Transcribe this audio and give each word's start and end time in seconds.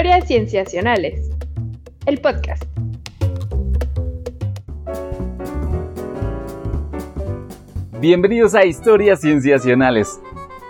Historias 0.00 0.28
Cienciacionales, 0.28 1.30
el 2.06 2.22
podcast. 2.22 2.64
Bienvenidos 8.00 8.54
a 8.54 8.64
Historias 8.64 9.20
Cienciacionales. 9.20 10.18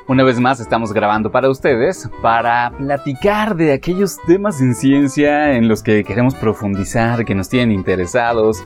Una 0.08 0.24
vez 0.24 0.40
más 0.40 0.58
estamos 0.58 0.92
grabando 0.92 1.30
para 1.30 1.48
ustedes 1.48 2.10
para 2.20 2.72
platicar 2.76 3.54
de 3.54 3.72
aquellos 3.72 4.16
temas 4.26 4.60
en 4.60 4.74
ciencia 4.74 5.52
en 5.52 5.68
los 5.68 5.84
que 5.84 6.02
queremos 6.02 6.34
profundizar, 6.34 7.24
que 7.24 7.36
nos 7.36 7.48
tienen 7.48 7.70
interesados. 7.70 8.64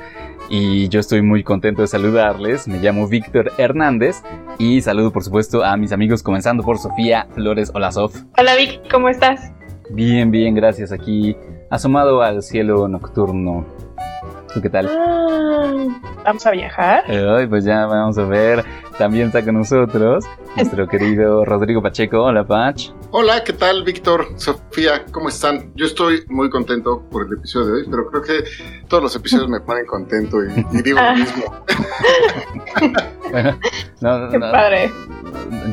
Y 0.49 0.89
yo 0.89 0.99
estoy 0.99 1.21
muy 1.21 1.45
contento 1.45 1.83
de 1.83 1.89
saludarles. 1.89 2.69
Me 2.69 2.79
llamo 2.79 3.07
Víctor 3.07 3.53
Hernández 3.59 4.23
y 4.59 4.81
saludo 4.81 5.13
por 5.13 5.25
supuesto 5.25 5.63
a 5.63 5.77
mis 5.77 5.93
amigos 5.93 6.23
comenzando 6.23 6.63
por 6.63 6.79
Sofía 6.79 7.27
Flores. 7.35 7.71
Hola 7.75 7.93
Sof. 7.93 8.17
Hola 8.39 8.57
Vic, 8.57 8.81
¿cómo 8.91 9.11
estás? 9.11 9.54
Bien, 9.91 10.31
bien, 10.31 10.55
gracias. 10.55 10.93
Aquí 10.93 11.37
asomado 11.71 12.23
al 12.23 12.43
cielo 12.43 12.89
nocturno. 12.89 13.65
¿Tú 14.53 14.61
qué 14.63 14.71
tal? 14.71 14.89
Ah, 14.89 15.73
Vamos 16.25 16.47
a 16.47 16.51
viajar. 16.53 17.05
Ay, 17.09 17.47
pues 17.47 17.65
ya 17.65 17.87
vamos 17.87 18.17
a 18.19 18.25
ver. 18.25 18.65
También 18.99 19.27
está 19.27 19.45
con 19.45 19.57
nosotros 19.57 20.25
nuestro 20.57 20.87
querido 20.89 21.45
Rodrigo 21.45 21.83
Pacheco. 21.83 22.23
Hola, 22.23 22.47
Pach. 22.47 22.91
Hola, 23.11 23.43
¿qué 23.45 23.53
tal, 23.53 23.83
Víctor? 23.85 24.27
Sofía, 24.37 25.05
¿cómo 25.11 25.29
están? 25.29 25.73
Yo 25.75 25.87
estoy 25.87 26.25
muy 26.29 26.49
contento 26.51 27.03
por 27.11 27.27
el 27.27 27.35
episodio 27.39 27.67
de 27.67 27.73
hoy, 27.83 27.89
pero 27.91 28.11
creo 28.11 28.23
que 28.23 28.45
todos 28.89 29.03
los 29.03 29.17
episodios 29.17 29.49
me 29.49 29.61
ponen 29.61 29.87
contento 29.87 30.39
y, 30.45 30.67
y 30.73 30.83
digo 30.83 30.99
lo 31.01 31.15
mismo. 31.15 31.45
Bueno, 34.01 34.27
no, 34.27 34.31
Qué 34.31 34.39
no, 34.39 34.51
padre. 34.53 34.91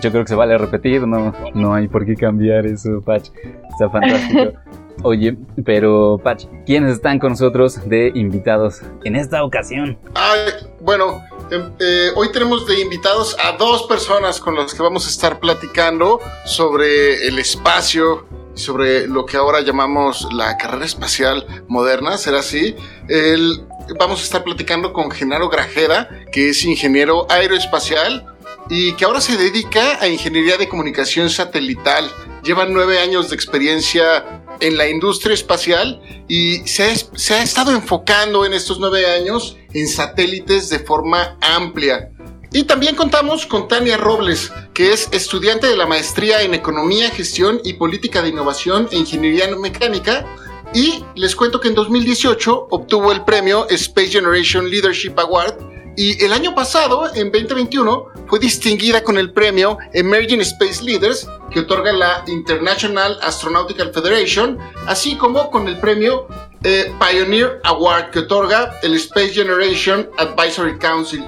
yo 0.02 0.12
creo 0.12 0.24
que 0.24 0.30
se 0.30 0.36
vale 0.36 0.58
repetir, 0.58 1.06
no, 1.08 1.34
no 1.54 1.74
hay 1.74 1.88
por 1.88 2.06
qué 2.06 2.16
cambiar 2.16 2.66
eso, 2.66 3.02
Pach. 3.06 3.24
Está 3.70 3.90
fantástico. 3.92 4.54
Oye, 5.04 5.36
pero 5.66 6.20
Pach, 6.24 6.44
¿quiénes 6.66 6.94
están 6.94 7.18
con 7.20 7.32
nosotros 7.32 7.88
de 7.88 8.12
invitados 8.16 8.82
en 9.04 9.16
esta 9.16 9.44
ocasión? 9.44 9.98
Ay, 10.16 10.40
bueno, 10.80 11.24
em, 11.50 11.72
eh, 11.80 12.10
hoy 12.16 12.32
tenemos 12.32 12.68
de 12.68 12.80
invitados 12.82 13.36
a 13.44 13.58
dos 13.58 13.84
personas 13.84 14.40
con 14.40 14.56
las 14.56 14.74
que 14.74 14.82
vamos 14.84 15.06
a 15.08 15.10
estar 15.10 15.40
platicando 15.40 16.20
sobre 16.46 17.28
el 17.28 17.40
espacio, 17.40 18.26
sobre 18.54 19.08
lo 19.08 19.26
que 19.26 19.38
ahora 19.38 19.62
llamamos 19.62 20.28
la 20.34 20.58
carrera 20.58 20.86
espacial 20.86 21.46
moderna, 21.68 22.18
¿será 22.18 22.40
así? 22.40 22.76
El- 23.08 23.66
vamos 24.00 24.22
a 24.22 24.24
estar 24.24 24.44
platicando 24.44 24.94
con 24.94 25.12
Genaro 25.12 25.50
Grajeda, 25.50 26.10
que 26.32 26.50
es 26.50 26.64
ingeniero 26.64 27.26
aeroespacial 27.30 28.26
y 28.70 28.94
que 28.94 29.06
ahora 29.06 29.22
se 29.22 29.38
dedica 29.38 30.00
a 30.00 30.08
ingeniería 30.08 30.58
de 30.58 30.70
comunicación 30.70 31.30
satelital. 31.30 32.10
Lleva 32.44 32.66
nueve 32.66 33.00
años 33.00 33.30
de 33.30 33.36
experiencia 33.36 34.42
en 34.60 34.78
la 34.78 34.88
industria 34.88 35.34
espacial 35.34 36.02
y 36.28 36.60
se 36.68 36.84
ha, 36.84 37.42
estado 37.44 37.72
enfocando 37.72 38.46
en 38.46 38.54
estos 38.54 38.80
nueve 38.80 39.06
años 39.06 39.58
en 39.74 39.88
satélites 39.88 40.70
de 40.70 40.80
forma 40.80 41.38
amplia. 41.42 42.12
Y 42.54 42.64
también 42.64 42.96
contamos 42.96 43.46
con 43.46 43.68
Tania 43.68 43.98
Robles, 43.98 44.52
que 44.74 44.92
es 44.92 45.08
estudiante 45.12 45.68
de 45.68 45.78
la 45.78 45.86
maestría 45.86 46.42
en 46.42 46.54
Economía, 46.54 47.10
Gestión 47.10 47.62
y 47.64 47.74
Política 47.74 48.22
de 48.22 48.30
Innovación 48.30 48.90
e 48.92 48.98
Ingeniería 48.98 49.48
Mecánica. 49.56 50.26
Y 50.74 51.04
les 51.16 51.36
cuento 51.36 51.60
que 51.60 51.68
en 51.68 51.76
2018 51.76 52.68
obtuvo 52.70 53.12
el 53.12 53.24
premio 53.24 53.68
Space 53.70 54.10
Generation 54.10 54.70
Leadership 54.70 55.14
Award 55.18 55.72
y 55.98 56.24
el 56.24 56.32
año 56.32 56.56
pasado, 56.56 57.14
en 57.14 57.32
2021, 57.32 58.06
fue 58.28 58.40
distinguida 58.40 59.04
con 59.04 59.18
el 59.18 59.34
premio 59.34 59.78
Emerging 59.94 60.40
Space 60.42 60.82
Leaders 60.84 61.28
que 61.52 61.60
otorga 61.60 61.92
la 61.92 62.24
International 62.28 63.20
Astronautical 63.22 63.94
Federation, 63.94 64.58
así 64.88 65.18
como 65.18 65.52
con 65.52 65.68
el 65.68 65.78
premio 65.80 66.28
eh, 66.64 66.94
Pioneer 66.98 67.60
Award 67.66 68.12
que 68.12 68.20
otorga 68.20 68.80
el 68.84 68.94
Space 68.96 69.34
Generation 69.34 70.10
Advisory 70.18 70.78
Council. 70.80 71.26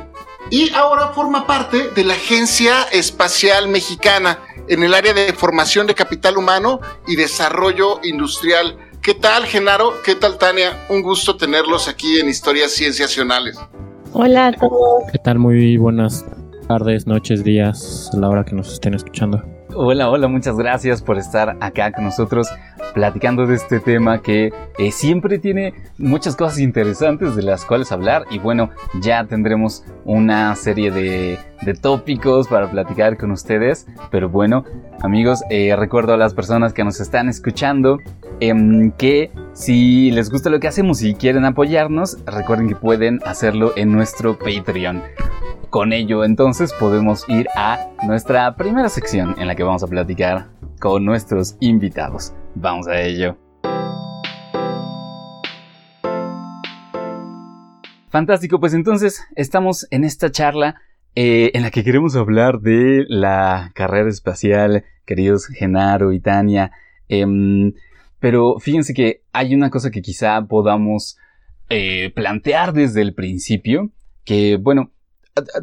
Y 0.49 0.73
ahora 0.73 1.09
forma 1.09 1.45
parte 1.45 1.89
de 1.89 2.03
la 2.05 2.13
Agencia 2.13 2.83
Espacial 2.83 3.67
Mexicana 3.67 4.39
en 4.67 4.83
el 4.83 4.93
área 4.93 5.13
de 5.13 5.33
formación 5.33 5.87
de 5.87 5.95
capital 5.95 6.37
humano 6.37 6.79
y 7.05 7.15
desarrollo 7.17 7.99
industrial. 8.03 8.77
¿Qué 9.03 9.13
tal, 9.13 9.43
Genaro? 9.45 10.01
¿Qué 10.01 10.15
tal, 10.15 10.37
Tania? 10.37 10.77
Un 10.87 11.01
gusto 11.01 11.35
tenerlos 11.35 11.89
aquí 11.89 12.21
en 12.21 12.29
Historias 12.29 12.71
Cienciacionales. 12.71 13.59
Hola 14.13 14.47
a 14.47 14.51
todos. 14.53 15.03
¿Qué 15.11 15.17
tal? 15.17 15.39
Muy 15.39 15.75
buenas 15.75 16.25
tardes, 16.69 17.05
noches, 17.05 17.43
días, 17.43 18.09
a 18.13 18.17
la 18.17 18.29
hora 18.29 18.45
que 18.45 18.55
nos 18.55 18.71
estén 18.71 18.93
escuchando. 18.93 19.43
Hola, 19.75 20.09
hola, 20.09 20.29
muchas 20.29 20.55
gracias 20.55 21.01
por 21.01 21.17
estar 21.17 21.57
acá 21.59 21.91
con 21.91 22.05
nosotros 22.05 22.47
platicando 22.93 23.47
de 23.47 23.55
este 23.55 23.79
tema 23.79 24.21
que 24.21 24.53
eh, 24.77 24.91
siempre 24.91 25.39
tiene 25.39 25.73
muchas 25.97 26.35
cosas 26.35 26.59
interesantes 26.59 27.35
de 27.35 27.43
las 27.43 27.65
cuales 27.65 27.91
hablar 27.91 28.25
y 28.29 28.39
bueno, 28.39 28.69
ya 29.01 29.25
tendremos 29.25 29.83
una 30.05 30.55
serie 30.55 30.91
de, 30.91 31.39
tópicos 31.81 32.49
para 32.49 32.69
platicar 32.69 33.17
con 33.17 33.31
ustedes, 33.31 33.87
pero 34.11 34.27
bueno, 34.29 34.65
amigos, 35.01 35.43
eh, 35.49 35.73
recuerdo 35.77 36.13
a 36.13 36.17
las 36.17 36.33
personas 36.33 36.73
que 36.73 36.83
nos 36.83 36.99
están 36.99 37.29
escuchando 37.29 37.99
em, 38.41 38.91
que 38.91 39.31
si 39.53 40.11
les 40.11 40.29
gusta 40.29 40.49
lo 40.49 40.59
que 40.59 40.67
hacemos 40.67 41.01
y 41.01 41.15
quieren 41.15 41.45
apoyarnos, 41.45 42.17
recuerden 42.25 42.67
que 42.67 42.75
pueden 42.75 43.21
hacerlo 43.25 43.71
en 43.77 43.93
nuestro 43.93 44.37
Patreon. 44.37 45.03
Con 45.69 45.93
ello 45.93 46.23
entonces 46.23 46.73
podemos 46.73 47.27
ir 47.29 47.47
a 47.55 47.87
nuestra 48.05 48.55
primera 48.55 48.89
sección 48.89 49.35
en 49.39 49.47
la 49.47 49.55
que 49.55 49.63
vamos 49.63 49.83
a 49.83 49.87
platicar 49.87 50.47
con 50.83 51.05
nuestros 51.05 51.55
invitados. 51.61 52.33
Vamos 52.55 52.89
a 52.89 53.01
ello. 53.01 53.37
Fantástico, 58.09 58.59
pues 58.59 58.73
entonces 58.73 59.23
estamos 59.37 59.87
en 59.91 60.03
esta 60.03 60.29
charla 60.29 60.81
eh, 61.15 61.51
en 61.53 61.61
la 61.61 61.71
que 61.71 61.85
queremos 61.85 62.17
hablar 62.17 62.59
de 62.59 63.05
la 63.07 63.71
carrera 63.75 64.09
espacial, 64.09 64.83
queridos 65.05 65.47
Genaro 65.47 66.11
y 66.11 66.19
Tania. 66.19 66.73
Em, 67.07 67.71
pero 68.19 68.59
fíjense 68.59 68.93
que 68.93 69.21
hay 69.31 69.55
una 69.55 69.69
cosa 69.69 69.89
que 69.89 70.01
quizá 70.01 70.45
podamos 70.47 71.17
eh, 71.69 72.11
plantear 72.13 72.73
desde 72.73 73.01
el 73.01 73.13
principio, 73.13 73.89
que 74.25 74.57
bueno, 74.57 74.91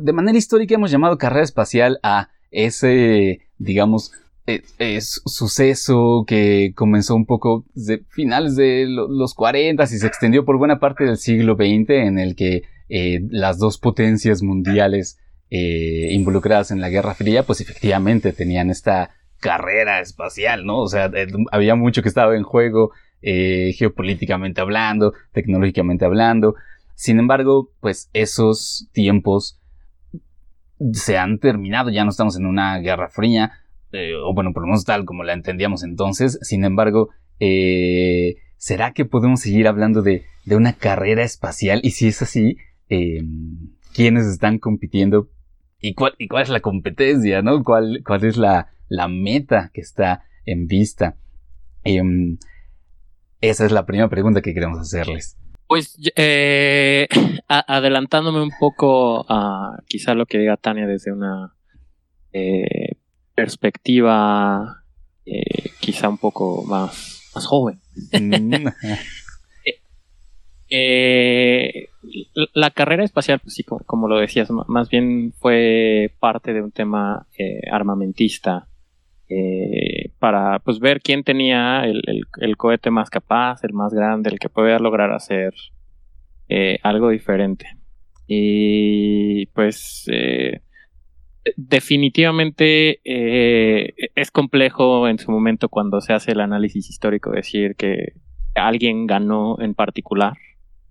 de 0.00 0.12
manera 0.14 0.38
histórica 0.38 0.76
hemos 0.76 0.90
llamado 0.90 1.18
carrera 1.18 1.44
espacial 1.44 2.00
a 2.02 2.30
ese, 2.50 3.40
digamos, 3.58 4.12
eh, 4.46 4.62
es 4.78 5.20
suceso 5.26 6.24
que 6.26 6.72
comenzó 6.74 7.14
un 7.14 7.26
poco 7.26 7.64
de 7.74 8.04
finales 8.10 8.56
de 8.56 8.86
lo- 8.88 9.08
los 9.08 9.34
40 9.34 9.84
y 9.84 9.86
se 9.86 10.06
extendió 10.06 10.44
por 10.44 10.58
buena 10.58 10.78
parte 10.80 11.04
del 11.04 11.16
siglo 11.18 11.54
XX 11.54 11.90
en 11.90 12.18
el 12.18 12.34
que 12.36 12.62
eh, 12.88 13.20
las 13.30 13.58
dos 13.58 13.78
potencias 13.78 14.42
mundiales 14.42 15.18
eh, 15.50 16.08
involucradas 16.12 16.70
en 16.70 16.80
la 16.80 16.88
Guerra 16.90 17.14
Fría 17.14 17.44
pues 17.44 17.60
efectivamente 17.60 18.32
tenían 18.32 18.70
esta 18.70 19.10
carrera 19.38 20.00
espacial, 20.00 20.64
¿no? 20.66 20.78
O 20.80 20.88
sea, 20.88 21.06
eh, 21.14 21.26
había 21.52 21.74
mucho 21.74 22.02
que 22.02 22.08
estaba 22.08 22.36
en 22.36 22.42
juego 22.42 22.90
geopolíticamente 23.22 24.60
hablando, 24.62 25.12
tecnológicamente 25.32 26.06
hablando. 26.06 26.54
Sin 26.94 27.18
embargo, 27.18 27.70
pues 27.80 28.08
esos 28.14 28.88
tiempos 28.92 29.60
se 30.92 31.18
han 31.18 31.38
terminado, 31.38 31.90
ya 31.90 32.04
no 32.04 32.10
estamos 32.10 32.36
en 32.38 32.46
una 32.46 32.78
guerra 32.78 33.08
fría, 33.10 33.52
eh, 33.92 34.14
o 34.14 34.32
bueno, 34.34 34.52
por 34.52 34.62
lo 34.62 34.68
menos 34.68 34.84
tal 34.84 35.04
como 35.04 35.24
la 35.24 35.32
entendíamos 35.32 35.82
entonces. 35.82 36.38
Sin 36.42 36.64
embargo, 36.64 37.10
eh, 37.40 38.36
¿será 38.56 38.92
que 38.92 39.04
podemos 39.04 39.40
seguir 39.40 39.66
hablando 39.66 40.02
de, 40.02 40.24
de 40.44 40.56
una 40.56 40.74
carrera 40.74 41.22
espacial? 41.22 41.80
Y 41.82 41.90
si 41.92 42.08
es 42.08 42.22
así, 42.22 42.56
eh, 42.88 43.22
¿quiénes 43.94 44.26
están 44.26 44.58
compitiendo? 44.58 45.28
¿Y 45.80 45.94
cuál, 45.94 46.14
y 46.18 46.28
cuál 46.28 46.42
es 46.42 46.50
la 46.50 46.60
competencia, 46.60 47.42
no? 47.42 47.62
¿Cuál, 47.64 48.02
cuál 48.06 48.24
es 48.24 48.36
la, 48.36 48.68
la 48.88 49.08
meta 49.08 49.70
que 49.72 49.80
está 49.80 50.24
en 50.44 50.66
vista? 50.66 51.16
Em, 51.84 52.38
esa 53.40 53.64
es 53.64 53.72
la 53.72 53.86
primera 53.86 54.08
pregunta 54.08 54.42
que 54.42 54.52
queremos 54.52 54.78
hacerles. 54.78 55.36
Pues 55.66 55.96
adelantándome 57.48 58.42
un 58.42 58.52
poco 58.58 59.24
a 59.28 59.78
quizá 59.86 60.14
lo 60.14 60.26
que 60.26 60.38
diga 60.38 60.56
Tania 60.56 60.86
desde 60.86 61.12
una 61.12 61.54
eh, 62.32 62.99
perspectiva 63.40 64.82
eh, 65.24 65.70
quizá 65.80 66.08
un 66.08 66.18
poco 66.18 66.62
más, 66.64 67.30
más 67.34 67.46
joven. 67.46 67.80
Mm, 68.12 68.66
Eh, 70.72 71.88
la 72.54 72.70
carrera 72.70 73.02
espacial, 73.02 73.40
pues 73.40 73.54
sí, 73.54 73.64
como, 73.64 73.80
como 73.84 74.06
lo 74.08 74.18
decías, 74.18 74.48
más 74.68 74.88
bien 74.88 75.32
fue 75.36 76.14
parte 76.20 76.52
de 76.52 76.62
un 76.62 76.70
tema 76.70 77.26
eh, 77.36 77.60
armamentista 77.72 78.68
eh, 79.28 80.12
para 80.20 80.60
pues 80.60 80.78
ver 80.78 81.00
quién 81.00 81.24
tenía 81.24 81.84
el, 81.84 82.02
el- 82.06 82.24
el 82.40 82.56
cohete 82.56 82.90
más 82.92 83.10
capaz, 83.10 83.64
el 83.64 83.72
más 83.72 83.92
grande, 83.92 84.30
el 84.30 84.38
que 84.38 84.48
podía 84.48 84.78
lograr 84.78 85.10
hacer 85.12 85.54
algo 86.82 87.10
diferente. 87.10 87.66
Y 88.28 89.46
pues 89.46 90.04
eh, 90.12 90.60
definitivamente 91.56 93.00
eh, 93.04 93.94
es 94.14 94.30
complejo 94.30 95.08
en 95.08 95.18
su 95.18 95.30
momento 95.30 95.68
cuando 95.68 96.00
se 96.00 96.12
hace 96.12 96.32
el 96.32 96.40
análisis 96.40 96.88
histórico 96.90 97.30
decir 97.30 97.76
que 97.76 98.14
alguien 98.54 99.06
ganó 99.06 99.56
en 99.60 99.74
particular, 99.74 100.34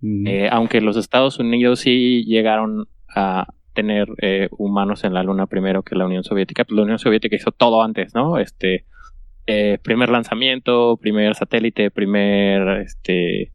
eh, 0.02 0.48
aunque 0.50 0.80
los 0.80 0.96
Estados 0.96 1.38
Unidos 1.38 1.80
sí 1.80 2.24
llegaron 2.24 2.88
a 3.14 3.48
tener 3.74 4.08
eh, 4.22 4.48
humanos 4.52 5.04
en 5.04 5.14
la 5.14 5.22
Luna 5.22 5.46
primero 5.46 5.82
que 5.82 5.94
la 5.94 6.06
Unión 6.06 6.24
Soviética, 6.24 6.64
pues 6.64 6.76
la 6.76 6.82
Unión 6.82 6.98
Soviética 6.98 7.36
hizo 7.36 7.52
todo 7.52 7.82
antes, 7.82 8.14
¿no? 8.14 8.38
Este 8.38 8.84
primer 9.82 10.10
lanzamiento, 10.10 10.96
primer 10.96 11.34
satélite, 11.34 11.90
primer 11.90 12.82
este 12.82 13.50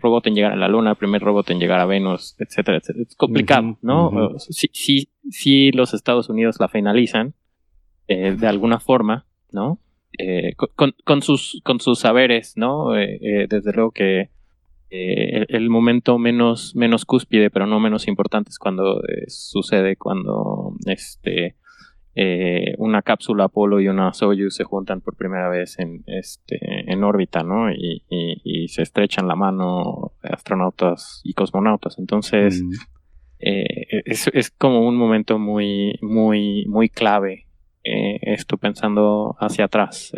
robot 0.00 0.26
en 0.26 0.34
llegar 0.34 0.52
a 0.52 0.56
la 0.56 0.68
Luna, 0.68 0.94
primer 0.94 1.22
robot 1.22 1.50
en 1.50 1.58
llegar 1.58 1.80
a 1.80 1.86
Venus, 1.86 2.36
etcétera, 2.38 2.78
etcétera. 2.78 3.04
Es 3.08 3.16
complicado, 3.16 3.78
¿no? 3.82 4.38
si, 4.38 5.08
si, 5.30 5.72
los 5.72 5.94
Estados 5.94 6.28
Unidos 6.28 6.56
la 6.60 6.68
finalizan 6.68 7.34
eh, 8.08 8.36
de 8.38 8.46
alguna 8.46 8.80
forma, 8.80 9.26
¿no? 9.50 9.80
Eh, 10.18 10.54
con, 11.04 11.22
sus, 11.22 11.60
con 11.64 11.80
sus 11.80 11.98
saberes, 11.98 12.54
¿no? 12.56 12.96
Eh, 12.96 13.46
desde 13.48 13.72
luego 13.72 13.90
que 13.90 14.30
el, 14.90 15.70
momento 15.70 16.18
menos, 16.18 16.76
menos 16.76 17.04
cúspide, 17.04 17.50
pero 17.50 17.66
no 17.66 17.80
menos 17.80 18.06
importante 18.06 18.50
es 18.50 18.58
cuando 18.58 19.02
sucede 19.26 19.96
cuando 19.96 20.74
este 20.86 21.56
eh, 22.16 22.76
una 22.78 23.02
cápsula 23.02 23.44
Apolo 23.44 23.80
y 23.80 23.88
una 23.88 24.12
Soyuz 24.12 24.54
se 24.54 24.62
juntan 24.62 25.00
por 25.00 25.16
primera 25.16 25.48
vez 25.48 25.80
en, 25.80 26.04
este, 26.06 26.58
en 26.60 27.02
órbita, 27.02 27.42
¿no? 27.42 27.72
Y, 27.72 28.02
se 28.68 28.82
estrechan 28.82 29.28
la 29.28 29.36
mano 29.36 30.12
astronautas 30.22 31.20
y 31.24 31.34
cosmonautas. 31.34 31.98
Entonces, 31.98 32.62
mm. 32.62 32.72
eh, 33.40 34.02
es, 34.04 34.50
como 34.50 34.86
un 34.86 34.96
momento 34.96 35.38
muy, 35.38 35.98
muy, 36.02 36.66
muy 36.66 36.88
clave 36.88 37.46
eh, 37.84 38.18
esto 38.22 38.56
pensando 38.56 39.36
hacia 39.38 39.66
atrás. 39.66 40.12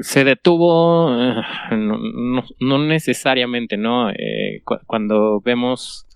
se 0.00 0.24
detuvo, 0.24 1.10
no, 1.70 2.44
no, 2.58 2.78
necesariamente, 2.78 3.76
¿no? 3.76 4.10
cuando 4.86 5.40
vemos 5.40 6.06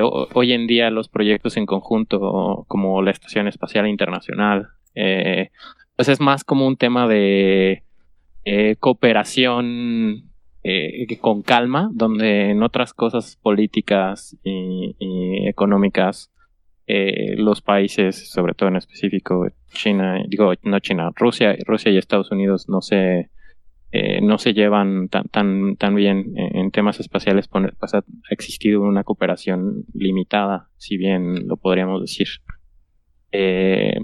hoy 0.00 0.52
en 0.52 0.66
día 0.66 0.90
los 0.90 1.08
proyectos 1.08 1.56
en 1.56 1.66
conjunto, 1.66 2.64
como 2.68 3.02
la 3.02 3.10
Estación 3.10 3.48
Espacial 3.48 3.86
Internacional, 3.86 4.68
eh, 4.94 5.50
pues 5.96 6.08
es 6.08 6.20
más 6.20 6.44
como 6.44 6.66
un 6.66 6.76
tema 6.76 7.06
de 7.06 7.82
eh, 8.44 8.76
cooperación 8.78 10.30
eh, 10.64 11.18
con 11.20 11.42
calma, 11.42 11.90
donde 11.92 12.50
en 12.50 12.62
otras 12.62 12.94
cosas 12.94 13.36
políticas 13.42 14.36
y, 14.42 14.94
económicas 15.48 16.30
los 17.38 17.62
países, 17.62 18.30
sobre 18.30 18.52
todo 18.52 18.68
en 18.68 18.76
específico 18.76 19.48
China, 19.72 20.22
digo 20.28 20.52
no 20.62 20.78
China, 20.80 21.10
Rusia, 21.14 21.56
Rusia 21.64 21.90
y 21.90 21.96
Estados 21.96 22.30
Unidos 22.30 22.68
no 22.68 22.82
se 22.82 23.30
eh, 23.94 24.22
no 24.22 24.38
se 24.38 24.54
llevan 24.54 25.08
tan, 25.08 25.24
tan, 25.28 25.76
tan 25.76 25.94
bien 25.94 26.32
en, 26.34 26.70
temas 26.70 26.98
espaciales, 26.98 27.46
pues 27.46 27.94
ha 27.94 28.02
existido 28.30 28.80
una 28.80 29.04
cooperación 29.04 29.84
limitada, 29.92 30.70
si 30.78 30.96
bien 30.96 31.46
lo 31.46 31.58
podríamos 31.58 32.00
decir. 32.00 32.28
Eh, 33.32 33.94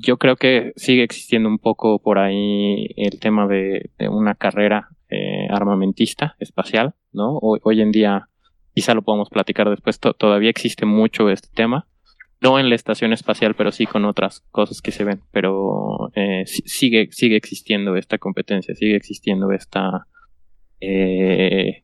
yo 0.00 0.16
creo 0.16 0.34
que 0.34 0.72
sigue 0.74 1.04
existiendo 1.04 1.48
un 1.48 1.58
poco 1.58 2.00
por 2.00 2.18
ahí 2.18 2.88
el 2.96 3.20
tema 3.20 3.46
de, 3.46 3.90
una 4.10 4.34
carrera 4.34 4.88
eh, 5.10 5.46
armamentista 5.48 6.34
espacial, 6.40 6.94
¿no? 7.12 7.38
Hoy, 7.40 7.80
en 7.80 7.92
día, 7.92 8.28
quizá 8.74 8.94
lo 8.94 9.02
podemos 9.02 9.30
platicar 9.30 9.70
después, 9.70 10.00
todavía 10.00 10.50
existe 10.50 10.86
mucho 10.86 11.30
este 11.30 11.48
tema 11.54 11.86
no 12.46 12.60
en 12.60 12.68
la 12.68 12.76
estación 12.76 13.12
espacial, 13.12 13.54
pero 13.54 13.72
sí 13.72 13.86
con 13.86 14.04
otras 14.04 14.40
cosas 14.52 14.80
que 14.80 14.92
se 14.92 15.02
ven. 15.04 15.20
Pero 15.32 16.10
eh, 16.14 16.44
sigue, 16.46 17.08
sigue 17.10 17.36
existiendo 17.36 17.96
esta 17.96 18.18
competencia, 18.18 18.74
sigue 18.74 18.94
existiendo 18.94 19.50
esta 19.50 20.06
eh, 20.80 21.82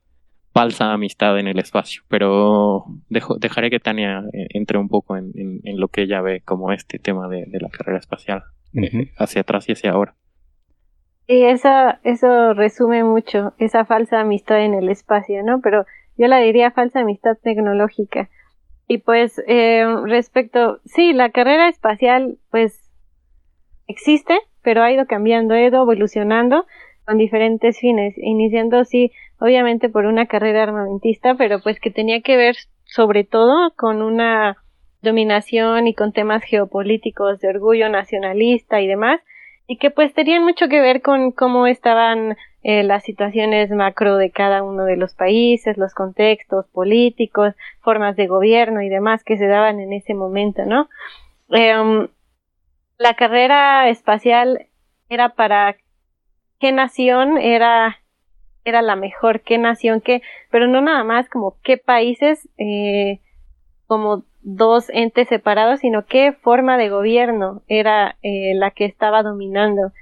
falsa 0.53 0.93
amistad 0.93 1.39
en 1.41 1.49
el 1.49 1.59
espacio. 1.59 2.03
Pero 2.09 2.85
dejaré 3.09 3.71
que 3.71 3.81
Tania 3.81 4.23
eh, 4.33 4.47
entre 4.51 4.79
un 4.79 4.89
poco 4.89 5.17
en, 5.17 5.61
lo 5.65 5.89
que 5.89 6.03
ella 6.03 6.21
ve 6.21 6.43
como 6.45 6.71
este 6.73 7.01
tema 7.01 7.29
de, 7.29 7.47
la 7.61 7.69
carrera 7.69 7.99
espacial, 7.99 8.45
hacia 9.19 9.41
atrás 9.41 9.69
y 9.69 9.73
hacia 9.73 9.91
ahora. 9.91 10.15
Y 11.27 11.43
esa, 11.43 12.01
eso 12.05 12.55
resume 12.55 13.03
mucho 13.03 13.55
esa 13.59 13.85
falsa 13.85 14.21
amistad 14.21 14.65
en 14.65 14.75
el 14.75 14.89
espacio, 14.89 15.43
¿no? 15.43 15.61
Pero 15.61 15.87
yo 16.17 16.29
la 16.29 16.39
diría 16.39 16.71
falsa 16.71 17.01
amistad 17.01 17.37
tecnológica 17.43 18.29
y 18.89 18.99
pues 18.99 19.41
eh, 19.47 19.85
respecto, 20.05 20.81
sí, 20.85 21.13
la 21.13 21.31
carrera 21.31 21.69
espacial 21.69 22.39
pues 22.51 22.91
existe, 23.87 24.39
pero 24.63 24.83
ha 24.83 24.93
ido 24.93 25.07
cambiando, 25.07 25.55
ha 25.55 25.61
ido 25.61 25.83
evolucionando 25.83 26.67
con 27.05 27.19
diferentes 27.19 27.79
fines, 27.79 28.15
iniciando 28.17 28.85
sí, 28.85 29.13
obviamente 29.39 29.89
por 29.89 30.07
una 30.07 30.27
carrera 30.27 30.63
armamentista, 30.63 31.35
pero 31.35 31.61
pues 31.61 31.81
que 31.81 31.91
tenía 31.91 32.21
que 32.21 32.37
ver 32.37 32.57
sobre 32.85 33.25
todo 33.25 33.73
con 33.77 34.03
una 34.03 34.57
dominación 35.01 35.89
y 35.89 35.95
con 35.95 36.13
temas 36.13 36.45
geopolíticos 36.45 37.41
de 37.41 37.49
orgullo 37.49 37.89
nacionalista 37.89 38.81
y 38.81 38.87
demás, 38.87 39.21
y 39.67 39.79
que 39.79 39.91
pues 39.91 40.15
tenían 40.15 40.45
mucho 40.45 40.69
que 40.69 40.81
ver 40.81 41.03
con 41.03 41.33
cómo 41.33 41.67
estaban 41.67 42.37
eh, 42.63 42.83
las 42.83 43.05
situaciones 43.05 43.71
macro 43.71 44.17
de 44.17 44.31
cada 44.31 44.63
uno 44.63 44.85
de 44.85 44.97
los 44.97 45.15
países, 45.15 45.77
los 45.77 45.95
contextos 45.95 46.67
políticos, 46.69 47.55
formas 47.81 48.17
de 48.17 48.27
gobierno 48.27 48.83
y 48.83 48.89
demás 48.89 49.25
que 49.25 49.37
se 49.37 49.47
daban 49.47 49.81
en 49.81 49.93
ese 49.93 50.15
momento, 50.15 50.65
¿no? 50.65 50.89
Em, 51.51 52.09
la 52.99 53.15
carrera 53.15 53.89
espacial 53.89 54.67
era 55.09 55.31
para 55.31 55.77
qué 56.61 56.73
nación 56.73 57.37
era 57.39 57.99
era 58.65 58.83
la 58.83 58.97
mejor, 58.97 59.41
qué 59.41 59.59
nación, 59.59 60.01
qué, 60.01 60.23
pero 60.51 60.69
no 60.69 60.81
nada 60.81 61.05
más 61.05 61.29
como 61.29 61.57
qué 61.63 61.79
países, 61.79 62.49
eh, 62.59 63.21
como 63.87 64.25
dos 64.43 64.89
entes 64.91 65.29
separados, 65.29 65.81
sino 65.81 66.07
qué 66.07 66.33
forma 66.33 66.77
de 66.77 66.89
gobierno 66.89 67.63
era 67.69 68.17
eh, 68.23 68.53
la 68.55 68.71
que 68.71 68.85
estaba 68.85 69.23
dominando. 69.23 69.93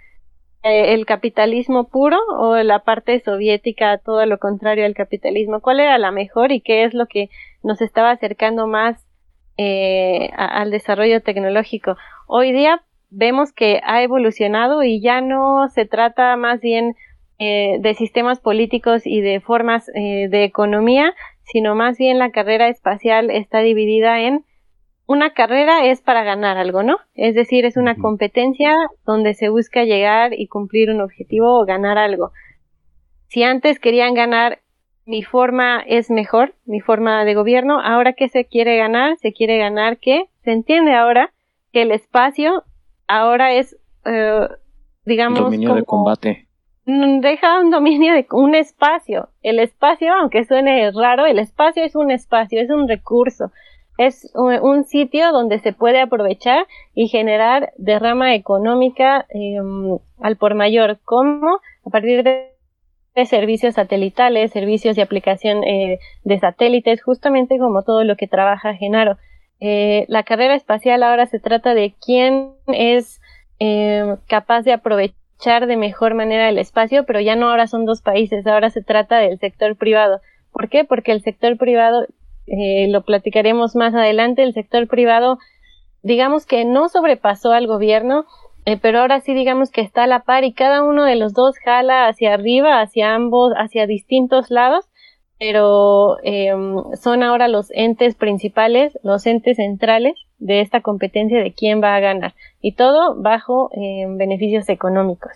Eh, 0.63 0.93
el 0.93 1.07
capitalismo 1.07 1.89
puro 1.89 2.19
o 2.37 2.55
la 2.57 2.81
parte 2.81 3.19
soviética, 3.21 3.97
todo 3.97 4.27
lo 4.27 4.39
contrario 4.39 4.85
al 4.85 4.93
capitalismo? 4.93 5.61
¿Cuál 5.61 5.81
era 5.81 5.97
la 5.97 6.11
mejor 6.11 6.53
y 6.53 6.61
qué 6.61 6.85
es 6.85 6.93
lo 6.93 7.07
que 7.07 7.31
nos 7.63 7.81
estaba 7.81 8.11
acercando 8.11 8.67
más 8.67 9.03
eh, 9.57 10.29
al 10.37 10.71
desarrollo 10.71 11.23
tecnológico? 11.23 11.97
Hoy 12.27 12.53
día 12.53 12.83
vemos 13.09 13.53
que 13.55 13.81
ha 13.85 14.03
evolucionado 14.03 14.83
y 14.83 15.01
ya 15.01 15.23
no 15.23 15.67
se 15.71 15.87
trata 15.87 16.37
más 16.37 16.61
bien 16.61 16.95
eh, 17.39 17.79
de 17.81 17.95
sistemas 17.95 18.39
políticos 18.39 19.07
y 19.07 19.23
de 19.23 19.41
formas 19.41 19.87
de 19.87 20.45
economía, 20.45 21.15
sino 21.45 21.75
más 21.75 21.97
bien 21.97 22.19
la 22.19 22.33
carrera 22.33 22.69
espacial 22.69 23.31
está 23.31 23.61
dividida 23.61 24.21
en 24.21 24.45
una 25.11 25.31
carrera 25.31 25.87
es 25.87 26.01
para 26.01 26.23
ganar 26.23 26.57
algo, 26.57 26.85
¿no? 26.85 26.99
Es 27.15 27.35
decir, 27.35 27.65
es 27.65 27.77
una 27.77 27.97
competencia 27.97 28.73
donde 29.05 29.35
se 29.35 29.49
busca 29.49 29.83
llegar 29.83 30.35
y 30.39 30.47
cumplir 30.47 30.89
un 30.89 31.01
objetivo 31.01 31.59
o 31.59 31.65
ganar 31.65 31.99
algo. 31.99 32.31
Si 33.27 33.43
antes 33.43 33.81
querían 33.81 34.15
ganar 34.15 34.61
mi 35.07 35.25
forma 35.25 35.81
es 35.85 36.11
mejor, 36.11 36.55
mi 36.65 36.79
forma 36.79 37.25
de 37.25 37.35
gobierno, 37.35 37.81
ahora 37.81 38.13
que 38.13 38.29
se 38.29 38.45
quiere 38.45 38.77
ganar, 38.77 39.17
se 39.17 39.33
quiere 39.33 39.59
ganar 39.59 39.99
que 39.99 40.27
se 40.45 40.53
entiende 40.53 40.95
ahora 40.95 41.33
que 41.73 41.83
el 41.83 41.91
espacio 41.91 42.63
ahora 43.09 43.53
es, 43.55 43.77
eh, 44.05 44.47
digamos, 45.07 45.41
dominio 45.41 45.75
de 45.75 45.83
combate. 45.83 46.47
Deja 46.87 47.59
un 47.59 47.73
dominio 47.73 48.15
de 48.15 48.29
un 48.31 48.55
espacio. 48.55 49.31
El 49.43 49.59
espacio, 49.59 50.15
aunque 50.15 50.45
suene 50.45 50.93
raro, 50.93 51.27
el 51.27 51.41
espacio 51.41 51.83
es 51.83 51.97
un 51.97 52.13
espacio, 52.13 52.61
es 52.61 52.71
un 52.71 52.87
recurso 52.87 53.51
es 54.01 54.31
un 54.35 54.85
sitio 54.85 55.31
donde 55.31 55.59
se 55.59 55.75
puede 55.75 56.01
aprovechar 56.01 56.67
y 56.95 57.09
generar 57.09 57.75
derrama 57.77 58.35
económica 58.35 59.27
em, 59.29 59.99
al 60.23 60.37
por 60.37 60.55
mayor, 60.55 61.01
como 61.05 61.61
a 61.85 61.91
partir 61.91 62.23
de, 62.25 62.49
servicios 63.27 63.75
satelitales, 63.75 64.53
servicios 64.53 64.97
de 64.97 65.03
aplicación 65.03 65.63
eh, 65.65 65.99
de 66.25 66.39
satélites, 66.39 67.03
justamente 67.03 67.59
como 67.59 67.83
todo 67.83 68.03
lo 68.05 68.17
que 68.17 68.27
trabaja 68.27 68.73
Genaro. 68.73 69.19
Eh, 69.61 70.07
la 70.09 70.23
carrera 70.23 70.55
espacial 70.55 71.03
ahora 71.03 71.27
se 71.27 71.39
trata 71.39 71.75
de 71.75 71.93
quién 72.03 72.53
es 72.69 73.21
em, 73.59 74.17
capaz 74.27 74.63
de 74.63 74.73
aprovechar 74.73 75.67
de 75.67 75.77
mejor 75.77 76.15
manera 76.15 76.49
el 76.49 76.57
espacio, 76.57 77.05
pero 77.05 77.21
ya 77.21 77.37
no 77.37 77.51
ahora 77.51 77.67
son 77.67 77.85
dos 77.85 78.01
países, 78.01 78.47
ahora 78.47 78.71
se 78.71 78.83
trata 78.83 79.19
del 79.19 79.39
sector 79.39 79.77
privado. 79.77 80.23
¿Por 80.53 80.71
qué? 80.71 80.85
Porque 80.85 81.13
el 81.13 81.21
sector 81.21 81.59
privado 81.59 82.07
eh, 82.51 82.89
lo 82.89 83.03
platicaremos 83.03 83.77
más 83.77 83.95
adelante, 83.95 84.43
el 84.43 84.53
sector 84.53 84.89
privado, 84.89 85.39
digamos 86.03 86.47
que 86.47 86.65
no 86.65 86.89
sobrepasó 86.89 87.53
al 87.53 87.67
gobierno, 87.67 88.27
eh, 88.67 88.77
pero 88.77 89.01
ahora 89.01 89.21
sí 89.21 89.35
digamos 89.35 89.71
que 89.71 89.81
está 89.81 90.05
a 90.05 90.07
la 90.07 90.25
par 90.25 90.45
y 90.45 90.53
cada 90.53 90.83
uno 90.83 91.05
de 91.05 91.17
los 91.17 91.33
dos 91.33 91.57
jala 91.65 92.09
hacia 92.09 92.35
arriba, 92.35 92.81
hacia 92.81 93.15
ambos, 93.15 93.53
hacia 93.57 93.87
distintos 93.87 94.51
lados, 94.51 94.87
pero 95.39 96.19
em, 96.23 96.77
son 97.01 97.23
ahora 97.23 97.49
los 97.49 97.71
entes 97.71 98.15
principales, 98.15 98.93
los 99.03 99.25
entes 99.27 99.57
centrales 99.57 100.15
de 100.39 100.61
esta 100.61 100.83
competencia 100.83 101.43
de 101.43 101.55
quién 101.55 101.81
va 101.83 101.95
a 101.95 102.01
ganar 102.01 102.35
y 102.61 102.75
todo 102.75 103.15
bajo 103.15 103.71
eh, 103.73 104.07
beneficios 104.09 104.69
económicos. 104.69 105.33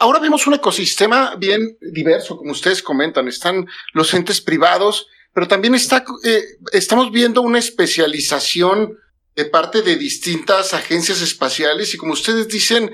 Ahora 0.00 0.20
vemos 0.20 0.46
un 0.46 0.54
ecosistema 0.54 1.34
bien 1.36 1.78
diverso, 1.80 2.36
como 2.36 2.52
ustedes 2.52 2.82
comentan. 2.82 3.26
Están 3.26 3.66
los 3.94 4.12
entes 4.12 4.40
privados, 4.40 5.08
pero 5.36 5.48
también 5.48 5.74
está, 5.74 6.02
eh, 6.24 6.42
estamos 6.72 7.12
viendo 7.12 7.42
una 7.42 7.58
especialización 7.58 8.96
de 9.34 9.44
parte 9.44 9.82
de 9.82 9.96
distintas 9.96 10.72
agencias 10.72 11.20
espaciales 11.20 11.92
y 11.92 11.98
como 11.98 12.14
ustedes 12.14 12.48
dicen, 12.48 12.90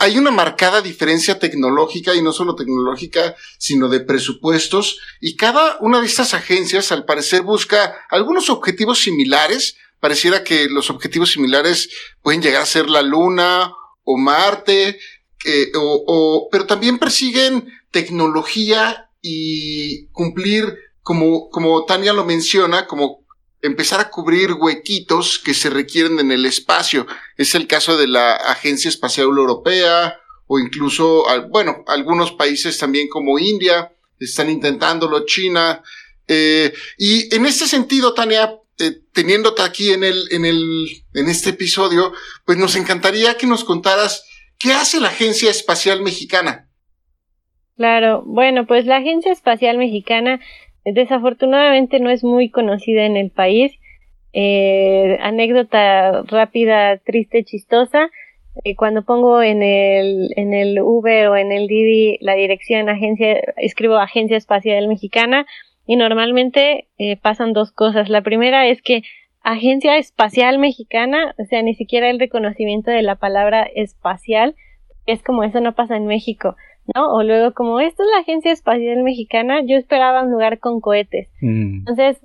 hay 0.00 0.18
una 0.18 0.32
marcada 0.32 0.82
diferencia 0.82 1.38
tecnológica 1.38 2.16
y 2.16 2.20
no 2.20 2.32
solo 2.32 2.56
tecnológica, 2.56 3.36
sino 3.58 3.88
de 3.88 4.00
presupuestos 4.00 4.98
y 5.20 5.36
cada 5.36 5.76
una 5.78 6.00
de 6.00 6.06
estas 6.06 6.34
agencias 6.34 6.90
al 6.90 7.04
parecer 7.04 7.42
busca 7.42 7.94
algunos 8.10 8.50
objetivos 8.50 9.00
similares. 9.00 9.76
Pareciera 10.00 10.42
que 10.42 10.68
los 10.68 10.90
objetivos 10.90 11.30
similares 11.30 11.90
pueden 12.22 12.42
llegar 12.42 12.62
a 12.62 12.66
ser 12.66 12.90
la 12.90 13.02
Luna 13.02 13.72
o 14.02 14.18
Marte, 14.18 14.98
eh, 15.44 15.70
o, 15.76 16.48
pero 16.50 16.66
también 16.66 16.98
persiguen 16.98 17.68
tecnología 17.92 19.10
y 19.20 20.08
cumplir, 20.08 20.76
como, 21.02 21.48
como 21.50 21.84
Tania 21.84 22.12
lo 22.12 22.24
menciona, 22.24 22.86
como 22.86 23.22
empezar 23.60 24.00
a 24.00 24.10
cubrir 24.10 24.52
huequitos 24.54 25.38
que 25.38 25.54
se 25.54 25.70
requieren 25.70 26.18
en 26.18 26.32
el 26.32 26.46
espacio. 26.46 27.06
Es 27.36 27.54
el 27.54 27.66
caso 27.66 27.96
de 27.96 28.08
la 28.08 28.34
Agencia 28.34 28.88
Espacial 28.88 29.26
Europea 29.26 30.18
o 30.46 30.58
incluso, 30.58 31.24
bueno, 31.50 31.84
algunos 31.86 32.32
países 32.32 32.76
también 32.76 33.08
como 33.08 33.38
India 33.38 33.92
están 34.18 34.50
intentándolo, 34.50 35.24
China. 35.24 35.82
Eh, 36.28 36.72
y 36.98 37.34
en 37.34 37.46
este 37.46 37.66
sentido, 37.66 38.14
Tania, 38.14 38.54
eh, 38.78 39.00
teniéndote 39.12 39.62
aquí 39.62 39.92
en 39.92 40.04
el, 40.04 40.28
en 40.30 40.44
el, 40.44 40.88
en 41.14 41.28
este 41.28 41.50
episodio, 41.50 42.12
pues 42.44 42.58
nos 42.58 42.76
encantaría 42.76 43.36
que 43.36 43.46
nos 43.46 43.64
contaras 43.64 44.24
qué 44.58 44.72
hace 44.72 45.00
la 45.00 45.08
Agencia 45.08 45.50
Espacial 45.50 46.02
Mexicana. 46.02 46.68
Claro, 47.76 48.22
bueno, 48.26 48.66
pues 48.66 48.86
la 48.86 48.98
Agencia 48.98 49.32
Espacial 49.32 49.78
Mexicana 49.78 50.40
Desafortunadamente 50.84 52.00
no 52.00 52.10
es 52.10 52.24
muy 52.24 52.50
conocida 52.50 53.04
en 53.04 53.16
el 53.16 53.30
país. 53.30 53.72
Eh, 54.32 55.18
anécdota 55.20 56.22
rápida, 56.22 56.96
triste, 56.98 57.44
chistosa. 57.44 58.10
Eh, 58.64 58.76
cuando 58.76 59.02
pongo 59.02 59.42
en 59.42 59.62
el, 59.62 60.30
en 60.36 60.52
el 60.54 60.80
Uber 60.80 61.28
o 61.28 61.36
en 61.36 61.52
el 61.52 61.66
Didi 61.68 62.18
la 62.20 62.34
dirección 62.34 62.88
agencia, 62.88 63.40
escribo 63.56 63.96
Agencia 63.96 64.36
Espacial 64.36 64.88
Mexicana 64.88 65.46
y 65.86 65.96
normalmente 65.96 66.88
eh, 66.98 67.16
pasan 67.16 67.52
dos 67.52 67.72
cosas. 67.72 68.08
La 68.08 68.22
primera 68.22 68.66
es 68.66 68.82
que 68.82 69.02
Agencia 69.42 69.96
Espacial 69.96 70.58
Mexicana, 70.58 71.34
o 71.38 71.44
sea, 71.44 71.62
ni 71.62 71.74
siquiera 71.74 72.10
el 72.10 72.20
reconocimiento 72.20 72.90
de 72.90 73.02
la 73.02 73.16
palabra 73.16 73.62
espacial, 73.74 74.54
es 75.06 75.22
como 75.22 75.42
eso 75.42 75.60
no 75.60 75.74
pasa 75.74 75.96
en 75.96 76.06
México. 76.06 76.56
¿No? 76.94 77.12
O 77.12 77.22
luego 77.22 77.52
como, 77.54 77.80
esta 77.80 78.02
es 78.02 78.08
la 78.10 78.20
Agencia 78.20 78.52
Espacial 78.52 79.02
Mexicana, 79.02 79.60
yo 79.62 79.76
esperaba 79.76 80.22
un 80.22 80.30
lugar 80.30 80.58
con 80.58 80.80
cohetes. 80.80 81.28
Mm. 81.40 81.78
Entonces, 81.78 82.20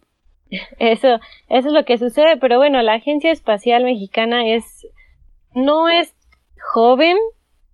eso, 0.79 1.19
eso 1.49 1.67
es 1.67 1.73
lo 1.73 1.85
que 1.85 1.97
sucede, 1.97 2.37
pero 2.37 2.57
bueno, 2.57 2.81
la 2.81 2.95
Agencia 2.95 3.31
Espacial 3.31 3.83
Mexicana 3.83 4.47
es, 4.47 4.87
no 5.53 5.89
es 5.89 6.13
joven, 6.73 7.17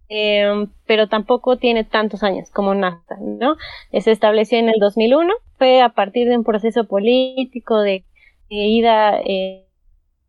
em, 0.09 0.69
pero 0.85 1.07
tampoco 1.07 1.57
tiene 1.57 1.83
tantos 1.83 2.23
años 2.23 2.49
como 2.51 2.73
NASA, 2.75 3.17
¿no? 3.19 3.55
Se 3.91 4.11
estableció 4.11 4.59
en 4.59 4.69
el 4.69 4.79
2001, 4.79 5.33
fue 5.57 5.81
a 5.81 5.89
partir 5.89 6.27
de 6.27 6.37
un 6.37 6.43
proceso 6.43 6.85
político 6.85 7.79
de, 7.79 8.03
ida 8.49 9.19
eh, 9.21 9.65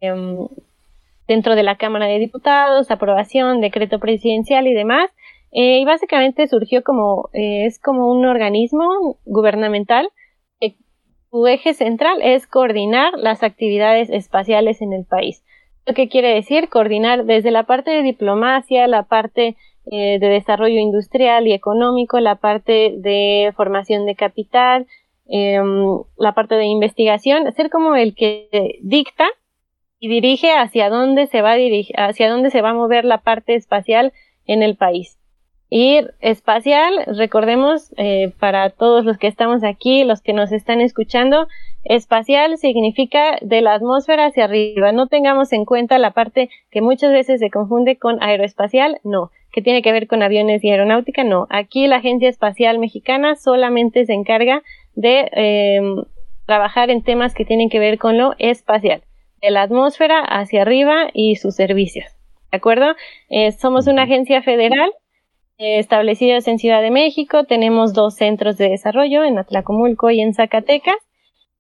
em, 0.01 0.49
dentro 1.27 1.55
de 1.57 1.63
la 1.63 1.77
Cámara 1.77 2.07
de 2.07 2.19
Diputados, 2.19 2.91
aprobación, 2.91 3.61
decreto 3.61 3.99
presidencial 3.99 4.67
y 4.67 4.75
demás, 4.75 5.11
eh, 5.55 5.79
y 5.79 5.85
básicamente 5.85 6.49
surgió 6.49 6.83
como, 6.83 7.31
eh, 7.33 7.65
es 7.67 7.79
como 7.79 8.11
un 8.11 8.27
organismo 8.27 9.19
gubernamental. 9.25 10.11
su 11.31 11.47
eje 11.49 11.75
central 11.75 12.21
es 12.23 12.47
coordinar 12.47 13.15
las 13.17 13.43
actividades 13.43 14.09
espaciales 14.11 14.81
en 14.83 14.93
el 14.93 15.05
país. 15.05 15.43
¿Lo 15.87 15.95
que 15.95 16.09
quiere 16.09 16.35
decir? 16.35 16.69
Coordinar 16.69 17.25
desde 17.25 17.51
la 17.51 17.65
parte 17.65 17.91
de 17.91 18.03
diplomacia, 18.03 18.87
la 18.87 19.03
parte 19.05 19.57
eh, 19.91 20.19
de 20.19 20.29
desarrollo 20.29 20.79
industrial 20.79 21.47
y 21.47 21.53
económico, 21.53 22.19
la 22.21 22.37
parte 22.37 22.95
de 22.97 23.53
formación 23.57 24.07
de 24.07 24.15
capital, 24.15 24.87
em, 25.27 25.99
la 26.17 26.33
parte 26.35 26.55
de 26.55 26.67
investigación, 26.67 27.53
ser 27.53 27.69
como 27.71 27.97
el 27.97 28.15
que 28.15 28.79
dicta 28.83 29.27
y 29.99 30.09
dirige 30.09 30.53
hacia 30.53 30.89
dónde 30.89 31.27
se 31.27 31.43
va 31.43 31.53
a 31.53 32.09
hacia 32.09 32.31
dónde 32.31 32.51
se 32.51 32.63
va 32.63 32.71
a 32.71 32.75
mover 32.75 33.05
la 33.05 33.19
parte 33.19 33.55
espacial 33.55 34.13
en 34.47 34.63
el 34.63 34.77
país. 34.77 35.19
Y 35.71 36.01
espacial, 36.21 37.05
recordemos, 37.07 37.93
eh, 37.97 38.33
para 38.39 38.71
todos 38.71 39.05
los 39.05 39.19
que 39.19 39.27
estamos 39.27 39.65
aquí, 39.65 40.05
los 40.05 40.21
que 40.21 40.33
nos 40.33 40.53
están 40.53 40.81
escuchando, 40.81 41.49
espacial 41.85 42.59
significa 42.59 43.39
de 43.41 43.61
la 43.61 43.75
atmósfera 43.75 44.27
hacia 44.27 44.45
arriba. 44.45 44.93
No 44.93 45.09
tengamos 45.09 45.53
en 45.53 45.65
cuenta 45.65 45.99
la 45.99 46.13
parte 46.13 46.51
que 46.71 46.81
muchas 46.81 47.13
veces 47.13 47.41
se 47.41 47.51
confunde 47.51 47.97
con 47.97 48.23
aeroespacial, 48.23 49.01
no. 49.05 49.31
Que 49.53 49.63
tiene 49.63 49.83
que 49.83 49.93
ver 49.93 50.07
con 50.07 50.23
aviones 50.23 50.63
y 50.65 50.71
aeronáutica, 50.71 51.25
no. 51.25 51.47
Aquí 51.51 51.87
la 51.87 51.97
Agencia 51.97 52.29
Espacial 52.29 52.79
Mexicana 52.79 53.37
solamente 53.37 54.05
se 54.05 54.13
encarga 54.13 54.63
de 54.95 55.29
em, 55.33 56.05
trabajar 56.47 56.91
en 56.91 57.03
temas 57.03 57.35
que 57.35 57.45
tienen 57.45 57.71
que 57.71 57.79
ver 57.79 57.99
con 57.99 58.19
lo 58.19 58.35
espacial, 58.39 59.03
de 59.41 59.51
la 59.51 59.63
atmósfera 59.63 60.21
hacia 60.21 60.63
arriba 60.63 61.09
y 61.13 61.37
sus 61.37 61.55
servicios. 61.55 62.07
¿De 62.51 62.59
acuerdo? 62.59 62.95
Eh, 63.31 63.53
somos 63.53 63.87
una 63.87 64.03
agencia 64.03 64.43
federal 64.43 64.93
establecidos 65.59 66.49
en 66.49 66.59
Ciudad 66.59 66.83
de 66.83 66.91
México. 66.91 67.45
Tenemos 67.45 67.95
dos 67.95 68.15
centros 68.15 68.57
de 68.57 68.69
desarrollo 68.69 69.25
en 69.25 69.39
Atlacomulco 69.39 70.11
y 70.11 70.21
en 70.21 70.35
Zacatecas. 70.35 70.97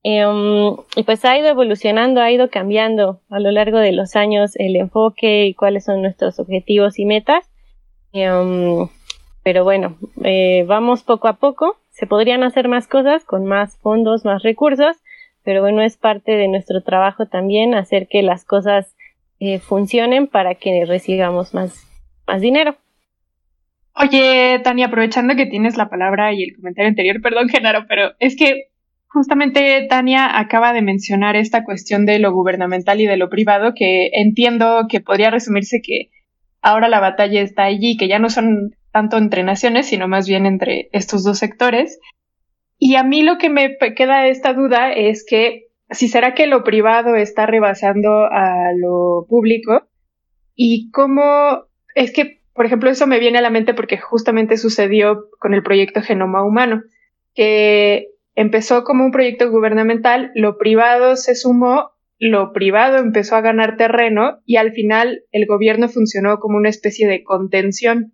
Em, 0.02 0.76
y 0.96 1.02
pues 1.04 1.24
ha 1.24 1.38
ido 1.38 1.48
evolucionando, 1.48 2.20
ha 2.20 2.30
ido 2.30 2.50
cambiando 2.50 3.20
a 3.30 3.40
lo 3.40 3.50
largo 3.50 3.78
de 3.78 3.92
los 3.92 4.16
años 4.16 4.52
el 4.56 4.76
enfoque 4.76 5.46
y 5.46 5.54
cuáles 5.54 5.84
son 5.84 6.02
nuestros 6.02 6.38
objetivos 6.38 6.98
y 6.98 7.06
metas. 7.06 7.50
Em, 8.12 8.86
pero 9.42 9.64
bueno, 9.64 9.96
eh, 10.22 10.64
vamos 10.66 11.02
poco 11.02 11.26
a 11.26 11.34
poco. 11.34 11.76
Se 11.90 12.06
podrían 12.06 12.42
hacer 12.42 12.68
más 12.68 12.86
cosas 12.86 13.24
con 13.24 13.46
más 13.46 13.78
fondos, 13.78 14.24
más 14.24 14.42
recursos, 14.42 14.96
pero 15.42 15.62
bueno, 15.62 15.82
es 15.82 15.96
parte 15.96 16.32
de 16.32 16.48
nuestro 16.48 16.82
trabajo 16.82 17.26
también 17.26 17.74
hacer 17.74 18.06
que 18.08 18.22
las 18.22 18.44
cosas 18.44 18.94
eh, 19.40 19.58
funcionen 19.58 20.26
para 20.26 20.54
que 20.54 20.84
recibamos 20.84 21.54
más, 21.54 21.86
más 22.26 22.40
dinero. 22.42 22.76
Oye, 23.96 24.60
Tania, 24.64 24.86
aprovechando 24.86 25.36
que 25.36 25.46
tienes 25.46 25.76
la 25.76 25.88
palabra 25.88 26.32
y 26.32 26.42
el 26.42 26.56
comentario 26.56 26.88
anterior, 26.88 27.20
perdón, 27.22 27.48
Genaro, 27.48 27.86
pero 27.88 28.12
es 28.18 28.36
que 28.36 28.70
justamente 29.06 29.86
Tania 29.88 30.38
acaba 30.38 30.72
de 30.72 30.82
mencionar 30.82 31.36
esta 31.36 31.64
cuestión 31.64 32.04
de 32.04 32.18
lo 32.18 32.32
gubernamental 32.32 33.00
y 33.00 33.06
de 33.06 33.16
lo 33.16 33.30
privado, 33.30 33.72
que 33.74 34.10
entiendo 34.12 34.86
que 34.88 35.00
podría 35.00 35.30
resumirse 35.30 35.80
que 35.80 36.10
ahora 36.60 36.88
la 36.88 36.98
batalla 36.98 37.40
está 37.40 37.64
allí, 37.64 37.96
que 37.96 38.08
ya 38.08 38.18
no 38.18 38.30
son 38.30 38.74
tanto 38.90 39.16
entre 39.16 39.44
naciones, 39.44 39.86
sino 39.86 40.08
más 40.08 40.26
bien 40.26 40.46
entre 40.46 40.88
estos 40.92 41.22
dos 41.22 41.38
sectores. 41.38 42.00
Y 42.78 42.96
a 42.96 43.04
mí 43.04 43.22
lo 43.22 43.38
que 43.38 43.48
me 43.48 43.76
queda 43.96 44.26
esta 44.26 44.54
duda 44.54 44.92
es 44.92 45.24
que 45.24 45.66
si 45.90 46.08
será 46.08 46.34
que 46.34 46.46
lo 46.48 46.64
privado 46.64 47.14
está 47.14 47.46
rebasando 47.46 48.24
a 48.24 48.72
lo 48.76 49.26
público 49.28 49.86
y 50.56 50.90
cómo 50.90 51.66
es 51.94 52.12
que 52.12 52.40
por 52.54 52.66
ejemplo, 52.66 52.88
eso 52.88 53.06
me 53.06 53.18
viene 53.18 53.38
a 53.38 53.42
la 53.42 53.50
mente 53.50 53.75
porque 53.75 53.99
justamente 53.99 54.56
sucedió 54.56 55.28
con 55.38 55.54
el 55.54 55.62
proyecto 55.62 56.02
Genoma 56.02 56.44
Humano, 56.44 56.82
que 57.34 58.11
empezó 58.37 58.84
como 58.84 59.04
un 59.04 59.11
proyecto 59.11 59.50
gubernamental, 59.50 60.30
lo 60.34 60.56
privado 60.56 61.16
se 61.16 61.34
sumó, 61.34 61.90
lo 62.18 62.52
privado 62.52 62.99
empezó 62.99 63.34
a 63.34 63.40
ganar 63.40 63.76
terreno 63.76 64.38
y 64.46 64.56
al 64.56 64.73
final 64.73 65.25
el 65.32 65.46
gobierno 65.46 65.88
funcionó 65.88 66.38
como 66.38 66.56
una 66.56 66.68
especie 66.68 67.08
de 67.08 67.25
contención. 67.25 68.12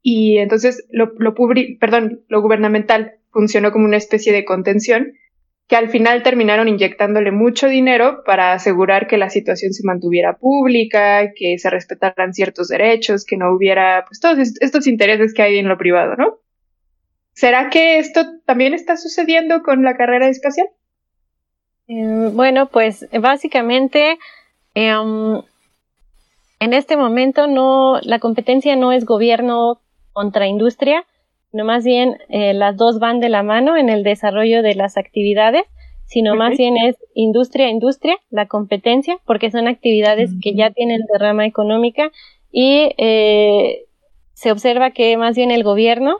Y 0.00 0.38
entonces 0.38 0.86
lo, 0.90 1.12
lo, 1.18 1.34
perdón, 1.78 2.22
lo 2.28 2.40
gubernamental 2.40 3.12
funcionó 3.30 3.70
como 3.70 3.84
una 3.84 3.98
especie 3.98 4.32
de 4.32 4.44
contención 4.44 5.12
que 5.68 5.76
al 5.76 5.88
final 5.88 6.22
terminaron 6.22 6.68
inyectándole 6.68 7.30
mucho 7.30 7.66
dinero 7.66 8.22
para 8.26 8.52
asegurar 8.52 9.06
que 9.06 9.16
la 9.16 9.30
situación 9.30 9.72
se 9.72 9.86
mantuviera 9.86 10.36
pública, 10.36 11.32
que 11.34 11.58
se 11.58 11.70
respetaran 11.70 12.34
ciertos 12.34 12.68
derechos, 12.68 13.24
que 13.24 13.36
no 13.36 13.54
hubiera 13.54 14.04
pues 14.06 14.20
todos 14.20 14.38
estos 14.60 14.86
intereses 14.86 15.32
que 15.32 15.42
hay 15.42 15.58
en 15.58 15.68
lo 15.68 15.78
privado, 15.78 16.14
¿no? 16.16 16.38
¿Será 17.34 17.70
que 17.70 17.98
esto 17.98 18.24
también 18.44 18.74
está 18.74 18.96
sucediendo 18.96 19.62
con 19.62 19.82
la 19.82 19.96
carrera 19.96 20.28
espacial? 20.28 20.68
Eh, 21.88 22.30
bueno, 22.32 22.66
pues 22.66 23.08
básicamente 23.18 24.18
em, 24.74 25.40
en 26.60 26.72
este 26.74 26.96
momento 26.96 27.46
no 27.46 27.98
la 28.02 28.18
competencia 28.18 28.76
no 28.76 28.92
es 28.92 29.04
gobierno 29.04 29.80
contra 30.12 30.46
industria, 30.46 31.04
no 31.52 31.64
más 31.64 31.84
bien 31.84 32.18
eh, 32.28 32.54
las 32.54 32.76
dos 32.76 32.98
van 32.98 33.20
de 33.20 33.28
la 33.28 33.42
mano 33.42 33.76
en 33.76 33.88
el 33.88 34.02
desarrollo 34.02 34.62
de 34.62 34.74
las 34.74 34.96
actividades. 34.96 35.64
sino 36.06 36.34
más 36.34 36.58
bien 36.58 36.76
es 36.76 36.96
industria 37.14 37.66
a 37.66 37.70
industria, 37.70 38.18
la 38.28 38.46
competencia, 38.46 39.18
porque 39.24 39.50
son 39.50 39.66
actividades 39.66 40.30
que 40.42 40.52
ya 40.54 40.70
tienen 40.70 41.00
derrama 41.10 41.46
económica 41.46 42.10
y 42.50 42.92
eh, 42.98 43.86
se 44.34 44.52
observa 44.52 44.90
que 44.90 45.16
más 45.16 45.36
bien 45.36 45.50
el 45.50 45.64
gobierno 45.64 46.18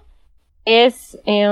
es 0.64 1.18
eh, 1.26 1.46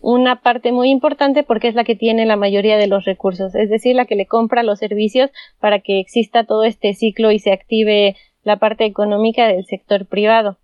una 0.00 0.42
parte 0.42 0.70
muy 0.72 0.90
importante 0.90 1.44
porque 1.44 1.68
es 1.68 1.74
la 1.74 1.84
que 1.84 1.96
tiene 1.96 2.26
la 2.26 2.36
mayoría 2.36 2.76
de 2.76 2.88
los 2.88 3.04
recursos, 3.04 3.54
es 3.54 3.70
decir, 3.70 3.96
la 3.96 4.04
que 4.04 4.16
le 4.16 4.26
compra 4.26 4.62
los 4.62 4.78
servicios 4.78 5.30
para 5.60 5.80
que 5.80 5.98
exista 5.98 6.44
todo 6.44 6.64
este 6.64 6.92
ciclo 6.94 7.30
y 7.30 7.38
se 7.38 7.52
active 7.52 8.16
la 8.42 8.56
parte 8.58 8.84
económica 8.84 9.46
del 9.46 9.64
sector 9.64 10.06
privado. 10.06 10.58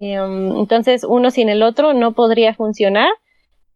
Em, 0.00 0.56
entonces, 0.56 1.04
uno 1.04 1.30
sin 1.30 1.50
el 1.50 1.62
otro 1.62 1.92
no 1.92 2.12
podría 2.12 2.54
funcionar, 2.54 3.10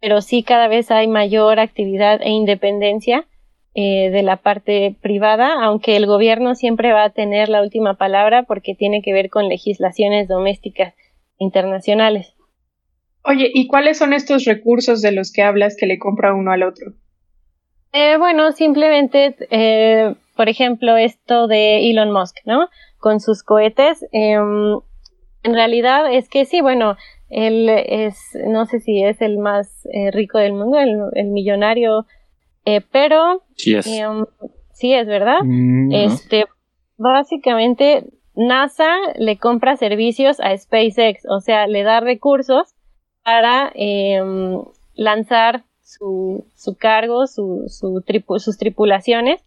pero 0.01 0.23
sí 0.23 0.43
cada 0.43 0.69
vez 0.69 0.91
hay 0.91 1.07
mayor 1.07 1.61
actividad 1.61 2.21
e 2.23 2.31
independencia 2.31 3.27
eh, 3.75 4.11
de 4.11 4.23
la 4.23 4.39
parte 4.39 4.97
privada, 5.03 5.63
aunque 5.63 5.97
el 5.97 6.07
gobierno 6.07 6.55
siempre 6.55 6.93
va 6.93 7.05
a 7.05 7.11
tener 7.11 7.49
la 7.49 7.61
última 7.61 7.95
palabra 7.95 8.45
porque 8.45 8.75
tiene 8.75 9.03
que 9.03 9.13
ver 9.13 9.31
con 9.31 9.49
legislaciones 9.49 10.27
domésticas 10.29 10.95
internacionales. 11.39 12.35
Oye, 13.25 13.51
¿y 13.53 13.67
cuáles 13.67 13.99
son 13.99 14.13
estos 14.13 14.45
recursos 14.45 15.03
de 15.03 15.13
los 15.13 15.33
que 15.33 15.43
hablas 15.43 15.77
que 15.79 15.87
le 15.87 15.99
compra 15.99 16.35
uno 16.35 16.53
al 16.53 16.63
otro? 16.63 16.93
Eh, 17.93 18.17
bueno, 18.17 18.53
simplemente, 18.53 19.37
eh, 19.51 20.15
por 20.37 20.49
ejemplo, 20.49 20.97
esto 20.97 21.47
de 21.49 21.91
Elon 21.91 22.13
Musk, 22.13 22.37
¿no? 22.45 22.69
Con 22.99 23.21
sus 23.21 23.43
cohetes. 23.43 24.05
En 25.45 25.55
realidad 25.55 26.13
es 26.13 26.29
que 26.29 26.45
sí, 26.45 26.61
bueno, 26.61 26.97
él 27.31 27.69
es, 27.69 28.17
no 28.47 28.67
sé 28.67 28.81
si 28.81 29.03
es 29.03 29.21
el 29.21 29.39
más 29.39 29.87
eh, 29.93 30.11
rico 30.11 30.39
del 30.39 30.55
mundo, 30.55 30.79
el, 30.79 31.27
millonario, 31.27 32.07
pero 32.91 33.43
sí 33.57 33.75
es, 33.75 33.87
em, 33.87 34.25
sí 34.73 34.95
es 34.95 35.07
verdad. 35.07 35.41
Mm, 35.43 35.93
este, 35.93 36.47
básicamente 36.97 38.05
NASA 38.35 38.91
le 39.17 39.37
compra 39.37 39.77
servicios 39.77 40.41
a 40.41 40.57
SpaceX, 40.57 41.25
o 41.29 41.41
sea, 41.41 41.67
le 41.67 41.83
da 41.83 42.01
recursos 42.01 42.75
para 43.23 43.71
em, 43.75 44.61
lanzar 44.95 45.65
su, 45.83 46.45
su 46.55 46.77
cargo, 46.77 47.27
su, 47.27 47.65
su 47.69 48.03
sus 48.39 48.59
tripulaciones 48.59 49.43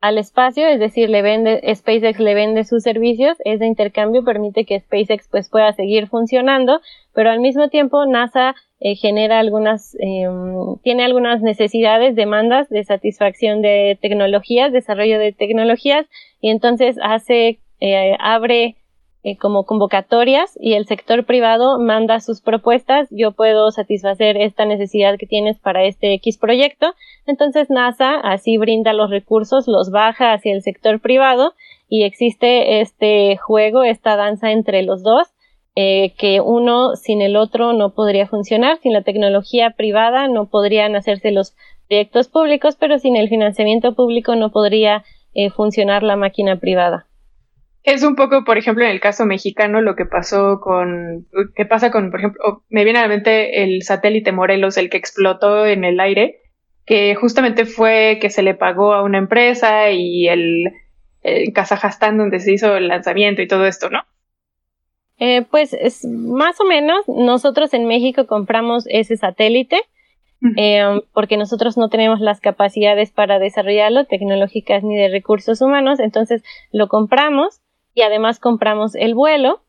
al 0.00 0.16
espacio, 0.16 0.66
es 0.66 0.80
decir, 0.80 1.10
le 1.10 1.20
vende, 1.20 1.60
SpaceX 1.74 2.18
le 2.20 2.34
vende 2.34 2.64
sus 2.64 2.82
servicios, 2.82 3.36
ese 3.44 3.66
intercambio 3.66 4.24
permite 4.24 4.64
que 4.64 4.80
SpaceX 4.80 5.28
pues 5.28 5.50
pueda 5.50 5.72
seguir 5.72 6.08
funcionando, 6.08 6.80
pero 7.14 7.30
al 7.30 7.40
mismo 7.40 7.68
tiempo 7.68 8.06
NASA 8.06 8.54
eh, 8.80 8.96
genera 8.96 9.38
algunas, 9.38 9.94
em, 10.00 10.78
tiene 10.82 11.04
algunas 11.04 11.42
necesidades, 11.42 12.16
demandas 12.16 12.70
de 12.70 12.82
satisfacción 12.82 13.60
de 13.60 13.98
tecnologías, 14.00 14.72
desarrollo 14.72 15.18
de 15.18 15.32
tecnologías, 15.32 16.06
y 16.40 16.48
entonces 16.48 16.96
hace, 17.02 17.60
eh, 17.80 18.16
abre 18.18 18.76
eh, 19.22 19.36
como 19.36 19.64
convocatorias 19.64 20.56
y 20.58 20.74
el 20.74 20.86
sector 20.86 21.26
privado 21.26 21.78
manda 21.78 22.20
sus 22.20 22.40
propuestas, 22.40 23.06
yo 23.10 23.32
puedo 23.32 23.70
satisfacer 23.70 24.38
esta 24.38 24.64
necesidad 24.64 25.18
que 25.18 25.26
tienes 25.26 25.58
para 25.58 25.84
este 25.84 26.14
X 26.14 26.38
proyecto, 26.38 26.94
entonces 27.26 27.68
NASA 27.68 28.14
así 28.14 28.56
brinda 28.56 28.94
los 28.94 29.10
recursos, 29.10 29.68
los 29.68 29.90
baja 29.90 30.32
hacia 30.32 30.54
el 30.54 30.62
sector 30.62 31.00
privado 31.00 31.52
y 31.88 32.04
existe 32.04 32.80
este 32.80 33.36
juego, 33.36 33.82
esta 33.82 34.16
danza 34.16 34.52
entre 34.52 34.82
los 34.82 35.02
dos, 35.02 35.28
eh, 35.76 36.14
que 36.16 36.40
uno 36.40 36.96
sin 36.96 37.20
el 37.20 37.36
otro 37.36 37.74
no 37.74 37.90
podría 37.90 38.26
funcionar, 38.26 38.78
sin 38.78 38.92
la 38.94 39.02
tecnología 39.02 39.74
privada 39.76 40.28
no 40.28 40.46
podrían 40.46 40.96
hacerse 40.96 41.30
los 41.30 41.54
proyectos 41.88 42.28
públicos, 42.28 42.76
pero 42.80 42.98
sin 42.98 43.16
el 43.16 43.28
financiamiento 43.28 43.94
público 43.94 44.34
no 44.34 44.50
podría 44.50 45.04
eh, 45.34 45.50
funcionar 45.50 46.02
la 46.02 46.16
máquina 46.16 46.56
privada. 46.56 47.06
Es 47.82 48.02
un 48.02 48.14
poco, 48.14 48.44
por 48.44 48.58
ejemplo, 48.58 48.84
en 48.84 48.90
el 48.90 49.00
caso 49.00 49.24
mexicano, 49.24 49.80
lo 49.80 49.96
que 49.96 50.04
pasó 50.04 50.60
con, 50.60 51.26
qué 51.56 51.64
pasa 51.64 51.90
con, 51.90 52.10
por 52.10 52.20
ejemplo, 52.20 52.62
me 52.68 52.84
viene 52.84 52.98
a 52.98 53.02
la 53.02 53.08
mente 53.08 53.62
el 53.62 53.82
satélite 53.82 54.32
Morelos, 54.32 54.76
el 54.76 54.90
que 54.90 54.98
explotó 54.98 55.64
en 55.64 55.84
el 55.84 55.98
aire, 55.98 56.40
que 56.84 57.14
justamente 57.14 57.64
fue 57.64 58.18
que 58.20 58.28
se 58.28 58.42
le 58.42 58.54
pagó 58.54 58.92
a 58.92 59.02
una 59.02 59.18
empresa 59.18 59.90
y 59.90 60.28
el, 60.28 60.72
en 61.22 61.52
Kazajstán 61.52 62.18
donde 62.18 62.40
se 62.40 62.52
hizo 62.52 62.76
el 62.76 62.88
lanzamiento 62.88 63.40
y 63.40 63.48
todo 63.48 63.66
esto, 63.66 63.88
¿no? 63.88 64.02
Eh, 65.18 65.46
pues 65.50 65.72
es 65.72 66.04
más 66.06 66.60
o 66.60 66.64
menos, 66.64 67.06
nosotros 67.06 67.72
en 67.74 67.86
México 67.86 68.26
compramos 68.26 68.84
ese 68.88 69.16
satélite, 69.16 69.80
eh, 70.56 70.82
porque 71.12 71.36
nosotros 71.36 71.76
no 71.76 71.90
tenemos 71.90 72.20
las 72.20 72.40
capacidades 72.40 73.10
para 73.10 73.38
desarrollarlo, 73.38 74.06
tecnológicas 74.06 74.82
ni 74.82 74.96
de 74.96 75.08
recursos 75.08 75.60
humanos, 75.60 76.00
entonces 76.00 76.42
lo 76.72 76.88
compramos 76.88 77.60
y 77.94 78.02
además 78.02 78.38
compramos 78.38 78.94
el 78.94 79.14
vuelo. 79.14 79.62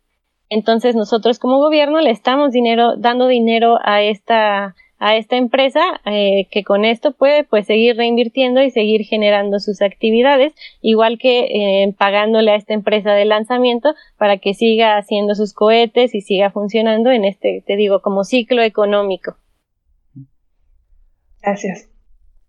Entonces 0.50 0.96
nosotros 0.96 1.40
como 1.40 1.60
gobierno 1.60 2.02
le 2.02 2.12
estamos 2.12 2.52
dinero, 2.52 2.98
dando 2.98 3.28
dinero 3.28 3.78
a 3.84 4.02
esta, 4.02 4.76
a 5.00 5.16
esta 5.16 5.38
empresa 5.38 5.80
eh, 6.06 6.48
que 6.52 6.64
con 6.64 6.84
esto 6.84 7.14
puede 7.14 7.44
pues 7.44 7.66
seguir 7.66 7.96
reinvirtiendo 7.96 8.62
y 8.62 8.70
seguir 8.70 9.04
generando 9.04 9.60
sus 9.60 9.82
actividades, 9.82 10.54
igual 10.82 11.18
que 11.18 11.46
eh, 11.86 11.96
pagándole 11.98 12.52
a 12.52 12.56
esta 12.56 12.74
empresa 12.74 13.14
de 13.14 13.26
lanzamiento 13.26 13.96
para 14.18 14.38
que 14.38 14.54
siga 14.54 14.98
haciendo 14.98 15.36
sus 15.36 15.54
cohetes 15.54 16.14
y 16.14 16.22
siga 16.22 16.52
funcionando 16.52 17.12
en 17.12 17.26
este, 17.26 17.64
te 17.66 17.78
digo, 17.78 18.02
como 18.02 18.24
ciclo 18.24 18.62
económico. 18.62 19.38
Gracias. 21.42 21.92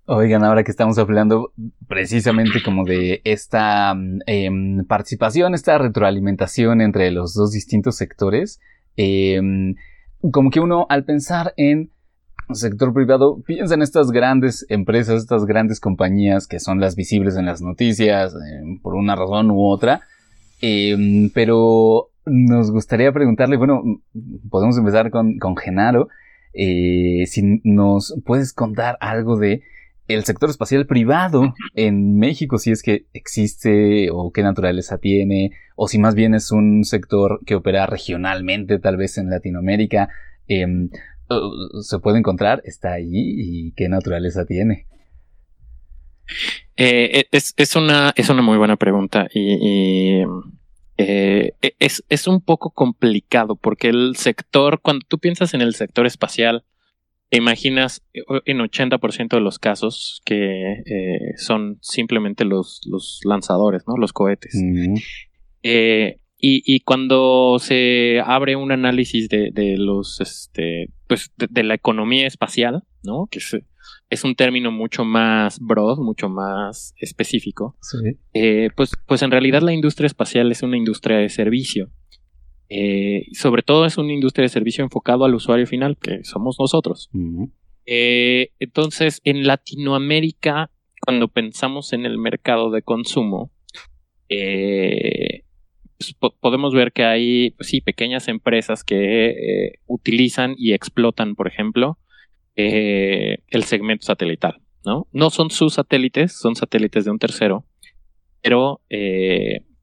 Oigan, 0.06 0.42
ahora 0.42 0.64
que 0.64 0.72
estamos 0.72 0.98
hablando 0.98 1.52
precisamente 1.86 2.60
como 2.64 2.84
de 2.84 3.20
esta 3.22 3.94
mm, 3.94 4.18
em, 4.26 4.84
participación, 4.84 5.54
esta 5.54 5.78
retroalimentación 5.78 6.80
entre 6.80 7.12
los 7.12 7.34
dos 7.34 7.52
distintos 7.52 7.96
sectores, 7.96 8.60
em, 8.96 9.76
como 10.32 10.50
que 10.50 10.58
uno 10.58 10.86
al 10.88 11.04
pensar 11.04 11.54
en 11.56 11.92
sector 12.52 12.92
privado 12.92 13.42
piensa 13.46 13.74
en 13.74 13.82
estas 13.82 14.10
grandes 14.10 14.66
empresas, 14.68 15.22
estas 15.22 15.46
grandes 15.46 15.78
compañías 15.78 16.48
que 16.48 16.58
son 16.58 16.80
las 16.80 16.96
visibles 16.96 17.36
en 17.36 17.46
las 17.46 17.62
noticias 17.62 18.34
em, 18.34 18.80
por 18.80 18.96
una 18.96 19.14
razón 19.14 19.52
u 19.52 19.64
otra, 19.68 20.00
pero 21.32 22.10
nos 22.26 22.72
gustaría 22.72 23.12
preguntarle, 23.12 23.56
bueno, 23.56 23.82
podemos 24.50 24.76
empezar 24.78 25.12
con, 25.12 25.38
con 25.38 25.56
Genaro, 25.56 26.08
eh, 26.54 27.24
si 27.26 27.60
nos 27.62 28.20
puedes 28.24 28.52
contar 28.52 28.98
algo 29.00 29.38
de 29.38 29.62
el 30.08 30.24
sector 30.24 30.50
espacial 30.50 30.86
privado 30.86 31.54
en 31.74 32.16
México, 32.18 32.58
si 32.58 32.70
es 32.70 32.82
que 32.82 33.06
existe 33.12 34.08
o 34.10 34.32
qué 34.32 34.42
naturaleza 34.42 34.98
tiene, 34.98 35.52
o 35.76 35.88
si 35.88 35.98
más 35.98 36.14
bien 36.14 36.34
es 36.34 36.50
un 36.50 36.84
sector 36.84 37.40
que 37.46 37.54
opera 37.54 37.86
regionalmente, 37.86 38.78
tal 38.78 38.96
vez 38.96 39.18
en 39.18 39.30
Latinoamérica, 39.30 40.08
em, 40.48 40.90
se 41.80 41.98
puede 41.98 42.18
encontrar, 42.18 42.62
está 42.64 42.92
allí 42.92 43.08
y 43.12 43.72
qué 43.72 43.88
naturaleza 43.88 44.44
tiene. 44.44 44.86
Eh, 46.76 47.24
e, 47.30 47.38
es, 47.56 47.76
una, 47.76 48.12
es 48.16 48.28
una 48.28 48.42
muy 48.42 48.58
buena 48.58 48.76
pregunta 48.76 49.28
y, 49.32 50.22
eh, 50.98 51.52
e, 51.60 51.74
es, 51.78 52.04
es 52.08 52.26
un 52.26 52.40
poco 52.40 52.70
complicado 52.70 53.56
porque 53.56 53.88
el 53.88 54.16
sector, 54.16 54.80
cuando 54.80 55.06
tú 55.06 55.18
piensas 55.18 55.54
en 55.54 55.60
el 55.60 55.74
sector 55.74 56.06
espacial, 56.06 56.64
te 57.32 57.38
imaginas 57.38 58.02
eh, 58.12 58.20
en 58.44 58.58
80% 58.58 59.28
de 59.30 59.40
los 59.40 59.58
casos 59.58 60.20
que 60.26 60.82
eh, 60.84 61.32
son 61.38 61.78
simplemente 61.80 62.44
los, 62.44 62.82
los, 62.84 63.20
lanzadores, 63.24 63.84
¿no? 63.88 63.96
Los 63.96 64.12
cohetes. 64.12 64.54
Eh, 65.62 66.18
y, 66.44 66.80
cuando 66.80 67.56
se 67.58 68.20
abre 68.22 68.56
un 68.56 68.70
análisis 68.70 69.30
de, 69.30 69.76
los, 69.78 70.20
este, 70.20 70.90
pues, 71.06 71.32
de, 71.38 71.62
la 71.62 71.74
economía 71.74 72.26
espacial, 72.26 72.82
¿no? 73.02 73.28
Que 73.30 73.38
es, 73.38 74.24
un 74.24 74.34
término 74.34 74.70
mucho 74.70 75.06
más 75.06 75.58
broad, 75.58 75.98
mucho 76.00 76.28
más 76.28 76.92
específico. 76.98 77.76
pues, 78.76 78.90
pues 79.06 79.22
en 79.22 79.30
realidad 79.30 79.62
la 79.62 79.72
industria 79.72 80.06
espacial 80.06 80.52
es 80.52 80.62
una 80.62 80.76
industria 80.76 81.16
de 81.16 81.30
servicio. 81.30 81.90
Eh, 82.74 83.26
sobre 83.32 83.62
todo 83.62 83.84
es 83.84 83.98
una 83.98 84.14
industria 84.14 84.44
de 84.44 84.48
servicio 84.48 84.82
enfocado 84.82 85.26
al 85.26 85.34
usuario 85.34 85.66
final, 85.66 85.98
que 85.98 86.24
somos 86.24 86.56
nosotros. 86.58 87.10
Eh, 87.84 88.52
entonces, 88.60 89.20
en 89.24 89.46
Latinoamérica, 89.46 90.70
cuando 91.04 91.28
pensamos 91.28 91.92
en 91.92 92.06
el 92.06 92.16
mercado 92.16 92.70
de 92.70 92.80
consumo, 92.80 93.50
eh, 94.30 95.42
pues, 95.98 96.14
podemos 96.40 96.72
ver 96.72 96.92
que 96.92 97.04
hay, 97.04 97.50
pues 97.50 97.68
sí, 97.68 97.82
pequeñas 97.82 98.26
empresas 98.28 98.84
que 98.84 99.74
utilizan 99.86 100.54
y 100.56 100.72
explotan, 100.72 101.34
por 101.34 101.48
ejemplo, 101.48 101.98
el 102.56 103.64
segmento 103.64 104.06
satelital. 104.06 104.62
¿no? 104.84 105.06
no 105.12 105.28
son 105.28 105.50
sus 105.50 105.74
satélites, 105.74 106.32
son 106.32 106.56
satélites 106.56 107.04
de 107.04 107.10
un 107.10 107.18
tercero, 107.18 107.66
pero, 108.40 108.80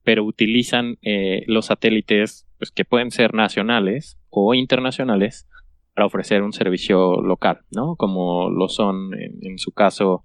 pero 0.04 0.24
utilizan 0.26 0.98
los 1.46 1.68
satélites 1.68 2.49
pues, 2.60 2.72
que 2.72 2.86
pueden 2.86 3.10
ser 3.10 3.34
nacionales 3.34 4.20
o 4.30 4.54
internacionales 4.54 5.48
para 5.96 6.06
ofrecer 6.06 6.44
un 6.44 6.54
servicio 6.54 7.22
local, 7.22 7.62
¿no? 7.72 7.96
Como 7.96 8.50
lo 8.50 8.70
son 8.70 9.12
en, 9.18 9.58
su 9.58 9.72
caso 9.72 10.24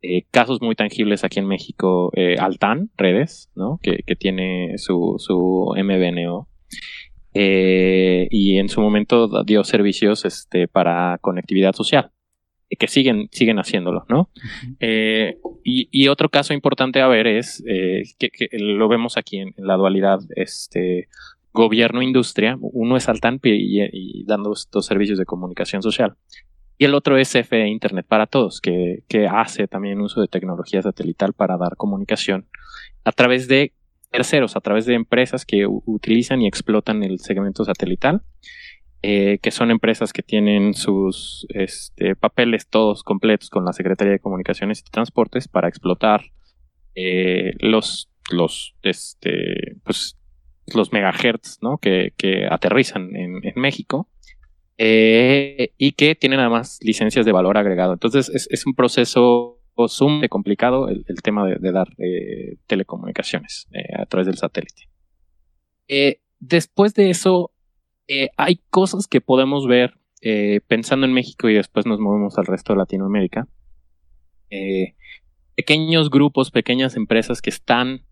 Eh, 0.00 0.26
casos 0.30 0.62
muy 0.62 0.76
tangibles 0.76 1.24
aquí 1.24 1.40
en 1.40 1.48
México, 1.48 2.12
eh, 2.14 2.36
Altan, 2.38 2.88
redes, 2.96 3.50
¿no? 3.56 3.80
que, 3.82 4.00
tiene 4.14 4.78
su, 4.78 5.16
su 5.18 5.74
MVNO. 5.76 6.46
Eh, 7.34 8.28
y 8.30 8.58
en 8.58 8.68
su 8.68 8.80
momento 8.80 9.42
dio 9.42 9.64
servicios 9.64 10.24
este, 10.24 10.68
para 10.68 11.18
conectividad 11.20 11.72
social, 11.74 12.12
que 12.78 12.86
siguen, 12.86 13.28
siguen 13.32 13.58
haciéndolo, 13.58 14.06
¿no? 14.08 14.30
y, 15.64 16.06
otro 16.06 16.28
caso 16.28 16.54
importante 16.54 17.00
a 17.00 17.08
ver 17.08 17.26
es 17.26 17.64
que, 18.20 18.30
lo 18.52 18.86
vemos 18.86 19.16
aquí 19.16 19.38
en, 19.38 19.52
la 19.56 19.74
dualidad 19.74 20.20
este, 20.36 21.08
gobierno-industria. 21.52 22.56
Uno 22.60 22.96
es 22.96 23.08
Altan 23.08 23.40
y, 23.42 24.24
dando 24.24 24.52
estos 24.52 24.86
servicios 24.86 25.18
de 25.18 25.24
comunicación 25.24 25.82
social. 25.82 26.16
Y 26.76 26.84
el 26.84 26.94
otro 26.94 27.18
es 27.18 27.30
FE 27.32 27.66
Internet 27.66 28.06
para 28.08 28.26
Todos, 28.26 28.60
que, 28.60 29.02
hace 29.30 29.66
también 29.66 30.00
uso 30.00 30.20
de 30.20 30.28
tecnología 30.28 30.80
satelital 30.82 31.32
para 31.32 31.56
dar 31.56 31.76
comunicación 31.76 32.46
a 33.04 33.12
través 33.12 33.48
de 33.48 33.72
terceros, 34.10 34.56
a 34.56 34.60
través 34.60 34.86
de 34.86 34.94
empresas 34.94 35.44
que 35.44 35.66
utilizan 35.66 36.40
y 36.40 36.46
explotan 36.46 37.02
el 37.02 37.18
segmento 37.18 37.64
satelital, 37.64 38.22
eh, 39.02 39.38
que 39.42 39.50
son 39.50 39.70
empresas 39.70 40.12
que 40.12 40.22
tienen 40.22 40.74
sus 40.74 41.46
este, 41.50 42.16
papeles 42.16 42.68
todos 42.68 43.02
completos 43.02 43.50
con 43.50 43.64
la 43.64 43.72
Secretaría 43.72 44.12
de 44.12 44.18
Comunicaciones 44.18 44.80
y 44.80 44.90
Transportes 44.90 45.46
para 45.46 45.68
explotar 45.68 46.22
eh, 47.00 47.52
los, 47.60 48.10
los, 48.30 48.74
este, 48.82 49.76
pues, 49.84 50.17
los 50.74 50.92
megahertz 50.92 51.58
¿no? 51.62 51.78
que, 51.78 52.12
aterrizan 52.50 53.14
en 53.14 53.52
México 53.56 54.08
eh, 54.80 55.72
y 55.76 55.92
que 55.92 56.14
tienen 56.14 56.38
además 56.38 56.78
licencias 56.82 57.26
de 57.26 57.32
valor 57.32 57.58
agregado. 57.58 57.92
Entonces 57.92 58.30
es, 58.48 58.64
un 58.64 58.74
proceso 58.74 59.60
sumamente 59.88 60.28
complicado 60.28 60.88
el, 60.88 61.04
tema 61.22 61.44
de, 61.46 61.72
dar 61.72 61.88
eh, 61.98 62.58
telecomunicaciones 62.68 63.66
eh, 63.72 64.00
a 64.00 64.06
través 64.06 64.28
del 64.28 64.38
satélite. 64.38 64.88
después 66.38 66.94
de 66.94 67.10
eso, 67.10 67.50
hay 68.36 68.60
cosas 68.70 69.08
que 69.08 69.20
podemos 69.20 69.66
ver 69.66 69.98
pensando 70.68 71.06
en 71.06 71.12
México 71.12 71.48
y 71.48 71.54
después 71.54 71.84
nos 71.84 71.98
movemos 71.98 72.38
al 72.38 72.46
resto 72.46 72.72
de 72.72 72.78
Latinoamérica. 72.78 73.48
pequeños 75.56 76.08
grupos, 76.08 76.52
pequeñas 76.52 76.94
empresas 76.96 77.42
que 77.42 77.50
están 77.50 78.04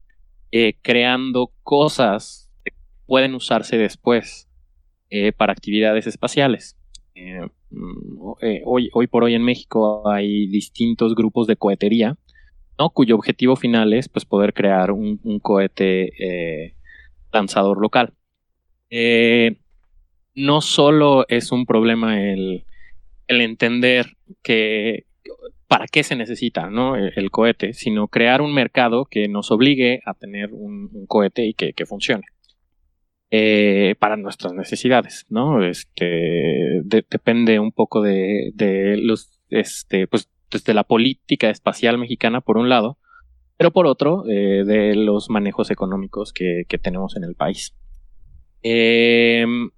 creando 0.83 1.53
cosas 1.63 2.43
que 2.43 2.46
pueden 3.07 3.35
usarse 3.35 3.79
después 3.79 4.49
eh, 5.09 5.33
para 5.33 5.53
actividades 5.53 6.07
espaciales. 6.07 6.77
Eh, 7.15 7.41
mm, 7.71 8.33
eh, 8.43 8.63
hoy, 8.65 9.07
por 9.07 9.25
hoy 9.25 9.35
en 9.35 9.45
México 9.45 10.09
hay 10.09 10.49
distintos 10.49 11.15
grupos 11.15 11.47
de 11.47 11.57
cohetería, 11.57 12.17
¿no? 12.79 12.91
cuyo 12.91 13.15
objetivo 13.15 13.57
final 13.57 13.93
es 13.93 14.09
pues, 14.09 14.25
poder 14.25 14.53
crear 14.53 14.91
un, 14.91 15.19
cohete 15.41 16.75
lanzador 17.33 17.81
local. 17.81 18.15
no 20.35 20.61
solo 20.61 21.25
es 21.29 21.53
un 21.53 21.67
problema 21.67 22.21
el, 22.21 22.65
entender 23.29 24.17
que 24.43 25.05
para 25.69 25.87
qué 25.87 26.03
se 26.03 26.17
necesita 26.17 26.71
¿no? 26.71 26.97
el, 26.97 27.31
cohete, 27.31 27.73
sino 27.73 28.09
crear 28.09 28.41
un 28.41 28.55
mercado 28.55 29.05
que 29.05 29.29
nos 29.29 29.51
obligue 29.51 30.01
a 30.05 30.15
tener 30.15 30.53
un, 30.53 31.07
cohete 31.07 31.47
y 31.47 31.55
que 31.55 31.87
funcione. 31.87 32.27
Eh, 33.33 33.97
para 33.99 34.17
nuestras 34.17 34.53
necesidades, 34.53 35.27
¿no? 35.31 35.65
Este 35.65 36.81
depende 36.85 37.59
un 37.59 37.73
poco 37.73 38.01
de, 38.01 38.53
los, 39.03 39.41
este, 39.51 40.07
pues, 40.07 40.31
la 40.69 40.85
política 40.85 41.51
espacial 41.51 41.99
mexicana 41.99 42.41
por 42.41 42.57
un 42.57 42.69
lado, 42.69 42.99
pero 43.57 43.73
por 43.73 43.89
otro, 43.89 44.23
eh, 44.29 44.63
de 44.65 44.95
los 44.95 45.29
manejos 45.29 45.73
económicos 45.73 46.33
que, 46.33 46.67
tenemos 46.81 47.17
en 47.17 47.25
el 47.25 47.35
país. 47.35 47.75
Em, 48.63 49.71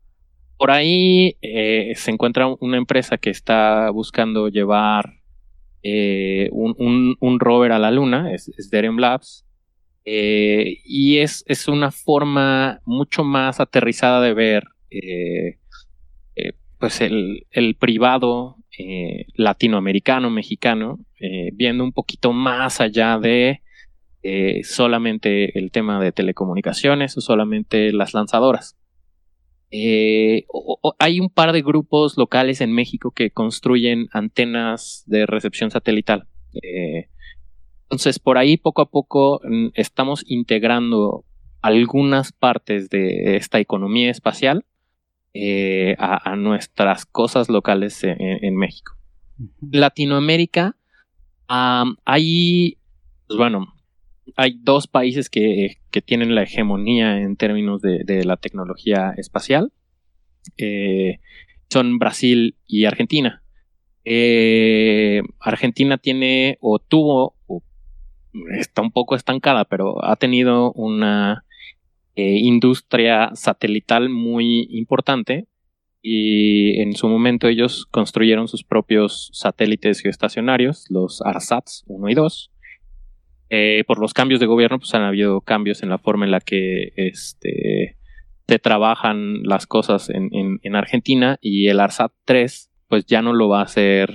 por 0.58 0.70
ahí 0.70 1.38
eh, 1.40 1.94
se 1.96 2.10
encuentra 2.10 2.48
una 2.60 2.76
empresa 2.76 3.16
que 3.16 3.30
está 3.30 3.88
buscando 3.90 4.48
llevar 4.48 5.14
un, 6.50 7.38
rover 7.40 7.72
a 7.72 7.78
la 7.78 7.90
luna, 7.90 8.34
es, 8.34 8.48
es 8.48 8.68
Labs, 8.72 9.47
eh, 10.10 10.80
y 10.86 11.18
es, 11.18 11.44
es, 11.48 11.68
una 11.68 11.90
forma 11.90 12.80
mucho 12.86 13.24
más 13.24 13.60
aterrizada 13.60 14.22
de 14.22 14.32
ver 14.32 14.64
eh, 14.90 15.58
eh, 16.34 16.52
pues 16.78 17.02
el, 17.02 17.46
el 17.50 17.74
privado 17.74 18.56
latinoamericano, 19.34 20.30
mexicano, 20.30 21.00
viendo 21.52 21.82
un 21.82 21.92
poquito 21.92 22.32
más 22.32 22.80
allá 22.80 23.18
de 23.18 23.60
solamente 24.62 25.58
el 25.58 25.72
tema 25.72 26.00
de 26.00 26.12
telecomunicaciones 26.12 27.16
o 27.18 27.20
solamente 27.20 27.92
las 27.92 28.14
lanzadoras. 28.14 28.78
hay 29.72 31.20
un 31.20 31.28
par 31.28 31.52
de 31.52 31.62
grupos 31.62 32.16
locales 32.16 32.60
en 32.60 32.72
México 32.72 33.10
que 33.10 33.30
construyen 33.30 34.06
antenas 34.12 35.02
de 35.06 35.26
recepción 35.26 35.72
satelital. 35.72 36.28
Entonces, 37.88 38.18
por 38.18 38.36
ahí 38.36 38.58
poco 38.58 38.82
a 38.82 38.90
poco 38.90 39.40
mm, 39.44 39.68
estamos 39.74 40.22
integrando 40.26 41.24
algunas 41.62 42.32
partes 42.32 42.90
de 42.90 43.36
esta 43.36 43.58
economía 43.60 44.10
espacial 44.10 44.64
eh, 45.32 45.96
a, 45.98 46.36
nuestras 46.36 47.06
cosas 47.06 47.48
locales 47.48 48.02
en, 48.04 48.56
México. 48.56 48.96
Latinoamérica, 49.70 50.76
hay, 51.48 52.78
pues 53.26 53.38
bueno, 53.38 53.74
hay 54.36 54.58
dos 54.60 54.86
países 54.86 55.30
que, 55.30 55.78
tienen 56.04 56.34
la 56.34 56.42
hegemonía 56.42 57.20
en 57.20 57.36
términos 57.36 57.82
de, 57.82 58.24
la 58.24 58.36
tecnología 58.36 59.14
espacial. 59.16 59.72
Eh, 60.56 61.20
son 61.70 61.98
Brasil 61.98 62.56
y 62.66 62.84
Argentina. 62.84 63.42
Eh, 64.04 65.22
Argentina 65.40 65.98
tiene 65.98 66.56
o 66.60 66.78
tuvo 66.78 67.34
está 68.58 68.82
un 68.82 68.92
poco 68.92 69.14
estancada, 69.14 69.64
pero 69.64 70.04
ha 70.04 70.16
tenido 70.16 70.72
una 70.72 71.44
eh, 72.14 72.38
industria 72.38 73.30
satelital 73.34 74.08
muy 74.08 74.66
importante 74.70 75.46
y 76.02 76.80
en 76.80 76.94
su 76.94 77.08
momento 77.08 77.48
ellos 77.48 77.86
construyeron 77.90 78.48
sus 78.48 78.64
propios 78.64 79.30
satélites 79.32 80.00
geoestacionarios, 80.00 80.86
los 80.90 81.22
ARSATs 81.22 81.84
1 81.86 82.08
y 82.08 82.14
2. 82.14 82.52
Eh, 83.50 83.84
por 83.86 83.98
los 83.98 84.14
cambios 84.14 84.40
de 84.40 84.46
gobierno, 84.46 84.78
pues 84.78 84.94
han 84.94 85.02
habido 85.02 85.40
cambios 85.40 85.82
en 85.82 85.88
la 85.88 85.98
forma 85.98 86.24
en 86.24 86.30
la 86.30 86.40
que 86.40 86.92
este, 86.96 87.96
se 88.48 88.58
trabajan 88.58 89.42
las 89.42 89.66
cosas 89.66 90.10
en, 90.10 90.74
Argentina 90.74 91.38
y 91.40 91.68
el 91.68 91.80
ARSAT 91.80 92.12
3 92.24 92.70
pues 92.88 93.04
ya 93.04 93.20
no 93.20 93.34
lo 93.34 93.48
va 93.48 93.60
a 93.60 93.64
hacer 93.64 94.14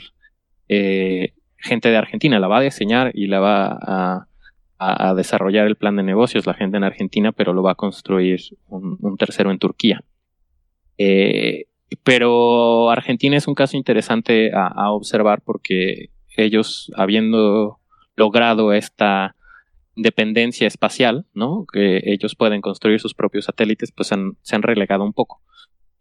eh, 0.68 1.34
gente 1.63 1.89
de 1.89 1.97
Argentina, 1.97 2.39
la 2.39 2.47
va 2.47 2.60
a 2.60 2.62
diseñar 2.62 3.12
y 3.13 3.28
la 3.28 3.39
va 3.39 3.80
a, 3.82 4.28
desarrollar 5.15 5.65
el 5.65 5.78
plan 5.78 5.95
de 5.95 6.04
negocios 6.04 6.45
la 6.45 6.54
gente 6.54 6.76
en 6.76 6.84
Argentina, 6.84 7.32
pero 7.32 7.54
lo 7.54 7.63
va 7.63 7.71
a 7.71 7.76
construir 7.76 8.41
un, 8.67 9.15
tercero 9.17 9.49
en 9.49 9.58
Turquía. 9.58 10.04
Eh, 10.97 11.67
pero 12.04 12.89
Argentina 12.89 13.38
es 13.38 13.47
un 13.47 13.56
caso 13.56 13.78
interesante 13.78 14.52
a, 14.54 14.91
observar 14.91 15.41
porque 15.41 16.10
ellos, 16.36 16.91
habiendo 16.97 17.80
logrado 18.17 18.73
esta 18.73 19.38
independencia 19.95 20.67
espacial, 20.67 21.28
¿no? 21.34 21.65
Que 21.71 22.02
ellos 22.04 22.36
pueden 22.36 22.60
construir 22.60 22.99
sus 22.99 23.13
propios 23.13 23.45
satélites, 23.45 23.93
pues 23.93 24.10
se 24.10 24.56
han 24.56 24.62
relegado 24.63 25.06
un 25.06 25.13
poco. 25.13 25.41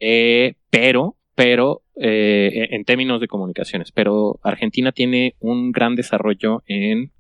Eh, 0.05 0.57
pero 0.71 1.17
pero 1.35 1.83
eh, 1.97 2.69
en 2.71 2.85
términos 2.85 3.21
de 3.21 3.29
comunicaciones, 3.29 3.93
pero 3.93 4.39
Argentina 4.43 4.93
tiene 4.93 5.35
un 5.41 5.73
gran 5.73 5.95
desarrollo 5.95 6.63
en 6.67 7.13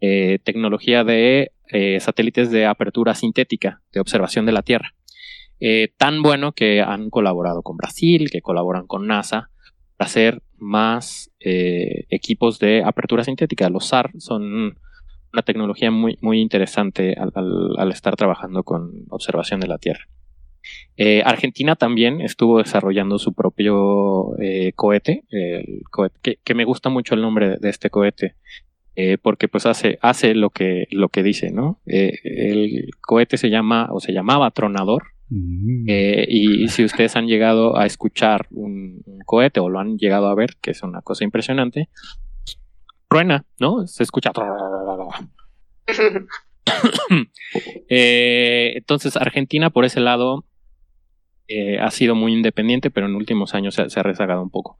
eh, 0.00 0.38
tecnología 0.44 1.04
de 1.04 1.52
eh, 1.72 1.98
satélites 2.00 2.50
de 2.50 2.66
apertura 2.66 3.14
sintética, 3.14 3.82
de 3.92 4.00
observación 4.00 4.46
de 4.46 4.52
la 4.52 4.62
Tierra. 4.62 4.94
tan 5.96 6.22
bueno 6.22 6.52
que 6.52 6.82
han 6.82 7.10
colaborado 7.10 7.62
con 7.62 7.76
Brasil, 7.76 8.30
que 8.30 8.42
colaboran 8.42 8.86
con 8.86 9.06
NASA 9.06 9.48
para 9.96 10.08
hacer 10.08 10.42
más 10.58 11.30
equipos 11.40 12.58
de 12.58 12.82
apertura 12.84 13.24
sintética. 13.24 13.70
Los 13.70 13.86
SAR 13.86 14.10
son 14.18 14.76
una 15.32 15.42
tecnología 15.44 15.90
muy, 15.90 16.18
muy 16.20 16.40
interesante 16.40 17.16
al 17.16 17.90
estar 17.90 18.16
trabajando 18.16 18.62
con 18.64 19.06
observación 19.08 19.60
de 19.60 19.68
la 19.68 19.78
Tierra. 19.78 20.06
Eh, 20.96 21.22
Argentina 21.24 21.76
también 21.76 22.20
estuvo 22.20 22.58
desarrollando 22.58 23.18
su 23.18 23.34
propio 23.34 24.36
eh, 24.38 24.72
cohete, 24.74 25.24
que, 25.30 26.54
me 26.54 26.64
gusta 26.64 26.88
mucho 26.88 27.14
el 27.14 27.20
nombre 27.22 27.58
de, 27.58 27.68
este 27.68 27.90
cohete, 27.90 28.34
eh, 28.94 29.18
porque 29.20 29.48
pues 29.48 29.66
hace, 29.66 29.98
hace 30.00 30.34
lo 30.34 30.50
que, 30.50 30.86
lo 30.90 31.08
que 31.10 31.22
dice, 31.22 31.50
¿no? 31.50 31.80
el 31.84 32.88
cohete 33.02 33.36
se 33.36 33.50
llama 33.50 33.88
o 33.90 34.00
se 34.00 34.12
llamaba 34.12 34.50
Tronador. 34.50 35.04
Mm. 35.28 35.86
y 36.28 36.68
si 36.68 36.84
ustedes 36.84 37.16
han 37.16 37.26
llegado 37.26 37.76
a 37.76 37.84
escuchar 37.84 38.46
un, 38.52 39.02
cohete 39.24 39.58
o 39.58 39.68
lo 39.68 39.80
han 39.80 39.98
llegado 39.98 40.28
a 40.28 40.34
ver, 40.36 40.50
que 40.60 40.70
es 40.70 40.84
una 40.84 41.02
cosa 41.02 41.24
impresionante, 41.24 41.88
truena, 43.08 43.44
¿no? 43.58 43.86
Se 43.86 44.02
escucha. 44.02 44.30
Eh, 47.88 48.72
entonces, 48.76 49.16
Argentina 49.16 49.70
por 49.70 49.84
ese 49.84 50.00
lado 50.00 50.44
eh, 51.48 51.78
ha 51.78 51.90
sido 51.90 52.14
muy 52.14 52.32
independiente, 52.32 52.90
pero 52.90 53.06
en 53.06 53.14
últimos 53.14 53.54
años 53.54 53.74
se, 53.74 54.00
ha 54.00 54.02
rezagado 54.02 54.42
un 54.42 54.50
poco. 54.50 54.78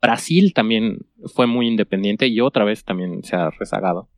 Brasil 0.00 0.52
también 0.54 0.98
fue 1.34 1.46
muy 1.46 1.66
independiente 1.66 2.26
y 2.28 2.40
otra 2.40 2.64
vez 2.64 2.84
también 2.84 3.22
se 3.24 3.36
ha 3.36 3.50
rezagado. 3.50 4.08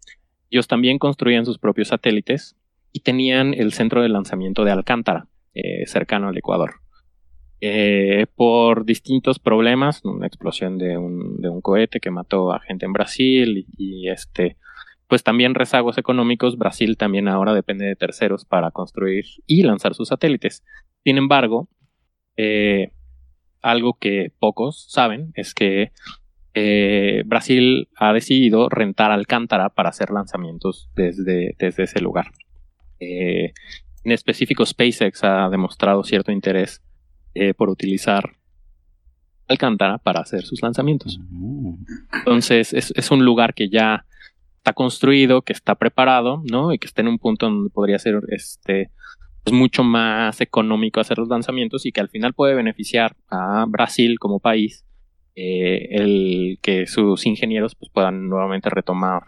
Ellos 0.50 0.66
también 0.66 0.98
construían 0.98 1.46
sus 1.46 1.58
propios 1.58 1.88
satélites 1.88 2.56
y 2.92 3.00
tenían 3.00 3.54
el 3.54 3.72
centro 3.72 4.02
de 4.02 4.08
lanzamiento 4.08 4.64
de 4.64 4.72
Alcántara, 4.72 5.28
eh, 5.54 5.86
cercano 5.86 6.28
al 6.28 6.36
Ecuador. 6.36 6.80
por 8.36 8.84
distintos 8.84 9.38
problemas, 9.38 10.04
una 10.04 10.26
explosión 10.26 10.78
de 10.78 10.98
un, 10.98 11.40
de 11.40 11.48
un, 11.48 11.60
cohete 11.60 12.00
que 12.00 12.10
mató 12.10 12.52
a 12.52 12.60
gente 12.60 12.84
en 12.84 12.92
Brasil 12.92 13.58
y, 13.58 13.66
y 13.76 14.08
este 14.08 14.56
pues 15.08 15.22
también 15.22 15.54
rezagos 15.54 15.98
económicos, 15.98 16.58
Brasil 16.58 16.96
también 16.96 17.28
ahora 17.28 17.54
depende 17.54 17.86
de 17.86 17.96
terceros 17.96 18.44
para 18.44 18.70
construir 18.70 19.24
y 19.46 19.62
lanzar 19.62 19.94
sus 19.94 20.08
satélites. 20.08 20.64
Sin 21.04 21.18
embargo, 21.18 21.68
eh, 22.36 22.90
algo 23.62 23.94
que 23.94 24.32
pocos 24.38 24.86
saben 24.90 25.32
es 25.34 25.54
que 25.54 25.92
eh, 26.54 27.22
Brasil 27.26 27.88
ha 27.96 28.12
decidido 28.12 28.68
rentar 28.68 29.10
Alcántara 29.10 29.68
para 29.70 29.90
hacer 29.90 30.10
lanzamientos 30.10 30.88
desde, 30.94 31.54
desde 31.58 31.84
ese 31.84 32.00
lugar. 32.00 32.32
Eh, 33.00 33.52
en 34.04 34.12
específico, 34.12 34.64
SpaceX 34.64 35.24
ha 35.24 35.48
demostrado 35.48 36.04
cierto 36.04 36.32
interés 36.32 36.82
por 37.58 37.68
utilizar 37.68 38.30
Alcántara 39.46 39.98
para 39.98 40.20
hacer 40.20 40.44
sus 40.44 40.62
lanzamientos. 40.62 41.20
Entonces, 42.12 42.72
es 42.72 43.10
un 43.10 43.26
lugar 43.26 43.52
que 43.52 43.68
ya 43.68 44.06
está 44.66 44.72
construido, 44.72 45.42
que 45.42 45.52
está 45.52 45.76
preparado, 45.76 46.42
¿no? 46.50 46.72
Y 46.72 46.78
que 46.80 46.88
está 46.88 47.00
en 47.00 47.06
un 47.06 47.20
punto 47.20 47.46
donde 47.46 47.70
podría 47.70 48.00
ser 48.00 48.20
este 48.30 48.90
pues 49.46 49.56
mucho 49.56 49.84
más 49.84 50.40
económico 50.40 50.98
hacer 50.98 51.18
los 51.18 51.28
lanzamientos 51.28 51.86
y 51.86 51.92
que 51.92 52.00
al 52.00 52.08
final 52.08 52.34
puede 52.34 52.56
beneficiar 52.56 53.14
a 53.30 53.64
Brasil 53.68 54.18
como 54.18 54.40
país 54.40 54.84
eh, 55.36 55.86
el 55.92 56.58
que 56.60 56.88
sus 56.88 57.26
ingenieros 57.26 57.76
pues, 57.76 57.88
puedan 57.92 58.28
nuevamente 58.28 58.70
retomar 58.70 59.22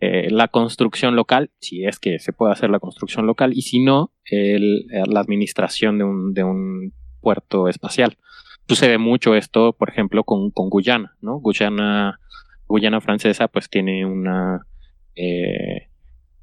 eh, 0.00 0.28
la 0.28 0.48
construcción 0.48 1.14
local, 1.14 1.52
si 1.60 1.84
es 1.84 2.00
que 2.00 2.18
se 2.18 2.32
puede 2.32 2.52
hacer 2.52 2.68
la 2.68 2.80
construcción 2.80 3.28
local, 3.28 3.52
y 3.54 3.62
si 3.62 3.78
no, 3.78 4.12
el, 4.24 4.86
la 5.06 5.20
administración 5.20 5.98
de 5.98 6.04
un, 6.04 6.34
de 6.34 6.42
un 6.42 6.92
puerto 7.20 7.68
espacial. 7.68 8.18
Sucede 8.66 8.98
mucho 8.98 9.36
esto, 9.36 9.72
por 9.72 9.88
ejemplo, 9.88 10.24
con, 10.24 10.50
con 10.50 10.68
Guyana, 10.68 11.16
¿no? 11.20 11.38
Guyana 11.38 12.18
Guyana 12.66 13.00
Francesa 13.00 13.46
pues 13.46 13.70
tiene 13.70 14.04
una... 14.04 14.66
Eh, 15.14 15.90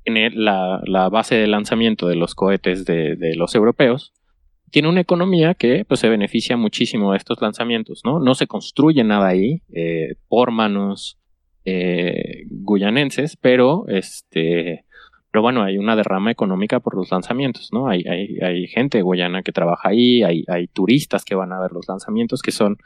tiene 0.03 0.29
la, 0.31 1.09
base 1.09 1.35
de 1.35 1.47
lanzamiento 1.47 2.07
de 2.07 2.15
los 2.15 2.35
cohetes 2.35 2.85
de, 2.85 3.33
los 3.35 3.55
europeos, 3.55 4.13
tiene 4.69 4.87
una 4.87 5.01
economía 5.01 5.53
que 5.53 5.83
pues, 5.85 5.99
se 5.99 6.09
beneficia 6.09 6.55
muchísimo 6.57 7.11
de 7.11 7.17
estos 7.17 7.41
lanzamientos, 7.41 8.01
¿no? 8.05 8.19
No 8.19 8.35
se 8.35 8.47
construye 8.47 9.03
nada 9.03 9.27
ahí 9.27 9.61
eh, 9.73 10.15
por 10.29 10.51
manos 10.51 11.17
eh, 11.65 12.45
guyanenses, 12.49 13.35
pero 13.35 13.85
este 13.87 14.85
pero 15.31 15.43
bueno, 15.43 15.63
hay 15.63 15.77
una 15.77 15.95
derrama 15.95 16.29
económica 16.29 16.81
por 16.81 16.95
los 16.95 17.09
lanzamientos, 17.09 17.69
¿no? 17.71 17.87
Hay, 17.87 18.03
hay, 18.05 18.37
hay 18.41 18.67
gente 18.67 19.01
guyana 19.01 19.43
que 19.43 19.53
trabaja 19.53 19.89
ahí, 19.89 20.23
hay, 20.23 20.43
hay, 20.49 20.67
turistas 20.67 21.23
que 21.23 21.35
van 21.35 21.53
a 21.53 21.59
ver 21.61 21.71
los 21.71 21.87
lanzamientos, 21.87 22.41
que 22.41 22.51
son 22.51 22.77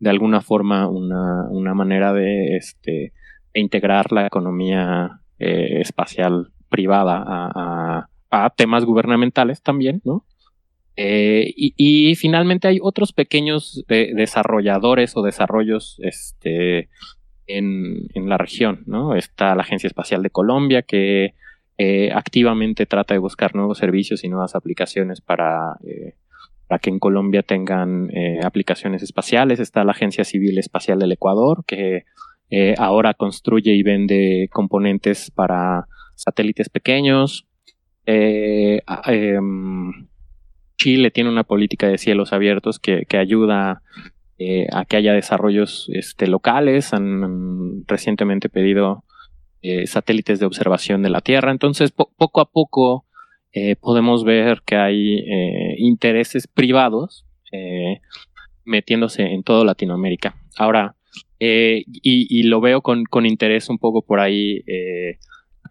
de 0.00 0.10
alguna 0.10 0.40
forma 0.40 0.88
una, 0.88 1.46
una 1.48 1.74
manera 1.74 2.12
de, 2.12 2.56
este, 2.56 3.12
integrar 3.54 4.10
la 4.10 4.26
economía 4.26 5.20
eh, 5.38 5.80
espacial 5.80 6.52
privada 6.72 7.22
a, 7.24 8.08
temas 8.56 8.86
gubernamentales 8.86 9.62
también, 9.62 10.00
¿no? 10.04 10.24
Eh, 10.96 11.52
y, 11.54 12.14
finalmente 12.16 12.66
hay 12.66 12.78
otros 12.82 13.12
pequeños 13.12 13.84
desarrolladores 13.88 15.16
o 15.16 15.22
desarrollos 15.22 15.98
este, 16.02 16.88
en, 17.46 18.08
la 18.14 18.38
región, 18.38 18.84
¿no? 18.86 19.14
Está 19.14 19.54
la 19.54 19.62
Agencia 19.62 19.86
Espacial 19.86 20.22
de 20.22 20.30
Colombia 20.30 20.80
que 20.82 21.34
eh, 21.76 22.10
activamente 22.14 22.86
trata 22.86 23.12
de 23.12 23.18
buscar 23.18 23.54
nuevos 23.54 23.78
servicios 23.78 24.24
y 24.24 24.30
nuevas 24.30 24.54
aplicaciones 24.54 25.20
para, 25.20 25.76
eh, 25.86 26.14
para 26.68 26.78
que 26.78 26.88
en 26.88 26.98
Colombia 26.98 27.42
tengan 27.42 28.10
aplicaciones 28.42 29.02
espaciales. 29.02 29.60
Está 29.60 29.84
la 29.84 29.92
Agencia 29.92 30.24
Civil 30.24 30.56
Espacial 30.58 30.98
del 30.98 31.12
Ecuador, 31.12 31.64
que 31.66 32.04
ahora 32.78 33.14
construye 33.14 33.72
y 33.74 33.82
vende 33.82 34.48
componentes 34.52 35.30
para 35.30 35.86
satélites 36.14 36.68
pequeños. 36.68 37.46
Em, 38.06 38.80
Chile 40.76 41.10
tiene 41.10 41.30
una 41.30 41.44
política 41.44 41.88
de 41.88 41.98
cielos 41.98 42.32
abiertos 42.32 42.78
que, 42.78 43.06
ayuda 43.16 43.82
a 44.72 44.84
que 44.84 44.96
haya 44.96 45.12
desarrollos 45.12 45.88
este, 45.92 46.26
locales. 46.26 46.92
Han 46.92 47.84
recientemente 47.86 48.48
pedido 48.48 49.04
eh, 49.64 49.86
satélites 49.86 50.40
de 50.40 50.46
observación 50.46 51.02
de 51.02 51.10
la 51.10 51.20
Tierra. 51.20 51.52
Entonces, 51.52 51.92
poco 51.92 52.40
a 52.40 52.50
poco 52.50 53.06
eh, 53.52 53.76
podemos 53.76 54.24
ver 54.24 54.62
que 54.66 54.74
hay 54.74 55.18
eh, 55.18 55.76
intereses 55.78 56.48
privados 56.48 57.24
metiéndose 58.64 59.22
en 59.22 59.42
todo 59.42 59.64
Latinoamérica. 59.64 60.34
Ahora, 60.56 60.96
y, 61.38 62.42
lo 62.44 62.62
veo 62.62 62.80
con, 62.80 63.04
interés 63.26 63.68
un 63.68 63.76
poco 63.76 64.00
por 64.00 64.20
ahí, 64.20 64.64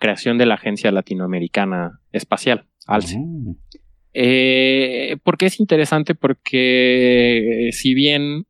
creación 0.02 0.38
de 0.38 0.46
la 0.46 0.56
Agencia 0.56 0.92
Latinoamericana 0.92 2.02
Espacial, 2.12 2.66
ALCE. 2.88 3.18
Mm. 3.18 3.56
porque 5.24 5.46
es 5.46 5.62
interesante 5.62 6.16
porque 6.16 7.70
si 7.72 7.94
bien 7.94 8.46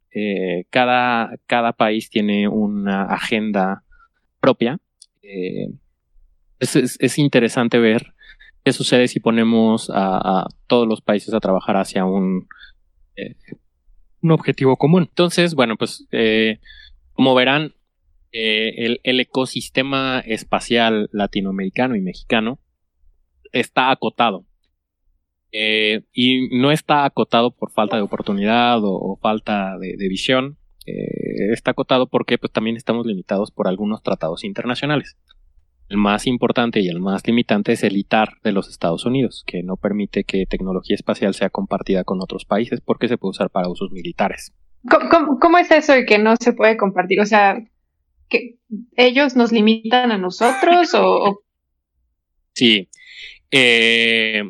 cada, 0.72 1.38
cada 1.46 1.74
país 1.74 2.10
tiene 2.10 2.48
una 2.48 3.04
agenda 3.04 3.84
propia, 4.40 4.80
eh, 5.22 5.70
es, 6.60 7.18
interesante 7.18 7.80
ver 7.80 8.14
qué 8.64 8.74
sucede 8.74 9.08
si 9.08 9.20
ponemos 9.20 9.90
a, 9.94 10.48
todos 10.68 10.88
los 10.88 11.02
países 11.02 11.34
a 11.34 11.40
trabajar 11.40 11.78
hacia 11.78 12.06
un, 12.06 12.48
eh, 13.16 13.36
un 14.22 14.32
objetivo 14.32 14.78
común. 14.78 15.08
Entonces, 15.10 15.56
bueno, 15.56 15.76
pues 15.78 16.08
eh, 16.12 16.60
como 17.14 17.34
verán, 17.34 17.74
el, 18.32 19.20
ecosistema 19.20 20.20
espacial 20.20 21.10
latinoamericano 21.12 21.96
y 21.96 22.02
mexicano 22.02 22.60
está 23.52 23.92
acotado. 23.92 24.46
y 25.52 26.58
no 26.58 26.72
está 26.72 27.06
acotado 27.06 27.52
por 27.52 27.72
falta 27.72 27.98
de 27.98 28.04
oportunidad 28.04 28.80
o, 28.84 29.18
falta 29.22 29.78
de, 29.78 30.08
visión, 30.08 30.58
eh, 30.86 31.52
está 31.52 31.72
acotado 31.72 32.08
porque 32.08 32.38
pues, 32.38 32.52
también 32.52 32.78
estamos 32.78 33.06
limitados 33.06 33.52
por 33.52 33.68
algunos 33.68 34.02
tratados 34.02 34.44
internacionales. 34.44 35.18
El 35.92 35.98
más 35.98 36.26
importante 36.26 36.80
y 36.80 36.88
el 36.88 37.02
más 37.02 37.28
limitante 37.28 37.74
es 37.74 37.84
el 37.84 37.98
ITAR 37.98 38.30
de 38.46 38.54
los 38.54 38.70
Estados 38.70 39.06
Unidos, 39.06 39.44
que 39.46 39.62
no 39.62 39.76
permite 39.76 40.24
que 40.24 40.46
tecnología 40.46 40.96
espacial 40.96 41.34
sea 41.34 41.50
compartida 41.50 42.06
con 42.06 42.22
otros 42.22 42.46
países 42.46 42.80
porque 42.80 43.10
se 43.10 43.18
puede 43.18 43.32
usar 43.32 43.50
para 43.50 43.68
usos 43.68 43.92
militares. 43.92 44.54
¿Cómo, 45.42 45.58
es 45.58 45.70
eso 45.70 45.92
de 45.92 46.06
que 46.06 46.18
no 46.18 46.38
se 46.38 46.54
puede 46.54 46.78
compartir? 46.78 47.20
O 47.20 47.26
sea, 47.26 47.62
que 48.32 48.58
ellos 48.96 49.36
nos 49.36 49.52
limitan 49.52 50.12
a 50.12 50.18
nosotros 50.18 50.94
o... 50.96 51.44
Sí. 52.54 52.90
Eh, 53.52 54.42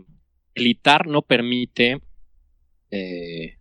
el 0.56 0.80
no 1.08 1.22
permite 1.24 2.02
eh, 2.92 3.58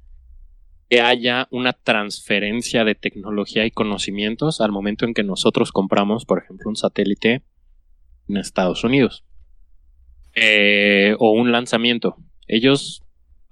que 0.88 1.00
haya 1.00 1.48
una 1.50 1.72
transferencia 1.72 2.85
de 2.85 2.94
tecnología 2.94 3.64
y 3.64 3.70
conocimientos 3.70 4.61
al 4.61 4.72
momento 4.72 5.06
en 5.06 5.14
que 5.14 5.22
nosotros 5.22 5.72
compramos, 5.72 6.24
por 6.24 6.42
ejemplo, 6.42 6.68
un 6.68 6.76
satélite 6.76 7.42
en 8.28 8.37
Estados 8.37 8.85
Unidos 8.85 9.24
eh, 10.35 11.14
o 11.18 11.33
un 11.33 11.52
lanzamiento. 11.52 12.16
Ellos 12.46 13.02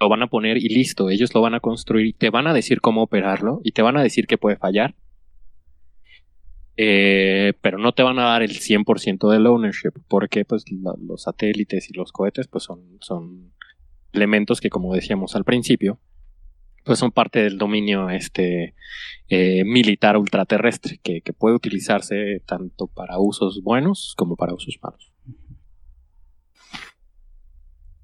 lo 0.01 0.09
van 0.09 0.23
a 0.23 0.29
poner 0.29 0.59
y 0.59 0.69
listo, 0.69 1.11
ellos 1.11 1.35
lo 1.35 1.41
van 1.41 1.55
a 1.55 1.61
construir, 1.61 2.15
te 2.17 2.31
van 2.31 2.47
a 2.47 2.55
decir 2.55 2.81
cómo 2.81 3.03
operarlo 3.03 3.61
y 3.65 3.73
te 3.73 3.83
van 3.83 3.97
a 3.97 4.03
decir 4.03 4.27
que 4.27 4.39
puede 4.39 4.57
fallar, 4.57 4.95
eh, 6.81 7.55
pero 7.61 7.77
no 7.77 7.91
te 7.93 8.05
van 8.05 8.21
a 8.21 8.27
dar 8.27 8.43
el 8.43 8.53
100% 8.53 9.29
del 9.33 9.49
ownership 9.49 9.91
porque 10.07 10.45
pues 10.45 10.65
los 10.71 11.23
satélites 11.25 11.91
y 11.91 11.95
los 11.95 12.13
cohetes 12.13 12.47
pues 12.47 12.63
son, 12.63 12.99
son 13.01 13.53
elementos 14.13 14.61
que 14.61 14.71
como 14.71 14.95
decíamos 14.95 15.35
al 15.35 15.43
principio 15.43 15.99
pues 16.85 17.01
son 17.01 17.11
parte 17.11 17.43
del 17.43 17.59
dominio 17.59 18.09
este 18.11 18.75
eh, 19.29 19.65
militar 19.65 20.17
ultraterrestre 20.17 21.01
que, 21.03 21.21
puede 21.37 21.57
utilizarse 21.57 22.41
tanto 22.47 22.87
para 22.87 23.19
usos 23.19 23.61
buenos 23.65 24.15
como 24.17 24.37
para 24.37 24.55
usos 24.55 24.79
malos. 24.81 25.13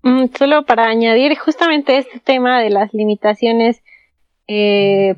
Mm, 0.02 0.34
solo 0.36 0.66
para 0.66 0.88
añadir 0.88 1.38
justamente 1.38 1.96
este 1.96 2.18
tema 2.18 2.60
de 2.60 2.70
las 2.70 2.92
limitaciones, 2.92 3.82
eh, 4.48 5.14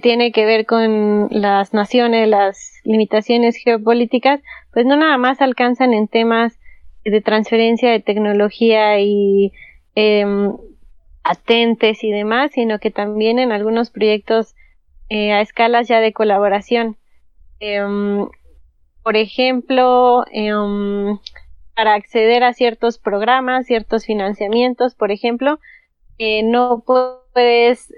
tiene 0.00 0.32
que 0.32 0.46
ver 0.46 0.66
con 0.66 1.28
las 1.30 1.74
naciones, 1.74 2.28
las 2.28 2.80
limitaciones 2.84 3.56
geopolíticas, 3.56 4.40
pues 4.72 4.86
no 4.86 4.96
nada 4.96 5.18
más 5.18 5.40
alcanzan 5.40 5.92
en 5.92 6.08
temas 6.08 6.58
de 7.04 7.20
transferencia 7.20 7.90
de 7.90 8.00
tecnología 8.00 8.98
y 8.98 9.52
em, 9.94 10.56
atentes 11.22 12.02
y 12.02 12.10
demás, 12.10 12.52
sino 12.52 12.78
que 12.78 12.90
también 12.90 13.38
en 13.38 13.52
algunos 13.52 13.90
proyectos 13.90 14.54
eh, 15.10 15.32
a 15.32 15.42
escalas 15.42 15.86
ya 15.86 16.00
de 16.00 16.12
colaboración. 16.12 16.96
Em, 17.60 18.26
por 19.02 19.16
ejemplo, 19.16 20.24
em, 20.32 21.18
para 21.76 21.94
acceder 21.94 22.42
a 22.42 22.54
ciertos 22.54 22.98
programas, 22.98 23.66
ciertos 23.66 24.06
financiamientos, 24.06 24.94
por 24.94 25.10
ejemplo, 25.10 25.58
eh, 26.18 26.42
no 26.42 26.82
puedes 26.86 27.92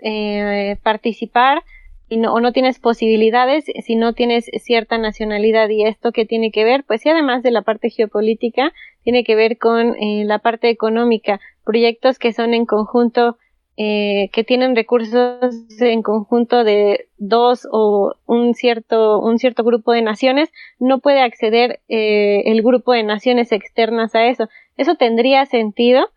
eh, 2.09 2.17
participar 2.17 2.37
o 2.37 2.41
no 2.41 2.53
tienes 2.53 2.79
posibilidades 2.79 3.65
si 3.85 3.97
no 3.97 4.13
tienes 4.13 4.51
cierta 4.63 4.99
nacionalidad 4.99 5.69
y 5.69 5.85
esto 5.85 6.13
que 6.13 6.25
tiene 6.25 6.51
que 6.51 6.65
ver, 6.65 6.85
pues 6.85 7.03
sí, 7.03 7.09
además 7.09 7.43
de 7.43 7.51
la 7.51 7.63
parte 7.63 7.91
geopolítica, 7.91 8.73
tiene 9.03 9.25
que 9.25 9.35
ver 9.35 9.59
con 9.59 9.95
eh, 9.97 10.25
la 10.25 10.39
parte 10.39 10.69
económica, 10.69 11.41
proyectos 11.65 12.19
que 12.19 12.33
son 12.33 12.55
en 12.55 12.67
conjunto, 12.67 13.39
eh, 13.77 14.31
que 14.33 14.43
tienen 14.43 14.75
recursos 14.75 15.39
en 15.81 16.03
conjunto 16.03 16.65
de 16.65 17.09
dos 17.19 17.69
o 17.71 18.15
un 18.27 18.55
cierto, 18.55 19.21
un 19.21 19.39
cierto 19.39 19.65
grupo 19.65 19.93
de 19.93 20.03
naciones, 20.03 20.51
no 20.79 21.01
puede 21.01 21.21
acceder 21.21 21.81
eh, 21.89 22.43
el 22.47 22.63
grupo 22.63 22.93
de 22.93 23.03
naciones 23.03 23.53
externas 23.53 24.15
a 24.15 24.27
eso. 24.27 24.49
Eso 24.77 24.95
tendría 24.95 25.45
sentido 25.47 26.09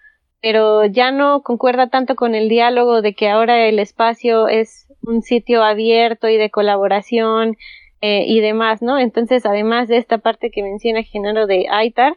pero 0.41 0.85
ya 0.85 1.11
no 1.11 1.41
concuerda 1.41 1.87
tanto 1.87 2.15
con 2.15 2.35
el 2.35 2.49
diálogo 2.49 3.01
de 3.01 3.13
que 3.13 3.29
ahora 3.29 3.67
el 3.67 3.79
espacio 3.79 4.47
es 4.47 4.87
un 5.01 5.21
sitio 5.21 5.63
abierto 5.63 6.27
y 6.29 6.37
de 6.37 6.49
colaboración 6.49 7.57
eh, 8.01 8.23
y 8.27 8.39
demás, 8.39 8.81
¿no? 8.81 8.97
Entonces, 8.97 9.45
además 9.45 9.87
de 9.87 9.97
esta 9.97 10.19
parte 10.19 10.51
que 10.51 10.63
menciona 10.63 11.03
Genaro 11.03 11.47
de 11.47 11.67
AITAR, 11.69 12.15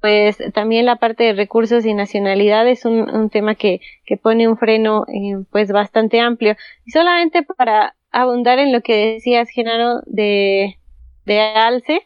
pues 0.00 0.38
también 0.52 0.84
la 0.84 0.96
parte 0.96 1.24
de 1.24 1.32
recursos 1.32 1.86
y 1.86 1.94
nacionalidad 1.94 2.66
es 2.68 2.84
un, 2.84 3.08
un 3.08 3.30
tema 3.30 3.54
que, 3.54 3.80
que, 4.04 4.16
pone 4.16 4.48
un 4.48 4.58
freno 4.58 5.06
eh, 5.08 5.44
pues 5.50 5.70
bastante 5.70 6.20
amplio. 6.20 6.56
Y 6.84 6.90
solamente 6.90 7.42
para 7.42 7.94
abundar 8.10 8.58
en 8.58 8.72
lo 8.72 8.82
que 8.82 9.14
decías, 9.14 9.48
Genaro, 9.48 10.00
de, 10.06 10.76
de 11.24 11.40
ALCE, 11.40 12.02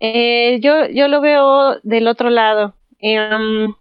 eh, 0.00 0.58
yo, 0.60 0.86
yo 0.88 1.08
lo 1.08 1.20
veo 1.20 1.78
del 1.82 2.08
otro 2.08 2.30
lado. 2.30 2.74
Um, 3.00 3.74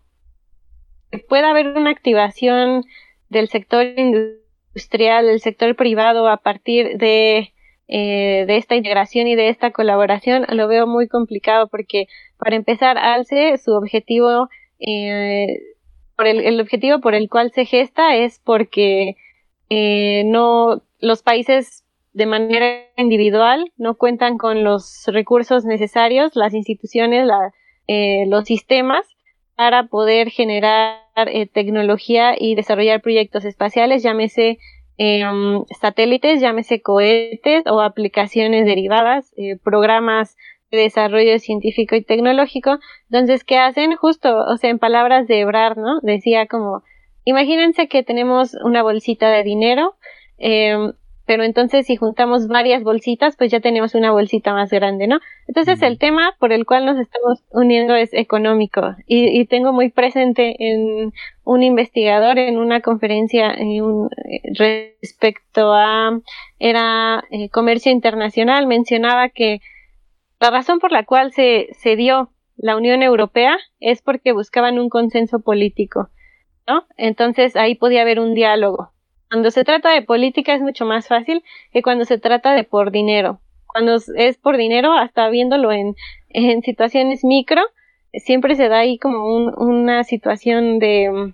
puede 1.27 1.45
haber 1.45 1.67
una 1.67 1.89
activación 1.89 2.83
del 3.29 3.47
sector 3.49 3.85
industrial, 3.85 5.25
del 5.25 5.39
sector 5.39 5.75
privado 5.75 6.27
a 6.27 6.37
partir 6.37 6.97
de, 6.97 7.53
eh, 7.87 8.45
de 8.47 8.57
esta 8.57 8.75
integración 8.75 9.27
y 9.27 9.35
de 9.35 9.49
esta 9.49 9.71
colaboración, 9.71 10.45
lo 10.49 10.67
veo 10.67 10.87
muy 10.87 11.07
complicado 11.07 11.67
porque, 11.67 12.07
para 12.37 12.55
empezar, 12.55 12.97
ALCE, 12.97 13.57
su 13.57 13.71
objetivo, 13.73 14.49
eh, 14.79 15.59
por 16.15 16.27
el, 16.27 16.39
el, 16.41 16.59
objetivo 16.59 16.99
por 16.99 17.15
el 17.15 17.29
cual 17.29 17.51
se 17.51 17.65
gesta 17.65 18.15
es 18.15 18.39
porque 18.43 19.15
eh, 19.69 20.23
no 20.25 20.81
los 20.99 21.21
países 21.21 21.85
de 22.13 22.25
manera 22.25 22.83
individual 22.97 23.71
no 23.77 23.95
cuentan 23.95 24.37
con 24.37 24.63
los 24.63 25.03
recursos 25.07 25.63
necesarios, 25.63 26.35
las 26.35 26.53
instituciones, 26.53 27.25
la, 27.25 27.53
eh, 27.87 28.25
los 28.27 28.45
sistemas 28.45 29.05
para 29.59 29.87
poder 29.87 30.29
generar 30.29 31.01
eh, 31.17 31.45
tecnología 31.45 32.33
y 32.39 32.55
desarrollar 32.55 33.01
proyectos 33.01 33.43
espaciales, 33.43 34.01
llámese 34.01 34.57
eh, 34.97 35.21
satélites, 35.77 36.39
llámese 36.39 36.81
cohetes 36.81 37.63
o 37.67 37.81
aplicaciones 37.81 38.65
derivadas, 38.65 39.33
eh, 39.35 39.57
programas 39.61 40.37
de 40.71 40.77
desarrollo 40.77 41.37
científico 41.39 41.97
y 41.97 42.05
tecnológico. 42.05 42.79
Entonces, 43.11 43.43
¿qué 43.43 43.57
hacen? 43.57 43.97
Justo, 43.97 44.45
o 44.45 44.55
sea, 44.55 44.69
en 44.69 44.79
palabras 44.79 45.27
de 45.27 45.41
Ebrard, 45.41 45.77
¿no? 45.77 45.99
Decía 46.03 46.47
como, 46.47 46.83
imagínense 47.25 47.89
que 47.89 48.01
tenemos 48.01 48.55
una 48.63 48.81
bolsita 48.81 49.29
de 49.29 49.43
dinero, 49.43 49.95
eh, 50.37 50.93
pero 51.29 51.43
entonces 51.43 51.85
si 51.85 51.95
juntamos 51.95 52.47
varias 52.47 52.81
bolsitas, 52.81 53.35
pues 53.37 53.51
ya 53.51 53.59
tenemos 53.59 53.93
una 53.93 54.11
bolsita 54.11 54.51
más 54.51 54.71
grande, 54.71 55.05
¿no? 55.05 55.19
Entonces 55.47 55.79
el 55.83 55.99
tema 55.99 56.35
por 56.39 56.51
el 56.51 56.65
cual 56.65 56.87
nos 56.87 56.97
estamos 56.97 57.43
uniendo 57.51 57.93
es 57.93 58.11
económico 58.15 58.95
y, 59.05 59.45
tengo 59.45 59.71
muy 59.71 59.91
presente 59.91 60.55
en 60.57 61.13
un 61.43 61.61
investigador 61.61 62.39
en 62.39 62.57
una 62.57 62.81
conferencia 62.81 63.55
respecto 64.57 65.71
a 65.71 66.19
era 66.57 67.23
eh, 67.29 67.49
comercio 67.49 67.91
internacional 67.91 68.65
mencionaba 68.65 69.29
que 69.29 69.59
la 70.39 70.49
razón 70.49 70.79
por 70.79 70.91
la 70.91 71.05
cual 71.05 71.31
se, 71.31 71.67
se 71.73 71.95
dio 71.95 72.31
la 72.57 72.75
Unión 72.75 73.03
Europea 73.03 73.55
es 73.79 74.01
porque 74.01 74.31
buscaban 74.31 74.79
un 74.79 74.89
consenso 74.89 75.41
político, 75.41 76.09
¿no? 76.67 76.87
Entonces 76.97 77.55
ahí 77.55 77.75
podía 77.75 78.01
haber 78.01 78.19
un 78.19 78.33
diálogo 78.33 78.93
cuando 79.29 79.51
se 79.51 79.63
trata 79.63 79.91
de 79.91 80.01
política 80.01 80.53
es 80.53 80.61
mucho 80.61 80.85
más 80.85 81.07
fácil 81.07 81.43
que 81.71 81.81
cuando 81.83 82.05
se 82.05 82.17
trata 82.17 82.53
de 82.53 82.63
por 82.63 82.91
dinero. 82.91 83.39
Cuando 83.67 83.97
es 84.15 84.37
por 84.37 84.57
dinero, 84.57 84.93
hasta 84.93 85.29
viéndolo 85.29 85.71
en, 85.71 85.95
en 86.29 86.63
situaciones 86.63 87.23
micro, 87.23 87.61
siempre 88.13 88.55
se 88.55 88.67
da 88.69 88.79
ahí 88.79 88.97
como 88.97 89.25
un, 89.25 89.53
una 89.55 90.03
situación 90.03 90.79
de 90.79 91.33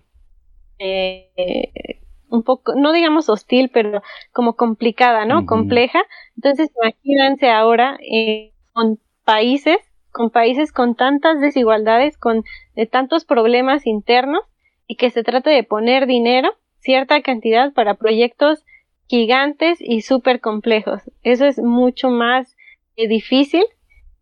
eh, 0.79 2.01
un 2.29 2.43
poco, 2.43 2.75
no 2.75 2.91
digamos 2.91 3.29
hostil, 3.29 3.69
pero 3.73 4.01
como 4.33 4.55
complicada, 4.57 5.25
¿no? 5.25 5.45
Compleja. 5.45 6.01
Entonces, 6.35 6.69
imagínense 6.81 7.49
ahora 7.49 7.97
eh, 8.01 8.51
con 8.73 8.99
países, 9.23 9.77
con 10.11 10.31
países 10.31 10.73
con 10.73 10.95
tantas 10.95 11.39
desigualdades, 11.39 12.17
con 12.17 12.43
de 12.75 12.85
tantos 12.87 13.23
problemas 13.23 13.87
internos, 13.87 14.41
y 14.85 14.97
que 14.97 15.09
se 15.11 15.23
trata 15.23 15.49
de 15.49 15.63
poner 15.63 16.07
dinero 16.07 16.51
cierta 16.85 17.21
cantidad 17.21 17.73
para 17.73 17.95
proyectos 17.95 18.63
gigantes 19.07 19.79
y 19.81 20.01
súper 20.01 20.39
complejos. 20.39 21.01
Eso 21.23 21.45
es 21.45 21.57
mucho 21.57 22.09
más 22.09 22.55
eh, 22.95 23.07
difícil 23.07 23.63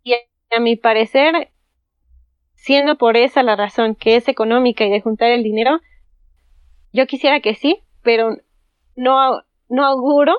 y 0.02 0.14
a, 0.14 0.60
mi 0.62 0.78
parecer, 0.78 1.50
siendo 2.54 2.98
por 2.98 3.18
esa 3.18 3.44
la 3.44 3.58
razón 3.58 3.96
que 3.96 4.16
es 4.16 4.30
económica 4.30 4.86
y 4.86 4.90
de 4.90 5.02
juntar 5.02 5.32
el 5.32 5.44
dinero, 5.44 5.82
yo 6.94 7.06
quisiera 7.06 7.42
que 7.42 7.54
sí, 7.56 7.80
pero 8.02 8.38
no, 8.96 9.42
no 9.68 9.86
auguro 9.86 10.38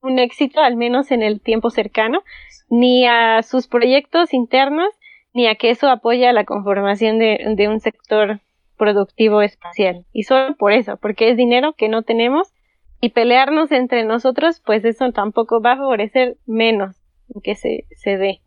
un 0.00 0.18
éxito, 0.18 0.60
al 0.60 0.76
menos 0.76 1.10
en 1.10 1.22
el 1.22 1.40
tiempo 1.40 1.70
cercano, 1.70 2.22
ni 2.70 3.06
a 3.06 3.42
sus 3.42 3.66
proyectos 3.66 4.32
internos, 4.32 4.88
ni 5.34 5.48
a 5.48 5.56
que 5.56 5.70
eso 5.70 5.90
apoya 5.90 6.32
la 6.32 6.44
conformación 6.44 7.18
de 7.18 7.68
un 7.68 7.80
sector 7.80 8.40
productivo 8.78 9.42
espacial. 9.42 10.06
Y 10.12 10.22
solo 10.22 10.56
por 10.56 10.72
eso, 10.72 10.96
porque 10.96 11.30
es 11.30 11.36
dinero 11.36 11.74
que 11.76 11.88
no 11.88 12.02
tenemos 12.02 12.54
y 13.00 13.10
pelearnos 13.10 13.70
entre 13.72 14.04
nosotros, 14.04 14.62
pues 14.64 14.84
eso 14.84 15.12
tampoco 15.12 15.60
va 15.60 15.72
a 15.72 15.76
favorecer 15.76 16.38
menos 16.46 16.96
que 17.42 17.54
se, 17.54 17.84
se 17.90 18.16
dé. 18.16 18.40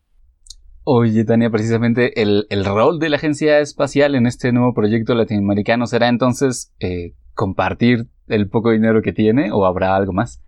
Oye, 0.84 1.24
Tania, 1.24 1.48
precisamente 1.48 2.20
el, 2.20 2.46
el, 2.50 2.64
rol 2.64 2.98
de 2.98 3.08
la 3.08 3.16
Agencia 3.16 3.60
Espacial 3.60 4.16
en 4.16 4.26
este 4.26 4.50
nuevo 4.50 4.74
proyecto 4.74 5.14
latinoamericano 5.14 5.86
será 5.86 6.08
entonces 6.08 6.74
eh, 6.80 7.12
compartir 7.34 8.08
el 8.26 8.48
poco 8.48 8.70
dinero 8.70 9.00
que 9.02 9.12
tiene 9.12 9.52
o 9.52 9.64
habrá 9.64 9.94
algo 9.94 10.12
más? 10.12 10.42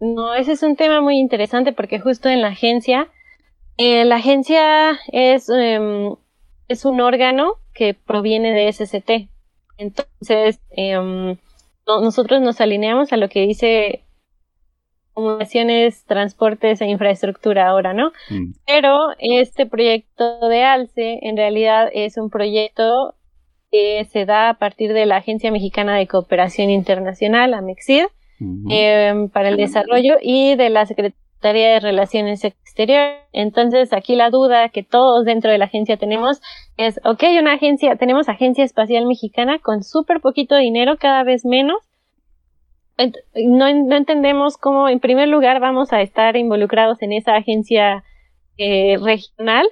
No, 0.00 0.34
ese 0.34 0.52
es 0.52 0.62
un 0.62 0.76
tema 0.76 1.00
muy 1.00 1.18
interesante 1.18 1.72
porque 1.72 2.00
justo 2.00 2.28
en 2.28 2.40
la 2.40 2.48
agencia, 2.48 3.08
eh, 3.76 4.04
la 4.04 4.16
agencia 4.16 4.98
es, 5.12 5.48
eh, 5.50 5.78
es 6.68 6.84
un 6.84 7.00
órgano 7.00 7.59
que 7.74 7.94
proviene 7.94 8.52
de 8.52 8.68
SCT. 8.68 9.28
Entonces, 9.78 10.60
em, 10.70 11.36
nosotros 11.86 12.40
nos 12.40 12.60
alineamos 12.60 13.12
a 13.12 13.16
lo 13.16 13.28
que 13.28 13.46
dice 13.46 14.04
comunicaciones, 15.12 16.04
transportes 16.04 16.80
e 16.80 16.86
infraestructura 16.86 17.68
ahora, 17.68 17.92
¿no? 17.92 18.12
Mm. 18.30 18.52
Pero 18.66 18.96
este 19.18 19.66
proyecto 19.66 20.48
de 20.48 20.62
ALCE 20.62 21.18
en 21.22 21.36
realidad 21.36 21.88
es 21.92 22.16
un 22.16 22.30
proyecto 22.30 23.14
que 23.70 24.04
se 24.04 24.24
da 24.24 24.50
a 24.50 24.54
partir 24.54 24.92
de 24.92 25.06
la 25.06 25.16
Agencia 25.16 25.50
Mexicana 25.50 25.96
de 25.96 26.06
Cooperación 26.06 26.70
Internacional, 26.70 27.54
AMEXID, 27.54 28.04
em, 28.70 29.28
para 29.28 29.48
el 29.48 29.56
desarrollo 29.56 30.16
y 30.20 30.56
de 30.56 30.70
la 30.70 30.86
Secretaría 30.86 31.20
Secretaría 31.40 31.72
de 31.72 31.80
Relaciones 31.80 32.44
Exteriores. 32.70 33.18
Entonces, 33.32 33.92
aquí 33.92 34.14
la 34.14 34.30
duda 34.30 34.68
que 34.68 34.84
todos 34.84 35.24
dentro 35.24 35.50
de 35.50 35.58
la 35.58 35.64
agencia 35.64 35.96
tenemos 35.96 36.40
es, 36.76 37.00
ok, 37.04 37.24
una 37.40 37.54
agencia, 37.54 37.96
tenemos 37.96 38.28
Agencia 38.28 38.62
Espacial 38.62 39.06
Mexicana 39.06 39.58
con 39.58 39.82
súper 39.82 40.20
poquito 40.20 40.56
dinero, 40.56 40.96
cada 40.96 41.24
vez 41.24 41.44
menos. 41.44 41.78
No, 42.96 43.72
no, 43.72 43.96
entendemos 43.96 44.56
cómo, 44.56 44.88
en 44.88 45.00
primer 45.00 45.28
lugar, 45.28 45.58
vamos 45.58 45.92
a 45.92 46.00
estar 46.00 46.36
involucrados 46.36 47.02
en 47.02 47.12
esa 47.12 47.34
agencia 47.34 48.04
eh, 48.56 48.98
regional, 49.02 49.66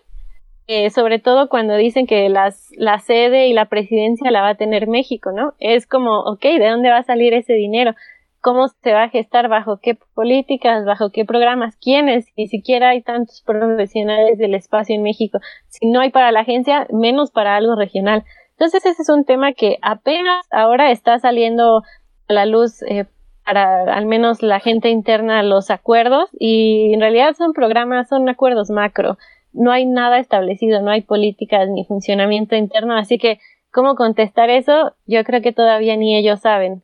eh, 0.66 0.90
sobre 0.90 1.20
todo 1.20 1.48
cuando 1.48 1.76
dicen 1.76 2.06
que 2.06 2.28
las, 2.28 2.68
la 2.76 2.98
sede 2.98 3.46
y 3.46 3.52
la 3.52 3.66
presidencia 3.66 4.30
la 4.32 4.40
va 4.40 4.50
a 4.50 4.54
tener 4.56 4.88
México, 4.88 5.30
¿no? 5.30 5.54
Es 5.60 5.86
como, 5.86 6.20
ok, 6.20 6.42
¿de 6.42 6.68
dónde 6.68 6.90
va 6.90 6.98
a 6.98 7.04
salir 7.04 7.32
ese 7.32 7.52
dinero? 7.52 7.94
Cómo 8.40 8.68
se 8.68 8.92
va 8.92 9.04
a 9.04 9.08
gestar, 9.08 9.48
bajo 9.48 9.78
qué 9.80 9.98
políticas, 10.14 10.84
bajo 10.84 11.10
qué 11.10 11.24
programas, 11.24 11.76
quiénes, 11.76 12.26
ni 12.36 12.48
siquiera 12.48 12.90
hay 12.90 13.02
tantos 13.02 13.42
profesionales 13.42 14.38
del 14.38 14.54
espacio 14.54 14.94
en 14.94 15.02
México. 15.02 15.38
Si 15.68 15.90
no 15.90 16.00
hay 16.00 16.10
para 16.10 16.32
la 16.32 16.40
agencia, 16.40 16.86
menos 16.90 17.30
para 17.30 17.56
algo 17.56 17.74
regional. 17.74 18.24
Entonces 18.52 18.84
ese 18.86 19.02
es 19.02 19.08
un 19.08 19.24
tema 19.24 19.52
que 19.52 19.78
apenas 19.82 20.46
ahora 20.50 20.90
está 20.90 21.18
saliendo 21.18 21.82
a 22.28 22.32
la 22.32 22.46
luz 22.46 22.82
eh, 22.82 23.06
para 23.44 23.94
al 23.94 24.06
menos 24.06 24.42
la 24.42 24.60
gente 24.60 24.90
interna 24.90 25.42
los 25.42 25.70
acuerdos 25.70 26.28
y 26.38 26.92
en 26.92 27.00
realidad 27.00 27.34
son 27.36 27.52
programas, 27.52 28.08
son 28.08 28.28
acuerdos 28.28 28.70
macro. 28.70 29.16
No 29.52 29.70
hay 29.72 29.86
nada 29.86 30.18
establecido, 30.18 30.82
no 30.82 30.90
hay 30.90 31.02
políticas 31.02 31.68
ni 31.68 31.84
funcionamiento 31.84 32.56
interno, 32.56 32.96
así 32.96 33.16
que 33.18 33.38
cómo 33.72 33.94
contestar 33.94 34.50
eso, 34.50 34.94
yo 35.06 35.24
creo 35.24 35.40
que 35.40 35.52
todavía 35.52 35.96
ni 35.96 36.16
ellos 36.16 36.40
saben 36.40 36.82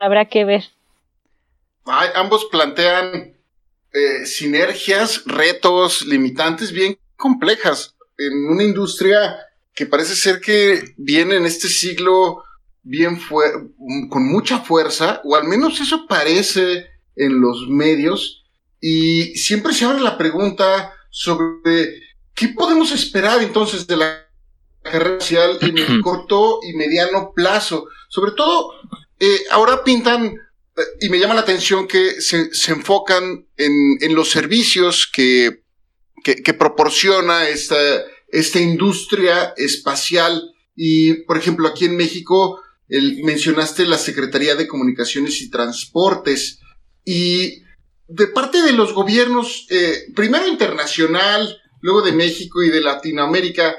habrá 0.00 0.28
que 0.28 0.44
ver. 0.44 0.64
ambos 1.84 2.46
plantean 2.46 3.36
eh, 3.92 4.26
sinergias, 4.26 5.22
retos, 5.26 6.02
limitantes 6.06 6.72
bien 6.72 6.98
complejas 7.16 7.94
en 8.18 8.46
una 8.46 8.64
industria 8.64 9.36
que 9.74 9.86
parece 9.86 10.16
ser 10.16 10.40
que 10.40 10.94
viene 10.96 11.36
en 11.36 11.46
este 11.46 11.68
siglo 11.68 12.42
bien 12.82 13.20
con 14.08 14.26
mucha 14.26 14.58
fuerza, 14.60 15.20
o 15.24 15.36
al 15.36 15.44
menos 15.44 15.80
eso 15.80 16.06
parece 16.06 16.86
en 17.14 17.40
los 17.40 17.68
medios, 17.68 18.44
y 18.80 19.36
siempre 19.36 19.74
se 19.74 19.84
abre 19.84 20.00
la 20.00 20.16
pregunta 20.16 20.94
sobre 21.10 22.02
qué 22.34 22.48
podemos 22.48 22.92
esperar 22.92 23.42
entonces 23.42 23.86
de 23.86 23.96
la 23.96 24.26
carrera 24.82 25.20
social 25.20 25.58
en 25.60 25.76
el 25.76 26.00
corto 26.02 26.60
y 26.62 26.74
mediano 26.74 27.32
plazo, 27.34 27.86
sobre 28.08 28.32
todo 28.32 28.72
eh, 29.20 29.44
ahora 29.50 29.84
pintan, 29.84 30.24
eh, 30.24 30.82
y 31.02 31.10
me 31.10 31.18
llama 31.18 31.34
la 31.34 31.42
atención 31.42 31.86
que 31.86 32.22
se, 32.22 32.50
enfocan 32.68 33.46
en, 33.56 34.14
los 34.14 34.30
servicios 34.30 35.06
que, 35.12 35.62
que, 36.24 36.54
proporciona 36.54 37.48
esta, 37.48 37.76
esta 38.28 38.58
industria 38.58 39.52
espacial. 39.58 40.54
Y, 40.74 41.24
por 41.24 41.36
ejemplo, 41.36 41.68
aquí 41.68 41.84
en 41.84 41.96
México 41.96 42.62
mencionaste 42.88 43.84
la 43.84 43.98
Secretaría 43.98 44.56
de 44.56 44.66
Comunicaciones 44.66 45.40
y 45.42 45.50
Transportes. 45.50 46.58
Y 47.04 47.62
de 48.08 48.26
parte 48.28 48.62
de 48.62 48.72
los 48.72 48.94
gobiernos, 48.94 49.66
eh, 49.68 50.06
primero 50.16 50.48
internacional, 50.48 51.60
luego 51.82 52.00
de 52.02 52.12
México 52.12 52.62
y 52.62 52.70
de 52.70 52.80
Latinoamérica, 52.80 53.76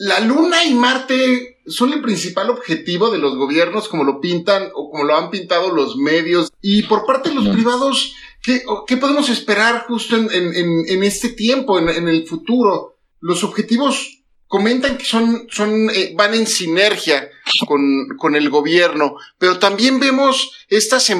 la 0.00 0.18
Luna 0.20 0.64
y 0.64 0.72
Marte 0.72 1.60
son 1.66 1.92
el 1.92 2.00
principal 2.00 2.48
objetivo 2.48 3.10
de 3.10 3.18
los 3.18 3.36
gobiernos, 3.36 3.86
como 3.86 4.02
lo 4.02 4.18
pintan 4.18 4.70
o 4.74 4.90
como 4.90 5.04
lo 5.04 5.14
han 5.14 5.30
pintado 5.30 5.74
los 5.74 5.96
medios. 5.96 6.50
Y 6.62 6.84
por 6.84 7.04
parte 7.04 7.28
de 7.28 7.34
los 7.34 7.48
privados, 7.48 8.14
¿qué, 8.42 8.62
¿qué, 8.86 8.96
podemos 8.96 9.28
esperar 9.28 9.84
justo 9.86 10.16
en, 10.16 10.30
en, 10.32 11.04
este 11.04 11.28
tiempo, 11.28 11.78
en, 11.78 12.08
el 12.08 12.26
futuro? 12.26 12.96
Los 13.20 13.44
objetivos 13.44 14.22
comentan 14.46 14.96
que 14.96 15.04
son, 15.04 15.46
son, 15.50 15.90
eh, 15.90 16.14
van 16.16 16.32
en 16.32 16.46
sinergia 16.46 17.28
con, 17.68 18.08
con 18.16 18.36
el 18.36 18.48
gobierno, 18.48 19.16
pero 19.36 19.58
también 19.58 20.00
vemos 20.00 20.64
estas 20.70 21.12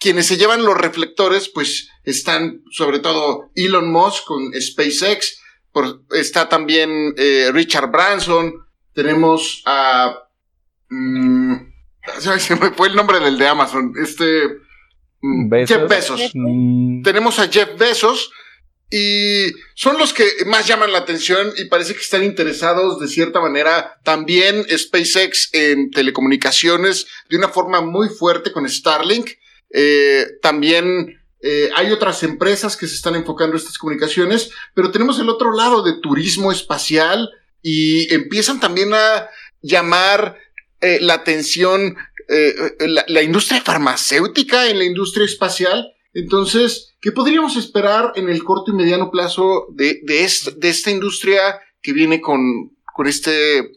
quienes 0.00 0.26
se 0.26 0.36
llevan 0.36 0.64
los 0.64 0.76
reflectores, 0.76 1.48
pues 1.48 1.90
están 2.02 2.64
sobre 2.72 2.98
todo 2.98 3.52
Elon 3.54 3.88
Musk 3.88 4.24
con 4.24 4.52
SpaceX, 4.60 5.38
está 6.10 6.48
también 6.48 7.14
eh, 7.16 7.50
Richard 7.52 7.90
Branson, 7.90 8.54
tenemos 8.92 9.62
a... 9.66 10.28
Mm, 10.88 11.54
se 12.38 12.56
me 12.56 12.70
fue 12.70 12.88
el 12.88 12.96
nombre 12.96 13.20
del 13.20 13.38
de 13.38 13.48
Amazon. 13.48 13.92
Este... 14.02 14.24
Mm, 15.20 15.50
Jeff 15.66 15.88
Bezos. 15.88 16.30
Mm. 16.34 17.02
Tenemos 17.02 17.38
a 17.38 17.48
Jeff 17.48 17.76
Bezos 17.78 18.30
y 18.90 19.46
son 19.74 19.98
los 19.98 20.12
que 20.12 20.24
más 20.46 20.66
llaman 20.66 20.92
la 20.92 20.98
atención 20.98 21.52
y 21.56 21.64
parece 21.64 21.94
que 21.94 22.02
están 22.02 22.22
interesados 22.22 23.00
de 23.00 23.08
cierta 23.08 23.40
manera 23.40 23.98
también 24.04 24.64
SpaceX 24.70 25.50
en 25.52 25.90
telecomunicaciones 25.90 27.06
de 27.28 27.36
una 27.36 27.48
forma 27.48 27.80
muy 27.80 28.08
fuerte 28.08 28.52
con 28.52 28.68
Starlink. 28.68 29.30
Eh, 29.70 30.26
también 30.40 31.20
eh, 31.48 31.70
hay 31.76 31.92
otras 31.92 32.24
empresas 32.24 32.76
que 32.76 32.88
se 32.88 32.96
están 32.96 33.14
enfocando 33.14 33.52
en 33.52 33.58
estas 33.58 33.78
comunicaciones, 33.78 34.50
pero 34.74 34.90
tenemos 34.90 35.20
el 35.20 35.28
otro 35.28 35.54
lado 35.54 35.84
de 35.84 36.00
turismo 36.00 36.50
espacial 36.50 37.30
y 37.62 38.12
empiezan 38.12 38.58
también 38.58 38.92
a 38.92 39.28
llamar 39.62 40.40
eh, 40.80 40.98
la 41.00 41.14
atención 41.14 41.96
eh, 42.28 42.52
la, 43.06 43.22
industria 43.22 43.60
farmacéutica 43.60 44.66
en 44.66 44.78
la 44.78 44.84
industria 44.86 45.24
espacial. 45.24 45.94
Entonces, 46.14 46.96
¿qué 47.00 47.12
podríamos 47.12 47.56
esperar 47.56 48.12
en 48.16 48.28
el 48.28 48.42
corto 48.42 48.72
y 48.72 48.74
mediano 48.74 49.12
plazo 49.12 49.68
de, 49.70 50.00
de, 50.02 50.24
esta, 50.24 50.90
industria 50.90 51.60
que 51.80 51.92
viene 51.92 52.20
con, 52.20 52.76
con, 52.92 53.06
este, 53.06 53.70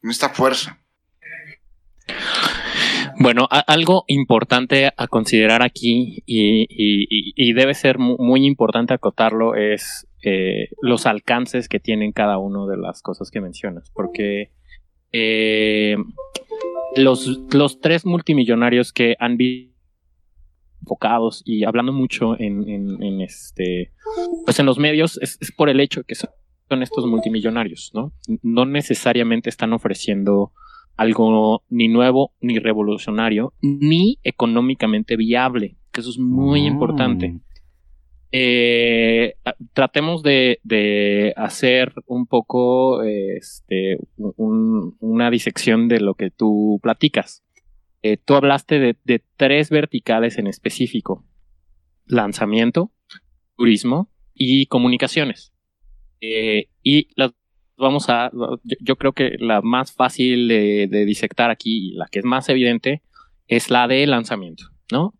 con 0.00 0.12
esta 0.12 0.28
fuerza? 0.28 0.78
Bueno, 3.20 3.48
algo 3.50 4.04
importante 4.06 4.90
a 4.96 5.08
considerar 5.08 5.62
aquí 5.62 6.22
y, 6.26 7.52
debe 7.52 7.74
ser 7.74 7.98
muy 7.98 8.46
importante 8.46 8.94
acotarlo 8.94 9.54
es 9.56 10.06
eh, 10.22 10.68
los 10.82 11.06
alcances 11.06 11.68
que 11.68 11.80
tienen 11.80 12.12
cada 12.12 12.38
una 12.38 12.66
de 12.66 12.76
las 12.76 13.02
cosas 13.02 13.30
que 13.30 13.40
mencionas, 13.40 13.90
porque 13.90 14.52
eh, 15.12 15.96
los, 16.96 17.40
los 17.52 17.80
tres 17.80 18.06
multimillonarios 18.06 18.92
que 18.92 19.16
han 19.18 19.36
visto 19.36 19.78
enfocados 20.80 21.42
y 21.44 21.64
hablando 21.64 21.92
mucho 21.92 22.38
en, 22.38 23.20
este 23.20 23.92
pues 24.44 24.58
en 24.58 24.66
los 24.66 24.78
medios 24.78 25.18
es, 25.20 25.38
por 25.56 25.68
el 25.68 25.80
hecho 25.80 26.02
que 26.04 26.14
son, 26.14 26.30
estos 26.82 27.06
multimillonarios, 27.06 27.92
¿no? 27.94 28.12
No 28.42 28.66
necesariamente 28.66 29.48
están 29.48 29.72
ofreciendo 29.72 30.52
algo 30.98 31.62
ni 31.70 31.88
nuevo 31.88 32.32
ni 32.42 32.58
revolucionario 32.58 33.54
ni 33.62 34.18
económicamente 34.22 35.16
viable, 35.16 35.76
que 35.90 36.02
eso 36.02 36.10
es 36.10 36.18
muy 36.18 36.66
importante. 36.66 37.30
Mm 37.30 37.40
eh, 38.30 39.36
tratemos 39.72 40.22
de, 40.22 41.32
hacer 41.36 41.94
un 42.06 42.26
poco 42.26 43.02
este, 43.02 43.98
una 44.16 45.30
disección 45.30 45.88
de 45.88 46.00
lo 46.00 46.14
que 46.14 46.30
tú 46.30 46.78
platicas. 46.82 47.44
Eh, 48.02 48.16
tú 48.16 48.34
hablaste 48.34 48.94
de, 49.04 49.22
tres 49.36 49.70
verticales 49.70 50.38
en 50.38 50.46
específico. 50.46 51.24
Lanzamiento, 52.06 52.92
turismo 53.56 54.10
y 54.34 54.66
comunicaciones. 54.66 55.52
Eh, 56.20 56.68
y 56.82 57.08
las 57.16 57.32
vamos 57.78 58.08
a, 58.08 58.30
yo, 58.80 58.96
creo 58.96 59.12
que 59.12 59.36
la 59.38 59.62
más 59.62 59.92
fácil 59.92 60.48
de, 60.48 60.88
de 60.90 61.04
disectar 61.04 61.50
aquí 61.50 61.92
y 61.92 61.94
la 61.94 62.06
que 62.06 62.18
es 62.18 62.24
más 62.24 62.48
evidente 62.48 63.02
es 63.46 63.70
la 63.70 63.88
de 63.88 64.06
lanzamiento, 64.06 64.64
¿no? 64.92 65.14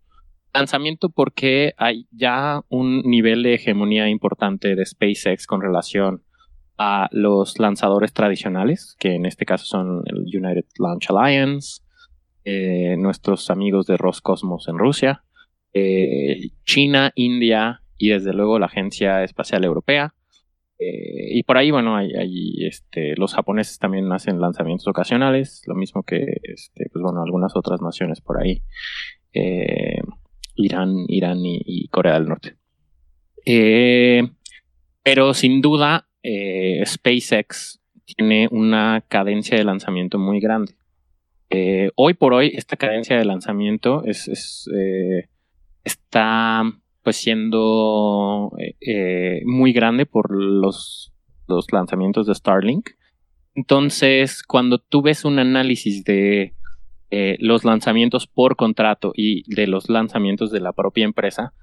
lanzamiento 0.52 1.10
porque 1.10 1.74
hay 1.76 2.06
ya 2.10 2.62
un 2.68 3.02
nivel 3.02 3.42
de 3.42 3.54
hegemonía 3.54 4.08
importante 4.08 4.74
de 4.74 4.84
SpaceX 4.84 5.46
con 5.46 5.60
relación 5.60 6.22
a 6.78 7.08
los 7.12 7.58
lanzadores 7.58 8.12
tradicionales, 8.12 8.96
que 8.98 9.14
en 9.14 9.26
este 9.26 9.44
caso 9.44 9.66
son 9.66 10.02
el 10.06 10.20
United 10.22 10.64
Launch 10.78 11.10
Alliance, 11.10 11.82
eh, 12.44 12.96
nuestros 12.96 13.50
amigos 13.50 13.86
de 13.86 13.96
Roscosmos 13.96 14.68
en 14.68 14.78
Rusia, 14.78 15.24
eh, 15.74 16.50
China, 16.64 17.12
India 17.14 17.82
y 17.96 18.10
desde 18.10 18.32
luego 18.32 18.58
la 18.58 18.66
Agencia 18.66 19.24
Espacial 19.24 19.64
Europea. 19.64 20.14
Eh, 20.78 21.36
y 21.36 21.42
por 21.42 21.58
ahí, 21.58 21.70
bueno, 21.70 21.96
hay, 21.96 22.66
este, 22.66 23.14
los 23.16 23.34
japoneses 23.34 23.78
también 23.78 24.10
hacen 24.12 24.40
lanzamientos 24.40 24.86
ocasionales, 24.86 25.62
lo 25.66 25.74
mismo 25.74 26.02
que 26.02 26.24
este, 26.42 26.88
pues, 26.92 27.02
bueno, 27.02 27.22
algunas 27.22 27.56
otras 27.56 27.80
naciones 27.82 28.20
por 28.20 28.40
ahí. 28.42 28.62
Irán, 30.58 31.04
Irán 31.08 31.38
y, 31.42 31.88
Corea 31.88 32.14
del 32.14 32.28
Norte. 32.28 32.56
Eh, 33.46 34.28
pero 35.02 35.32
sin 35.32 35.60
duda, 35.62 36.08
eh, 36.22 36.82
SpaceX 36.84 37.80
tiene 38.04 38.48
una 38.50 39.04
cadencia 39.08 39.56
de 39.56 39.64
lanzamiento 39.64 40.18
muy 40.18 40.40
grande. 40.40 40.74
Eh, 41.50 41.90
hoy 41.94 42.14
por 42.14 42.34
hoy, 42.34 42.52
esta 42.54 42.76
cadencia 42.76 43.16
de 43.16 43.24
lanzamiento 43.24 44.04
es, 44.04 44.68
está 45.84 46.62
pues 47.02 47.16
siendo 47.16 48.52
muy 49.44 49.72
grande 49.72 50.06
por 50.06 50.30
los, 50.30 51.12
los 51.46 51.72
lanzamientos 51.72 52.26
de 52.26 52.34
Starlink. 52.34 52.90
Entonces, 53.54 54.42
cuando 54.42 54.78
tú 54.78 55.02
ves 55.02 55.24
un 55.24 55.38
análisis 55.38 56.04
de 56.04 56.54
eh, 57.10 57.36
los 57.40 57.64
lanzamientos 57.64 58.26
por 58.26 58.54
contrato 58.54 59.12
y 59.14 59.42
de 59.54 59.66
los 59.66 59.88
lanzamientos 59.88 60.50
de 60.52 60.60
la 60.60 60.72
propia 60.72 61.04
empresa, 61.04 61.54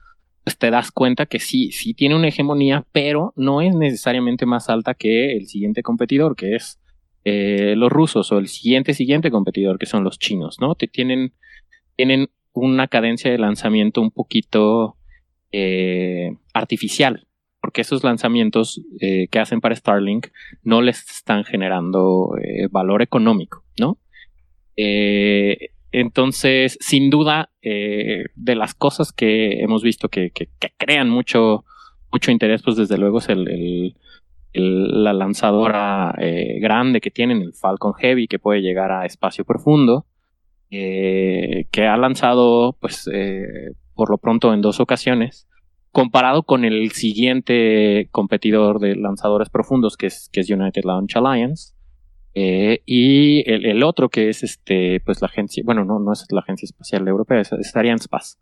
pues 0.43 0.57
te 0.57 0.71
das 0.71 0.91
cuenta 0.91 1.25
que 1.25 1.39
sí, 1.39 1.71
sí 1.71 1.93
tiene 1.93 2.15
una 2.15 2.27
hegemonía, 2.27 2.86
pero 2.91 3.31
no 3.36 3.61
es 3.61 3.75
necesariamente 3.75 4.45
más 4.45 4.69
alta 4.69 4.93
que 4.93 5.38
el 5.38 5.47
siguiente 5.47 5.83
competidor, 5.83 6.36
que 6.36 6.55
es 6.55 6.79
eh, 7.23 7.75
los 7.77 7.91
rusos, 7.91 8.31
o 8.31 8.39
el 8.39 8.47
siguiente 8.47 8.93
siguiente 8.93 9.31
competidor, 9.31 9.77
que 9.77 9.86
son 9.86 10.03
los 10.03 10.19
chinos, 10.19 10.57
¿no? 10.59 10.75
Te 10.75 10.88
tienen 10.88 11.33
tienen 11.95 12.27
una 12.51 12.88
cadencia 12.88 13.31
de 13.31 13.38
lanzamiento 13.38 14.01
un 14.01 14.11
poquito 14.11 14.94
eh, 15.58 16.36
artificial, 16.53 17.28
porque 17.62 17.80
esos 17.80 18.03
lanzamientos 18.03 18.82
eh, 18.99 19.30
que 19.32 19.39
hacen 19.39 19.62
para 19.62 19.74
Starlink 19.74 20.28
no 20.64 20.82
les 20.82 21.10
están 21.10 21.45
generando 21.45 22.36
eh, 22.43 22.68
valor 22.70 23.01
económico, 23.01 23.64
¿no? 23.80 23.97
entonces, 24.78 26.78
sin 26.82 27.10
duda, 27.10 27.51
de 27.62 28.56
las 28.56 28.74
cosas 28.74 29.14
que 29.14 29.62
hemos 29.62 29.82
visto 29.82 30.10
que, 30.10 30.34
crean 30.76 31.10
mucho, 31.10 31.64
mucho 32.12 32.32
interés, 32.32 32.62
pues 32.62 32.76
desde 32.76 32.97
luego 32.97 33.20
es 33.20 33.30
el, 33.30 33.95
la 34.51 35.14
lanzadora 35.14 36.14
grande 36.60 36.99
que 36.99 37.12
tienen, 37.12 37.41
el 37.41 37.53
Falcon 37.53 37.93
Heavy, 37.93 38.28
que 38.28 38.39
puede 38.39 38.62
llegar 38.62 38.91
a 38.91 39.06
espacio 39.06 39.45
profundo. 39.45 40.06
Que 40.70 41.88
ha 41.89 41.95
lanzado, 41.95 42.76
pues, 42.82 43.10
por 43.95 44.09
lo 44.09 44.17
pronto 44.17 44.53
en 44.53 44.61
dos 44.61 44.79
ocasiones, 44.79 45.47
comparado 45.91 46.43
con 46.43 46.65
el 46.65 46.91
siguiente 46.91 48.09
competidor 48.11 48.79
de 48.79 48.95
lanzadores 48.95 49.49
profundos, 49.49 49.97
que 49.97 50.07
es, 50.07 50.29
que 50.31 50.41
es 50.41 50.49
United 50.49 50.83
Launch 50.83 51.15
Alliance. 51.15 51.73
Eh, 52.37 52.81
y 52.85 53.49
el, 53.49 53.81
otro 53.81 54.09
que 54.09 54.27
es 54.27 54.43
este, 54.43 54.99
pues 55.05 55.21
la 55.21 55.27
agencia, 55.27 55.63
bueno, 55.65 55.85
no, 55.85 55.99
no 55.99 56.11
es 56.11 56.25
la 56.31 56.41
agencia 56.41 56.65
espacial 56.65 57.07
europea, 57.07 57.39
es, 57.39 57.51
es 57.53 57.75
Arianespace, 57.75 58.35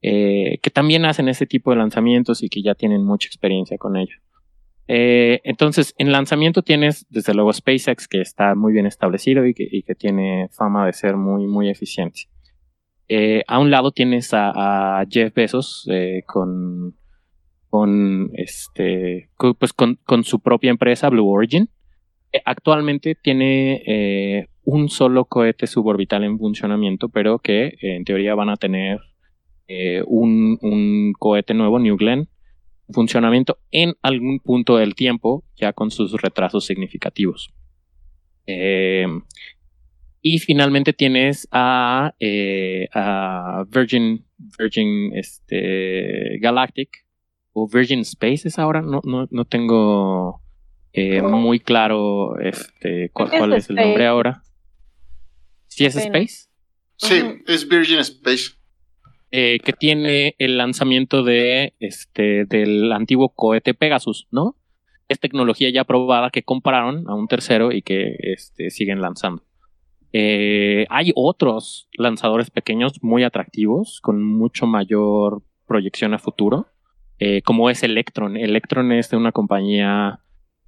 que 0.00 0.70
también 0.72 1.04
hacen 1.04 1.28
ese 1.28 1.46
tipo 1.46 1.70
de 1.70 1.76
lanzamientos 1.76 2.42
y 2.42 2.48
que 2.48 2.62
ya 2.62 2.74
tienen 2.74 3.04
mucha 3.04 3.26
experiencia 3.26 3.76
con 3.76 3.96
ello. 3.96 4.16
Eh, 4.86 5.40
entonces, 5.44 5.94
en 5.96 6.12
lanzamiento 6.12 6.62
tienes, 6.62 7.06
desde 7.08 7.34
luego, 7.34 7.52
SpaceX, 7.52 8.06
que 8.06 8.20
está 8.20 8.54
muy 8.54 8.72
bien 8.72 8.86
establecido 8.86 9.46
y 9.46 9.54
que, 9.54 9.94
tiene 9.96 10.48
fama 10.50 10.86
de 10.86 10.92
ser 10.92 11.16
muy, 11.16 11.46
muy 11.46 11.70
eficiente. 11.70 12.22
Eh, 13.08 13.42
a 13.46 13.58
un 13.58 13.70
lado 13.70 13.92
tienes 13.92 14.30
a, 14.32 15.04
Jeff 15.08 15.34
Bezos 15.34 15.88
eh, 15.90 16.22
con, 16.26 16.96
con, 17.68 18.30
este, 18.34 19.30
pues 19.58 19.72
con, 19.72 20.24
su 20.24 20.40
propia 20.40 20.70
empresa, 20.70 21.10
Blue 21.10 21.28
Origin. 21.28 21.68
actualmente 22.44 23.14
tiene 23.14 24.48
un 24.64 24.88
solo 24.88 25.26
cohete 25.26 25.66
suborbital 25.66 26.24
en 26.24 26.38
funcionamiento, 26.38 27.08
pero 27.08 27.38
que 27.38 27.74
en 27.80 28.04
teoría 28.04 28.34
van 28.34 28.48
a 28.48 28.56
tener 28.56 29.00
un, 30.06 30.58
un 30.62 31.12
cohete 31.18 31.54
nuevo, 31.54 31.78
New 31.78 31.96
Glenn, 31.96 32.28
funcionamiento 32.90 33.58
en 33.70 33.94
algún 34.02 34.40
punto 34.40 34.76
del 34.76 34.94
tiempo, 34.94 35.44
ya 35.56 35.72
con 35.72 35.90
sus 35.90 36.12
retrasos 36.20 36.64
significativos. 36.66 37.52
Y 40.26 40.38
finalmente 40.38 40.94
tienes 40.94 41.46
a, 41.52 42.14
eh, 42.18 42.88
Virgin, 43.68 44.24
Virgin 44.58 45.14
este, 45.14 46.38
Galactic 46.40 47.04
o 47.52 47.68
Virgin 47.68 48.00
Space 48.00 48.48
es 48.48 48.58
ahora, 48.58 48.80
no, 48.80 49.02
no, 49.04 49.44
tengo 49.44 50.40
eh, 50.94 51.20
muy 51.20 51.60
claro 51.60 52.38
este, 52.38 53.10
cuál, 53.12 53.52
es, 53.52 53.68
el 53.68 53.76
nombre 53.76 54.06
ahora. 54.06 54.42
¿Sí 55.66 55.84
es 55.84 55.94
Space? 55.94 56.48
Sí, 56.96 57.22
es 57.46 57.68
Virgin 57.68 57.98
Space. 57.98 58.52
Eh, 59.30 59.58
que 59.62 59.74
tiene 59.74 60.36
el 60.38 60.56
lanzamiento 60.56 61.22
de 61.22 61.74
este 61.80 62.46
del 62.46 62.90
antiguo 62.92 63.28
cohete 63.28 63.74
Pegasus, 63.74 64.26
¿no? 64.30 64.56
Es 65.06 65.20
tecnología 65.20 65.68
ya 65.68 65.84
probada 65.84 66.30
que 66.30 66.44
compraron 66.44 67.10
a 67.10 67.14
un 67.14 67.28
tercero 67.28 67.72
y 67.72 67.82
que 67.82 68.16
este, 68.20 68.70
siguen 68.70 69.02
lanzando. 69.02 69.44
Eh, 70.16 70.86
hay 70.90 71.12
otros 71.16 71.88
lanzadores 71.98 72.48
pequeños 72.50 73.02
muy 73.02 73.24
atractivos, 73.24 74.00
con 74.00 74.22
mucho 74.22 74.64
mayor 74.66 75.42
proyección 75.66 76.14
a 76.14 76.20
futuro, 76.20 76.68
eh, 77.18 77.42
como 77.42 77.68
es 77.68 77.82
Electron. 77.82 78.36
Electron 78.36 78.92
es 78.92 79.10
de 79.10 79.16
una 79.16 79.32
compañía 79.32 80.20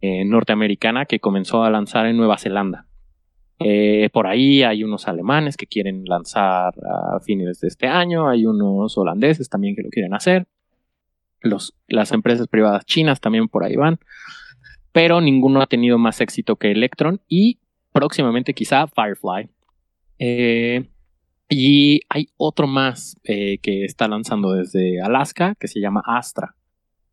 norteamericana 0.03 1.05
que 1.05 1.19
comenzó 1.19 1.65
a 1.65 1.71
lanzar 1.71 2.07
en 2.07 2.17
Nueva 2.17 2.39
Zelanda. 2.39 2.87
Eh, 3.59 4.11
por 4.13 4.27
ahí 4.27 4.63
hay 4.63 4.85
unos 4.85 5.09
alemanes 5.09 5.57
que 5.57 5.67
quieren 5.67 6.05
lanzar 6.05 6.75
a 6.85 7.21
fines 7.21 7.61
de 7.61 7.69
este 7.69 7.87
año, 7.87 8.29
hay 8.29 8.45
unos 8.45 8.99
holandeses 8.99 9.49
también 9.49 9.75
que 9.75 9.83
lo 9.83 9.89
quieren 9.89 10.13
hacer, 10.13 10.47
las 11.41 12.13
empresas 12.13 12.49
privadas 12.49 12.85
chinas 12.85 13.21
también 13.21 13.49
por 13.49 13.65
ahí 13.65 13.77
van, 13.77 13.99
pero 14.93 15.21
ninguno 15.23 15.63
ha 15.63 15.67
tenido 15.67 15.97
más 15.97 16.21
éxito 16.21 16.57
que 16.57 16.71
Electron 16.71 17.21
y 17.29 17.61
próximamente 17.99 18.55
quizá 18.55 18.87
Firefly. 18.87 19.49
Eh, 20.19 20.85
y 21.49 22.01
hay 22.09 22.29
otro 22.37 22.67
más 22.67 23.17
eh, 23.25 23.59
que 23.59 23.85
está 23.85 24.09
lanzando 24.09 24.53
desde 24.53 25.01
Alaska 25.01 25.55
que 25.59 25.69
se 25.69 25.81
llama 25.81 26.03
Astra. 26.07 26.55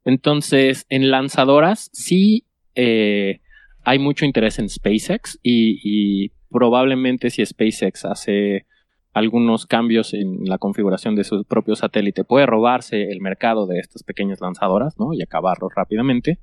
Entonces, 0.05 0.85
en 0.89 1.11
lanzadoras 1.11 1.89
sí 1.93 2.45
hay 2.75 3.99
mucho 3.99 4.25
interés 4.25 4.59
en 4.59 4.69
SpaceX 4.69 5.39
y, 5.43 6.31
probablemente 6.49 7.31
si 7.31 7.43
SpaceX 7.43 8.05
hace 8.05 8.67
algunos 9.13 9.65
cambios 9.65 10.13
en 10.13 10.45
la 10.45 10.57
configuración 10.57 11.15
de 11.15 11.23
su 11.23 11.45
propio 11.45 11.75
satélite, 11.75 12.23
puede 12.23 12.45
robarse 12.45 13.09
el 13.09 13.21
mercado 13.21 13.65
de 13.67 13.79
estas 13.79 14.03
pequeñas 14.03 14.39
lanzadoras 14.41 14.99
¿no? 14.99 15.13
y 15.13 15.21
acabarlo 15.21 15.69
rápidamente. 15.69 16.39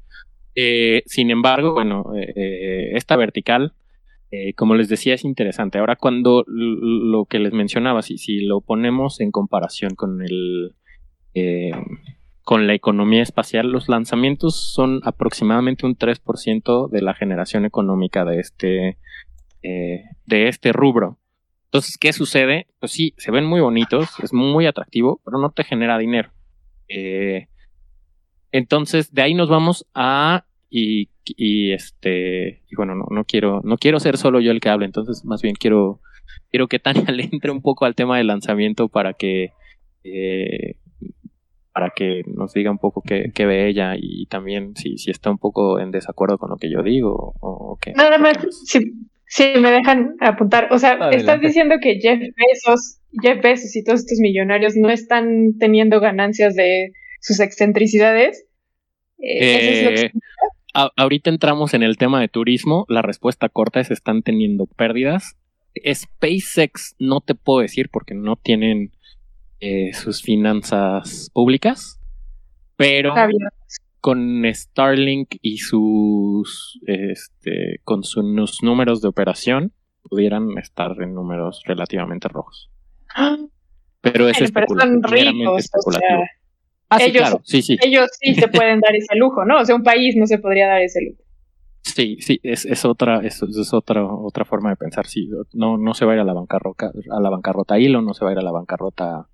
Eh, 0.55 1.03
sin 1.07 1.31
embargo, 1.31 1.75
bueno, 1.75 2.13
eh, 2.17 2.33
eh, 2.35 2.91
esta 2.95 3.17
vertical, 3.17 3.73
como 4.57 4.75
les 4.75 4.89
decía, 4.89 5.15
es 5.15 5.25
interesante. 5.25 5.79
Ahora, 5.79 5.97
cuando 5.97 6.45
lo 6.47 7.25
que 7.25 7.39
les 7.39 7.53
mencionaba, 7.53 8.03
si, 8.03 8.17
si 8.17 8.41
lo 8.41 8.61
ponemos 8.61 9.21
en 9.21 9.31
comparación 9.31 9.95
con 9.97 10.23
el 10.23 10.75
con 12.51 12.67
la 12.67 12.75
economía 12.75 13.23
espacial, 13.23 13.71
los 13.71 13.89
lanzamientos 13.89 14.57
son 14.57 15.01
aproximadamente 15.05 15.87
un 15.87 15.97
3% 15.97 16.89
de 16.89 17.01
la 17.01 17.15
generación 17.15 17.65
económica 17.65 18.25
de 18.25 18.41
este, 18.41 18.99
eh, 19.63 20.03
de 20.27 20.49
este 20.49 20.73
rubro. 20.73 21.21
Entonces, 21.67 21.97
¿qué 21.97 22.13
sucede? 22.13 22.67
Pues 22.81 22.91
sí, 22.91 23.15
se 23.19 23.31
ven 23.31 23.45
muy 23.45 23.61
bonitos, 23.61 24.09
es 24.21 24.33
muy 24.33 24.67
atractivo, 24.67 25.21
pero 25.25 25.39
no 25.39 25.51
te 25.51 25.63
genera 25.63 25.97
dinero. 25.97 26.33
Eh, 26.89 27.47
entonces, 28.51 29.13
de 29.13 29.23
ahí 29.23 29.35
nos 29.35 29.49
vamos 29.49 29.87
a 29.95 30.45
y, 30.71 31.09
este 31.73 32.63
y 32.71 32.77
bueno, 32.77 32.95
no, 32.95 33.07
no 33.11 33.25
quiero 33.25 33.61
no 33.65 33.77
quiero 33.77 34.01
ser 34.01 34.17
solo 34.17 34.41
yo 34.41 34.53
el 34.53 34.61
que 34.61 34.69
hable, 34.69 34.87
entonces 34.87 35.25
más 35.25 35.43
bien 35.43 35.55
quiero 35.55 36.01
quiero 36.51 36.69
que 36.69 36.79
Tania 36.79 37.05
le 37.13 37.25
entre 37.25 37.51
un 37.51 37.63
poco 37.63 37.85
al 37.85 37.95
tema 37.95 38.19
del 38.19 38.29
lanzamiento 38.29 38.89
para 38.89 39.15
que 39.15 39.53
eh, 40.05 40.77
para 41.73 41.93
que 41.95 42.23
nos 42.27 42.53
diga 42.53 42.71
un 42.71 42.79
poco 42.79 43.03
qué, 43.03 43.47
ve 43.47 43.69
ella 43.69 43.95
y 43.97 44.27
también 44.27 44.75
si, 44.77 44.99
si 44.99 45.11
está 45.11 45.31
un 45.31 45.39
poco 45.39 45.79
en 45.79 45.91
desacuerdo 45.91 46.37
con 46.37 46.51
lo 46.51 46.57
que 46.57 46.71
yo 46.71 46.83
digo 46.83 47.35
o, 47.41 47.79
qué. 47.81 47.93
Nada 47.93 48.19
más, 48.19 48.37
si, 48.67 48.81
me 49.61 49.71
dejan 49.71 50.17
apuntar, 50.21 50.69
o 50.73 50.79
sea, 50.79 51.11
estás 51.11 51.41
diciendo 51.41 51.77
que 51.81 52.01
Jeff 52.01 52.19
Bezos, 52.19 52.99
Jeff 53.23 53.41
Bezos 53.41 53.77
y 53.77 53.85
todos 53.85 54.01
estos 54.01 54.19
millonarios 54.19 54.75
no 54.77 54.91
están 54.91 55.59
teniendo 55.59 56.01
ganancias 56.01 56.57
de 56.57 56.91
sus 57.21 57.39
excentricidades. 57.39 58.47
Eh, 59.23 60.11
ahorita 60.75 61.31
entramos 61.31 61.75
en 61.75 61.83
el 61.83 61.97
tema 61.97 62.21
de 62.21 62.29
turismo, 62.29 62.87
la 62.89 63.03
respuesta 63.03 63.49
corta 63.49 63.81
es 63.81 63.91
están 63.91 64.23
teniendo 64.23 64.67
pérdidas. 64.67 65.37
SpaceX 65.93 66.97
no 66.99 67.21
te 67.21 67.35
puedo 67.35 67.61
decir 67.61 67.89
porque 67.91 68.15
no 68.15 68.37
tienen 68.37 68.93
eh, 69.61 69.93
sus 69.93 70.23
finanzas 70.23 71.31
públicas, 71.33 72.01
pero 72.77 73.15
con 74.01 74.43
Starlink 74.53 75.37
y 75.43 75.59
sus 75.59 76.81
este, 76.87 77.81
con 77.85 78.03
sus 78.03 78.63
números 78.63 79.03
de 79.03 79.09
operación 79.09 79.73
pudieran 80.03 80.57
estar 80.59 80.93
en 81.01 81.15
números 81.15 81.63
relativamente 81.67 82.29
rojos. 82.29 82.71
Pero 84.03 84.29
es 84.29 84.39
ricos, 84.41 85.71
ah, 86.91 86.99
ellos, 87.01 87.37
sí, 87.45 87.63
sí. 87.63 87.79
ellos 87.83 88.09
sí 88.21 88.35
se 88.35 88.49
pueden 88.49 88.81
dar 88.81 88.95
ese 88.95 89.17
lujo, 89.17 89.45
¿no? 89.45 89.61
O 89.61 89.65
sea, 89.65 89.75
un 89.75 89.83
país 89.83 90.17
no 90.17 90.27
se 90.27 90.39
podría 90.39 90.67
dar 90.69 90.83
ese 90.83 91.01
lujo. 91.03 91.23
Sí, 91.83 92.19
sí, 92.21 92.39
es, 92.43 92.67
es 92.67 92.85
otra, 92.85 93.21
es, 93.25 93.43
es, 93.43 93.73
otra, 93.73 94.05
otra 94.05 94.45
forma 94.45 94.71
de 94.71 94.77
pensar. 94.77 95.07
Sí, 95.07 95.29
no, 95.55 95.79
no 95.79 95.95
se 95.95 96.05
va 96.05 96.13
a 96.13 96.15
ir 96.17 96.21
a 96.21 96.25
la 96.25 96.35
bancarrota, 96.35 96.91
a 97.11 97.21
la 97.21 97.31
bancarrota 97.31 97.79
Elon, 97.79 98.05
no 98.05 98.15
se 98.15 98.25
va 98.25 98.31
a 98.31 98.35
ir 98.35 98.39
a 98.39 98.43
la 98.43 98.53
bancarrota 98.53 99.29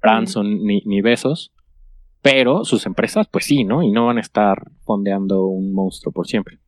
Branson 0.00 0.64
ni, 0.64 0.82
ni 0.84 1.00
Besos, 1.00 1.52
pero 2.22 2.64
sus 2.64 2.86
empresas, 2.86 3.28
pues 3.28 3.44
sí, 3.46 3.64
¿no? 3.64 3.82
Y 3.82 3.92
no 3.92 4.06
van 4.06 4.18
a 4.18 4.20
estar 4.20 4.70
fondeando 4.84 5.46
un 5.46 5.72
monstruo 5.72 6.12
por 6.12 6.26
siempre. 6.26 6.58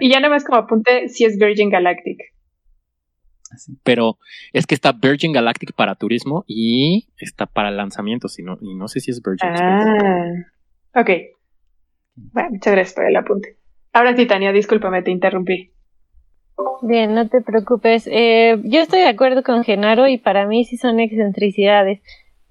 y 0.00 0.10
ya 0.10 0.20
nada 0.20 0.34
más 0.34 0.44
como 0.44 0.58
apunte 0.58 1.08
si 1.08 1.24
es 1.24 1.38
Virgin 1.38 1.70
Galactic. 1.70 2.35
Pero 3.82 4.18
es 4.52 4.66
que 4.66 4.74
está 4.74 4.92
Virgin 4.92 5.32
Galactic 5.32 5.72
para 5.74 5.94
turismo 5.94 6.44
y 6.46 7.08
está 7.18 7.46
para 7.46 7.70
lanzamientos 7.70 8.38
y 8.38 8.42
no, 8.42 8.58
y 8.60 8.74
no 8.74 8.88
sé 8.88 9.00
si 9.00 9.10
es 9.10 9.22
Virgin. 9.22 9.50
Ah, 9.50 11.00
ok. 11.00 11.10
Bueno, 12.14 12.50
muchas 12.50 12.72
gracias 12.72 12.94
por 12.94 13.06
el 13.06 13.16
apunte. 13.16 13.56
Ahora 13.92 14.16
sí, 14.16 14.26
Tania, 14.26 14.52
discúlpame, 14.52 15.02
te 15.02 15.10
interrumpí. 15.10 15.72
Bien, 16.82 17.14
no 17.14 17.28
te 17.28 17.40
preocupes. 17.40 18.08
Eh, 18.10 18.60
yo 18.64 18.80
estoy 18.80 19.00
de 19.00 19.08
acuerdo 19.08 19.42
con 19.42 19.64
Genaro 19.64 20.06
y 20.08 20.18
para 20.18 20.46
mí 20.46 20.64
sí 20.64 20.76
son 20.76 21.00
excentricidades. 21.00 22.00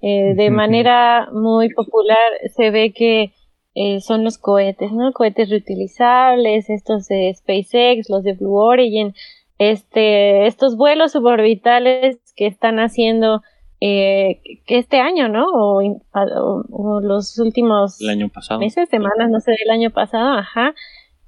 Eh, 0.02 0.34
de 0.36 0.50
manera 0.50 1.28
muy 1.32 1.72
popular 1.72 2.18
se 2.54 2.70
ve 2.70 2.92
que 2.92 3.32
eh, 3.74 4.00
son 4.00 4.24
los 4.24 4.38
cohetes, 4.38 4.92
¿no? 4.92 5.12
Cohetes 5.12 5.50
reutilizables, 5.50 6.70
estos 6.70 7.08
de 7.08 7.34
SpaceX, 7.34 8.08
los 8.08 8.22
de 8.22 8.34
Blue 8.34 8.56
Origin, 8.56 9.14
este, 9.58 10.46
estos 10.46 10.76
vuelos 10.76 11.12
suborbitales 11.12 12.18
que 12.36 12.46
están 12.46 12.78
haciendo 12.78 13.42
eh, 13.80 14.40
este 14.66 15.00
año, 15.00 15.28
¿no? 15.28 15.46
O, 15.52 17.00
los 17.00 17.38
últimos 17.38 18.00
el 18.00 18.10
año 18.10 18.28
pasado. 18.28 18.60
meses, 18.60 18.88
semanas, 18.88 19.30
no 19.30 19.40
sé, 19.40 19.52
del 19.52 19.70
año 19.70 19.90
pasado, 19.90 20.32
ajá. 20.38 20.74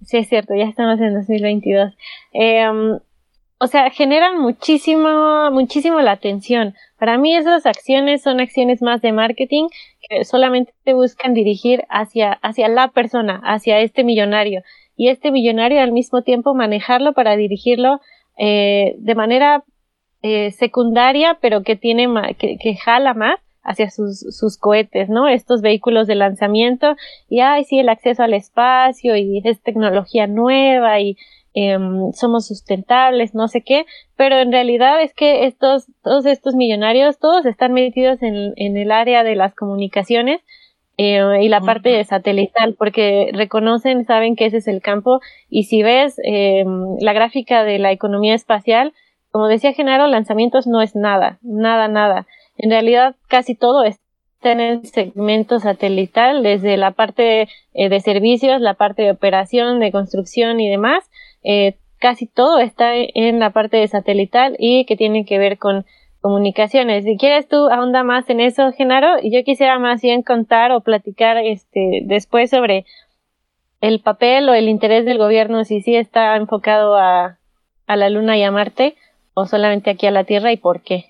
Sí, 0.03 0.19
es 0.19 0.29
cierto, 0.29 0.55
ya 0.55 0.65
estamos 0.65 1.01
en 1.01 1.15
2022. 1.15 1.93
Eh, 2.33 2.61
em, 2.61 2.99
o 3.61 3.67
sea, 3.67 3.91
generan 3.91 4.39
muchísimo, 4.39 5.51
muchísimo 5.51 6.01
la 6.01 6.13
atención. 6.13 6.75
Para 6.99 7.19
mí 7.19 7.35
esas 7.35 7.67
acciones 7.67 8.23
son 8.23 8.41
acciones 8.41 8.83
más 8.83 9.03
de 9.03 9.13
marketing 9.13 9.67
que 10.09 10.25
solamente 10.25 10.73
buscan 10.95 11.35
dirigir 11.35 11.85
hacia, 11.89 12.33
hacia 12.43 12.69
la 12.69 12.89
persona, 12.89 13.41
hacia 13.45 13.81
este 13.81 14.05
millonario. 14.05 14.63
Y 14.97 15.09
este 15.09 15.33
millonario 15.33 15.81
al 15.81 15.93
mismo 15.93 16.23
tiempo 16.23 16.55
manejarlo 16.55 17.13
para 17.15 17.37
dirigirlo 17.37 18.01
eh, 18.39 18.95
de 18.99 19.15
manera 19.15 19.65
eh, 20.23 20.51
secundaria, 20.53 21.39
pero 21.41 21.63
que 21.63 21.77
tiene 21.77 22.09
que, 22.39 22.57
que 22.59 22.77
jala 22.77 23.15
más 23.15 23.39
hacia 23.63 23.91
sus, 23.91 24.21
sus 24.21 24.57
cohetes, 24.57 25.11
¿no? 25.11 25.29
Estos 25.29 25.61
vehículos 25.61 26.07
de 26.07 26.15
lanzamiento 26.15 26.97
y, 27.29 27.41
ay, 27.41 27.65
sí, 27.65 27.79
el 27.79 27.89
acceso 27.91 28.23
al 28.23 28.33
espacio 28.33 29.17
y 29.17 29.43
es 29.45 29.61
tecnología 29.63 30.27
nueva 30.27 31.01
y 31.01 31.17
Em, 31.61 32.13
somos 32.13 32.47
sustentables, 32.47 33.35
no 33.35 33.49
sé 33.49 33.63
qué, 33.63 33.85
pero 34.17 34.37
en 34.37 34.53
realidad 34.53 35.03
es 35.03 35.13
que 35.13 35.45
estos, 35.47 35.87
todos 36.05 36.25
estos 36.27 36.55
millonarios, 36.55 37.19
todos 37.19 37.47
están 37.47 37.73
metidos 37.73 38.23
en, 38.23 38.55
el 38.57 38.93
área 38.93 39.25
de 39.25 39.35
las 39.35 39.57
comunicaciones 39.57 40.41
eh, 41.01 41.23
y 41.41 41.49
la 41.49 41.61
parte 41.61 41.91
de 41.91 42.05
satelital, 42.05 42.75
porque 42.77 43.31
reconocen, 43.33 44.05
saben 44.05 44.35
que 44.35 44.47
ese 44.47 44.57
es 44.57 44.67
el 44.67 44.83
campo, 44.83 45.21
y 45.49 45.65
si 45.65 45.85
ves 45.85 46.17
em, 46.25 46.97
la 47.01 47.13
gráfica 47.13 47.63
de 47.63 47.79
la 47.79 47.93
economía 47.93 48.35
espacial, 48.35 48.93
como 49.31 49.47
decía 49.47 49.73
Genaro, 49.73 50.09
lanzamientos 50.09 50.67
no 50.67 50.83
es 50.83 50.97
nada, 50.97 51.39
nada, 51.43 51.87
nada. 51.87 52.27
En 52.57 52.71
realidad 52.71 53.15
casi 53.29 53.55
todo 53.55 53.85
está 53.85 54.03
en 54.51 54.59
el 54.59 54.87
segmento 54.87 55.61
satelital, 55.61 56.43
desde 56.43 56.77
la 56.77 56.91
parte 56.91 57.49
eh, 57.75 57.89
de 57.89 58.01
servicios, 58.01 58.61
la 58.61 58.75
parte 58.75 59.03
de 59.03 59.13
operación, 59.13 59.79
de 59.79 59.93
construcción 59.93 60.59
y 60.59 60.69
demás, 60.69 61.09
eh, 61.45 61.77
casi 62.01 62.27
todo 62.27 62.59
está 62.59 62.97
en 62.97 63.39
la 63.39 63.51
parte 63.51 63.77
de 63.77 63.87
satelital 63.87 64.57
y 64.59 64.85
que 64.85 64.97
tiene 64.97 65.25
que 65.25 65.39
ver 65.39 65.59
con 65.59 65.87
comunicaciones. 66.21 67.05
Si 67.05 67.17
quieres 67.17 67.49
tú 67.49 67.69
ahonda 67.71 68.03
más 68.03 68.29
en 68.31 68.41
eso, 68.41 68.73
Genaro, 68.73 69.21
yo 69.23 69.43
quisiera 69.45 69.79
más 69.79 70.03
bien 70.03 70.23
contar 70.23 70.73
o 70.73 70.81
platicar 70.81 71.37
este 71.39 72.03
después 72.05 72.51
sobre 72.51 72.85
el 73.81 74.01
papel 74.01 74.49
o 74.49 74.55
el 74.55 74.69
interés 74.69 75.05
del 75.05 75.19
gobierno, 75.19 75.65
si 75.65 75.81
sí 75.81 75.95
está 75.95 76.37
enfocado 76.37 76.97
a, 76.97 77.39
a 77.87 77.97
la 77.97 78.11
Luna 78.11 78.37
y 78.37 78.43
a 78.43 78.51
Marte 78.51 78.97
o 79.35 79.47
solamente 79.47 79.91
aquí 79.91 80.07
a 80.07 80.11
la 80.11 80.25
Tierra 80.25 80.53
y 80.53 80.57
por 80.57 80.83
qué. 80.83 81.07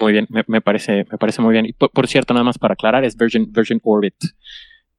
Muy 0.00 0.12
bien, 0.12 0.26
me, 0.28 0.60
parece, 0.60 1.06
me 1.10 1.18
parece 1.18 1.40
muy 1.40 1.52
bien. 1.52 1.66
Y 1.66 1.72
por, 1.72 2.08
cierto, 2.08 2.34
nada 2.34 2.44
más 2.44 2.58
para 2.58 2.74
aclarar, 2.74 3.04
es 3.04 3.16
Virgin, 3.16 3.52
Virgin 3.52 3.80
Orbit, 3.84 4.16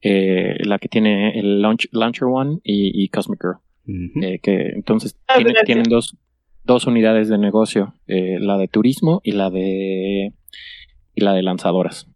eh, 0.01 0.55
la 0.63 0.79
que 0.79 0.87
tiene 0.87 1.37
el 1.37 1.61
Launcher 1.61 2.23
One 2.23 2.59
y 2.63 3.09
Cosmic 3.09 3.41
Girl. 3.41 3.57
Eh, 3.87 4.39
que 4.39 4.69
entonces 4.69 5.15
ah, 5.27 5.37
tienen 5.63 5.83
dos, 5.83 6.17
dos, 6.65 6.87
unidades 6.87 7.29
de 7.29 7.37
negocio, 7.37 7.93
eh, 8.07 8.37
la 8.39 8.57
de 8.57 8.67
turismo 8.67 9.21
y 9.23 9.31
la 9.31 9.49
de 9.49 10.33
y 11.13 11.21
la 11.21 11.33
de 11.33 11.43
lanzadoras. 11.43 12.07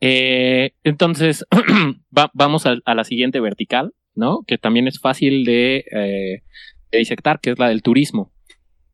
Eh, 0.00 0.72
entonces, 0.84 1.46
vamos 2.10 2.66
a, 2.66 2.94
la 2.94 3.04
siguiente 3.04 3.40
vertical, 3.40 3.94
¿no? 4.14 4.42
Que 4.46 4.58
también 4.58 4.88
es 4.88 5.00
fácil 5.00 5.44
de, 5.44 5.84
de 6.90 6.98
disectar, 6.98 7.40
que 7.40 7.50
es 7.50 7.58
la 7.58 7.68
del 7.68 7.82
turismo. 7.82 8.30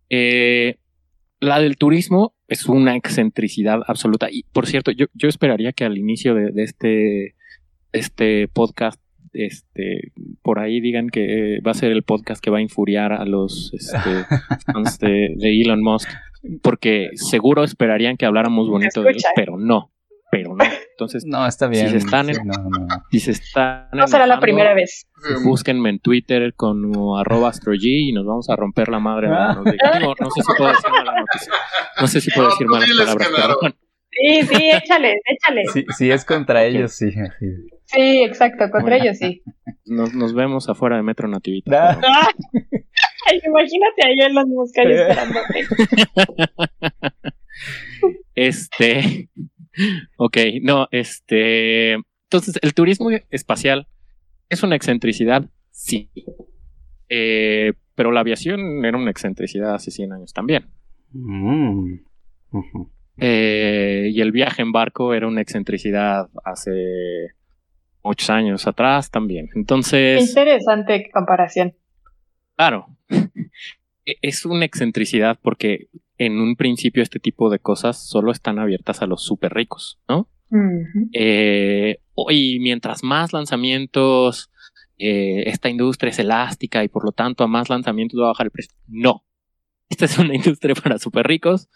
la 0.09 1.59
del 1.61 1.77
turismo 1.77 2.35
es 2.47 2.67
una 2.67 2.95
excentricidad 2.95 3.81
absoluta. 3.87 4.29
Y 4.31 4.45
por 4.53 4.67
cierto, 4.67 4.93
yo, 4.93 5.07
yo 5.15 5.29
esperaría 5.29 5.73
que 5.73 5.85
al 5.85 5.99
inicio 5.99 6.35
de, 6.35 6.53
de 6.53 6.63
este, 6.63 7.35
este 7.93 8.47
podcast 8.47 9.02
este, 9.33 10.13
por 10.43 10.59
ahí 10.59 10.81
digan 10.81 11.09
que 11.09 11.61
va 11.67 11.71
a 11.73 11.75
ser 11.75 11.93
el 11.93 12.03
podcast 12.03 12.43
que 12.43 12.51
va 12.51 12.59
a 12.59 12.63
infuriar 12.63 13.13
a 13.13 13.25
los 13.25 13.73
este, 13.75 13.99
fans 14.73 14.99
de, 14.99 15.35
Elon 15.41 15.83
Musk, 15.83 16.09
porque 16.63 17.11
seguro 17.15 17.65
esperarían 17.65 18.17
que 18.17 18.27
habláramos 18.27 18.69
bonito 18.69 19.03
de 19.03 19.11
él, 19.11 19.17
pero 19.35 19.59
no, 19.59 19.91
pero 20.31 20.57
no. 20.57 20.65
Entonces, 20.93 21.25
no, 21.27 21.47
está 21.47 21.67
bien. 21.67 21.87
Si 21.87 21.93
se 21.93 21.99
están, 21.99 22.31
en, 22.31 22.37
Si 23.11 23.21
se 23.21 23.33
están 23.33 23.89
no 23.93 24.07
será 24.07 24.27
la 24.27 24.41
primera 24.41 24.73
vez. 24.73 25.07
Búsquenme 25.45 25.91
en 25.91 25.99
Twitter 25.99 26.55
con 26.55 26.93
arroba 27.19 27.49
astrog 27.49 27.77
y 27.81 28.13
nos 28.13 28.25
vamos 28.25 28.49
a 28.49 28.57
romper 28.57 28.89
la 28.89 29.01
madre. 29.01 29.29
Ah. 29.31 29.55
No, 29.55 30.15
no, 30.19 30.31
sé 30.31 30.43
si 30.43 30.53
puedo 30.57 30.71
decir 30.71 30.91
malas 30.91 31.15
noticias. 31.19 31.57
No 32.01 32.07
sé 32.07 32.21
si 32.21 32.31
puedo 32.31 32.49
decir 32.49 32.67
malas 32.67 32.89
palabras. 33.17 33.75
Sí, 34.13 34.43
sí, 34.43 34.71
échale, 34.71 35.15
échale. 35.25 35.85
Si, 35.97 36.11
es 36.11 36.25
contra 36.25 36.65
ellos, 36.65 36.93
sí. 36.93 37.13
Sí, 37.93 38.23
exacto, 38.25 38.71
contra 38.71 38.97
ellos 38.97 39.19
sí. 39.19 39.43
Nos, 39.85 40.15
nos 40.15 40.35
vemos 40.35 40.69
afuera 40.69 40.97
de 40.97 41.03
Metro 41.03 41.29
Nativita. 41.29 41.99
Ay, 43.27 43.41
imagínate 43.45 44.07
ahí 44.07 44.21
en 44.21 44.35
los 44.35 44.47
muscales 44.47 45.01
esperándote. 45.01 45.67
Este. 48.35 49.29
Ok, 50.19 50.37
no, 50.61 50.87
este. 50.91 51.95
Entonces, 51.95 52.59
el 52.61 52.75
turismo 52.75 53.09
espacial 53.31 53.89
es 54.51 54.63
una 54.63 54.77
excentricidad, 54.77 55.49
sí. 55.71 56.11
Eh, 57.09 57.73
pero 57.95 58.13
la 58.13 58.21
aviación 58.21 58.85
era 58.85 58.99
una 58.99 59.11
excentricidad 59.11 59.75
hace 59.75 59.91
100 59.91 60.13
años 60.13 60.33
también. 60.35 60.67
Mm. 61.13 62.01
Eh, 63.17 64.11
y 64.13 64.21
el 64.21 64.31
viaje 64.31 64.61
en 64.61 64.73
barco 64.73 65.15
era 65.15 65.27
una 65.27 65.41
excentricidad 65.41 66.29
hace 66.45 67.31
muchos 68.03 68.31
años 68.31 68.67
atrás 68.67 69.11
también. 69.11 69.49
Entonces. 69.55 70.29
Interesante 70.29 71.11
comparación. 71.13 71.75
Claro. 72.57 72.87
E-, 74.05 74.17
es 74.23 74.45
una 74.45 74.65
excentricidad 74.65 75.39
porque 75.41 75.89
en 76.19 76.41
un 76.41 76.57
principio 76.57 77.03
este 77.03 77.21
tipo 77.21 77.51
de 77.51 77.59
cosas 77.59 77.99
solo 77.99 78.33
están 78.33 78.59
abiertas 78.59 79.03
a 79.03 79.07
los 79.07 79.23
súper 79.23 79.55
ricos, 79.55 80.01
¿no? 80.09 80.29
Eh, 81.15 81.99
y 82.29 82.59
mientras 82.61 83.03
más 83.03 83.33
lanzamientos, 83.33 84.51
eh, 84.99 85.45
esta 85.47 85.71
industria 85.71 86.11
es 86.11 86.19
elástica 86.19 86.85
y 86.85 86.89
por 86.89 87.05
lo 87.05 87.13
tanto 87.13 87.43
a 87.43 87.47
más 87.47 87.71
lanzamientos 87.71 88.21
va 88.21 88.27
a 88.27 88.29
bajar 88.29 88.47
el 88.47 88.51
precio. 88.51 88.75
No. 88.87 89.25
Esta 89.89 90.05
es 90.05 90.19
una 90.19 90.35
industria 90.35 90.75
para 90.75 90.99
súper 90.99 91.27
ricos. 91.27 91.69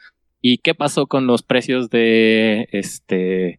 ¿Y 0.42 0.58
qué 0.58 0.74
pasó 0.74 1.06
con 1.06 1.26
los 1.26 1.42
precios 1.42 1.88
de 1.88 2.68
este 2.72 3.58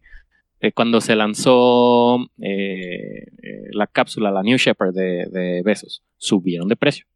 eh, 0.60 0.72
cuando 0.72 1.00
se 1.00 1.14
lanzó 1.14 2.18
eh, 2.40 3.26
eh, 3.42 3.68
la 3.70 3.86
cápsula, 3.86 4.32
la 4.32 4.42
New 4.42 4.58
Shepard 4.58 4.92
de, 4.92 5.26
de, 5.30 5.62
Besos, 5.64 6.02
subieron 6.16 6.68
de 6.68 6.74
precio. 6.74 7.06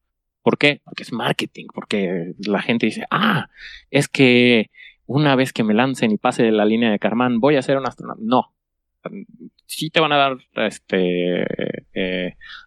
¿Por 0.43 0.59
qué? 0.59 0.81
Porque 0.85 1.03
es 1.03 1.13
marketing, 1.13 1.67
porque 1.75 2.35
la 2.47 2.63
gente 2.63 2.87
dice, 2.87 3.05
ah, 3.11 3.49
es 3.91 4.09
que 4.09 4.71
una 5.07 5.35
vez 5.35 5.53
que 5.53 5.65
me 5.65 5.75
lancen 5.75 6.13
y 6.13 6.19
pase 6.19 6.51
la 6.53 6.65
línea 6.65 6.91
de 6.91 6.99
Carman, 7.01 7.41
voy 7.41 7.57
a 7.57 7.63
ser 7.63 7.79
un 7.79 7.87
astronauta. 7.87 8.23
No. 8.23 8.55
Sí 9.67 9.91
te 9.91 10.01
van 10.01 10.13
a 10.13 10.17
dar 10.17 10.37
este, 10.55 11.45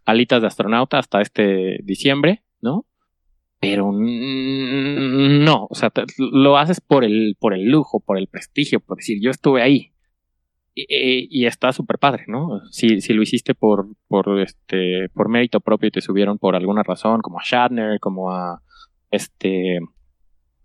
alitas 0.03 0.41
de 0.41 0.47
astronauta 0.47 0.99
hasta 0.99 1.21
este 1.21 1.79
diciembre, 1.83 2.43
¿no? 2.59 2.85
Pero 3.61 3.91
no, 3.93 5.67
o 5.69 5.75
sea, 5.75 5.91
lo 6.17 6.57
haces 6.57 6.81
por 6.81 7.05
el, 7.05 7.37
por 7.39 7.53
el 7.53 7.63
lujo, 7.69 8.01
por 8.01 8.17
el 8.17 8.27
prestigio, 8.27 8.81
por 8.81 8.97
decir, 8.97 9.19
yo 9.21 9.31
estuve 9.31 9.61
ahí, 9.61 9.94
y, 10.75 11.45
está 11.45 11.71
súper 11.71 11.97
padre, 11.97 12.25
¿no? 12.27 12.61
Si, 12.69 12.99
si 12.99 13.13
lo 13.13 13.23
hiciste 13.23 13.55
por, 13.55 13.87
por, 14.07 14.39
este, 14.41 15.09
por 15.09 15.29
mérito 15.29 15.61
propio 15.61 15.87
y 15.87 15.91
te 15.91 16.01
subieron 16.01 16.37
por 16.37 16.55
alguna 16.55 16.83
razón, 16.83 17.21
como 17.21 17.39
a 17.39 17.43
Shatner, 17.43 17.99
como 18.01 18.31
a 18.31 18.61
este, 19.09 19.79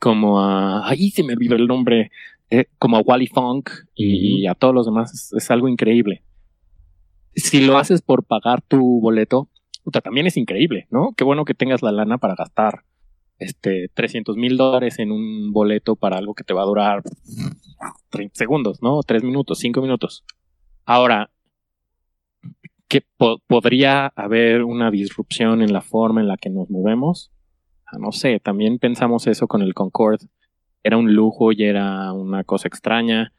como 0.00 0.40
a, 0.40 0.88
ahí 0.88 1.10
se 1.10 1.22
me 1.22 1.34
olvidó 1.34 1.54
el 1.54 1.68
nombre, 1.68 2.10
eh, 2.50 2.66
como 2.78 2.96
a 2.96 3.00
Wally 3.00 3.28
Funk 3.28 3.70
y, 3.94 4.46
a 4.46 4.54
todos 4.54 4.74
los 4.74 4.86
demás, 4.86 5.32
es, 5.32 5.50
algo 5.50 5.68
increíble. 5.68 6.24
Si 7.36 7.64
lo 7.64 7.78
haces 7.78 8.02
por 8.02 8.24
pagar 8.24 8.60
tu 8.62 9.00
boleto, 9.00 9.48
también 10.02 10.26
es 10.26 10.36
increíble, 10.36 10.88
¿no? 10.90 11.14
Qué 11.16 11.22
bueno 11.22 11.44
que 11.44 11.54
tengas 11.54 11.82
la 11.82 11.92
lana 11.92 12.18
para 12.18 12.34
gastar 12.34 12.82
este, 13.40 13.88
300 13.94 14.36
mil 14.36 14.56
dólares 14.56 14.98
en 14.98 15.10
un 15.10 15.50
boleto 15.50 15.96
para 15.96 16.18
algo 16.18 16.34
que 16.34 16.44
te 16.44 16.54
va 16.54 16.62
a 16.62 16.66
durar 16.66 17.02
30 18.10 18.34
segundos, 18.36 18.82
¿no? 18.82 19.02
3 19.02 19.24
minutos, 19.24 19.58
5 19.58 19.80
minutos. 19.80 20.24
Ahora, 20.84 21.30
que 22.86 23.02
podría 23.46 24.08
haber 24.14 24.62
una 24.64 24.90
disrupción 24.90 25.62
en 25.62 25.72
la 25.72 25.80
forma 25.80 26.20
en 26.20 26.28
la 26.28 26.36
que 26.36 26.50
nos 26.50 26.68
movemos. 26.68 27.32
no 27.98 28.12
sé, 28.12 28.40
también 28.40 28.78
pensamos 28.78 29.26
eso 29.26 29.48
con 29.48 29.62
el 29.62 29.74
Concorde. 29.74 30.26
Era 30.82 30.96
un 30.96 31.14
lujo 31.14 31.52
y 31.52 31.64
era 31.64 32.12
una 32.12 32.44
cosa 32.44 32.68
extraña. 32.68 33.32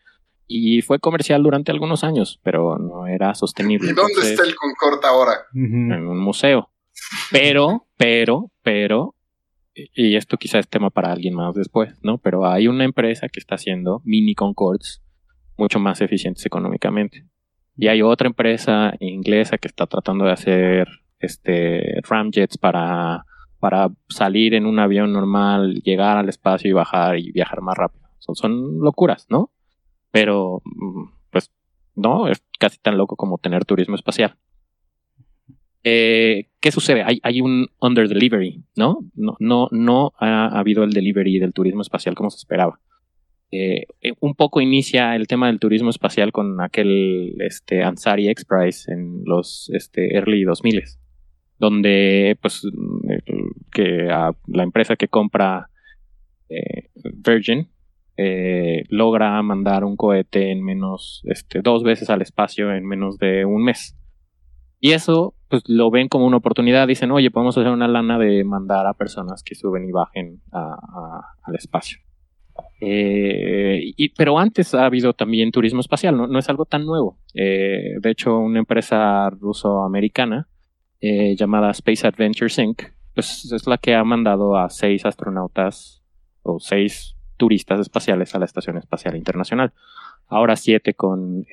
Y 0.48 0.82
fue 0.82 1.00
comercial 1.00 1.44
durante 1.44 1.72
algunos 1.72 2.04
años, 2.04 2.40
pero 2.44 2.78
no 2.78 3.08
era 3.08 3.36
sostenible. 3.36 3.92
¿Y 3.92 3.94
dónde 3.94 4.22
está 4.22 4.44
el 4.44 4.56
Concorde 4.56 5.08
ahora? 5.08 5.34
En 5.54 6.08
un 6.08 6.20
museo. 6.20 6.70
Pero, 7.32 7.88
pero, 7.98 8.52
pero, 8.64 9.16
y 9.74 10.16
esto 10.16 10.38
quizás 10.38 10.62
es 10.62 10.68
tema 10.68 10.90
para 10.90 11.12
alguien 11.12 11.34
más 11.34 11.56
después, 11.56 11.94
¿no? 12.04 12.18
Pero 12.18 12.46
hay 12.46 12.68
una 12.68 12.84
empresa 12.84 13.30
que 13.30 13.40
está 13.40 13.56
haciendo 13.56 14.02
mini 14.04 14.36
Concords 14.36 15.02
mucho 15.58 15.80
más 15.80 16.02
eficientes 16.02 16.46
económicamente. 16.46 17.26
Y 17.78 17.88
hay 17.88 18.02
otra 18.02 18.28
empresa 18.28 18.94
inglesa 19.00 19.58
que 19.58 19.68
está 19.68 19.88
tratando 19.88 20.26
de 20.26 20.32
hacer 20.32 20.88
este 21.20 22.02
ramjets 22.04 22.58
para, 22.58 23.26
para 23.60 23.90
salir 24.10 24.54
en 24.56 24.66
un 24.66 24.80
avión 24.80 25.14
normal, 25.14 25.82
llegar 25.84 26.18
al 26.18 26.30
espacio 26.30 26.70
y 26.70 26.74
bajar 26.74 27.18
y 27.20 27.32
viajar 27.32 27.62
más 27.62 27.78
rápido. 27.78 28.10
Son, 28.20 28.36
son 28.36 28.80
locuras, 28.80 29.28
¿no? 29.30 29.52
Pero, 30.12 30.62
mm, 30.66 31.06
pues, 31.32 31.52
no, 31.96 32.28
es 32.28 32.44
casi 32.60 32.78
tan 32.80 32.98
loco 32.98 33.16
como 33.16 33.38
tener 33.38 33.66
turismo 33.66 33.96
espacial. 33.96 34.36
Eh, 35.84 36.48
¿Qué 36.60 36.72
sucede? 36.72 37.04
Hay, 37.04 37.20
hay 37.24 37.42
un 37.42 37.68
under 37.80 38.08
delivery, 38.08 38.64
¿no? 38.76 39.00
No, 39.16 40.14
ha 40.20 40.60
habido 40.60 40.84
el 40.84 40.94
delivery 40.94 41.40
del 41.40 41.54
turismo 41.54 41.82
espacial 41.82 42.14
como 42.14 42.30
se 42.30 42.38
esperaba. 42.38 42.80
Eh, 43.52 43.86
eh, 44.02 44.14
un 44.20 44.36
poco 44.36 44.62
inicia 44.62 45.16
el 45.16 45.28
tema 45.28 45.48
del 45.48 45.60
turismo 45.60 45.90
espacial 45.90 46.32
con 46.32 46.62
aquel 46.62 47.36
este, 47.40 47.84
Ansari 47.84 48.30
X 48.30 48.46
Prize 48.46 48.92
en 48.94 49.24
los 49.26 49.70
este, 49.74 50.16
early 50.16 50.44
2000 50.44 50.84
donde 51.60 52.40
pues 52.42 52.64
que 53.72 54.08
la 54.48 54.64
empresa 54.64 54.96
que 54.96 55.10
compra 55.10 55.70
Virgin 57.24 57.68
logra 58.90 59.40
mandar 59.44 59.84
un 59.84 59.96
cohete 59.96 60.52
en 60.52 60.64
menos 60.64 61.22
este, 61.26 61.62
dos 61.62 61.84
veces 61.84 62.10
al 62.10 62.24
espacio 62.24 62.74
en 62.74 62.88
menos 62.88 63.20
de 63.20 63.46
un 63.46 63.64
mes 63.64 63.96
y 64.82 64.94
eso, 64.94 65.36
pues 65.48 65.62
lo 65.68 65.92
ven 65.92 66.08
como 66.08 66.26
una 66.26 66.38
oportunidad. 66.38 66.88
Dicen, 66.88 67.12
oye, 67.12 67.30
podemos 67.30 67.56
hacer 67.56 67.72
una 67.72 67.88
lana 67.88 68.18
de 68.18 68.44
mandar 68.44 68.88
a 68.88 68.96
personas 68.96 69.44
que 69.44 69.54
suben 69.54 69.88
y 69.88 69.92
bajen 69.92 70.42
al 70.52 71.56
espacio. 71.56 72.00
Eh, 72.82 73.94
y, 73.96 74.10
pero 74.10 74.40
antes 74.40 74.74
ha 74.74 74.86
habido 74.86 75.14
también 75.14 75.52
turismo 75.52 75.82
espacial, 75.82 76.18
no, 76.18 76.40
es 76.40 76.50
algo 76.50 76.66
tan 76.66 76.86
nuevo. 76.88 77.20
Eh, 77.36 77.94
de 78.02 78.10
hecho, 78.10 78.40
una 78.40 78.58
empresa 78.58 79.30
ruso-americana 79.30 80.50
eh, 81.00 81.36
llamada 81.36 81.70
Space 81.70 82.08
Adventures 82.08 82.58
Inc., 82.58 82.82
pues 83.14 83.52
es 83.52 83.68
la 83.68 83.78
que 83.78 83.94
ha 83.94 84.04
mandado 84.04 84.58
a 84.58 84.70
seis 84.70 85.06
astronautas 85.06 86.02
o 86.42 86.60
seis 86.60 87.16
turistas 87.38 87.80
espaciales 87.80 88.34
a 88.34 88.40
la 88.40 88.46
Estación 88.46 88.78
Espacial 88.78 89.16
Internacional. 89.16 89.74
Ahora 90.28 90.56
siete 90.56 90.96
con 90.96 91.46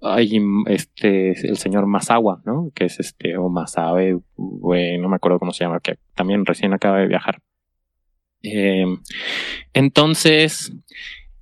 hay 0.00 0.40
este 0.66 1.30
el 1.30 1.56
señor 1.56 1.86
Masawa, 1.86 2.42
¿no? 2.44 2.70
Que 2.74 2.84
es 2.84 3.00
este, 3.00 3.36
o 3.36 3.48
Masabe, 3.48 4.18
no 4.36 5.08
me 5.08 5.16
acuerdo 5.16 5.38
cómo 5.38 5.52
se 5.52 5.64
llama, 5.64 5.80
que 5.80 5.96
también 6.14 6.46
recién 6.46 6.72
acaba 6.72 6.98
de 6.98 7.08
viajar. 7.08 7.40
Em, 8.42 8.98
entonces, 9.72 10.72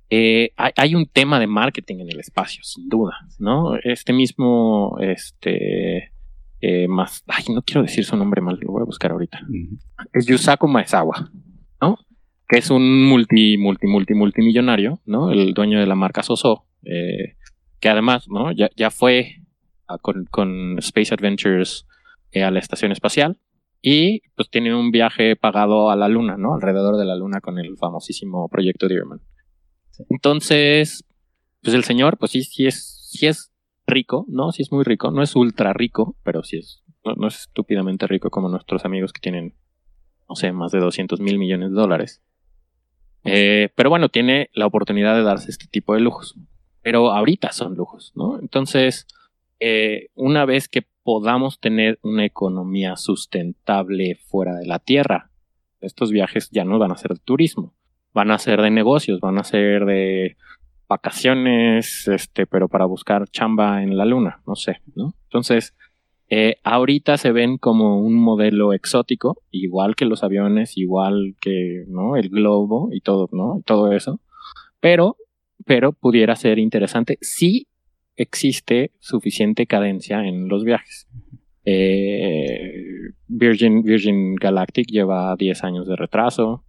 eh, 0.09 0.51
hay, 0.55 0.95
un 0.95 1.05
tema 1.05 1.39
de 1.39 1.47
marketing 1.47 1.99
en 1.99 2.11
el 2.11 2.19
espacio, 2.19 2.63
sin 2.63 2.89
duda, 2.89 3.13
¿no? 3.39 3.75
Este 3.83 4.13
mismo, 4.13 4.97
este, 4.99 6.11
eh, 6.61 6.87
más, 6.87 7.23
ay, 7.27 7.43
no 7.53 7.61
quiero 7.61 7.83
decir 7.83 8.05
su 8.05 8.17
nombre 8.17 8.41
mal, 8.41 8.57
lo 8.59 8.71
voy 8.71 8.81
a 8.81 8.85
buscar 8.85 9.11
ahorita. 9.11 9.41
Es 10.13 10.25
Yusaku 10.25 10.67
Maezawa, 10.67 11.29
¿no? 11.81 11.97
Que 12.47 12.57
es 12.57 12.71
un 12.71 13.05
multi, 13.05 13.57
multi, 13.57 13.85
multi, 13.85 14.13
multimillonario, 14.15 15.01
¿no? 15.05 15.31
El 15.31 15.53
dueño 15.53 15.79
de 15.79 15.85
la 15.85 15.95
marca 15.95 16.23
Soso. 16.23 16.65
Eh, 16.83 17.36
que 17.79 17.89
además, 17.89 18.27
¿no? 18.29 18.51
Ya, 18.51 18.69
ya 18.75 18.91
fue 18.91 19.41
con, 20.31 20.77
Space 20.79 21.13
Adventures 21.13 21.87
eh, 22.31 22.43
a 22.43 22.51
la 22.51 22.59
estación 22.59 22.91
espacial 22.91 23.39
y 23.81 24.21
pues 24.35 24.49
tiene 24.49 24.75
un 24.75 24.91
viaje 24.91 25.35
pagado 25.35 25.89
a 25.91 25.95
la 25.95 26.07
luna, 26.07 26.35
¿no? 26.37 26.55
Alrededor 26.55 26.97
de 26.97 27.05
la 27.05 27.15
luna 27.15 27.41
con 27.41 27.59
el 27.59 27.77
famosísimo 27.77 28.49
proyecto 28.49 28.87
Dearman. 28.87 29.21
Entonces, 30.09 31.05
pues 31.61 31.75
el 31.75 31.83
señor, 31.83 32.17
pues 32.17 32.31
sí, 32.31 32.43
sí 32.43 32.67
es, 32.67 33.09
sí 33.11 33.27
es 33.27 33.51
rico, 33.85 34.25
¿no? 34.27 34.51
Sí 34.51 34.63
es 34.63 34.71
muy 34.71 34.83
rico, 34.83 35.11
no 35.11 35.21
es 35.21 35.35
ultra 35.35 35.73
rico, 35.73 36.17
pero 36.23 36.43
sí 36.43 36.57
es, 36.57 36.83
no, 37.03 37.27
es 37.27 37.41
estúpidamente 37.41 38.07
rico 38.07 38.29
como 38.29 38.49
nuestros 38.49 38.83
amigos 38.83 39.13
que 39.13 39.21
tienen, 39.21 39.55
no 40.27 40.35
sé, 40.35 40.51
más 40.51 40.71
de 40.71 40.79
200 40.79 41.21
mil 41.21 41.37
millones 41.37 41.69
de 41.69 41.75
dólares. 41.75 42.21
Eh, 43.23 43.69
pero 43.75 43.89
bueno, 43.89 44.09
tiene 44.09 44.49
la 44.53 44.65
oportunidad 44.65 45.15
de 45.15 45.23
darse 45.23 45.49
este 45.49 45.67
tipo 45.67 45.93
de 45.93 46.01
lujos 46.01 46.35
pero 46.81 47.11
ahorita 47.11 47.51
son 47.51 47.75
lujos, 47.75 48.11
¿no? 48.15 48.39
Entonces, 48.39 49.07
eh, 49.59 50.09
una 50.15 50.45
vez 50.45 50.67
que 50.67 50.83
podamos 51.03 51.59
tener 51.59 51.99
una 52.01 52.25
economía 52.25 52.95
sustentable 52.95 54.19
fuera 54.27 54.55
de 54.55 54.65
la 54.65 54.79
Tierra, 54.79 55.31
estos 55.81 56.11
viajes 56.11 56.49
ya 56.51 56.65
no 56.65 56.79
van 56.79 56.91
a 56.91 56.97
ser 56.97 57.13
de 57.13 57.19
turismo, 57.19 57.73
van 58.13 58.31
a 58.31 58.39
ser 58.39 58.61
de 58.61 58.71
negocios, 58.71 59.19
van 59.19 59.37
a 59.37 59.43
ser 59.43 59.85
de 59.85 60.37
vacaciones, 60.87 62.07
este, 62.07 62.45
pero 62.47 62.67
para 62.67 62.85
buscar 62.85 63.27
chamba 63.29 63.83
en 63.83 63.97
la 63.97 64.05
luna, 64.05 64.41
no 64.47 64.55
sé, 64.55 64.81
¿no? 64.95 65.13
Entonces, 65.23 65.75
eh, 66.29 66.57
ahorita 66.63 67.17
se 67.17 67.31
ven 67.31 67.57
como 67.57 68.01
un 68.01 68.15
modelo 68.15 68.73
exótico, 68.73 69.41
igual 69.51 69.95
que 69.95 70.05
los 70.05 70.23
aviones, 70.23 70.77
igual 70.77 71.35
que, 71.39 71.85
¿no? 71.87 72.17
El 72.17 72.29
globo 72.29 72.89
y 72.91 73.01
todo, 73.01 73.29
¿no? 73.31 73.59
Y 73.59 73.63
todo 73.63 73.91
eso. 73.91 74.19
Pero 74.79 75.15
pero 75.65 75.93
pudiera 75.93 76.35
ser 76.35 76.59
interesante 76.59 77.17
si 77.21 77.67
existe 78.15 78.91
suficiente 78.99 79.67
cadencia 79.67 80.23
en 80.25 80.47
los 80.47 80.63
viajes. 80.63 81.07
Eh, 81.63 83.11
Virgin, 83.27 83.83
Virgin 83.83 84.35
Galactic 84.35 84.87
lleva 84.87 85.35
10 85.37 85.63
años 85.63 85.87
de 85.87 85.95
retraso. 85.95 86.63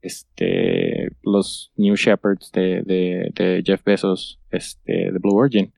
Este, 0.00 1.08
los 1.22 1.72
New 1.76 1.96
Shepherds 1.96 2.50
de, 2.52 3.62
Jeff 3.64 3.84
Bezos, 3.84 4.40
este, 4.50 5.12
de 5.12 5.18
Blue 5.18 5.36
Origin, 5.36 5.72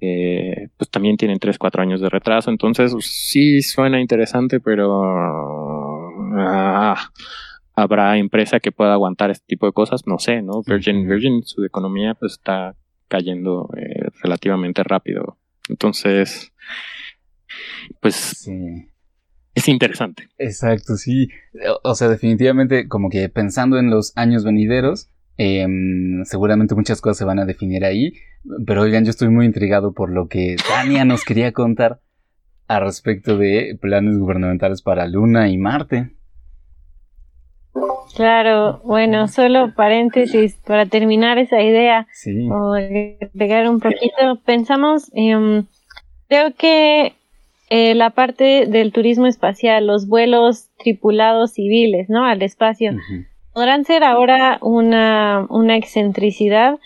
eh, 0.00 0.68
pues 0.76 0.90
también 0.90 1.16
tienen 1.16 1.38
3, 1.38 1.58
4 1.58 1.82
años 1.82 2.00
de 2.00 2.08
retraso. 2.08 2.50
Entonces, 2.50 2.94
sí 3.00 3.60
suena 3.60 4.00
interesante, 4.00 4.60
pero 4.60 5.02
ah, 6.38 7.10
habrá 7.76 8.16
empresa 8.16 8.58
que 8.58 8.72
pueda 8.72 8.94
aguantar 8.94 9.30
este 9.30 9.46
tipo 9.46 9.66
de 9.66 9.72
cosas, 9.72 10.06
no 10.06 10.18
sé, 10.18 10.42
¿no? 10.42 10.62
Virgin, 10.66 11.06
Virgin, 11.06 11.42
su 11.44 11.64
economía 11.64 12.14
pues 12.14 12.32
está 12.32 12.74
cayendo 13.06 13.68
eh, 13.76 14.08
relativamente 14.22 14.82
rápido. 14.82 15.38
Entonces, 15.68 16.52
pues 18.00 18.48
es 19.54 19.68
interesante. 19.68 20.28
Exacto, 20.38 20.96
sí. 20.96 21.28
O 21.82 21.94
sea, 21.94 22.08
definitivamente 22.08 22.88
como 22.88 23.10
que 23.10 23.28
pensando 23.28 23.78
en 23.78 23.90
los 23.90 24.12
años 24.16 24.44
venideros, 24.44 25.10
em, 25.36 26.24
seguramente 26.24 26.74
muchas 26.74 27.00
cosas 27.00 27.18
se 27.18 27.24
van 27.24 27.38
a 27.38 27.44
definir 27.44 27.84
ahí. 27.84 28.14
Pero 28.66 28.82
oigan, 28.82 29.04
yo 29.04 29.10
estoy 29.10 29.28
muy 29.28 29.44
intrigado 29.44 29.92
por 29.92 30.10
lo 30.10 30.28
que 30.28 30.56
Tania 30.68 31.04
nos 31.04 31.24
quería 31.24 31.52
contar 31.52 32.00
a 32.68 32.80
respecto 32.80 33.36
de 33.36 33.78
planes 33.80 34.18
gubernamentales 34.18 34.82
para 34.82 35.06
Luna 35.06 35.48
y 35.48 35.58
Marte. 35.58 36.16
Claro, 38.16 38.80
bueno, 38.82 39.28
solo 39.28 39.74
paréntesis 39.74 40.56
para 40.66 40.86
terminar 40.86 41.36
esa 41.36 41.60
idea 41.60 42.06
sí. 42.12 42.48
o 42.50 42.72
pegar 43.36 43.68
un 43.68 43.78
poquito. 43.78 44.40
Pensamos, 44.46 45.12
creo 45.12 46.54
que 46.56 47.12
eh, 47.68 47.94
la 47.94 48.08
parte 48.10 48.64
del 48.64 48.90
turismo 48.92 49.26
espacial, 49.26 49.86
los 49.86 50.08
vuelos 50.08 50.70
tripulados 50.78 51.52
civiles, 51.52 52.08
¿no? 52.08 52.24
Al 52.24 52.40
espacio, 52.40 52.92
podrán 53.52 53.84
ser 53.84 54.02
ahora 54.02 54.58
una, 54.62 55.46
una 55.50 55.76
excentricidad, 55.76 56.78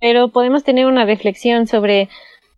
pero 0.00 0.28
podemos 0.28 0.62
tener 0.62 0.86
una 0.86 1.04
reflexión 1.04 1.66
sobre 1.66 2.08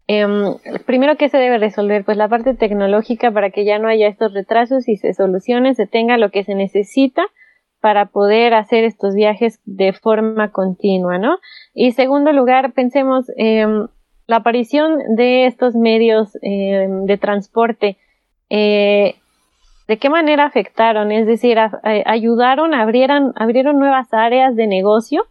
em, 0.07 0.55
primero 0.85 1.17
qué 1.17 1.31
se 1.31 1.39
debe 1.39 1.57
resolver, 1.57 2.05
pues 2.05 2.19
la 2.19 2.29
parte 2.29 2.53
tecnológica 2.53 3.31
para 3.31 3.49
que 3.49 3.65
ya 3.65 3.79
no 3.79 3.89
haya 3.89 4.07
estos 4.07 4.35
retrasos 4.35 4.87
y 4.87 4.99
se 4.99 5.15
solucione, 5.15 5.75
se 5.75 5.87
tenga 5.87 6.19
lo 6.19 6.31
que 6.31 6.45
se 6.45 6.55
necesita 6.55 7.25
para 7.81 8.07
poder 8.07 8.55
hacer 8.55 8.85
estos 8.85 9.15
viajes 9.15 9.61
de 9.65 9.93
forma 9.93 10.51
continua, 10.51 11.19
¿no? 11.19 11.39
Y 11.75 11.93
segundo 11.93 12.33
lugar, 12.33 12.73
pensemos 12.73 13.31
eh, 13.37 13.67
la 14.27 14.37
aparición 14.37 15.17
de 15.17 15.47
estos 15.47 15.75
medios 15.75 16.37
eh, 16.43 16.87
de 16.89 17.17
transporte. 17.17 17.97
Eh, 18.51 19.17
¿De 19.89 19.97
qué 19.97 20.11
manera 20.11 20.45
afectaron? 20.45 21.11
Es 21.13 21.27
decir, 21.27 21.59
ayudaron, 22.05 22.75
abrieron, 22.75 23.33
abrieron 23.37 23.79
nuevas 23.79 24.13
áreas 24.13 24.55
de 24.55 24.67
negocio 24.67 25.25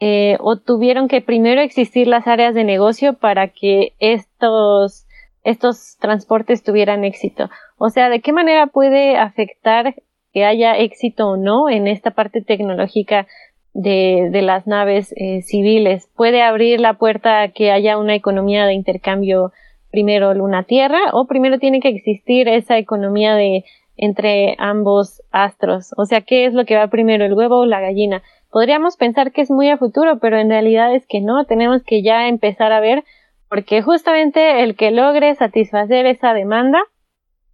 eh, 0.00 0.36
o 0.38 0.56
tuvieron 0.56 1.08
que 1.08 1.20
primero 1.20 1.60
existir 1.60 2.06
las 2.06 2.28
áreas 2.28 2.54
de 2.54 2.62
negocio 2.62 3.14
para 3.14 3.48
que 3.48 3.94
estos, 3.98 5.06
estos 5.42 5.96
transportes 5.98 6.62
tuvieran 6.62 7.02
éxito. 7.02 7.50
O 7.76 7.90
sea, 7.90 8.08
¿de 8.08 8.20
qué 8.20 8.32
manera 8.32 8.68
puede 8.68 9.16
afectar 9.16 9.96
que 10.38 10.44
haya 10.44 10.76
éxito 10.76 11.30
o 11.30 11.36
no 11.36 11.68
en 11.68 11.88
esta 11.88 12.12
parte 12.12 12.42
tecnológica 12.42 13.26
de, 13.74 14.30
las 14.40 14.68
naves 14.68 15.12
eh, 15.16 15.42
civiles. 15.42 16.08
Puede 16.16 16.42
abrir 16.42 16.78
la 16.78 16.94
puerta 16.94 17.42
a 17.42 17.48
que 17.48 17.72
haya 17.72 17.98
una 17.98 18.14
economía 18.14 18.64
de 18.64 18.74
intercambio 18.74 19.50
primero 19.90 20.32
luna-tierra 20.34 21.00
o 21.12 21.26
primero 21.26 21.58
tiene 21.58 21.80
que 21.80 21.88
existir 21.88 22.46
esa 22.46 22.78
economía 22.78 23.34
de 23.34 23.64
entre 23.96 24.54
ambos 24.58 25.22
astros. 25.32 25.92
O 25.96 26.04
sea, 26.04 26.20
¿qué 26.20 26.46
es 26.46 26.54
lo 26.54 26.64
que 26.66 26.76
va 26.76 26.86
primero, 26.86 27.24
el 27.24 27.34
huevo 27.34 27.58
o 27.58 27.66
la 27.66 27.80
gallina? 27.80 28.22
Podríamos 28.52 28.96
pensar 28.96 29.32
que 29.32 29.40
es 29.40 29.50
muy 29.50 29.68
a 29.70 29.76
futuro, 29.76 30.20
pero 30.20 30.38
en 30.38 30.50
realidad 30.50 30.94
es 30.94 31.04
que 31.08 31.20
no, 31.20 31.46
tenemos 31.46 31.82
que 31.82 32.04
ya 32.04 32.28
empezar 32.28 32.70
a 32.70 32.78
ver, 32.78 33.02
porque 33.48 33.82
justamente 33.82 34.62
el 34.62 34.76
que 34.76 34.92
logre 34.92 35.34
satisfacer 35.34 36.06
esa 36.06 36.32
demanda 36.32 36.78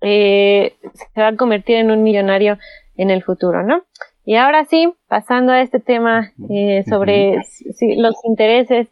eh, 0.04 0.76
se 1.14 1.20
va 1.20 1.28
a 1.28 1.36
convertir 1.36 1.76
en 1.76 1.90
un 1.90 2.02
millonario 2.02 2.58
en 2.96 3.10
el 3.10 3.22
futuro, 3.22 3.62
¿no? 3.62 3.82
Y 4.24 4.36
ahora 4.36 4.64
sí, 4.64 4.92
pasando 5.08 5.52
a 5.52 5.60
este 5.60 5.80
tema 5.80 6.32
eh, 6.48 6.84
sobre 6.88 7.42
si 7.44 7.96
los 7.96 8.14
intereses 8.24 8.88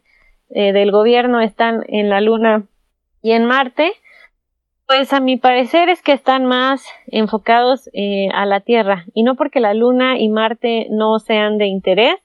eh, 0.49 0.73
del 0.73 0.91
gobierno 0.91 1.41
están 1.41 1.83
en 1.87 2.09
la 2.09 2.21
Luna 2.21 2.65
y 3.21 3.31
en 3.31 3.45
Marte, 3.45 3.93
pues 4.85 5.11
a 5.13 5.19
mi 5.19 5.37
parecer 5.37 5.89
es 5.89 6.01
que 6.01 6.11
están 6.11 6.45
más 6.45 6.85
enfocados 7.07 7.89
eh, 7.93 8.27
a 8.33 8.45
la 8.45 8.59
Tierra. 8.59 9.05
Y 9.13 9.23
no 9.23 9.35
porque 9.35 9.59
la 9.59 9.73
Luna 9.73 10.19
y 10.19 10.29
Marte 10.29 10.87
no 10.91 11.17
sean 11.19 11.57
de 11.57 11.65
interés, 11.65 12.15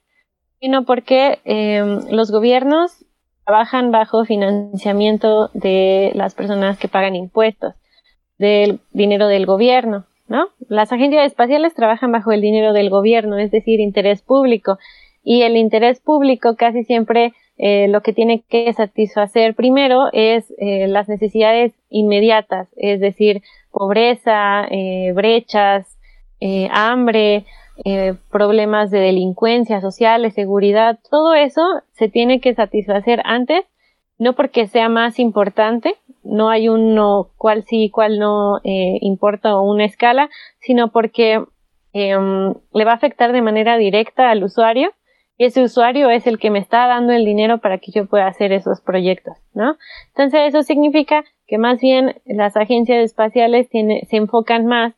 sino 0.59 0.83
porque 0.83 1.39
em, 1.45 2.01
los 2.11 2.31
gobiernos 2.31 3.05
trabajan 3.45 3.91
bajo 3.91 4.25
financiamiento 4.25 5.49
de 5.53 6.11
las 6.13 6.35
personas 6.35 6.77
que 6.77 6.87
pagan 6.87 7.15
impuestos, 7.15 7.73
del 8.39 8.79
dinero 8.91 9.27
del 9.27 9.45
gobierno, 9.45 10.05
¿no? 10.27 10.47
Las 10.67 10.91
agencias 10.91 11.27
espaciales 11.27 11.75
trabajan 11.75 12.11
bajo 12.11 12.31
el 12.31 12.41
dinero 12.41 12.73
del 12.73 12.89
gobierno, 12.89 13.37
es 13.37 13.51
decir, 13.51 13.79
interés 13.79 14.21
público, 14.23 14.79
y 15.23 15.43
el 15.43 15.57
interés 15.57 15.99
público 15.99 16.55
casi 16.55 16.83
siempre 16.83 17.33
eh, 17.61 17.89
lo 17.89 18.01
que 18.01 18.13
tiene 18.13 18.41
que 18.47 18.71
satisfacer 18.71 19.53
primero 19.53 20.05
es 20.13 20.53
eh, 20.59 20.87
las 20.87 21.09
necesidades 21.09 21.73
inmediatas, 21.89 22.69
es 22.77 23.01
decir, 23.01 23.43
pobreza, 23.71 24.65
eh, 24.71 25.11
brechas, 25.13 25.97
hambre, 26.71 27.43
problemas 28.31 28.91
de 28.91 28.99
delincuencia 28.99 29.81
social, 29.81 30.31
seguridad, 30.31 30.99
todo 31.11 31.33
eso 31.33 31.61
se 31.91 32.07
tiene 32.07 32.39
que 32.39 32.55
satisfacer 32.55 33.21
antes, 33.25 33.65
no 34.17 34.33
porque 34.35 34.67
sea 34.67 34.87
más 34.87 35.19
importante, 35.19 35.95
no 36.23 36.49
hay 36.49 36.69
uno 36.69 37.29
cual 37.37 37.63
sí 37.63 37.85
y 37.85 37.89
cual 37.89 38.19
no 38.19 38.59
importa 38.63 39.57
o 39.57 39.63
una 39.63 39.85
escala, 39.85 40.29
sino 40.59 40.91
porque 40.91 41.43
em, 41.93 42.53
le 42.73 42.85
va 42.85 42.91
a 42.91 42.95
afectar 42.95 43.31
de 43.31 43.41
manera 43.41 43.77
directa 43.77 44.29
al 44.29 44.43
usuario 44.43 44.91
y 45.39 45.45
ese 45.45 45.63
usuario 45.63 46.09
es 46.09 46.27
el 46.27 46.37
que 46.37 46.51
me 46.51 46.59
está 46.59 46.85
dando 46.87 47.13
el 47.13 47.23
dinero 47.23 47.59
para 47.59 47.77
que 47.77 47.93
yo 47.93 48.05
pueda 48.05 48.27
hacer 48.27 48.51
esos 48.51 48.81
proyectos, 48.81 49.37
¿no? 49.53 49.77
Entonces 50.09 50.41
eso 50.49 50.63
significa 50.63 51.23
que 51.47 51.57
más 51.57 51.79
bien 51.79 52.21
las 52.25 52.57
agencias 52.57 53.01
espaciales 53.05 53.69
se 53.69 54.17
enfocan 54.17 54.65
más 54.65 54.93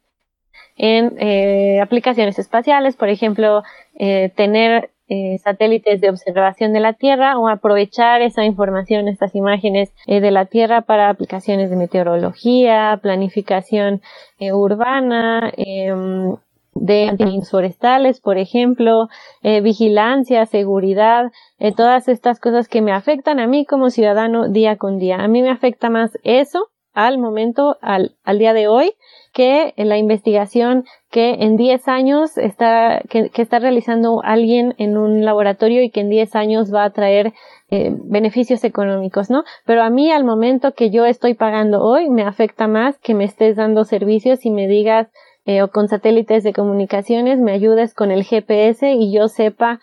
en 0.77 1.13
eh, 1.19 1.79
aplicaciones 1.79 2.39
espaciales, 2.39 2.95
por 2.95 3.09
ejemplo, 3.09 3.61
eh, 3.93 4.31
tener 4.35 4.89
eh, 5.11 5.37
satélites 5.39 5.99
de 5.99 6.09
observación 6.09 6.73
de 6.73 6.79
la 6.79 6.93
Tierra 6.93 7.37
o 7.37 7.47
aprovechar 7.47 8.21
esa 8.21 8.45
información, 8.45 9.07
estas 9.07 9.35
imágenes 9.35 9.93
de 10.07 10.31
la 10.31 10.45
Tierra 10.45 10.81
para 10.81 11.09
aplicaciones 11.09 11.69
de 11.69 11.75
meteorología, 11.75 12.97
planificación 13.01 14.01
urbana, 14.39 15.51
em, 15.57 16.35
de 16.73 17.41
forestales, 17.49 18.21
por 18.21 18.37
ejemplo, 18.37 19.09
eh, 19.43 19.61
vigilancia, 19.61 20.45
seguridad, 20.45 21.31
eh, 21.59 21.73
todas 21.73 22.07
estas 22.07 22.39
cosas 22.39 22.67
que 22.67 22.81
me 22.81 22.93
afectan 22.93 23.39
a 23.39 23.47
mí 23.47 23.65
como 23.65 23.89
ciudadano 23.89 24.47
día 24.47 24.77
con 24.77 24.97
día. 24.97 25.17
A 25.17 25.27
mí 25.27 25.41
me 25.41 25.49
afecta 25.49 25.89
más 25.89 26.17
eso 26.23 26.67
al 26.93 27.17
momento, 27.17 27.77
al, 27.81 28.15
al 28.23 28.39
día 28.39 28.53
de 28.53 28.67
hoy, 28.67 28.93
que 29.33 29.73
la 29.77 29.97
investigación 29.97 30.85
que 31.09 31.35
en 31.39 31.55
10 31.55 31.87
años 31.87 32.37
está, 32.37 33.01
que, 33.09 33.31
está 33.33 33.59
realizando 33.59 34.21
alguien 34.23 34.75
en 34.77 34.97
un 34.97 35.23
laboratorio 35.23 35.83
y 35.83 35.89
que 35.89 36.01
en 36.01 36.09
10 36.09 36.35
años 36.35 36.73
va 36.73 36.83
a 36.83 36.89
traer 36.89 37.33
eh, 37.69 37.91
beneficios 37.93 38.63
económicos, 38.63 39.29
¿no? 39.29 39.43
Pero 39.65 39.83
a 39.83 39.89
mí 39.89 40.11
al 40.11 40.25
momento 40.25 40.73
que 40.73 40.89
yo 40.89 41.05
estoy 41.05 41.33
pagando 41.33 41.81
hoy 41.81 42.09
me 42.09 42.23
afecta 42.23 42.67
más 42.67 42.97
que 42.99 43.13
me 43.13 43.23
estés 43.23 43.55
dando 43.55 43.85
servicios 43.85 44.45
y 44.45 44.51
me 44.51 44.67
digas 44.67 45.07
eh, 45.45 45.61
o 45.61 45.69
con 45.69 45.87
satélites 45.87 46.43
de 46.43 46.53
comunicaciones 46.53 47.39
me 47.39 47.53
ayudes 47.53 47.93
con 47.93 48.11
el 48.11 48.23
GPS 48.23 48.91
y 48.93 49.13
yo 49.13 49.27
sepa 49.27 49.79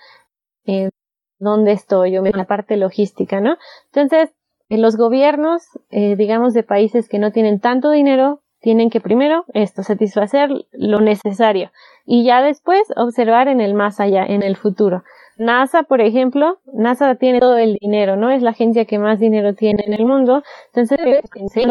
eh, 0.66 0.90
dónde 1.38 1.72
estoy 1.72 2.18
o 2.18 2.22
la 2.22 2.44
parte 2.44 2.76
logística, 2.76 3.40
¿no? 3.40 3.56
Entonces, 3.92 4.30
en 4.68 4.82
los 4.82 4.96
gobiernos, 4.96 5.62
eh, 5.90 6.16
digamos, 6.16 6.54
de 6.54 6.62
países 6.62 7.08
que 7.08 7.18
no 7.18 7.32
tienen 7.32 7.60
tanto 7.60 7.90
dinero, 7.90 8.40
tienen 8.60 8.90
que 8.90 9.00
primero 9.00 9.44
esto, 9.54 9.82
satisfacer 9.82 10.50
lo 10.72 11.00
necesario 11.00 11.70
y 12.04 12.24
ya 12.24 12.42
después 12.42 12.82
observar 12.96 13.48
en 13.48 13.60
el 13.60 13.74
más 13.74 14.00
allá, 14.00 14.24
en 14.24 14.42
el 14.42 14.56
futuro. 14.56 15.04
NASA, 15.38 15.84
por 15.84 16.00
ejemplo, 16.00 16.58
NASA 16.72 17.14
tiene 17.14 17.38
todo 17.38 17.56
el 17.58 17.76
dinero, 17.80 18.16
¿no? 18.16 18.30
Es 18.30 18.42
la 18.42 18.50
agencia 18.50 18.86
que 18.86 18.98
más 18.98 19.20
dinero 19.20 19.54
tiene 19.54 19.84
en 19.86 19.92
el 19.92 20.04
mundo. 20.04 20.42
Entonces, 20.74 20.98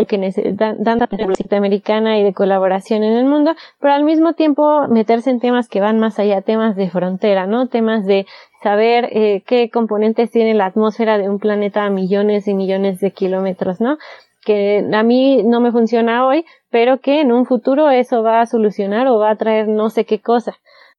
que 0.07 0.17
necesitan 0.17 0.81
tanta 0.83 1.09
americana 1.57 2.17
y 2.17 2.23
de 2.23 2.33
colaboración 2.33 3.03
en 3.03 3.13
el 3.13 3.25
mundo, 3.25 3.55
pero 3.81 3.93
al 3.93 4.05
mismo 4.05 4.33
tiempo 4.33 4.87
meterse 4.87 5.31
en 5.31 5.41
temas 5.41 5.67
que 5.67 5.81
van 5.81 5.99
más 5.99 6.17
allá, 6.17 6.41
temas 6.41 6.77
de 6.77 6.89
frontera, 6.89 7.45
¿no? 7.45 7.67
Temas 7.67 8.05
de 8.05 8.25
saber 8.61 9.09
eh, 9.11 9.43
qué 9.45 9.69
componentes 9.69 10.31
tiene 10.31 10.53
la 10.53 10.65
atmósfera 10.65 11.17
de 11.17 11.29
un 11.29 11.39
planeta 11.39 11.85
a 11.85 11.89
millones 11.89 12.47
y 12.47 12.53
millones 12.53 12.99
de 12.99 13.11
kilómetros, 13.11 13.81
¿no? 13.81 13.97
que 14.45 14.87
a 14.93 15.03
mí 15.03 15.43
no 15.43 15.59
me 15.59 15.73
funciona 15.73 16.25
hoy, 16.25 16.45
pero 16.69 17.01
que 17.01 17.19
en 17.19 17.33
un 17.33 17.45
futuro 17.45 17.89
eso 17.89 18.23
va 18.23 18.39
a 18.39 18.45
solucionar 18.45 19.07
o 19.07 19.19
va 19.19 19.31
a 19.31 19.35
traer 19.35 19.67
no 19.67 19.89
sé 19.89 20.05
qué 20.05 20.21
cosa 20.21 20.57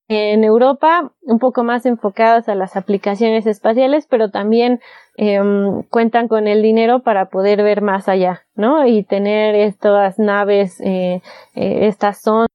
en 0.09 0.43
Europa 0.43 1.13
un 1.23 1.39
poco 1.39 1.65
más 1.65 1.85
enfocadas 1.85 2.49
a 2.49 2.55
las 2.55 2.77
aplicaciones 2.77 3.47
espaciales, 3.47 4.07
pero 4.09 4.31
también 4.31 4.81
em, 5.17 5.83
cuentan 5.85 6.29
con 6.29 6.49
el 6.49 6.63
dinero 6.63 7.01
para 7.01 7.27
poder 7.27 7.63
ver 7.63 7.83
más 7.83 8.09
allá, 8.09 8.43
¿no? 8.55 8.87
Y 8.87 9.05
tener 9.05 9.55
estas 9.55 10.19
naves, 10.19 10.81
eh, 10.81 11.21
eh, 11.55 11.87
estas 11.87 12.23
sondas, 12.23 12.49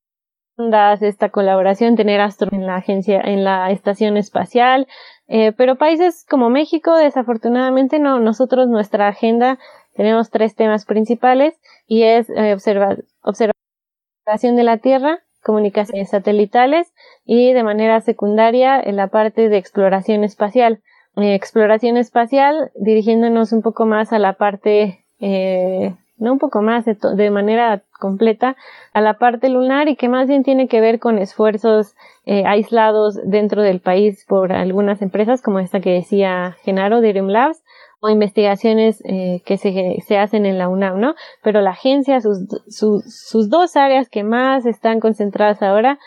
esta 1.02 1.30
colaboración, 1.30 1.96
tener 1.96 2.22
astro 2.22 2.50
en 2.52 2.66
la 2.66 2.76
agencia, 2.76 3.20
en 3.22 3.44
la 3.44 3.72
estación 3.72 4.18
espacial, 4.18 4.88
eh, 5.28 5.52
pero 5.54 5.78
países 5.78 6.26
como 6.30 6.50
México, 6.50 6.96
desafortunadamente 6.96 8.00
no, 8.00 8.20
nosotros 8.20 8.68
nuestra 8.68 9.08
agenda 9.08 9.58
tenemos 9.96 10.30
tres 10.30 10.56
temas 10.56 10.86
principales 10.86 11.60
y 11.88 12.04
es 12.04 12.28
observar, 12.30 13.04
observación 13.22 14.56
de 14.56 14.64
la 14.64 14.78
Tierra, 14.78 15.20
comunicaciones 15.44 16.10
satelitales 16.10 16.94
y 17.26 17.54
de 17.54 17.64
manera 17.64 18.02
secundaria 18.02 18.80
en 18.82 18.96
la 18.96 19.08
parte 19.08 19.50
de 19.50 19.58
exploración 19.58 20.24
espacial. 20.24 20.82
Eh, 21.18 21.36
exploración 21.36 21.98
espacial 21.98 22.72
dirigiéndonos 22.76 23.52
un 23.52 23.62
poco 23.62 23.86
más 23.86 24.14
a 24.14 24.20
la 24.20 24.34
parte, 24.34 25.06
eh, 25.20 25.96
no 26.24 26.32
un 26.34 26.40
poco 26.40 26.62
más, 26.62 26.86
de, 26.86 27.30
manera 27.30 27.84
completa, 28.00 28.56
a 28.94 29.02
la 29.02 29.16
parte 29.16 29.50
lunar 29.50 29.90
y 29.90 29.96
que 29.96 30.10
más 30.10 30.28
bien 30.28 30.44
tiene 30.44 30.68
que 30.68 30.82
ver 30.82 31.00
con 31.00 31.18
esfuerzos 31.18 31.96
eh, 32.26 32.46
aislados 32.46 33.20
dentro 33.26 33.62
del 33.62 33.82
país 33.82 34.26
por 34.28 34.54
algunas 34.54 35.02
empresas 35.02 35.42
como 35.42 35.60
esta 35.60 35.82
que 35.82 35.92
decía 35.92 36.56
Genaro 36.64 37.02
de 37.02 37.14
Labs 37.14 37.62
o 38.00 38.10
investigaciones 38.10 39.02
eh, 39.06 39.42
que 39.46 39.58
se, 39.58 40.02
se, 40.06 40.18
hacen 40.18 40.46
en 40.46 40.58
la 40.58 40.70
UNAM, 40.70 41.00
¿no? 41.00 41.16
Pero 41.44 41.62
la 41.62 41.72
agencia, 41.72 42.20
sus, 42.22 42.48
sus 42.68 43.50
dos 43.50 43.76
áreas 43.76 44.10
que 44.10 44.24
más 44.24 44.66
están 44.66 45.00
concentradas 45.00 45.62
ahora, 45.62 46.00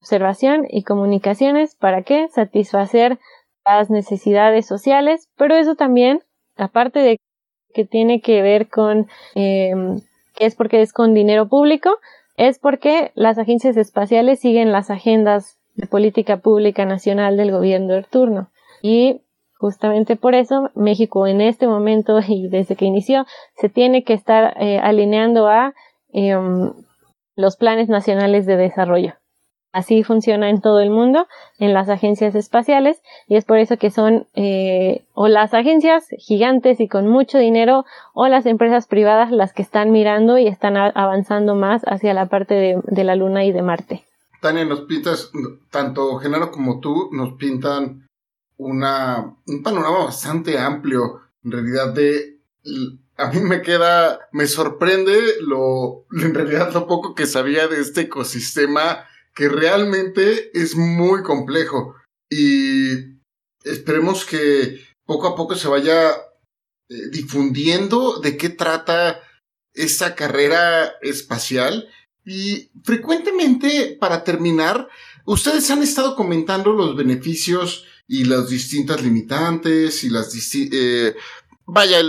observación 0.00 0.66
y 0.68 0.84
comunicaciones, 0.84 1.74
¿para 1.74 2.02
qué? 2.02 2.28
Satisfacer 2.28 3.18
las 3.66 3.90
necesidades 3.90 4.66
sociales, 4.66 5.28
pero 5.36 5.56
eso 5.56 5.74
también, 5.74 6.20
aparte 6.56 7.00
de 7.00 7.18
que 7.74 7.84
tiene 7.84 8.20
que 8.20 8.42
ver 8.42 8.68
con, 8.68 9.06
eh, 9.34 9.72
que 10.34 10.46
es 10.46 10.54
porque 10.54 10.82
es 10.82 10.92
con 10.92 11.14
dinero 11.14 11.48
público, 11.48 11.98
es 12.36 12.58
porque 12.58 13.12
las 13.14 13.38
agencias 13.38 13.76
espaciales 13.76 14.40
siguen 14.40 14.72
las 14.72 14.90
agendas 14.90 15.58
de 15.74 15.86
política 15.86 16.38
pública 16.38 16.84
nacional 16.84 17.36
del 17.36 17.50
gobierno 17.50 17.94
del 17.94 18.06
turno. 18.06 18.50
Y 18.82 19.20
Justamente 19.58 20.16
por 20.16 20.34
eso 20.34 20.70
México 20.74 21.26
en 21.26 21.40
este 21.40 21.66
momento 21.66 22.20
y 22.28 22.48
desde 22.48 22.76
que 22.76 22.84
inició 22.84 23.26
se 23.56 23.68
tiene 23.68 24.04
que 24.04 24.12
estar 24.12 24.54
eh, 24.60 24.78
alineando 24.78 25.48
a 25.48 25.74
em, 26.12 26.72
los 27.34 27.56
planes 27.56 27.88
nacionales 27.88 28.46
de 28.46 28.56
desarrollo. 28.56 29.14
Así 29.76 30.04
funciona 30.04 30.48
en 30.48 30.62
todo 30.62 30.80
el 30.80 30.88
mundo, 30.88 31.28
en 31.58 31.74
las 31.74 31.90
agencias 31.90 32.34
espaciales, 32.34 33.02
y 33.28 33.36
es 33.36 33.44
por 33.44 33.58
eso 33.58 33.76
que 33.76 33.90
son 33.90 34.26
eh, 34.32 35.04
o 35.12 35.28
las 35.28 35.52
agencias 35.52 36.06
gigantes 36.16 36.80
y 36.80 36.88
con 36.88 37.06
mucho 37.06 37.36
dinero 37.36 37.84
o 38.14 38.26
las 38.26 38.46
empresas 38.46 38.86
privadas 38.86 39.30
las 39.30 39.52
que 39.52 39.60
están 39.60 39.90
mirando 39.90 40.38
y 40.38 40.46
están 40.46 40.78
avanzando 40.78 41.54
más 41.56 41.82
hacia 41.82 42.14
la 42.14 42.30
parte 42.30 42.54
de, 42.54 43.04
la 43.04 43.16
Luna 43.16 43.44
y 43.44 43.52
de 43.52 43.60
Marte. 43.60 44.06
Tania, 44.40 44.64
nos 44.64 44.80
pintas, 44.80 45.30
tanto 45.70 46.16
Genaro 46.20 46.50
como 46.50 46.80
tú, 46.80 47.10
nos 47.12 47.34
pintan 47.34 48.08
una, 48.56 49.36
un 49.46 49.62
panorama 49.62 50.06
bastante 50.06 50.58
amplio, 50.58 51.20
en 51.44 51.52
realidad, 51.52 51.92
de... 51.92 52.38
A 53.18 53.30
mí 53.30 53.40
me 53.40 53.60
queda, 53.60 54.20
me 54.32 54.46
sorprende 54.46 55.18
lo, 55.42 56.06
en 56.12 56.34
realidad, 56.34 56.72
lo 56.72 56.86
poco 56.86 57.14
que 57.14 57.26
sabía 57.26 57.68
de 57.68 57.82
este 57.82 58.02
ecosistema 58.02 59.04
que 59.36 59.48
realmente 59.48 60.50
es 60.58 60.74
muy 60.74 61.22
complejo. 61.22 61.94
Y 62.28 63.18
esperemos 63.62 64.24
que 64.24 64.84
poco 65.04 65.28
a 65.28 65.36
poco 65.36 65.54
se 65.54 65.68
vaya 65.68 66.10
eh, 66.88 67.08
difundiendo 67.12 68.18
de 68.18 68.36
qué 68.36 68.48
trata 68.48 69.20
esa 69.74 70.14
carrera 70.16 70.94
espacial. 71.02 71.88
Y 72.24 72.70
frecuentemente, 72.82 73.96
para 74.00 74.24
terminar, 74.24 74.88
ustedes 75.26 75.70
han 75.70 75.82
estado 75.82 76.16
comentando 76.16 76.72
los 76.72 76.96
beneficios 76.96 77.84
y 78.08 78.24
las 78.24 78.48
distintas 78.48 79.02
limitantes 79.02 80.02
y 80.02 80.10
las 80.10 80.34
eh, 80.54 81.14
vaya, 81.66 82.00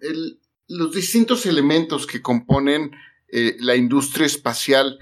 el, 0.00 0.40
los 0.68 0.92
distintos 0.92 1.44
elementos 1.44 2.06
que 2.06 2.22
componen 2.22 2.92
eh, 3.28 3.56
la 3.60 3.76
industria 3.76 4.26
espacial. 4.26 4.98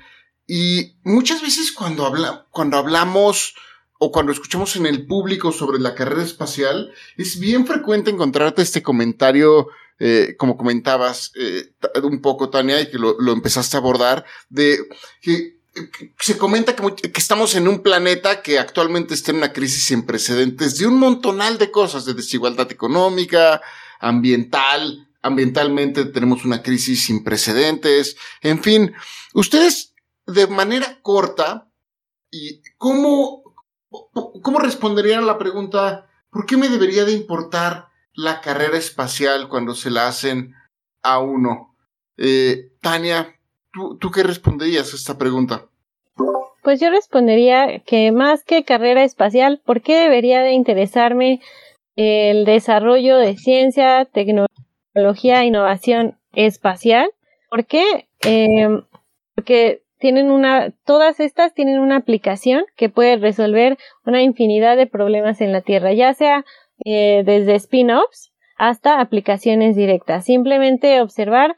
Y 0.53 0.97
muchas 1.05 1.43
veces 1.43 1.71
cuando, 1.71 2.05
habla, 2.05 2.45
cuando 2.51 2.77
hablamos 2.77 3.55
o 4.01 4.11
cuando 4.11 4.33
escuchamos 4.33 4.75
en 4.75 4.85
el 4.85 5.07
público 5.07 5.53
sobre 5.53 5.79
la 5.79 5.95
carrera 5.95 6.25
espacial, 6.25 6.93
es 7.17 7.39
bien 7.39 7.69
frecuente 7.69 8.11
encontrarte 8.11 8.61
este 8.61 8.83
comentario, 8.83 9.69
eh, 10.01 10.35
como 10.37 10.57
comentabas 10.57 11.31
eh, 11.37 11.71
un 12.03 12.21
poco, 12.21 12.51
Tania, 12.51 12.81
y 12.81 12.91
que 12.91 12.99
lo, 12.99 13.33
empezaste 13.33 13.77
a 13.77 13.79
abordar, 13.79 14.25
de 14.49 14.89
que, 15.23 15.61
se 16.19 16.37
comenta 16.37 16.75
que, 16.75 16.97
que, 16.97 17.21
estamos 17.21 17.55
en 17.55 17.69
un 17.69 17.81
planeta 17.81 18.43
que 18.43 18.59
actualmente 18.59 19.15
está 19.15 19.31
en 19.31 19.37
una 19.37 19.53
crisis 19.53 19.85
sin 19.85 20.05
precedentes 20.05 20.79
de 20.79 20.89
un 20.89 20.99
montonal 20.99 21.59
de 21.59 21.71
cosas, 21.71 22.05
de 22.07 22.15
desigualdad 22.15 22.73
económica, 22.73 23.63
ambiental, 24.01 25.07
ambientalmente 25.23 26.07
tenemos 26.07 26.45
una 26.45 26.61
crisis 26.61 27.05
sin 27.05 27.23
precedentes, 27.23 28.17
en 28.41 28.61
fin, 28.61 28.93
ustedes 29.33 29.90
de 30.33 30.47
manera 30.47 30.99
corta, 31.03 31.69
¿y 32.31 32.63
cómo, 32.77 33.43
¿Cómo 33.91 34.61
responderían 34.61 35.25
a 35.25 35.27
la 35.27 35.39
pregunta, 35.39 36.07
¿por 36.31 36.47
qué 36.47 36.57
me 36.57 36.69
debería 36.69 37.05
de 37.05 37.13
importar 37.13 37.89
la 38.15 38.41
carrera 38.41 38.79
espacial 38.79 39.49
cuando 39.49 39.75
se 39.75 39.91
la 39.91 40.07
hacen 40.07 40.55
a 41.03 41.19
uno? 41.19 41.75
Eh, 42.17 42.71
Tania, 42.81 43.35
¿tú, 43.73 43.99
¿tú 43.99 44.11
qué 44.11 44.23
responderías 44.23 44.93
a 44.93 44.97
esta 44.97 45.19
pregunta? 45.19 45.67
Pues 46.63 46.79
yo 46.79 46.91
respondería 46.91 47.81
que 47.81 48.13
más 48.13 48.45
que 48.45 48.65
carrera 48.65 49.03
espacial, 49.03 49.61
¿por 49.65 49.81
qué 49.81 49.99
debería 49.99 50.41
de 50.43 50.53
interesarme 50.53 51.41
el 51.97 52.45
desarrollo 52.45 53.17
de 53.17 53.37
ciencia, 53.37 54.05
tecnología 54.05 55.43
e 55.43 55.47
innovación 55.47 56.17
espacial? 56.33 57.11
¿Por 57.49 57.67
qué? 57.67 58.09
Eh, 58.25 58.69
porque 59.35 59.83
tienen 60.01 60.31
una, 60.31 60.73
todas 60.85 61.21
estas 61.21 61.55
tienen 61.55 61.79
una 61.79 61.97
aplicación 61.97 62.65
que 62.77 62.89
puede 62.89 63.17
resolver 63.17 63.77
una 64.05 64.23
infinidad 64.23 64.77
de 64.77 64.87
problemas 64.87 65.41
en 65.43 65.53
la 65.53 65.61
Tierra, 65.61 65.93
ya 65.93 66.15
sea 66.15 66.45
eh, 66.85 67.23
desde 67.25 67.55
spin-offs 67.55 68.33
hasta 68.57 69.01
aplicaciones 69.01 69.77
directas. 69.77 70.25
Simplemente 70.25 71.03
observar, 71.03 71.55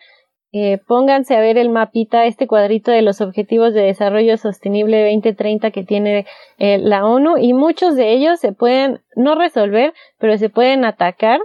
eh, 0.53 0.79
pónganse 0.89 1.37
a 1.37 1.41
ver 1.41 1.57
el 1.57 1.71
mapita, 1.71 2.27
este 2.27 2.49
cuadrito 2.49 2.91
de 2.91 3.03
los 3.03 3.21
Objetivos 3.21 3.75
de 3.75 3.83
Desarrollo 3.83 4.37
Sostenible 4.37 5.05
2030 5.05 5.71
que 5.71 5.85
tiene 5.85 6.27
eh, 6.59 6.79
la 6.79 7.07
ONU 7.07 7.39
y 7.39 7.53
muchos 7.53 7.95
de 7.95 8.11
ellos 8.11 8.41
se 8.41 8.53
pueden 8.53 9.01
no 9.15 9.37
resolver, 9.37 9.95
pero 10.19 10.37
se 10.37 10.51
pueden 10.51 10.85
atacar 10.85 11.41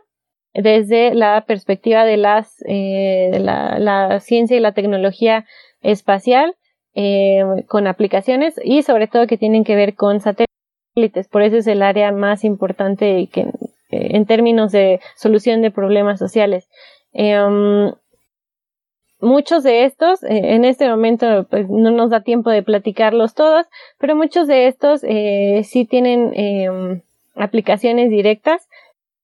desde 0.54 1.14
la 1.14 1.46
perspectiva 1.46 2.06
de 2.06 2.18
las 2.18 2.58
de 2.58 3.40
la, 3.40 3.78
la 3.78 4.20
ciencia 4.20 4.58
y 4.58 4.60
la 4.60 4.72
tecnología 4.72 5.46
espacial 5.82 6.56
eh, 7.00 7.44
con 7.68 7.86
aplicaciones 7.86 8.60
y 8.64 8.82
sobre 8.82 9.06
todo 9.06 9.28
que 9.28 9.38
tienen 9.38 9.64
que 9.64 9.76
ver 9.76 9.94
con 9.94 10.20
satélites. 10.20 11.28
Por 11.30 11.44
eso 11.44 11.58
es 11.58 11.68
el 11.68 11.84
área 11.84 12.12
más 12.12 12.44
importante 12.44 13.30
que, 13.32 13.42
eh, 13.42 13.52
en 13.92 14.26
términos 14.26 14.72
de 14.72 15.00
solución 15.16 15.62
de 15.62 15.70
problemas 15.70 16.18
sociales. 16.18 16.68
Em, 17.14 17.92
muchos 19.20 19.62
de 19.62 19.84
estos, 19.86 20.24
eh, 20.24 20.56
en 20.56 20.66
este 20.66 20.90
momento 20.90 21.46
pues, 21.52 21.70
no 21.70 21.92
nos 21.92 22.10
da 22.10 22.22
tiempo 22.22 22.50
de 22.50 22.64
platicarlos 22.64 23.36
todos, 23.36 23.68
pero 24.00 24.16
muchos 24.16 24.48
de 24.48 24.66
estos 24.66 25.02
sí 25.02 25.86
tienen 25.86 26.32
em, 26.34 27.02
aplicaciones 27.36 28.10
directas 28.10 28.68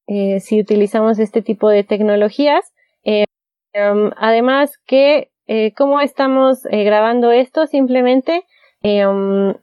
si 0.05 0.61
utilizamos 0.61 1.17
este 1.17 1.41
tipo 1.41 1.69
de 1.69 1.83
tecnologías. 1.83 2.71
Em, 3.03 4.11
además 4.17 4.77
que 4.85 5.31
eh, 5.47 5.73
¿Cómo 5.75 5.99
estamos 5.99 6.65
eh, 6.65 6.83
grabando 6.83 7.31
esto? 7.31 7.67
Simplemente 7.67 8.43
eh, 8.81 9.05
um, 9.05 9.53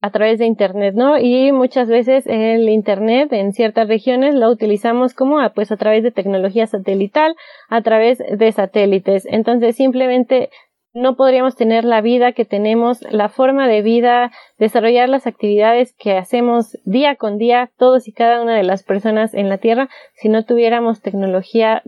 a 0.00 0.10
través 0.10 0.38
de 0.38 0.46
Internet, 0.46 0.94
¿no? 0.94 1.18
Y 1.18 1.50
muchas 1.50 1.88
veces 1.88 2.24
el 2.26 2.68
Internet 2.68 3.32
en 3.32 3.52
ciertas 3.52 3.88
regiones 3.88 4.34
lo 4.34 4.48
utilizamos 4.50 5.14
como 5.14 5.40
ah, 5.40 5.52
pues 5.54 5.72
a 5.72 5.76
través 5.76 6.02
de 6.02 6.12
tecnología 6.12 6.66
satelital, 6.66 7.34
a 7.68 7.82
través 7.82 8.18
de 8.18 8.52
satélites. 8.52 9.26
Entonces 9.26 9.76
simplemente 9.76 10.50
no 10.94 11.16
podríamos 11.16 11.54
tener 11.54 11.84
la 11.84 12.00
vida 12.00 12.32
que 12.32 12.44
tenemos, 12.44 13.02
la 13.10 13.28
forma 13.28 13.68
de 13.68 13.82
vida, 13.82 14.32
desarrollar 14.58 15.08
las 15.08 15.26
actividades 15.26 15.92
que 15.92 16.16
hacemos 16.16 16.78
día 16.84 17.16
con 17.16 17.38
día, 17.38 17.70
todos 17.76 18.08
y 18.08 18.12
cada 18.12 18.40
una 18.40 18.56
de 18.56 18.62
las 18.62 18.82
personas 18.82 19.34
en 19.34 19.48
la 19.48 19.58
Tierra, 19.58 19.88
si 20.14 20.28
no 20.28 20.44
tuviéramos 20.44 21.02
tecnología 21.02 21.82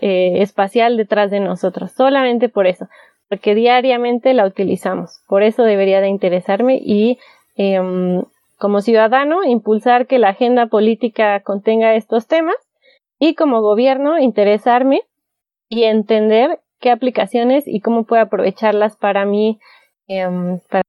eh, 0.00 0.40
espacial 0.40 0.96
detrás 0.96 1.30
de 1.30 1.40
nosotros. 1.40 1.92
Solamente 1.92 2.48
por 2.48 2.66
eso, 2.66 2.88
porque 3.28 3.54
diariamente 3.54 4.32
la 4.34 4.46
utilizamos. 4.46 5.20
Por 5.28 5.42
eso 5.42 5.62
debería 5.62 6.00
de 6.00 6.08
interesarme 6.08 6.80
y 6.82 7.18
em, 7.56 8.22
como 8.58 8.80
ciudadano 8.80 9.44
impulsar 9.44 10.06
que 10.06 10.18
la 10.18 10.30
agenda 10.30 10.66
política 10.66 11.40
contenga 11.40 11.94
estos 11.94 12.26
temas 12.26 12.56
y 13.18 13.34
como 13.34 13.60
gobierno 13.60 14.18
interesarme 14.18 15.02
y 15.68 15.84
entender 15.84 16.60
qué 16.80 16.90
aplicaciones 16.90 17.64
y 17.66 17.80
cómo 17.80 18.04
puedo 18.04 18.22
aprovecharlas 18.22 18.96
para 18.96 19.24
mí, 19.24 19.58
em, 20.08 20.60
para, 20.70 20.84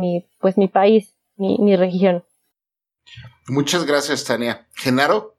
mi, 0.00 0.26
pues 0.40 0.56
mi 0.58 0.68
país, 0.68 1.14
mi, 1.36 1.58
mi 1.58 1.76
región. 1.76 2.24
Muchas 3.48 3.84
gracias, 3.84 4.24
Tania. 4.24 4.66
Genaro. 4.74 5.36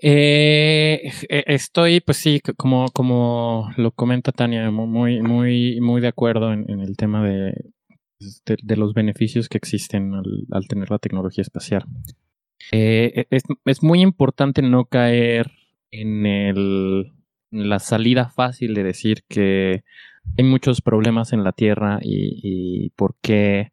Eh, 0.00 1.10
eh, 1.28 1.44
estoy, 1.46 2.00
pues 2.00 2.18
sí, 2.18 2.40
como, 2.56 2.88
como 2.92 3.70
lo 3.76 3.90
comenta 3.90 4.32
Tania, 4.32 4.70
muy, 4.70 5.20
muy, 5.20 5.80
muy 5.80 6.00
de 6.00 6.08
acuerdo 6.08 6.52
en, 6.52 6.80
el 6.80 6.96
tema 6.96 7.26
de, 7.26 7.52
de, 8.44 8.76
los 8.76 8.94
beneficios 8.94 9.48
que 9.48 9.58
existen 9.58 10.14
al, 10.14 10.68
tener 10.68 10.90
la 10.90 10.98
tecnología 10.98 11.42
espacial. 11.42 11.84
Eh, 12.70 13.26
es, 13.30 13.42
es, 13.64 13.82
muy 13.82 14.00
importante 14.00 14.62
no 14.62 14.84
caer 14.84 15.50
en 15.90 16.26
el 16.26 17.12
la 17.50 17.78
salida 17.78 18.30
fácil 18.30 18.74
de 18.74 18.82
decir 18.82 19.24
que 19.28 19.84
hay 20.36 20.44
muchos 20.44 20.80
problemas 20.80 21.32
en 21.32 21.44
la 21.44 21.52
Tierra 21.52 21.98
y, 22.02 22.90
por 22.90 23.16
qué 23.22 23.72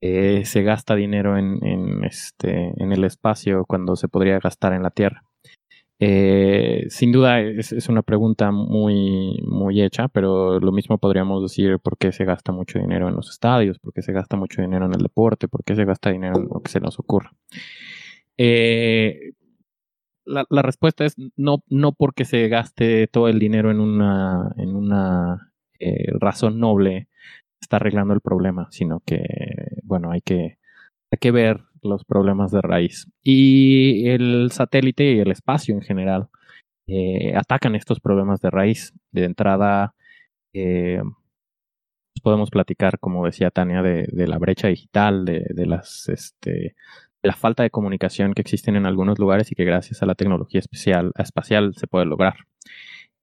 eh, 0.00 0.44
se 0.44 0.62
gasta 0.62 0.94
dinero 0.94 1.36
en, 1.38 2.04
este, 2.04 2.72
en 2.76 2.92
el 2.92 3.04
espacio 3.04 3.64
cuando 3.66 3.96
se 3.96 4.08
podría 4.08 4.38
gastar 4.38 4.72
en 4.72 4.82
la 4.82 4.90
Tierra. 4.90 5.24
Eh, 6.04 6.86
sin 6.88 7.12
duda 7.12 7.40
es, 7.40 7.88
una 7.88 8.02
pregunta 8.02 8.50
muy, 8.50 9.40
muy 9.46 9.80
hecha, 9.80 10.08
pero 10.08 10.58
lo 10.58 10.72
mismo 10.72 10.98
podríamos 10.98 11.42
decir 11.42 11.78
por 11.78 11.96
qué 11.96 12.10
se 12.10 12.24
gasta 12.24 12.50
mucho 12.50 12.80
dinero 12.80 13.08
en 13.08 13.14
los 13.14 13.30
estadios, 13.30 13.78
por 13.78 13.92
qué 13.92 14.02
se 14.02 14.12
gasta 14.12 14.36
mucho 14.36 14.62
dinero 14.62 14.86
en 14.86 14.94
el 14.94 15.02
deporte, 15.02 15.46
por 15.46 15.62
qué 15.62 15.76
se 15.76 15.84
gasta 15.84 16.10
dinero 16.10 16.38
en 16.38 16.48
lo 16.52 16.60
que 16.60 16.72
se 16.72 16.80
nos 16.80 16.98
ocurra. 16.98 17.32
Eh, 18.36 19.34
la, 20.24 20.44
la, 20.50 20.62
respuesta 20.62 21.04
es 21.04 21.16
no, 21.36 21.62
no 21.68 21.92
porque 21.92 22.24
se 22.24 22.48
gaste 22.48 23.06
todo 23.06 23.28
el 23.28 23.38
dinero 23.38 23.70
en 23.70 23.80
una, 23.80 24.52
en 24.56 24.74
una 24.74 25.52
eh, 25.78 26.12
razón 26.18 26.60
noble 26.60 27.08
está 27.60 27.76
arreglando 27.76 28.14
el 28.14 28.20
problema, 28.20 28.68
sino 28.70 29.00
que, 29.00 29.22
bueno, 29.84 30.10
hay 30.10 30.20
que, 30.20 30.58
hay 31.10 31.18
que 31.20 31.30
ver 31.30 31.60
los 31.82 32.04
problemas 32.04 32.50
de 32.52 32.60
raíz. 32.60 33.08
Y 33.22 34.08
el 34.08 34.50
satélite 34.52 35.12
y 35.12 35.20
el 35.20 35.30
espacio 35.30 35.74
en 35.74 35.82
general 35.82 36.28
eh, 36.86 37.34
atacan 37.36 37.74
estos 37.74 38.00
problemas 38.00 38.40
de 38.40 38.50
raíz. 38.50 38.92
De 39.12 39.24
entrada, 39.24 39.94
eh, 40.54 41.02
podemos 42.22 42.50
platicar, 42.50 42.98
como 42.98 43.24
decía 43.26 43.50
Tania, 43.50 43.82
de, 43.82 44.06
de 44.12 44.26
la 44.26 44.38
brecha 44.38 44.68
digital, 44.68 45.24
de, 45.24 45.46
de 45.50 45.66
las 45.66 46.08
este, 46.08 46.74
la 47.22 47.34
falta 47.34 47.62
de 47.62 47.70
comunicación 47.70 48.34
que 48.34 48.42
existen 48.42 48.76
en 48.76 48.86
algunos 48.86 49.18
lugares 49.18 49.50
y 49.52 49.54
que 49.54 49.64
gracias 49.64 50.02
a 50.02 50.06
la 50.06 50.14
tecnología 50.14 50.60
especial, 50.60 51.12
espacial 51.18 51.74
se 51.76 51.86
puede 51.86 52.06
lograr. 52.06 52.34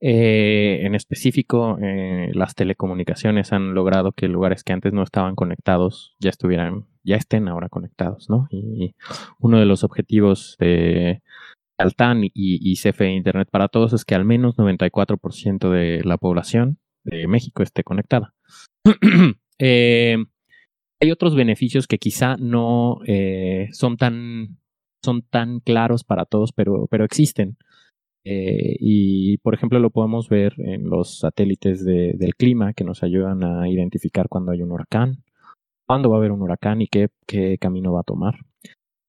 Eh, 0.02 0.80
en 0.84 0.96
específico, 0.96 1.78
eh, 1.82 2.32
las 2.34 2.56
telecomunicaciones 2.56 3.52
han 3.52 3.74
logrado 3.74 4.14
que 4.14 4.30
lugares 4.30 4.64
que 4.64 4.72
antes 4.72 4.94
no 4.94 5.04
estaban 5.04 5.36
conectados 5.36 6.16
ya 6.20 6.30
estuvieran, 6.30 6.86
ya 7.04 7.18
estén 7.18 7.50
ahora 7.50 7.68
conectados, 7.68 8.30
¿no? 8.30 8.48
Y 8.50 8.96
uno 9.40 9.60
de 9.60 9.66
los 9.66 9.84
objetivos 9.84 10.56
de 10.60 11.22
Altan 11.78 12.24
y, 12.24 12.32
y 12.34 12.76
CFE 12.76 13.12
Internet 13.12 13.50
para 13.52 13.68
Todos 13.68 13.92
es 13.92 14.06
que 14.06 14.16
al 14.16 14.24
menos 14.24 14.56
94% 14.56 15.70
de 15.70 16.02
la 16.06 16.18
población 16.18 16.78
de 17.04 17.28
México 17.28 17.64
esté 17.64 17.84
conectada. 17.84 18.34
Eh, 19.62 20.16
hay 21.02 21.12
otros 21.12 21.36
beneficios 21.36 21.88
que 21.88 21.98
quizá 21.98 22.36
no 22.38 23.00
son 23.72 23.98
tan 23.98 24.60
son 25.04 25.22
tan 25.22 25.60
claros 25.60 26.04
para 26.04 26.26
todos, 26.26 26.52
pero, 26.52 26.88
pero 26.90 27.06
existen. 27.06 27.58
Eh, 28.26 28.76
y 28.80 29.38
por 29.38 29.54
ejemplo 29.54 29.80
lo 29.80 29.92
podemos 29.92 30.28
ver 30.28 30.54
en 30.58 30.90
los 30.90 31.20
satélites 31.20 31.86
del 31.86 32.36
clima 32.36 32.74
que 32.74 32.84
nos 32.84 33.02
ayudan 33.02 33.44
a 33.44 33.70
identificar 33.70 34.28
cuando 34.28 34.52
hay 34.52 34.62
un 34.62 34.72
huracán, 34.72 35.24
cuándo 35.88 36.10
va 36.10 36.18
a 36.18 36.20
haber 36.20 36.32
un 36.32 36.42
huracán 36.42 36.82
y 36.82 36.88
qué, 36.88 37.08
qué 37.26 37.58
camino 37.58 37.94
va 37.94 38.02
a 38.02 38.04
tomar. 38.04 38.36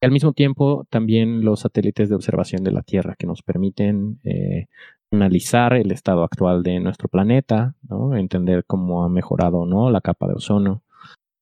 Y 0.01 0.07
al 0.07 0.13
mismo 0.13 0.33
tiempo 0.33 0.87
también 0.91 1.45
los 1.45 1.61
satélites 1.61 2.09
de 2.09 2.15
observación 2.15 2.63
de 2.63 2.71
la 2.71 2.83
Tierra 2.83 3.17
que 3.19 3.27
nos 3.27 3.43
permiten 3.43 4.21
eh, 4.25 4.67
analizar 5.13 5.75
el 5.75 5.91
estado 5.91 6.23
actual 6.23 6.63
de 6.63 6.79
nuestro 6.79 7.09
planeta, 7.09 7.75
entender 8.17 8.65
cómo 8.65 9.05
ha 9.05 9.09
mejorado 9.09 9.59
o 9.59 9.67
no 9.67 9.91
la 9.91 10.01
capa 10.01 10.29
de 10.29 10.35
ozono, 10.35 10.83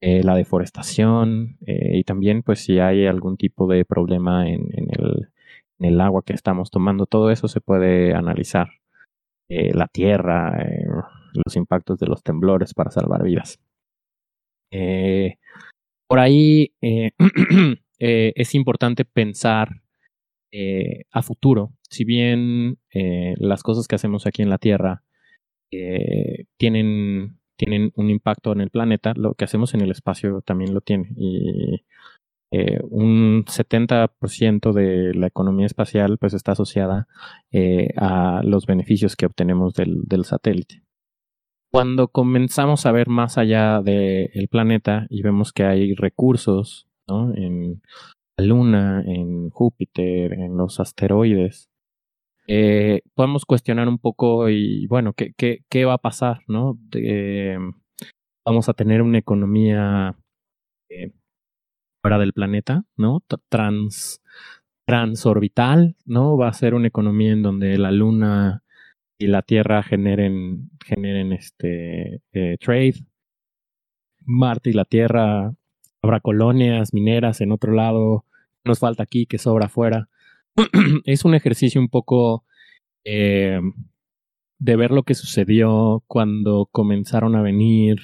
eh, 0.00 0.22
la 0.22 0.34
deforestación 0.34 1.58
y 1.60 2.04
también 2.04 2.42
pues 2.42 2.60
si 2.60 2.78
hay 2.78 3.06
algún 3.06 3.36
tipo 3.36 3.66
de 3.66 3.84
problema 3.84 4.48
en, 4.48 4.68
el 5.80 6.00
agua 6.00 6.22
que 6.24 6.32
estamos 6.32 6.70
tomando, 6.70 7.06
todo 7.06 7.30
eso 7.30 7.48
se 7.48 7.60
puede 7.60 8.14
analizar. 8.14 8.68
Eh, 9.50 9.72
la 9.72 9.86
tierra, 9.86 10.62
eh, 10.62 10.84
los 11.32 11.56
impactos 11.56 11.98
de 11.98 12.06
los 12.06 12.22
temblores 12.22 12.74
para 12.74 12.90
salvar 12.90 13.22
vidas. 13.22 13.58
Eh, 14.70 15.36
por 16.06 16.18
ahí 16.18 16.74
es 17.98 18.54
importante 18.54 19.04
pensar 19.06 19.80
a 21.12 21.22
futuro. 21.22 21.72
Si 21.88 22.04
bien 22.04 22.78
las 22.92 23.62
cosas 23.62 23.86
que 23.86 23.94
hacemos 23.94 24.26
aquí 24.26 24.42
en 24.42 24.50
la 24.50 24.58
Tierra 24.58 25.02
tienen, 26.58 27.37
tienen 27.58 27.92
un 27.96 28.08
impacto 28.08 28.52
en 28.52 28.62
el 28.62 28.70
planeta, 28.70 29.12
lo 29.14 29.34
que 29.34 29.44
hacemos 29.44 29.74
en 29.74 29.82
el 29.82 29.90
espacio 29.90 30.40
también 30.42 30.72
lo 30.72 30.80
tiene. 30.80 31.12
Y 31.16 31.82
eh, 32.50 32.80
un 32.88 33.44
70% 33.44 34.72
de 34.72 35.12
la 35.14 35.26
economía 35.26 35.66
espacial 35.66 36.16
pues 36.16 36.32
está 36.32 36.52
asociada 36.52 37.06
eh, 37.52 37.88
a 37.96 38.40
los 38.44 38.64
beneficios 38.64 39.16
que 39.16 39.26
obtenemos 39.26 39.74
del, 39.74 40.24
satélite. 40.24 40.82
Cuando 41.70 42.08
comenzamos 42.08 42.86
a 42.86 42.92
ver 42.92 43.08
más 43.08 43.36
allá 43.36 43.82
del 43.82 44.48
planeta 44.48 45.06
y 45.10 45.20
vemos 45.20 45.52
que 45.52 45.64
hay 45.64 45.94
recursos 45.94 46.88
en 47.08 47.82
la 48.38 48.44
Luna, 48.44 49.02
en 49.04 49.50
Júpiter, 49.50 50.32
en 50.32 50.56
los 50.56 50.80
asteroides, 50.80 51.68
eh, 52.48 53.02
podemos 53.14 53.44
cuestionar 53.44 53.88
un 53.88 53.98
poco 53.98 54.48
y 54.48 54.86
bueno, 54.88 55.12
¿qué, 55.12 55.34
qué, 55.36 55.84
va 55.84 55.94
a 55.94 55.98
pasar? 55.98 56.40
¿no? 56.48 56.78
vamos 58.44 58.68
a 58.68 58.74
tener 58.74 59.02
una 59.02 59.18
economía 59.18 60.16
fuera 62.02 62.18
del 62.18 62.32
planeta, 62.32 62.84
¿no? 62.96 63.22
Trans, 63.48 64.22
transorbital, 64.86 65.96
¿no? 66.06 66.38
Va 66.38 66.48
a 66.48 66.52
ser 66.54 66.74
una 66.74 66.88
economía 66.88 67.32
en 67.32 67.42
donde 67.42 67.76
la 67.76 67.90
Luna 67.90 68.62
y 69.18 69.26
la 69.26 69.42
Tierra 69.42 69.82
generen, 69.82 70.70
generen 70.84 71.32
este 71.32 72.22
eh, 72.32 72.56
trade. 72.58 72.94
Marte 74.24 74.70
y 74.70 74.72
la 74.72 74.84
Tierra 74.84 75.52
habrá 76.02 76.20
colonias 76.20 76.94
mineras 76.94 77.40
en 77.40 77.52
otro 77.52 77.72
lado. 77.72 78.24
Nos 78.64 78.78
falta 78.78 79.02
aquí 79.02 79.26
que 79.26 79.38
sobra 79.38 79.66
afuera. 79.66 80.08
es 81.04 81.24
un 81.24 81.34
ejercicio 81.34 81.80
un 81.80 81.88
poco 81.88 82.44
eh, 83.04 83.60
de 84.58 84.76
ver 84.76 84.90
lo 84.90 85.04
que 85.04 85.14
sucedió 85.14 86.02
cuando 86.06 86.68
comenzaron 86.72 87.36
a 87.36 87.42
venir 87.42 87.98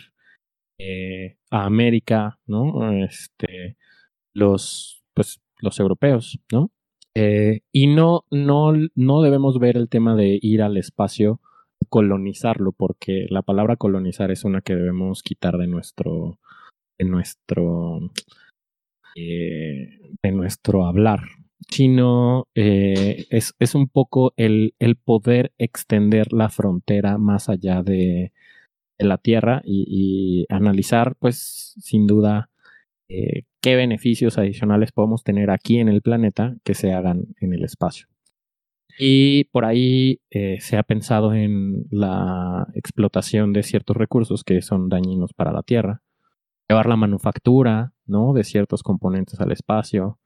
eh, 0.79 1.37
a 1.51 1.65
América, 1.65 2.39
¿no? 2.47 2.93
Este, 3.05 3.77
los, 4.35 5.03
pues, 5.15 5.41
los 5.59 5.81
europeos, 5.81 6.39
¿no? 6.53 6.71
Eh, 7.17 7.61
y 7.73 7.87
no, 7.89 8.25
no, 8.31 8.73
no 8.95 9.23
debemos 9.23 9.59
ver 9.59 9.77
el 9.77 9.89
tema 9.89 10.17
de 10.17 10.39
ir 10.41 10.63
al 10.63 10.77
espacio, 10.77 11.41
colonizarlo, 11.89 12.73
porque 12.73 13.27
la 13.31 13.43
palabra 13.43 13.77
colonizar 13.77 14.31
es 14.31 14.45
una 14.45 14.63
que 14.63 14.75
debemos 14.75 15.23
quitar 15.23 15.59
de 15.59 15.69
nuestro, 15.69 16.39
de 16.99 17.05
nuestro, 17.05 18.01
de 19.15 20.33
nuestro 20.33 20.87
hablar, 20.87 21.21
sino 21.69 22.49
eh, 22.55 23.27
es, 23.31 23.55
es, 23.59 23.75
un 23.75 23.89
poco 23.89 24.33
el, 24.37 24.75
el, 24.79 24.97
poder 24.97 25.53
extender 25.59 26.33
la 26.33 26.49
frontera 26.51 27.19
más 27.19 27.49
allá 27.49 27.83
de, 27.83 28.33
la 28.99 29.19
Tierra 29.19 29.61
y, 29.65 29.85
y, 29.89 30.47
analizar, 30.55 31.17
pues, 31.19 31.75
sin 31.81 32.07
duda, 32.07 32.51
eh, 33.09 33.43
qué 33.61 33.77
beneficios 33.77 34.39
adicionales 34.39 34.93
podemos 34.93 35.25
tener 35.25 35.51
aquí 35.51 35.79
en 35.79 35.89
el 35.89 36.03
planeta 36.03 36.57
que 36.65 36.75
se 36.75 36.93
hagan 36.93 37.35
en 37.41 37.53
el 37.53 37.65
espacio. 37.65 38.09
Y 38.99 39.45
por 39.45 39.65
ahí 39.65 40.21
eh, 40.31 40.59
se 40.61 40.77
ha 40.77 40.83
pensado 40.83 41.35
en 41.35 41.87
la 41.91 42.69
explotación 42.75 43.53
de 43.53 43.63
ciertos 43.63 43.97
recursos 43.97 44.45
que 44.45 44.63
son 44.63 44.89
dañinos 44.89 45.33
para 45.35 45.53
la 45.53 45.63
Tierra, 45.63 46.03
llevar 46.69 46.87
la 46.87 46.97
manufactura 46.97 47.93
¿no? 48.07 48.33
de 48.33 48.45
ciertos 48.45 48.83
componentes 48.83 49.41
al 49.41 49.53
espacio, 49.53 50.19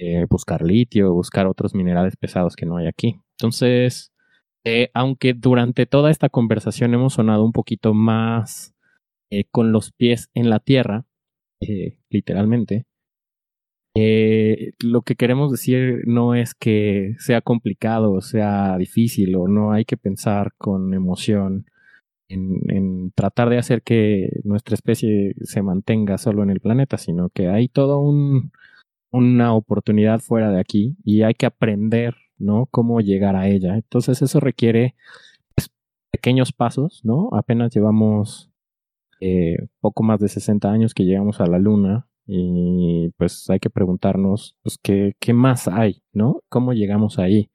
eh, 0.00 0.26
buscar 0.28 0.62
litio, 0.62 1.12
buscar 1.12 1.46
otros 1.46 1.74
minerales 1.74 2.16
pesados 2.16 2.56
que 2.56 2.66
no 2.66 2.76
hay 2.78 2.86
aquí. 2.86 3.20
Entonces, 3.38 4.12
aunque 4.94 5.34
durante 5.34 5.86
toda 5.86 6.10
esta 6.10 6.28
conversación 6.28 6.94
hemos 6.94 7.14
sonado 7.14 7.44
un 7.44 7.52
poquito 7.52 7.94
más 7.94 8.74
con 9.50 9.72
los 9.72 9.92
pies 9.92 10.28
en 10.34 10.50
la 10.50 10.58
Tierra, 10.58 11.06
eh, 11.60 11.98
literalmente. 12.08 12.86
Eh, 13.94 14.72
lo 14.82 15.02
que 15.02 15.16
queremos 15.16 15.50
decir 15.50 16.02
no 16.06 16.34
es 16.34 16.54
que 16.54 17.14
sea 17.18 17.40
complicado, 17.42 18.20
sea 18.20 18.78
difícil, 18.78 19.34
o 19.36 19.48
no 19.48 19.72
hay 19.72 19.84
que 19.84 19.96
pensar 19.96 20.52
con 20.56 20.94
emoción 20.94 21.66
en, 22.28 23.12
tratar 23.14 23.50
de 23.50 23.58
hacer 23.58 23.82
que 23.82 24.30
nuestra 24.44 24.74
especie 24.74 25.34
se 25.42 25.62
mantenga 25.62 26.18
solo 26.18 26.42
en 26.44 26.50
el 26.50 26.60
planeta, 26.60 26.98
sino 26.98 27.30
que 27.30 27.48
hay 27.48 27.68
toda 27.68 27.98
un, 27.98 28.52
una 29.10 29.54
oportunidad 29.54 30.20
fuera 30.20 30.50
de 30.50 30.60
aquí 30.60 30.96
y 31.04 31.22
hay 31.22 31.34
que 31.34 31.46
aprender, 31.46 32.14
¿no? 32.38 32.66
Cómo 32.70 33.00
llegar 33.00 33.36
a 33.36 33.48
ella. 33.48 33.74
Entonces 33.74 34.22
eso 34.22 34.40
requiere 34.40 34.94
pues, 35.54 35.70
pequeños 36.10 36.52
pasos, 36.52 37.00
¿no? 37.04 37.30
Apenas 37.32 37.72
llevamos 37.74 38.50
eh, 39.20 39.68
poco 39.80 40.02
más 40.02 40.20
de 40.20 40.28
60 40.28 40.70
años 40.70 40.94
que 40.94 41.04
llegamos 41.04 41.40
a 41.40 41.46
la 41.46 41.58
Luna 41.58 42.06
y 42.26 43.10
pues 43.18 43.50
hay 43.50 43.58
que 43.58 43.70
preguntarnos 43.70 44.56
pues, 44.62 44.78
¿qué, 44.82 45.14
qué 45.18 45.32
más 45.32 45.68
hay, 45.68 46.02
¿no? 46.12 46.42
¿Cómo 46.48 46.72
llegamos 46.72 47.18
ahí? 47.18 47.50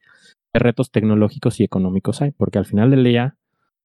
¿Qué 0.54 0.60
retos 0.60 0.92
tecnológicos 0.92 1.60
y 1.60 1.64
económicos 1.64 2.22
hay? 2.22 2.32
Porque 2.32 2.60
al 2.60 2.66
final 2.66 2.92
del 2.92 3.04
día, 3.04 3.38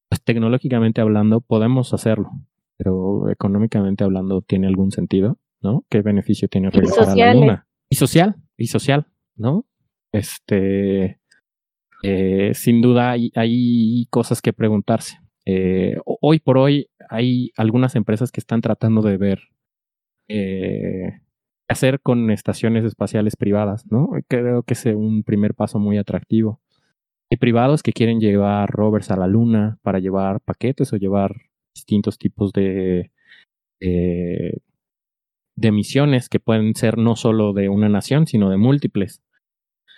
pues 0.09 0.23
tecnológicamente 0.23 1.01
hablando 1.01 1.41
podemos 1.41 1.95
hacerlo, 1.95 2.31
pero 2.77 3.31
económicamente 3.31 4.05
hablando 4.05 4.43
tiene 4.43 4.67
algún 4.67 4.91
sentido, 4.91 5.39
¿no? 5.61 5.85
¿Qué 5.89 6.03
beneficio 6.03 6.49
tiene 6.49 6.71
regresar 6.71 7.09
a 7.09 7.15
la 7.15 7.35
Luna? 7.35 7.67
Y 7.89 7.97
social, 7.97 8.37
y 8.57 8.67
social, 8.67 9.07
¿no? 9.37 9.67
Este, 10.13 11.21
eh, 12.03 12.53
sin 12.55 12.81
duda 12.81 13.11
hay, 13.11 13.31
hay 13.35 14.07
cosas 14.11 14.41
que 14.43 14.53
preguntarse. 14.53 15.19
Eh, 15.47 15.97
hoy 16.05 16.39
por 16.39 16.59
hoy 16.59 16.89
hay 17.09 17.51
algunas 17.57 17.97
empresas 17.97 18.31
que 18.31 18.41
están 18.41 18.61
tratando 18.61 19.03
de 19.03 19.17
ver 19.17 19.41
eh, 20.29 21.21
qué 21.67 21.73
hacer 21.73 22.01
con 22.01 22.31
estaciones 22.31 22.85
espaciales 22.85 23.37
privadas, 23.37 23.91
¿no? 23.91 24.11
Creo 24.29 24.63
que 24.63 24.75
es 24.75 24.87
un 24.87 25.23
primer 25.25 25.55
paso 25.55 25.79
muy 25.79 25.99
atractivo. 25.99 26.61
Hay 27.31 27.39
privados 27.39 27.83
que 27.83 27.93
quieren 27.93 28.21
llevar 28.21 28.71
rovers 28.71 29.11
a 29.11 29.17
la 29.17 29.29
luna 29.29 29.79
para 29.83 30.01
llevar 30.01 30.41
paquetes 30.41 30.93
o 30.93 30.97
llevar 30.97 31.35
distintos 31.75 32.19
tipos 32.19 32.53
de, 32.53 33.13
eh, 33.81 34.59
de 35.61 35.73
misiones 35.73 36.31
que 36.31 36.41
pueden 36.41 36.75
ser 36.75 36.97
no 36.97 37.17
solo 37.17 37.53
de 37.53 37.69
una 37.69 37.89
nación, 37.89 38.27
sino 38.27 38.49
de 38.49 38.57
múltiples. 38.57 39.23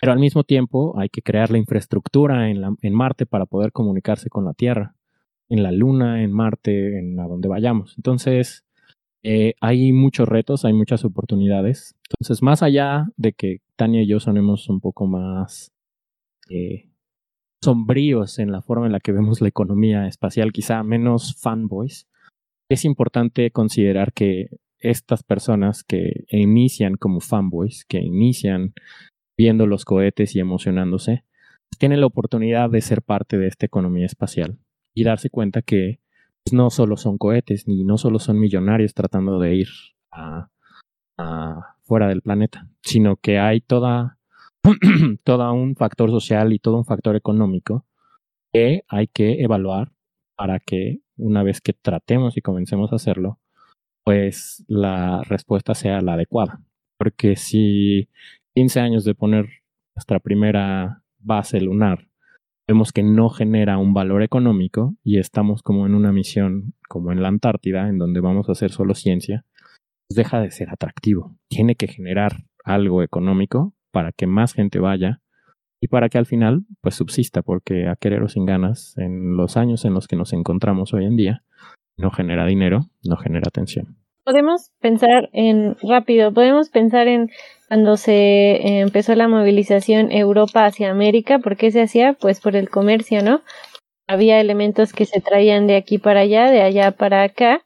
Pero 0.01 0.11
al 0.11 0.19
mismo 0.19 0.43
tiempo 0.43 0.99
hay 0.99 1.07
que 1.07 1.21
crear 1.21 1.49
la 1.51 1.57
infraestructura 1.57 2.49
en, 2.49 2.93
Marte 2.93 3.25
para 3.25 3.45
poder 3.45 3.71
comunicarse 3.71 4.29
con 4.29 4.43
la 4.43 4.53
Tierra 4.53 4.95
en 5.47 5.63
la 5.63 5.71
Luna, 5.71 6.23
en 6.23 6.33
Marte, 6.33 6.99
en 6.99 7.17
a 7.19 7.27
donde 7.27 7.47
vayamos. 7.47 7.93
Entonces, 7.97 8.65
eh, 9.23 9.53
hay 9.61 9.93
muchos 9.93 10.27
retos, 10.27 10.65
hay 10.65 10.73
muchas 10.73 11.05
oportunidades. 11.05 11.95
Entonces, 12.09 12.41
más 12.41 12.61
allá 12.61 13.05
de 13.15 13.31
que 13.31 13.59
Tania 13.77 14.03
y 14.03 14.07
yo 14.07 14.19
sonemos 14.19 14.67
un 14.67 14.81
poco 14.81 15.07
más 15.07 15.71
eh, 16.49 16.89
sombríos 17.61 18.39
en 18.39 18.51
la 18.51 18.61
forma 18.61 18.87
en 18.87 18.91
la 18.91 18.99
que 18.99 19.13
vemos 19.13 19.39
la 19.39 19.47
economía 19.47 20.07
espacial, 20.07 20.51
quizá 20.51 20.83
menos 20.83 21.37
fanboys, 21.39 22.09
es 22.69 22.83
importante 22.83 23.51
considerar 23.51 24.11
que 24.11 24.47
estas 24.83 25.23
personas 25.23 25.83
que 25.83 26.25
inician 26.29 26.95
como 26.95 27.19
fanboys, 27.19 27.85
que 27.85 27.99
inician 27.99 28.73
viendo 29.37 29.65
los 29.65 29.85
cohetes 29.85 30.35
y 30.35 30.39
emocionándose, 30.39 31.23
tienen 31.79 32.01
la 32.01 32.07
oportunidad 32.07 32.69
de 32.69 32.81
ser 32.81 33.01
parte 33.01 33.37
de 33.37 33.47
esta 33.47 33.65
economía 33.65 34.05
espacial 34.05 34.59
y 34.93 35.03
darse 35.03 35.29
cuenta 35.29 35.61
que 35.61 35.99
pues, 36.43 36.53
no 36.53 36.69
solo 36.69 36.97
son 36.97 37.17
cohetes, 37.17 37.67
ni 37.67 37.83
no 37.83 37.97
solo 37.97 38.19
son 38.19 38.39
millonarios 38.39 38.93
tratando 38.93 39.39
de 39.39 39.55
ir 39.55 39.69
a, 40.11 40.49
fuera 41.83 42.07
del 42.07 42.21
planeta, 42.21 42.67
sino 42.81 43.17
que 43.17 43.39
hay 43.39 43.61
toda, 43.61 44.17
todo 45.23 45.53
un 45.53 45.75
factor 45.75 46.09
social 46.11 46.53
y 46.53 46.59
todo 46.59 46.77
un 46.77 46.85
factor 46.85 47.15
económico 47.15 47.85
que 48.51 48.83
hay 48.87 49.07
que 49.07 49.43
evaluar 49.43 49.91
para 50.35 50.59
que 50.59 51.01
una 51.17 51.43
vez 51.43 51.61
que 51.61 51.73
tratemos 51.73 52.37
y 52.37 52.41
comencemos 52.41 52.91
a 52.91 52.95
hacerlo, 52.95 53.39
pues 54.03 54.63
la 54.67 55.21
respuesta 55.23 55.73
sea 55.73 56.01
la 56.01 56.13
adecuada. 56.13 56.61
Porque 56.97 57.35
si 57.35 58.09
15 58.55 58.79
años 58.79 59.03
de 59.05 59.15
poner 59.15 59.47
nuestra 59.95 60.19
primera 60.19 61.03
base 61.19 61.61
lunar 61.61 62.07
vemos 62.67 62.91
que 62.91 63.03
no 63.03 63.29
genera 63.29 63.77
un 63.77 63.93
valor 63.93 64.23
económico 64.23 64.95
y 65.03 65.19
estamos 65.19 65.61
como 65.61 65.85
en 65.85 65.95
una 65.95 66.11
misión 66.11 66.73
como 66.87 67.11
en 67.11 67.21
la 67.21 67.27
Antártida, 67.27 67.89
en 67.89 67.97
donde 67.97 68.21
vamos 68.21 68.47
a 68.47 68.53
hacer 68.53 68.71
solo 68.71 68.95
ciencia, 68.95 69.45
pues 70.07 70.15
deja 70.15 70.39
de 70.39 70.51
ser 70.51 70.69
atractivo. 70.69 71.35
Tiene 71.49 71.75
que 71.75 71.87
generar 71.87 72.45
algo 72.63 73.03
económico 73.03 73.73
para 73.91 74.11
que 74.11 74.27
más 74.27 74.53
gente 74.53 74.79
vaya 74.79 75.21
y 75.81 75.87
para 75.87 76.07
que 76.09 76.17
al 76.17 76.25
final 76.25 76.65
pues 76.81 76.95
subsista, 76.95 77.41
porque 77.41 77.87
a 77.87 77.95
querer 77.95 78.23
o 78.23 78.29
sin 78.29 78.45
ganas, 78.45 78.97
en 78.97 79.35
los 79.35 79.57
años 79.57 79.83
en 79.85 79.93
los 79.93 80.07
que 80.07 80.15
nos 80.15 80.31
encontramos 80.31 80.93
hoy 80.93 81.05
en 81.05 81.17
día, 81.17 81.43
no 81.97 82.11
genera 82.11 82.45
dinero, 82.45 82.81
no 83.03 83.17
genera 83.17 83.47
atención. 83.47 83.97
Podemos 84.23 84.71
pensar 84.79 85.29
en 85.33 85.75
rápido, 85.81 86.33
podemos 86.33 86.69
pensar 86.69 87.07
en 87.07 87.29
cuando 87.67 87.97
se 87.97 88.13
eh, 88.13 88.79
empezó 88.79 89.15
la 89.15 89.27
movilización 89.27 90.11
Europa 90.11 90.65
hacia 90.65 90.91
América, 90.91 91.39
¿por 91.39 91.57
qué 91.57 91.71
se 91.71 91.81
hacía? 91.81 92.13
Pues 92.13 92.39
por 92.39 92.55
el 92.55 92.69
comercio, 92.69 93.23
¿no? 93.23 93.41
Había 94.07 94.39
elementos 94.39 94.93
que 94.93 95.05
se 95.05 95.21
traían 95.21 95.67
de 95.67 95.75
aquí 95.75 95.97
para 95.97 96.21
allá, 96.21 96.51
de 96.51 96.61
allá 96.61 96.91
para 96.91 97.23
acá, 97.23 97.61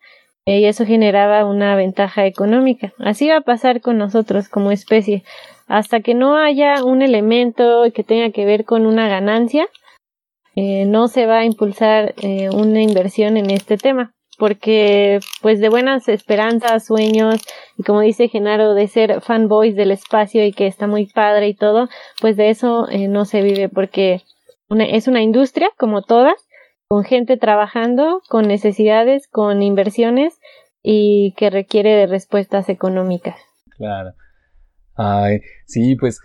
y 0.46 0.64
eso 0.64 0.86
generaba 0.86 1.46
una 1.46 1.76
ventaja 1.76 2.26
económica. 2.26 2.94
Así 3.00 3.28
va 3.28 3.38
a 3.38 3.42
pasar 3.42 3.82
con 3.82 3.98
nosotros 3.98 4.48
como 4.48 4.72
especie 4.72 5.24
hasta 5.68 6.00
que 6.00 6.16
no 6.16 6.38
haya 6.38 6.84
un 6.84 7.02
elemento 7.02 7.84
que 7.94 8.04
tenga 8.04 8.32
que 8.32 8.46
ver 8.46 8.64
con 8.64 8.86
una 8.86 9.08
ganancia, 9.08 9.68
eh, 10.56 10.86
no 10.86 11.08
se 11.08 11.26
va 11.26 11.40
a 11.40 11.46
impulsar 11.46 12.16
eh, 12.22 12.50
una 12.50 12.82
inversión 12.82 13.38
en 13.38 13.52
este 13.52 13.78
tema, 13.78 14.14
porque 14.38 15.20
pues 15.42 15.60
de 15.60 15.70
buenas 15.70 16.08
esperanzas, 16.08 16.86
sueños 16.86 17.42
y 17.78 17.84
como 17.84 18.02
dice 18.02 18.30
Genaro 18.30 18.74
de 18.74 18.88
ser 18.88 19.22
fanboys 19.22 19.76
del 19.76 19.92
espacio 19.92 20.46
y 20.46 20.54
que 20.54 20.68
está 20.68 20.88
muy 20.88 21.08
padre 21.08 21.48
y 21.48 21.56
todo, 21.56 21.90
pues 22.22 22.38
de 22.38 22.50
eso 22.50 22.88
eh, 22.90 23.08
no 23.08 23.26
se 23.26 23.42
vive 23.42 23.70
porque 23.70 24.22
es 24.70 25.08
una 25.08 25.22
industria 25.22 25.70
como 25.78 26.02
todas, 26.02 26.48
con 26.88 27.04
gente 27.04 27.38
trabajando, 27.38 28.22
con 28.30 28.48
necesidades, 28.48 29.28
con 29.28 29.62
inversiones 29.62 30.40
y 30.82 31.34
que 31.38 31.50
requiere 31.50 31.96
de 31.96 32.08
respuestas 32.08 32.70
económicas. 32.70 33.36
Claro. 33.78 34.14
Ay, 34.96 35.42
sí, 35.66 35.96
pues 35.96 36.20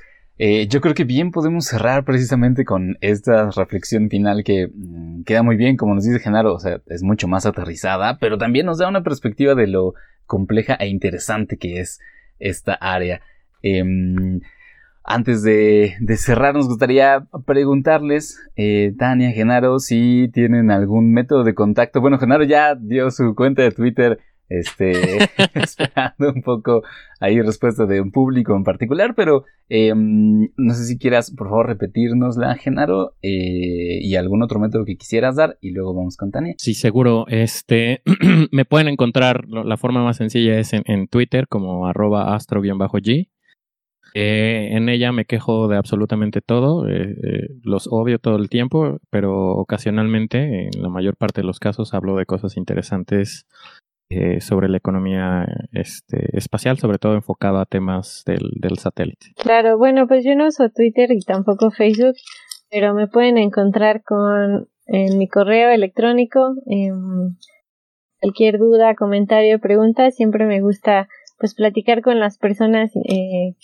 eh, 0.44 0.66
yo 0.66 0.80
creo 0.80 0.92
que 0.92 1.04
bien 1.04 1.30
podemos 1.30 1.66
cerrar 1.66 2.04
precisamente 2.04 2.64
con 2.64 2.98
esta 3.00 3.48
reflexión 3.52 4.10
final 4.10 4.42
que 4.42 4.66
mm, 4.74 5.22
queda 5.22 5.44
muy 5.44 5.56
bien, 5.56 5.76
como 5.76 5.94
nos 5.94 6.02
dice 6.02 6.18
Genaro, 6.18 6.52
o 6.52 6.58
sea, 6.58 6.80
es 6.88 7.04
mucho 7.04 7.28
más 7.28 7.46
aterrizada, 7.46 8.18
pero 8.18 8.38
también 8.38 8.66
nos 8.66 8.78
da 8.78 8.88
una 8.88 9.04
perspectiva 9.04 9.54
de 9.54 9.68
lo 9.68 9.94
compleja 10.26 10.74
e 10.74 10.88
interesante 10.88 11.58
que 11.58 11.78
es 11.78 12.00
esta 12.40 12.74
área. 12.74 13.20
Em, 13.62 14.40
antes 15.04 15.44
de, 15.44 15.94
cerrar, 16.16 16.54
nos 16.56 16.66
gustaría 16.66 17.24
preguntarles, 17.46 18.40
eh, 18.56 18.94
Tania, 18.98 19.30
Genaro, 19.30 19.78
si 19.78 20.28
tienen 20.32 20.72
algún 20.72 21.12
método 21.12 21.44
de 21.44 21.54
contacto. 21.54 22.00
Bueno, 22.00 22.18
Genaro 22.18 22.42
ya 22.42 22.74
dio 22.74 23.12
su 23.12 23.36
cuenta 23.36 23.62
de 23.62 23.70
Twitter 23.70 24.18
este, 24.58 24.92
esperando 25.54 26.32
un 26.34 26.42
poco 26.42 26.82
ahí 27.20 27.40
respuesta 27.40 27.86
de 27.86 28.00
un 28.00 28.10
público 28.10 28.54
en 28.56 28.64
particular, 28.64 29.14
pero 29.14 29.44
em, 29.68 30.48
no 30.56 30.74
sé 30.74 30.84
si 30.84 30.98
quieras, 30.98 31.32
por 31.36 31.48
favor, 31.48 31.68
repetirnosla, 31.68 32.56
Genaro, 32.56 33.14
eh, 33.22 34.00
y 34.02 34.16
algún 34.16 34.42
otro 34.42 34.58
método 34.58 34.84
que 34.84 34.96
quisieras 34.96 35.36
dar, 35.36 35.56
y 35.60 35.70
luego 35.70 35.94
vamos 35.94 36.16
con 36.16 36.30
Tania. 36.30 36.54
Sí, 36.58 36.74
seguro. 36.74 37.26
Este, 37.28 38.02
me 38.50 38.64
pueden 38.64 38.88
encontrar, 38.88 39.46
la 39.48 39.76
forma 39.76 40.04
más 40.04 40.16
sencilla 40.16 40.58
es 40.58 40.72
en, 40.72 41.06
Twitter, 41.08 41.46
como 41.48 41.86
arroba 41.86 42.34
astro-g. 42.34 43.28
Eh, 44.14 44.68
en 44.72 44.90
ella 44.90 45.10
me 45.10 45.24
quejo 45.24 45.68
de 45.68 45.76
absolutamente 45.78 46.42
todo, 46.42 46.86
eh, 46.86 47.48
los 47.62 47.88
odio 47.90 48.18
todo 48.18 48.36
el 48.36 48.50
tiempo, 48.50 48.98
pero 49.10 49.52
ocasionalmente, 49.52 50.66
en 50.66 50.82
la 50.82 50.90
mayor 50.90 51.16
parte 51.16 51.40
de 51.40 51.46
los 51.46 51.58
casos, 51.58 51.94
hablo 51.94 52.16
de 52.16 52.26
cosas 52.26 52.58
interesantes 52.58 53.46
eh, 54.14 54.40
sobre 54.40 54.68
la 54.68 54.78
economía 54.78 55.46
este, 55.72 56.36
espacial, 56.36 56.78
sobre 56.78 56.98
todo 56.98 57.14
enfocado 57.14 57.58
a 57.58 57.66
temas 57.66 58.22
del, 58.26 58.78
satélite. 58.78 59.32
Claro, 59.36 59.78
bueno, 59.78 60.06
pues 60.06 60.24
yo 60.24 60.34
no 60.34 60.46
uso 60.46 60.70
Twitter 60.70 61.10
y 61.12 61.20
tampoco 61.20 61.70
Facebook, 61.70 62.14
pero 62.70 62.94
me 62.94 63.08
pueden 63.08 63.38
encontrar 63.38 64.02
con 64.02 64.68
en 64.86 65.18
mi 65.18 65.28
correo 65.28 65.70
electrónico. 65.70 66.54
cualquier 68.20 68.58
duda, 68.58 68.94
comentario, 68.94 69.58
pregunta, 69.58 70.10
siempre 70.10 70.46
me 70.46 70.60
gusta 70.60 71.08
pues 71.38 71.54
platicar 71.54 72.02
con 72.02 72.20
las 72.20 72.38
personas 72.38 72.94
eh, 72.94 73.56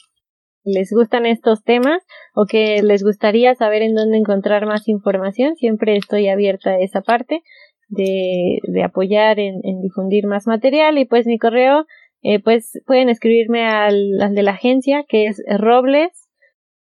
les 0.64 0.90
gustan 0.92 1.26
estos 1.26 1.62
temas 1.64 2.02
o 2.34 2.44
que 2.46 2.82
les 2.82 3.02
gustaría 3.02 3.54
saber 3.54 3.82
en 3.82 3.94
dónde 3.94 4.18
encontrar 4.18 4.66
más 4.66 4.88
información, 4.88 5.56
siempre 5.56 5.96
estoy 5.96 6.28
abierta 6.28 6.70
a 6.70 6.80
esa 6.80 7.00
parte 7.00 7.42
de, 7.88 8.60
de 8.62 8.82
apoyar 8.82 9.38
en, 9.38 9.60
en, 9.64 9.80
difundir 9.80 10.26
más 10.26 10.46
material. 10.46 10.98
Y 10.98 11.04
pues 11.04 11.26
mi 11.26 11.38
correo 11.38 11.86
eh, 12.22 12.40
pues 12.42 12.80
pueden 12.86 13.08
escribirme 13.08 13.66
al, 13.66 14.20
al, 14.20 14.34
de 14.34 14.42
la 14.42 14.52
agencia 14.52 15.04
que 15.08 15.26
es 15.26 15.42
robles 15.58 16.28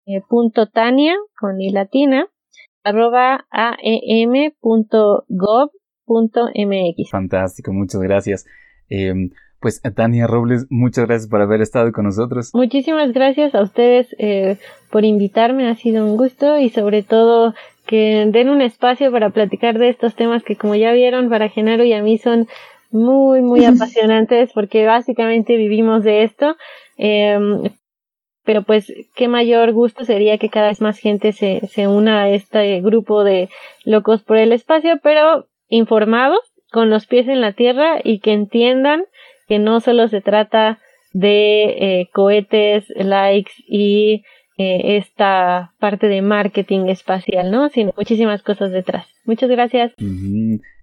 eh, 0.06 0.22
punto 0.30 0.68
tania 0.68 1.16
con 1.38 1.60
i 1.60 1.72
latina 1.72 2.28
arroba 2.84 3.46
aem 3.52 4.54
punto 4.62 5.26
gov 5.28 5.72
punto 6.06 6.48
mx 6.56 7.10
fantástico 7.10 7.74
muchas 7.74 8.02
gracias. 8.02 8.46
Eh, 8.90 9.30
pues 9.66 9.82
Tania 9.82 10.28
Robles, 10.28 10.68
muchas 10.70 11.08
gracias 11.08 11.28
por 11.28 11.42
haber 11.42 11.60
estado 11.60 11.92
con 11.92 12.06
nosotros. 12.06 12.52
Muchísimas 12.54 13.14
gracias 13.14 13.56
a 13.56 13.64
ustedes 13.64 14.16
eh, 14.20 14.58
por 14.92 15.06
invitarme, 15.06 15.68
ha 15.68 15.74
sido 15.74 16.06
un 16.06 16.18
gusto 16.18 16.60
y 16.60 16.70
sobre 16.70 17.02
todo 17.02 17.56
que 17.86 18.26
den 18.28 18.50
un 18.50 18.62
espacio 18.62 19.12
para 19.12 19.30
platicar 19.30 19.78
de 19.78 19.90
estos 19.90 20.16
temas 20.16 20.44
que 20.44 20.56
como 20.56 20.76
ya 20.76 20.92
vieron 20.92 21.30
para 21.30 21.50
Genaro 21.50 21.84
y 21.84 21.94
a 21.94 22.02
mí 22.02 22.18
son 22.18 22.48
muy, 22.92 23.42
muy 23.42 23.66
apasionantes 23.66 24.52
porque 24.54 24.86
básicamente 24.86 25.58
vivimos 25.58 26.04
de 26.04 26.24
esto. 26.24 26.56
Em, 26.98 27.64
pero 28.44 28.64
pues 28.64 28.94
qué 29.16 29.28
mayor 29.28 29.72
gusto 29.74 30.06
sería 30.06 30.38
que 30.38 30.50
cada 30.50 30.68
vez 30.68 30.80
más 30.80 31.00
gente 31.00 31.32
se, 31.32 31.62
se 31.68 31.88
una 31.88 32.24
a 32.24 32.30
este 32.30 32.80
grupo 32.82 33.24
de 33.24 33.50
locos 33.84 34.22
por 34.22 34.38
el 34.38 34.52
espacio, 34.52 35.00
pero 35.02 35.48
informados, 35.68 36.40
con 36.72 36.90
los 36.90 37.08
pies 37.08 37.28
en 37.28 37.42
la 37.42 37.54
tierra 37.54 38.00
y 38.04 38.20
que 38.20 38.34
entiendan 38.34 39.06
que 39.48 39.60
no 39.60 39.80
solo 39.80 40.08
se 40.08 40.22
trata 40.22 40.80
de 41.14 41.64
eh, 41.64 42.10
cohetes, 42.12 42.90
likes 42.98 43.54
y 43.68 44.24
eh, 44.58 44.98
esta 44.98 45.74
parte 45.80 46.08
de 46.08 46.22
marketing 46.22 46.88
espacial, 46.88 47.52
¿no? 47.52 47.70
Sino 47.70 47.92
muchísimas 47.98 48.42
cosas 48.42 48.72
detrás. 48.72 49.06
Muchas 49.26 49.50
gracias. 49.50 49.94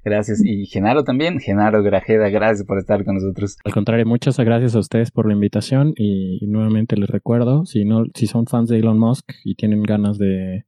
Gracias. 0.04 0.44
Y 0.44 0.66
Genaro 0.66 1.04
también, 1.04 1.38
Genaro 1.38 1.82
Grajeda, 1.82 2.28
gracias 2.28 2.66
por 2.66 2.78
estar 2.78 3.04
con 3.04 3.14
nosotros. 3.14 3.56
Al 3.64 3.72
contrario, 3.72 4.04
muchas 4.04 4.36
gracias 4.38 4.74
a 4.74 4.80
ustedes 4.80 5.10
por 5.10 5.26
la 5.26 5.32
invitación 5.32 5.94
y, 5.96 6.44
nuevamente 6.46 6.96
les 6.96 7.08
recuerdo, 7.08 7.64
si 7.64 7.84
no, 7.84 8.04
si 8.14 8.26
son 8.26 8.46
fans 8.46 8.68
de 8.68 8.78
Elon 8.78 8.98
Musk 8.98 9.32
y 9.44 9.54
tienen 9.54 9.82
ganas 9.82 10.18
de, 10.18 10.64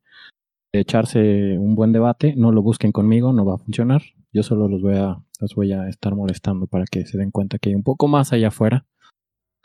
de 0.72 0.80
echarse 0.80 1.58
un 1.58 1.74
buen 1.74 1.92
debate, 1.92 2.34
no 2.36 2.52
lo 2.52 2.62
busquen 2.62 2.92
conmigo, 2.92 3.32
no 3.32 3.44
va 3.44 3.56
a 3.56 3.58
funcionar. 3.58 4.02
Yo 4.32 4.42
solo 4.42 4.68
los 4.68 4.82
voy 4.82 4.96
a, 4.96 5.18
los 5.40 5.54
voy 5.54 5.72
a 5.72 5.88
estar 5.88 6.14
molestando 6.14 6.66
para 6.68 6.84
que 6.90 7.04
se 7.04 7.18
den 7.18 7.30
cuenta 7.30 7.58
que 7.58 7.70
hay 7.70 7.74
un 7.74 7.82
poco 7.82 8.08
más 8.08 8.32
allá 8.32 8.48
afuera. 8.48 8.86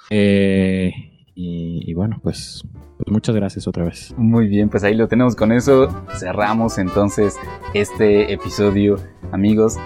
Eh, 0.09 0.91
y, 1.41 1.93
bueno, 1.93 2.19
pues, 2.21 2.63
pues, 2.97 3.07
muchas 3.09 3.33
gracias 3.33 3.65
otra 3.67 3.85
vez. 3.85 4.13
Muy 4.17 4.47
bien, 4.47 4.67
pues 4.69 4.83
ahí 4.83 4.93
lo 4.93 5.07
tenemos 5.07 5.35
con 5.35 5.53
eso. 5.53 5.87
Cerramos 6.17 6.77
entonces 6.77 7.35
este 7.73 8.33
episodio, 8.33 8.97
amigos. 9.31 9.77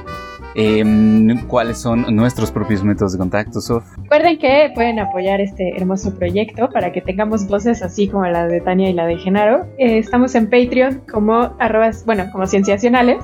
Em, 0.56 1.48
¿Cuáles 1.48 1.80
son 1.80 2.16
nuestros 2.16 2.52
propios 2.52 2.84
métodos 2.84 3.14
de 3.14 3.20
contacto, 3.20 3.62
Sof? 3.62 3.84
Recuerden 3.98 4.40
que 4.40 4.72
pueden 4.74 5.00
apoyar 5.00 5.42
este 5.42 5.76
hermoso 5.78 6.16
proyecto 6.16 6.70
para 6.70 6.92
que 6.92 7.02
tengamos 7.02 7.48
voces 7.48 7.84
así 7.84 8.08
como 8.08 8.26
la 8.26 8.48
de 8.48 8.62
Tania 8.62 8.90
y 8.90 8.94
la 8.94 9.06
de 9.06 9.18
Genaro. 9.18 9.66
Eh, 9.78 10.00
estamos 10.00 10.34
en 10.36 10.50
Patreon 10.50 11.02
como 11.12 11.56
arrobas, 11.60 12.04
bueno, 12.06 12.26
como 12.32 12.48
cienciacionales. 12.48 13.24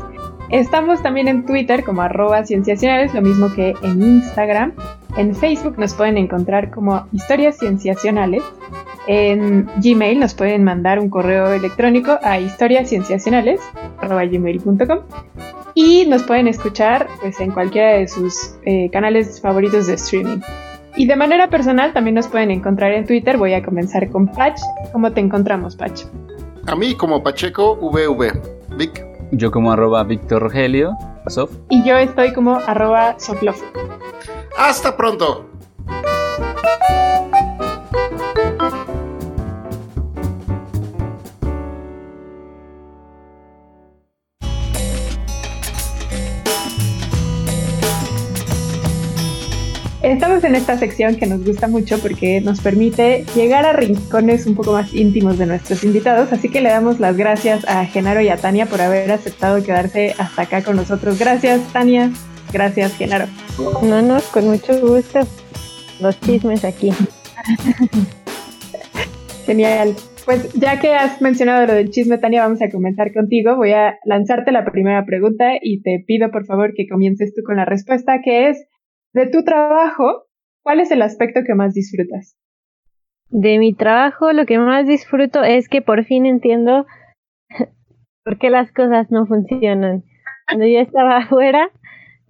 Estamos 0.52 1.02
también 1.04 1.28
en 1.28 1.46
Twitter 1.46 1.84
como 1.84 2.02
arroba 2.02 2.44
cienciacionales, 2.44 3.14
lo 3.14 3.22
mismo 3.22 3.54
que 3.54 3.76
en 3.84 4.02
Instagram. 4.02 4.74
En 5.16 5.36
Facebook 5.36 5.78
nos 5.78 5.94
pueden 5.94 6.18
encontrar 6.18 6.72
como 6.72 7.06
historias 7.12 7.60
cienciacionales. 7.60 8.42
En 9.06 9.70
Gmail 9.78 10.20
nos 10.20 10.34
pueden 10.34 10.64
mandar 10.64 10.98
un 11.00 11.10
correo 11.10 11.54
electrónico 11.54 12.18
a 12.24 12.40
historiascienciacionales.gmail.com 12.40 15.00
y 15.76 16.08
nos 16.08 16.24
pueden 16.24 16.48
escuchar 16.48 17.08
pues, 17.22 17.40
en 17.40 17.52
cualquiera 17.52 17.94
de 17.94 18.08
sus 18.08 18.56
eh, 18.66 18.90
canales 18.92 19.40
favoritos 19.40 19.86
de 19.88 19.94
streaming. 19.94 20.40
Y 20.96 21.06
de 21.06 21.16
manera 21.16 21.48
personal 21.50 21.94
también 21.94 22.16
nos 22.16 22.28
pueden 22.28 22.50
encontrar 22.52 22.92
en 22.94 23.06
Twitter. 23.06 23.38
Voy 23.38 23.54
a 23.54 23.64
comenzar 23.64 24.10
con 24.10 24.28
Patch. 24.28 24.60
¿Cómo 24.92 25.12
te 25.12 25.22
encontramos, 25.22 25.76
Patch? 25.76 26.06
A 26.66 26.76
mí 26.76 26.96
como 26.96 27.22
Pacheco 27.24 27.76
VV. 27.76 28.32
Vic. 28.78 29.09
Yo 29.32 29.52
como 29.52 29.72
arroba 29.72 30.04
Víctor 30.04 30.42
Rogelio. 30.42 30.98
Sof. 31.28 31.52
Y 31.70 31.84
yo 31.84 31.98
estoy 31.98 32.34
como 32.34 32.56
arroba 32.56 33.20
Soflof. 33.20 33.62
Hasta 34.58 34.98
pronto. 34.98 35.50
Estamos 50.10 50.44
en 50.44 50.56
esta 50.56 50.76
sección 50.76 51.18
que 51.18 51.28
nos 51.28 51.46
gusta 51.46 51.68
mucho 51.68 52.00
porque 52.00 52.42
nos 52.42 52.62
permite 52.62 53.26
llegar 53.36 53.68
a 53.68 53.74
rincones 53.74 54.48
un 54.48 54.56
poco 54.56 54.74
más 54.74 54.92
íntimos 54.92 55.38
de 55.38 55.46
nuestros 55.46 55.84
invitados, 55.84 56.34
así 56.34 56.50
que 56.50 56.62
le 56.62 56.70
damos 56.70 57.00
las 57.00 57.16
gracias 57.16 57.64
a 57.68 57.86
Genaro 57.86 58.20
y 58.20 58.30
a 58.30 58.38
Tania 58.38 58.66
por 58.66 58.82
haber 58.82 59.12
aceptado 59.12 59.64
quedarse 59.64 60.16
hasta 60.18 60.42
acá 60.42 60.64
con 60.64 60.78
nosotros. 60.78 61.20
Gracias, 61.20 61.62
Tania. 61.72 62.10
Gracias, 62.52 62.98
Genaro. 62.98 63.28
No, 63.84 64.02
no, 64.02 64.18
con 64.34 64.48
mucho 64.48 64.82
gusto. 64.82 65.20
Los 66.02 66.20
chismes 66.22 66.66
aquí. 66.66 66.90
Genial. 69.46 69.94
Pues 70.26 70.52
ya 70.54 70.80
que 70.80 70.96
has 70.96 71.22
mencionado 71.22 71.68
lo 71.68 71.74
del 71.74 71.92
chisme, 71.92 72.18
Tania, 72.18 72.42
vamos 72.42 72.64
a 72.64 72.70
comenzar 72.72 73.14
contigo. 73.14 73.58
Voy 73.58 73.74
a 73.74 74.00
lanzarte 74.06 74.52
la 74.52 74.66
primera 74.66 75.06
pregunta 75.06 75.52
y 75.62 75.84
te 75.84 76.04
pido 76.06 76.32
por 76.32 76.48
favor 76.48 76.74
que 76.76 76.88
comiences 76.88 77.36
tú 77.36 77.44
con 77.46 77.58
la 77.58 77.66
respuesta, 77.66 78.22
que 78.24 78.50
es, 78.50 78.69
de 79.14 79.28
tu 79.28 79.44
trabajo, 79.44 80.26
¿cuál 80.64 80.80
es 80.80 80.92
el 80.92 81.02
aspecto 81.02 81.42
que 81.46 81.56
más 81.56 81.74
disfrutas? 81.74 82.38
De 83.30 83.60
mi 83.60 83.74
trabajo, 83.74 84.34
lo 84.34 84.46
que 84.46 84.58
más 84.58 84.88
disfruto 84.88 85.44
es 85.44 85.70
que 85.70 85.82
por 85.82 86.04
fin 86.06 86.26
entiendo 86.26 86.86
por 88.24 88.38
qué 88.38 88.50
las 88.50 88.72
cosas 88.72 89.12
no 89.12 89.26
funcionan. 89.26 90.04
Cuando 90.48 90.66
yo 90.66 90.80
estaba 90.80 91.18
afuera, 91.24 91.70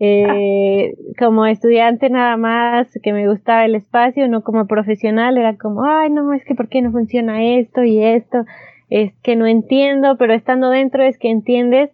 eh, 0.02 0.94
como 1.18 1.46
estudiante 1.46 2.10
nada 2.10 2.38
más 2.38 2.88
que 3.04 3.12
me 3.12 3.28
gustaba 3.28 3.66
el 3.66 3.76
espacio, 3.76 4.28
no 4.28 4.44
como 4.44 4.66
profesional, 4.66 5.38
era 5.38 5.58
como, 5.58 5.84
ay, 5.86 6.10
no, 6.10 6.34
es 6.34 6.44
que 6.46 6.56
por 6.56 6.70
qué 6.70 6.82
no 6.82 6.92
funciona 6.92 7.44
esto 7.58 7.84
y 7.84 8.02
esto, 8.02 8.46
es 8.90 9.14
que 9.22 9.36
no 9.36 9.46
entiendo, 9.46 10.18
pero 10.18 10.34
estando 10.34 10.70
dentro 10.70 11.04
es 11.04 11.18
que 11.18 11.30
entiendes 11.30 11.92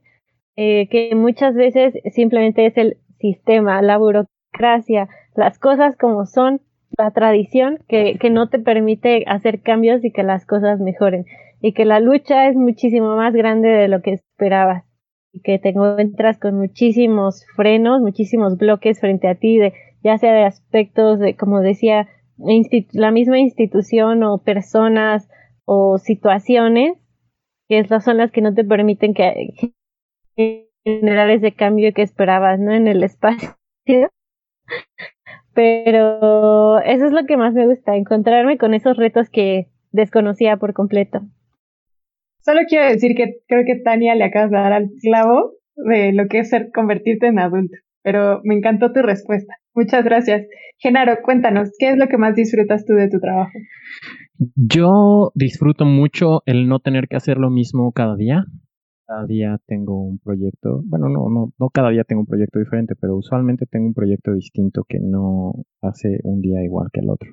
eh, 0.55 0.87
que 0.89 1.13
muchas 1.15 1.55
veces 1.55 1.95
simplemente 2.13 2.65
es 2.65 2.77
el 2.77 2.97
sistema, 3.19 3.81
la 3.81 3.97
burocracia, 3.97 4.34
las 5.35 5.59
cosas 5.59 5.95
como 5.97 6.25
son, 6.25 6.61
la 6.97 7.11
tradición 7.11 7.79
que, 7.87 8.17
que 8.19 8.29
no 8.29 8.49
te 8.49 8.59
permite 8.59 9.25
hacer 9.27 9.61
cambios 9.61 10.03
y 10.05 10.11
que 10.11 10.23
las 10.23 10.45
cosas 10.45 10.79
mejoren, 10.79 11.25
y 11.61 11.73
que 11.73 11.85
la 11.85 11.99
lucha 11.99 12.47
es 12.47 12.55
muchísimo 12.55 13.15
más 13.15 13.33
grande 13.33 13.69
de 13.69 13.87
lo 13.87 14.01
que 14.01 14.13
esperabas 14.13 14.85
que 15.43 15.59
te 15.59 15.69
encuentras 15.69 16.39
con 16.39 16.55
muchísimos 16.55 17.45
frenos, 17.55 18.01
muchísimos 18.01 18.57
bloques 18.57 18.99
frente 18.99 19.27
a 19.27 19.35
ti, 19.35 19.57
de, 19.57 19.73
ya 20.03 20.17
sea 20.17 20.33
de 20.33 20.43
aspectos 20.43 21.19
de, 21.19 21.35
como 21.35 21.59
decía, 21.61 22.07
la 22.91 23.11
misma 23.11 23.39
institución 23.39 24.23
o 24.23 24.39
personas 24.39 25.29
o 25.65 25.97
situaciones, 25.97 26.97
que 27.67 27.85
son 28.01 28.17
las 28.17 28.31
que 28.31 28.41
no 28.41 28.53
te 28.53 28.63
permiten 28.63 29.13
que, 29.13 29.73
generar 30.83 31.29
ese 31.31 31.53
cambio 31.53 31.93
que 31.93 32.03
esperabas, 32.03 32.59
¿no? 32.59 32.71
En 32.73 32.87
el 32.87 33.03
espacio. 33.03 33.55
Pero 35.53 36.79
eso 36.81 37.05
es 37.05 37.11
lo 37.11 37.25
que 37.25 37.37
más 37.37 37.53
me 37.53 37.67
gusta, 37.67 37.95
encontrarme 37.95 38.57
con 38.57 38.73
esos 38.73 38.97
retos 38.97 39.29
que 39.29 39.67
desconocía 39.91 40.57
por 40.57 40.73
completo. 40.73 41.21
Solo 42.41 42.61
quiero 42.67 42.85
decir 42.85 43.15
que 43.15 43.37
creo 43.47 43.63
que 43.65 43.81
Tania 43.83 44.13
le 44.15 44.25
acabas 44.25 44.51
de 44.51 44.57
dar 44.57 44.73
al 44.73 44.89
clavo 45.01 45.53
de 45.75 46.13
lo 46.13 46.27
que 46.27 46.39
es 46.39 46.49
ser 46.49 46.69
convertirte 46.73 47.27
en 47.27 47.39
adulto, 47.39 47.77
pero 48.03 48.41
me 48.43 48.55
encantó 48.55 48.91
tu 48.91 49.01
respuesta. 49.01 49.55
Muchas 49.73 50.03
gracias. 50.03 50.45
Genaro, 50.77 51.17
cuéntanos, 51.23 51.71
¿qué 51.79 51.89
es 51.89 51.97
lo 51.97 52.07
que 52.07 52.17
más 52.17 52.35
disfrutas 52.35 52.85
tú 52.85 52.93
de 52.93 53.09
tu 53.09 53.19
trabajo? 53.19 53.51
Yo 54.55 55.31
disfruto 55.33 55.85
mucho 55.85 56.43
el 56.45 56.67
no 56.67 56.79
tener 56.79 57.07
que 57.07 57.15
hacer 57.15 57.37
lo 57.37 57.49
mismo 57.49 57.91
cada 57.93 58.15
día. 58.15 58.45
Cada 59.07 59.25
día 59.25 59.59
tengo 59.67 60.01
un 60.01 60.17
proyecto, 60.19 60.81
bueno, 60.85 61.09
no, 61.09 61.29
no, 61.29 61.53
no 61.59 61.69
cada 61.69 61.89
día 61.89 62.03
tengo 62.03 62.21
un 62.21 62.27
proyecto 62.27 62.59
diferente, 62.59 62.95
pero 62.99 63.15
usualmente 63.15 63.65
tengo 63.65 63.87
un 63.87 63.93
proyecto 63.93 64.33
distinto 64.33 64.83
que 64.87 64.99
no 64.99 65.53
hace 65.81 66.19
un 66.23 66.41
día 66.41 66.63
igual 66.63 66.89
que 66.91 67.01
el 67.01 67.09
otro. 67.09 67.31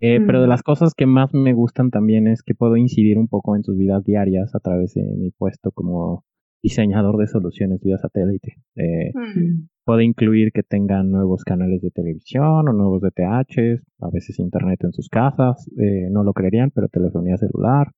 Eh, 0.00 0.20
pero 0.26 0.42
de 0.42 0.46
las 0.46 0.62
cosas 0.62 0.92
que 0.94 1.06
más 1.06 1.32
me 1.32 1.54
gustan 1.54 1.90
también 1.90 2.26
es 2.26 2.42
que 2.42 2.54
puedo 2.54 2.76
incidir 2.76 3.18
un 3.18 3.28
poco 3.28 3.56
en 3.56 3.62
sus 3.62 3.78
vidas 3.78 4.04
diarias 4.04 4.54
a 4.54 4.60
través 4.60 4.92
de 4.94 5.02
mi 5.16 5.30
puesto 5.30 5.70
como 5.72 6.24
diseñador 6.62 7.16
de 7.16 7.26
soluciones 7.26 7.80
vía 7.80 7.96
satélite. 7.96 8.56
Eh, 8.74 9.12
mm. 9.14 9.68
Puede 9.84 10.04
incluir 10.04 10.50
que 10.52 10.62
tengan 10.62 11.10
nuevos 11.10 11.44
canales 11.44 11.80
de 11.80 11.90
televisión 11.90 12.68
o 12.68 12.72
nuevos 12.72 13.00
DTH, 13.00 13.80
a 14.00 14.10
veces 14.10 14.38
internet 14.38 14.82
en 14.82 14.92
sus 14.92 15.08
casas, 15.08 15.70
eh, 15.78 16.08
no 16.10 16.24
lo 16.24 16.32
creerían, 16.32 16.72
pero 16.72 16.88
telefonía 16.88 17.36
celular, 17.36 17.92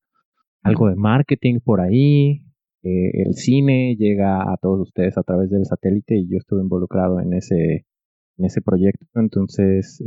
algo 0.62 0.88
de 0.88 0.96
marketing 0.96 1.60
por 1.64 1.80
ahí. 1.80 2.42
El 2.82 3.34
cine 3.34 3.96
llega 3.98 4.42
a 4.42 4.56
todos 4.60 4.80
ustedes 4.88 5.18
a 5.18 5.22
través 5.22 5.50
del 5.50 5.66
satélite 5.66 6.16
y 6.16 6.28
yo 6.28 6.38
estuve 6.38 6.62
involucrado 6.62 7.20
en 7.20 7.32
ese, 7.34 7.86
en 8.36 8.44
ese 8.44 8.62
proyecto. 8.62 9.06
Entonces, 9.14 10.02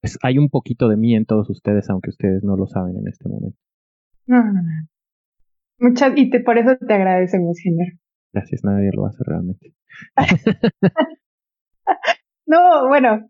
pues, 0.00 0.18
hay 0.22 0.38
un 0.38 0.48
poquito 0.48 0.88
de 0.88 0.96
mí 0.96 1.14
en 1.14 1.26
todos 1.26 1.50
ustedes, 1.50 1.88
aunque 1.90 2.10
ustedes 2.10 2.42
no 2.42 2.56
lo 2.56 2.66
saben 2.66 2.96
en 2.96 3.08
este 3.08 3.28
momento. 3.28 3.58
No, 4.26 4.44
no, 4.44 4.52
no. 4.52 4.88
Muchas, 5.78 6.12
y 6.16 6.30
te, 6.30 6.40
por 6.40 6.58
eso 6.58 6.76
te 6.76 6.92
agradecemos, 6.92 7.58
Género. 7.58 7.96
Gracias, 8.32 8.62
nadie 8.64 8.90
lo 8.92 9.06
hace 9.06 9.24
realmente. 9.24 9.74
no, 12.46 12.88
bueno, 12.88 13.26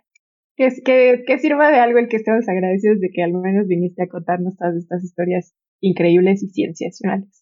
que, 0.56 0.68
que, 0.84 1.22
que 1.26 1.38
sirva 1.38 1.70
de 1.70 1.78
algo 1.78 1.98
el 1.98 2.08
que 2.08 2.16
estemos 2.16 2.48
agradecidos 2.48 3.00
de 3.00 3.10
que 3.10 3.22
al 3.22 3.32
menos 3.32 3.66
viniste 3.66 4.02
a 4.02 4.08
contarnos 4.08 4.56
todas 4.56 4.76
estas 4.76 5.04
historias 5.04 5.54
increíbles 5.80 6.42
y 6.42 6.48
cienciacionales. 6.48 7.39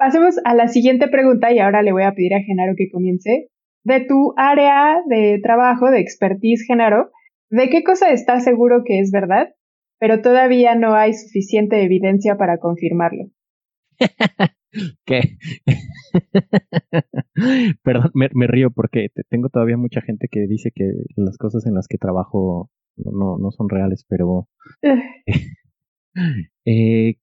Pasemos 0.00 0.36
a 0.44 0.54
la 0.54 0.66
siguiente 0.66 1.08
pregunta 1.08 1.52
y 1.52 1.58
ahora 1.58 1.82
le 1.82 1.92
voy 1.92 2.04
a 2.04 2.12
pedir 2.12 2.32
a 2.32 2.40
Genaro 2.40 2.72
que 2.74 2.90
comience. 2.90 3.48
De 3.84 4.00
tu 4.00 4.32
área 4.36 5.02
de 5.06 5.40
trabajo, 5.42 5.90
de 5.90 6.00
expertise, 6.00 6.64
Genaro, 6.66 7.10
¿De 7.50 7.68
qué 7.68 7.82
cosa 7.82 8.10
estás 8.10 8.44
seguro 8.44 8.84
que 8.84 9.00
es 9.00 9.10
verdad, 9.10 9.48
pero 9.98 10.22
todavía 10.22 10.76
no 10.76 10.94
hay 10.94 11.14
suficiente 11.14 11.82
evidencia 11.82 12.36
para 12.36 12.58
confirmarlo? 12.58 13.24
¿Qué? 15.04 15.36
Perdón, 17.82 18.10
me, 18.14 18.46
río 18.46 18.70
porque 18.70 19.08
tengo 19.28 19.48
todavía 19.48 19.76
mucha 19.76 20.00
gente 20.00 20.28
que 20.30 20.46
dice 20.46 20.70
que 20.72 20.92
las 21.16 21.36
cosas 21.38 21.66
en 21.66 21.74
las 21.74 21.88
que 21.88 21.98
trabajo 21.98 22.70
no, 22.96 23.36
no 23.38 23.50
son 23.50 23.68
reales, 23.68 24.06
pero... 24.08 24.46
eh, 26.64 27.16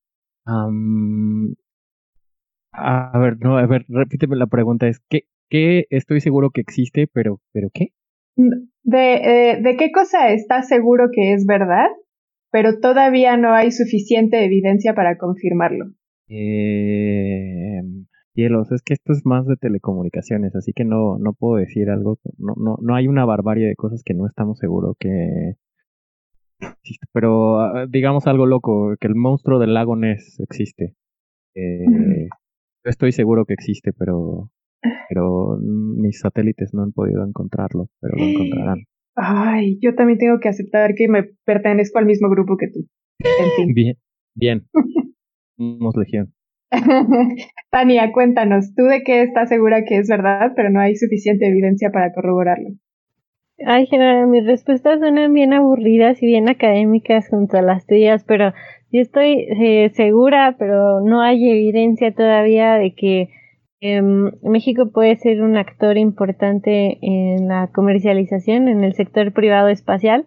a 2.78 3.18
ver, 3.20 3.38
no, 3.40 3.58
a 3.58 3.66
ver, 3.66 3.86
repíteme 3.90 4.36
la 4.36 4.48
pregunta, 4.48 4.88
es 4.88 5.00
¿qué, 5.10 5.24
qué 5.50 5.86
estoy 5.90 6.22
seguro 6.22 6.52
que 6.52 6.62
existe, 6.62 7.08
pero, 7.12 7.42
pero 7.52 7.70
qué? 7.74 7.90
de, 8.84 9.16
eh, 9.16 9.62
de 9.62 9.76
qué 9.78 9.92
cosa 9.92 10.30
estás 10.30 10.68
seguro 10.68 11.10
que 11.12 11.34
es 11.34 11.46
verdad, 11.46 11.88
pero 12.52 12.80
todavía 12.80 13.36
no 13.36 13.54
hay 13.54 13.72
suficiente 13.72 14.46
evidencia 14.46 14.94
para 14.94 15.18
confirmarlo. 15.18 15.86
Eh, 16.30 17.82
hielos, 18.34 18.72
es 18.72 18.82
que 18.84 18.94
esto 18.94 19.14
es 19.14 19.26
más 19.26 19.48
de 19.48 19.56
telecomunicaciones, 19.56 20.56
así 20.56 20.72
que 20.74 20.86
no, 20.86 21.18
no 21.18 21.34
puedo 21.34 21.56
decir 21.56 21.90
algo, 21.90 22.20
no, 22.38 22.54
no, 22.58 22.78
no 22.80 22.96
hay 22.96 23.08
una 23.08 23.26
barbarie 23.26 23.68
de 23.68 23.76
cosas 23.76 24.04
que 24.04 24.14
no 24.14 24.28
estamos 24.28 24.60
seguros 24.60 24.96
que 25.00 25.56
pero 27.14 27.60
ah, 27.60 27.86
digamos 27.88 28.28
algo 28.28 28.46
loco, 28.46 28.96
que 29.00 29.08
el 29.08 29.16
monstruo 29.16 29.60
del 29.60 29.74
lago 29.74 29.96
Ness 29.96 30.40
existe. 30.40 30.96
Eh, 31.60 32.30
estoy 32.90 33.12
seguro 33.12 33.46
que 33.46 33.54
existe, 33.54 33.92
pero 33.94 34.50
pero 35.10 35.58
mis 35.60 36.20
satélites 36.20 36.74
no 36.74 36.84
han 36.84 36.92
podido 36.92 37.26
encontrarlo, 37.26 37.90
pero 38.00 38.16
lo 38.18 38.24
encontrarán. 38.24 38.84
Ay, 39.16 39.80
yo 39.82 39.96
también 39.96 40.20
tengo 40.20 40.40
que 40.40 40.50
aceptar 40.50 40.94
que 40.96 41.08
me 41.08 41.24
pertenezco 41.44 41.98
al 41.98 42.06
mismo 42.06 42.30
grupo 42.30 42.56
que 42.58 42.68
tú. 42.68 42.88
En 43.20 43.50
fin. 43.56 43.74
Bien, 43.74 43.98
bien. 44.36 44.68
Somos 45.58 45.96
legión. 45.98 46.34
Tania, 47.72 48.12
cuéntanos, 48.12 48.76
¿tú 48.76 48.84
de 48.84 49.04
qué 49.04 49.24
estás 49.24 49.50
segura 49.50 49.86
que 49.86 49.98
es 49.98 50.08
verdad, 50.08 50.52
pero 50.56 50.70
no 50.70 50.80
hay 50.80 50.96
suficiente 50.96 51.48
evidencia 51.48 51.90
para 51.92 52.12
corroborarlo? 52.14 52.70
Ay, 53.66 53.88
general, 53.88 54.28
mis 54.28 54.46
respuestas 54.46 55.00
suenan 55.00 55.34
bien 55.34 55.54
aburridas 55.54 56.22
y 56.22 56.28
bien 56.28 56.48
académicas 56.48 57.28
junto 57.28 57.58
a 57.58 57.64
las 57.64 57.88
tuyas, 57.88 58.24
pero 58.24 58.54
yo 58.92 59.02
estoy 59.02 59.48
eh, 59.50 59.90
segura, 59.96 60.56
pero 60.58 61.02
no 61.02 61.22
hay 61.22 61.50
evidencia 61.50 62.14
todavía 62.14 62.76
de 62.76 62.94
que 62.94 63.30
em, 63.82 64.32
México 64.42 64.92
puede 64.92 65.16
ser 65.18 65.42
un 65.42 65.58
actor 65.58 65.98
importante 65.98 66.98
en 67.02 67.48
la 67.48 67.70
comercialización 67.74 68.68
en 68.68 68.84
el 68.84 68.94
sector 68.94 69.34
privado 69.34 69.68
espacial, 69.68 70.26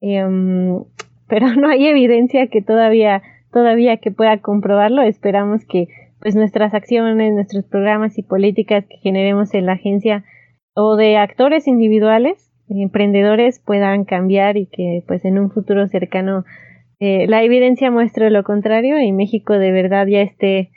em, 0.00 0.84
pero 1.28 1.54
no 1.54 1.68
hay 1.68 1.86
evidencia 1.86 2.48
que 2.48 2.62
todavía 2.62 3.22
todavía 3.52 3.96
que 3.96 4.10
pueda 4.10 4.38
comprobarlo. 4.42 5.00
Esperamos 5.02 5.64
que 5.64 5.88
pues 6.20 6.34
nuestras 6.34 6.74
acciones, 6.74 7.32
nuestros 7.32 7.64
programas 7.64 8.18
y 8.18 8.22
políticas 8.22 8.84
que 8.86 8.98
generemos 8.98 9.54
en 9.54 9.66
la 9.66 9.72
agencia 9.72 10.24
o 10.74 10.96
de 10.96 11.16
actores 11.16 11.66
individuales, 11.66 12.52
emprendedores 12.68 13.60
puedan 13.64 14.04
cambiar 14.04 14.56
y 14.56 14.66
que 14.66 15.02
pues 15.06 15.24
en 15.24 15.38
un 15.38 15.50
futuro 15.50 15.86
cercano 15.88 16.44
eh, 17.00 17.26
la 17.28 17.42
evidencia 17.42 17.90
muestre 17.90 18.30
lo 18.30 18.42
contrario 18.42 18.98
y 19.00 19.12
México 19.12 19.54
de 19.54 19.72
verdad 19.72 20.06
ya 20.06 20.22
esté 20.22 20.70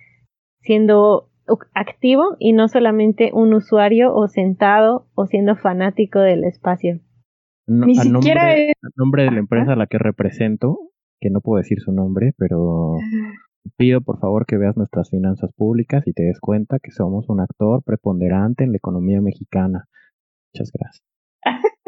siendo 0.62 1.30
activo 1.74 2.36
y 2.40 2.54
no 2.54 2.68
solamente 2.68 3.32
un 3.34 3.54
usuario 3.54 4.14
o 4.14 4.28
sentado 4.28 5.08
o 5.16 5.26
siendo 5.26 5.56
fanático 5.56 6.20
del 6.20 6.44
espacio. 6.44 7.00
Ni 7.68 7.96
siquiera 7.96 8.48
nombre, 8.48 8.74
nombre 8.96 9.24
de 9.24 9.32
la 9.32 9.40
empresa 9.40 9.74
a 9.74 9.76
la 9.76 9.88
que 9.88 9.98
represento, 10.00 10.78
que 11.20 11.30
no 11.30 11.42
puedo 11.42 11.58
decir 11.60 11.80
su 11.80 11.92
nombre, 11.92 12.34
pero 12.38 12.96
pido 13.78 14.02
por 14.02 14.20
favor 14.20 14.46
que 14.46 14.58
veas 14.58 14.76
nuestras 14.76 15.10
finanzas 15.10 15.52
públicas 15.54 16.08
y 16.08 16.14
te 16.14 16.24
des 16.24 16.40
cuenta 16.40 16.80
que 16.80 16.92
somos 16.92 17.30
un 17.30 17.42
actor 17.42 17.84
preponderante 17.84 18.64
en 18.64 18.72
la 18.72 18.78
economía 18.78 19.22
mexicana. 19.22 19.86
Muchas 20.54 20.72
gracias. 20.72 21.04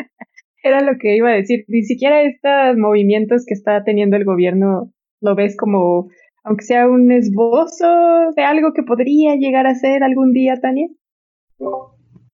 Era 0.64 0.82
lo 0.82 0.98
que 1.00 1.16
iba 1.16 1.30
a 1.30 1.36
decir. 1.36 1.66
Ni 1.68 1.84
siquiera 1.84 2.22
estos 2.22 2.78
movimientos 2.78 3.46
que 3.46 3.54
está 3.54 3.84
teniendo 3.84 4.18
el 4.18 4.26
gobierno 4.26 4.92
lo 5.22 5.36
ves 5.36 5.56
como, 5.58 6.10
aunque 6.44 6.66
sea 6.66 6.88
un 6.88 7.12
esbozo 7.12 8.32
de 8.36 8.44
algo 8.44 8.74
que 8.74 8.84
podría 8.84 9.36
llegar 9.36 9.68
a 9.68 9.76
ser 9.76 10.04
algún 10.04 10.34
día, 10.34 10.56
Tania. 10.62 10.88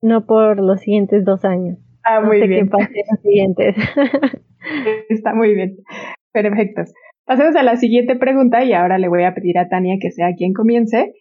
No 0.01 0.25
por 0.25 0.59
los 0.59 0.81
siguientes 0.81 1.25
dos 1.25 1.43
años. 1.43 1.79
Ah, 2.03 2.21
muy 2.21 2.47
bien. 2.47 2.69
los 2.71 3.21
siguientes. 3.21 3.75
Está 5.09 5.33
muy 5.33 5.53
bien. 5.53 5.77
Perfecto. 6.31 6.83
Pasemos 7.25 7.55
a 7.57 7.63
la 7.63 7.75
siguiente 7.75 8.15
pregunta 8.15 8.63
y 8.63 8.71
ahora 8.73 8.97
le 8.97 9.09
voy 9.09 9.23
a 9.23 9.33
pedir 9.33 9.57
a 9.57 9.67
Tania 9.67 9.97
que 9.99 10.11
sea 10.11 10.33
quien 10.37 10.53
comience. 10.53 11.13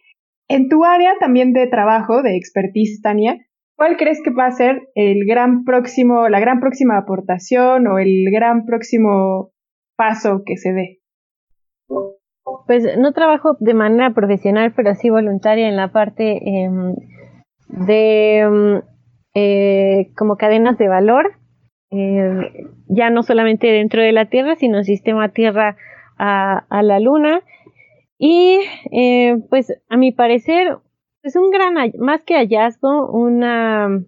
En 0.47 0.69
tu 0.69 0.85
área 0.85 1.15
también 1.19 1.51
de 1.51 1.67
trabajo, 1.67 2.23
de 2.23 2.37
expertise, 2.37 3.01
Tania, 3.01 3.37
¿cuál 3.77 3.95
crees 3.95 4.21
que 4.21 4.31
va 4.31 4.47
a 4.47 4.51
ser 4.51 4.89
el 4.95 5.25
gran 5.25 5.63
próximo, 5.63 6.27
la 6.27 6.39
gran 6.39 6.59
próxima 6.59 6.97
aportación 6.97 7.87
o 7.87 7.99
el 7.99 8.25
gran 8.31 8.65
próximo 8.65 9.51
paso 9.95 10.41
que 10.45 10.57
se 10.57 10.73
dé? 10.73 10.99
Pues 12.65 12.97
no 12.97 13.13
trabajo 13.13 13.55
de 13.59 13.73
manera 13.73 14.13
profesional, 14.13 14.73
pero 14.75 14.93
sí 14.95 15.09
voluntaria 15.09 15.69
en 15.69 15.77
la 15.77 15.91
parte 15.91 16.39
em, 16.43 16.95
de 17.69 18.39
em, 18.39 18.81
eh, 19.33 20.11
como 20.17 20.35
cadenas 20.35 20.77
de 20.77 20.87
valor 20.89 21.37
eh, 21.89 22.67
ya 22.87 23.09
no 23.09 23.23
solamente 23.23 23.67
dentro 23.67 24.01
de 24.01 24.11
la 24.11 24.29
Tierra, 24.29 24.55
sino 24.55 24.83
sistema 24.83 25.29
Tierra 25.29 25.77
a, 26.17 26.81
la 26.81 26.99
Luna. 26.99 27.41
Y 28.17 28.59
eh, 28.91 29.37
pues 29.49 29.71
a 29.89 29.97
mi 29.97 30.11
parecer 30.11 30.77
es 31.27 31.35
un 31.35 31.51
gran, 31.51 31.75
más 31.99 32.23
que 32.23 32.35
hallazgo, 32.35 33.11
una, 33.11 34.03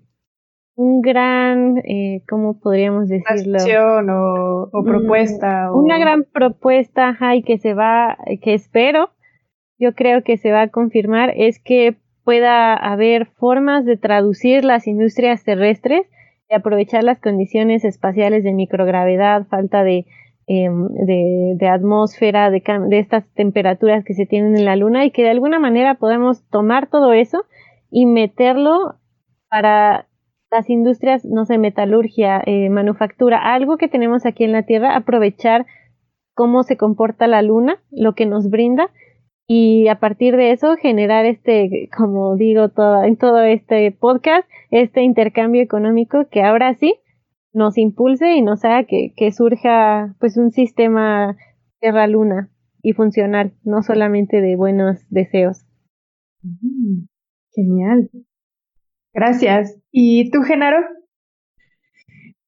un 0.75 1.01
gran, 1.01 1.77
eh, 1.79 2.23
¿cómo 2.29 2.59
podríamos 2.59 3.09
decirlo? 3.09 3.59
o, 4.09 4.69
o 4.71 4.81
mm, 4.81 4.85
propuesta. 4.85 5.71
Una 5.73 5.97
gran 5.97 6.23
propuesta, 6.23 7.17
y 7.35 7.43
que 7.43 7.57
se 7.57 7.73
va, 7.73 8.17
que 8.41 8.53
espero, 8.53 9.11
yo 9.77 9.93
creo 9.93 10.23
que 10.23 10.37
se 10.37 10.51
va 10.51 10.63
a 10.63 10.69
confirmar, 10.69 11.33
es 11.35 11.59
que 11.59 11.97
pueda 12.23 12.73
haber 12.73 13.25
formas 13.25 13.85
de 13.85 13.97
traducir 13.97 14.63
las 14.63 14.87
industrias 14.87 15.43
terrestres 15.43 16.07
de 16.49 16.55
aprovechar 16.55 17.03
las 17.03 17.19
condiciones 17.19 17.83
espaciales 17.83 18.43
de 18.43 18.53
microgravedad, 18.53 19.45
falta 19.47 19.83
de, 19.83 20.05
em, 20.49 20.87
de, 21.57 21.67
atmósfera, 21.67 22.49
de, 22.49 22.63
de, 22.89 22.99
estas 22.99 23.23
temperaturas 23.35 24.03
que 24.03 24.15
se 24.15 24.25
tienen 24.25 24.57
en 24.57 24.65
la 24.65 24.75
Luna 24.75 25.05
y 25.05 25.11
que 25.11 25.21
de 25.21 25.29
alguna 25.29 25.59
manera 25.59 25.95
podemos 25.95 26.43
tomar 26.49 26.89
todo 26.89 27.13
eso 27.13 27.45
y 27.91 28.07
meterlo 28.07 28.95
para 29.47 30.07
las 30.49 30.67
industrias, 30.69 31.23
no 31.23 31.45
sé, 31.45 31.59
metalurgia, 31.59 32.41
eh, 32.45 32.71
manufactura, 32.71 33.53
algo 33.53 33.77
que 33.77 33.87
tenemos 33.87 34.25
aquí 34.25 34.43
en 34.43 34.51
la 34.51 34.63
Tierra, 34.63 34.95
aprovechar 34.95 35.67
cómo 36.33 36.63
se 36.63 36.77
comporta 36.77 37.27
la 37.27 37.43
Luna, 37.43 37.77
lo 37.91 38.13
que 38.15 38.25
nos 38.25 38.49
brinda 38.49 38.89
y 39.45 39.87
a 39.87 39.99
partir 39.99 40.35
de 40.35 40.51
eso 40.51 40.75
generar 40.77 41.25
este, 41.25 41.89
como 41.95 42.35
digo 42.37 42.69
todo, 42.69 43.03
en 43.03 43.17
todo 43.17 43.43
este 43.43 43.91
podcast, 43.91 44.49
este 44.71 45.03
intercambio 45.03 45.61
económico 45.61 46.25
que 46.31 46.41
ahora 46.41 46.73
sí 46.73 46.95
nos 47.53 47.77
impulse 47.77 48.35
y 48.35 48.41
nos 48.41 48.63
haga 48.65 48.83
que, 48.85 49.13
que 49.15 49.31
surja 49.31 50.15
pues 50.19 50.37
un 50.37 50.51
sistema 50.51 51.35
Tierra-Luna 51.79 52.49
y 52.81 52.93
funcional, 52.93 53.53
no 53.63 53.81
solamente 53.81 54.41
de 54.41 54.55
buenos 54.55 55.05
deseos. 55.09 55.65
Mm, 56.41 57.05
genial. 57.53 58.09
Gracias. 59.13 59.79
¿Y 59.91 60.29
tú, 60.31 60.41
Genaro? 60.43 60.77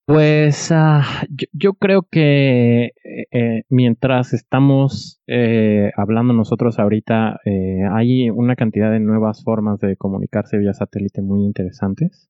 Pues 0.05 0.71
uh, 0.71 1.01
yo, 1.29 1.47
yo, 1.53 1.73
creo 1.73 2.01
que 2.03 2.85
eh, 2.85 3.25
eh, 3.31 3.63
mientras 3.69 4.33
estamos 4.33 5.21
eh, 5.27 5.91
hablando 5.95 6.33
nosotros 6.33 6.79
ahorita, 6.79 7.39
eh, 7.45 7.83
hay 7.89 8.29
una 8.29 8.55
cantidad 8.55 8.91
de 8.91 8.99
nuevas 8.99 9.43
formas 9.43 9.79
de 9.79 9.95
comunicarse 9.95 10.57
vía 10.57 10.73
satélite 10.73 11.21
muy 11.21 11.45
interesantes. 11.45 12.29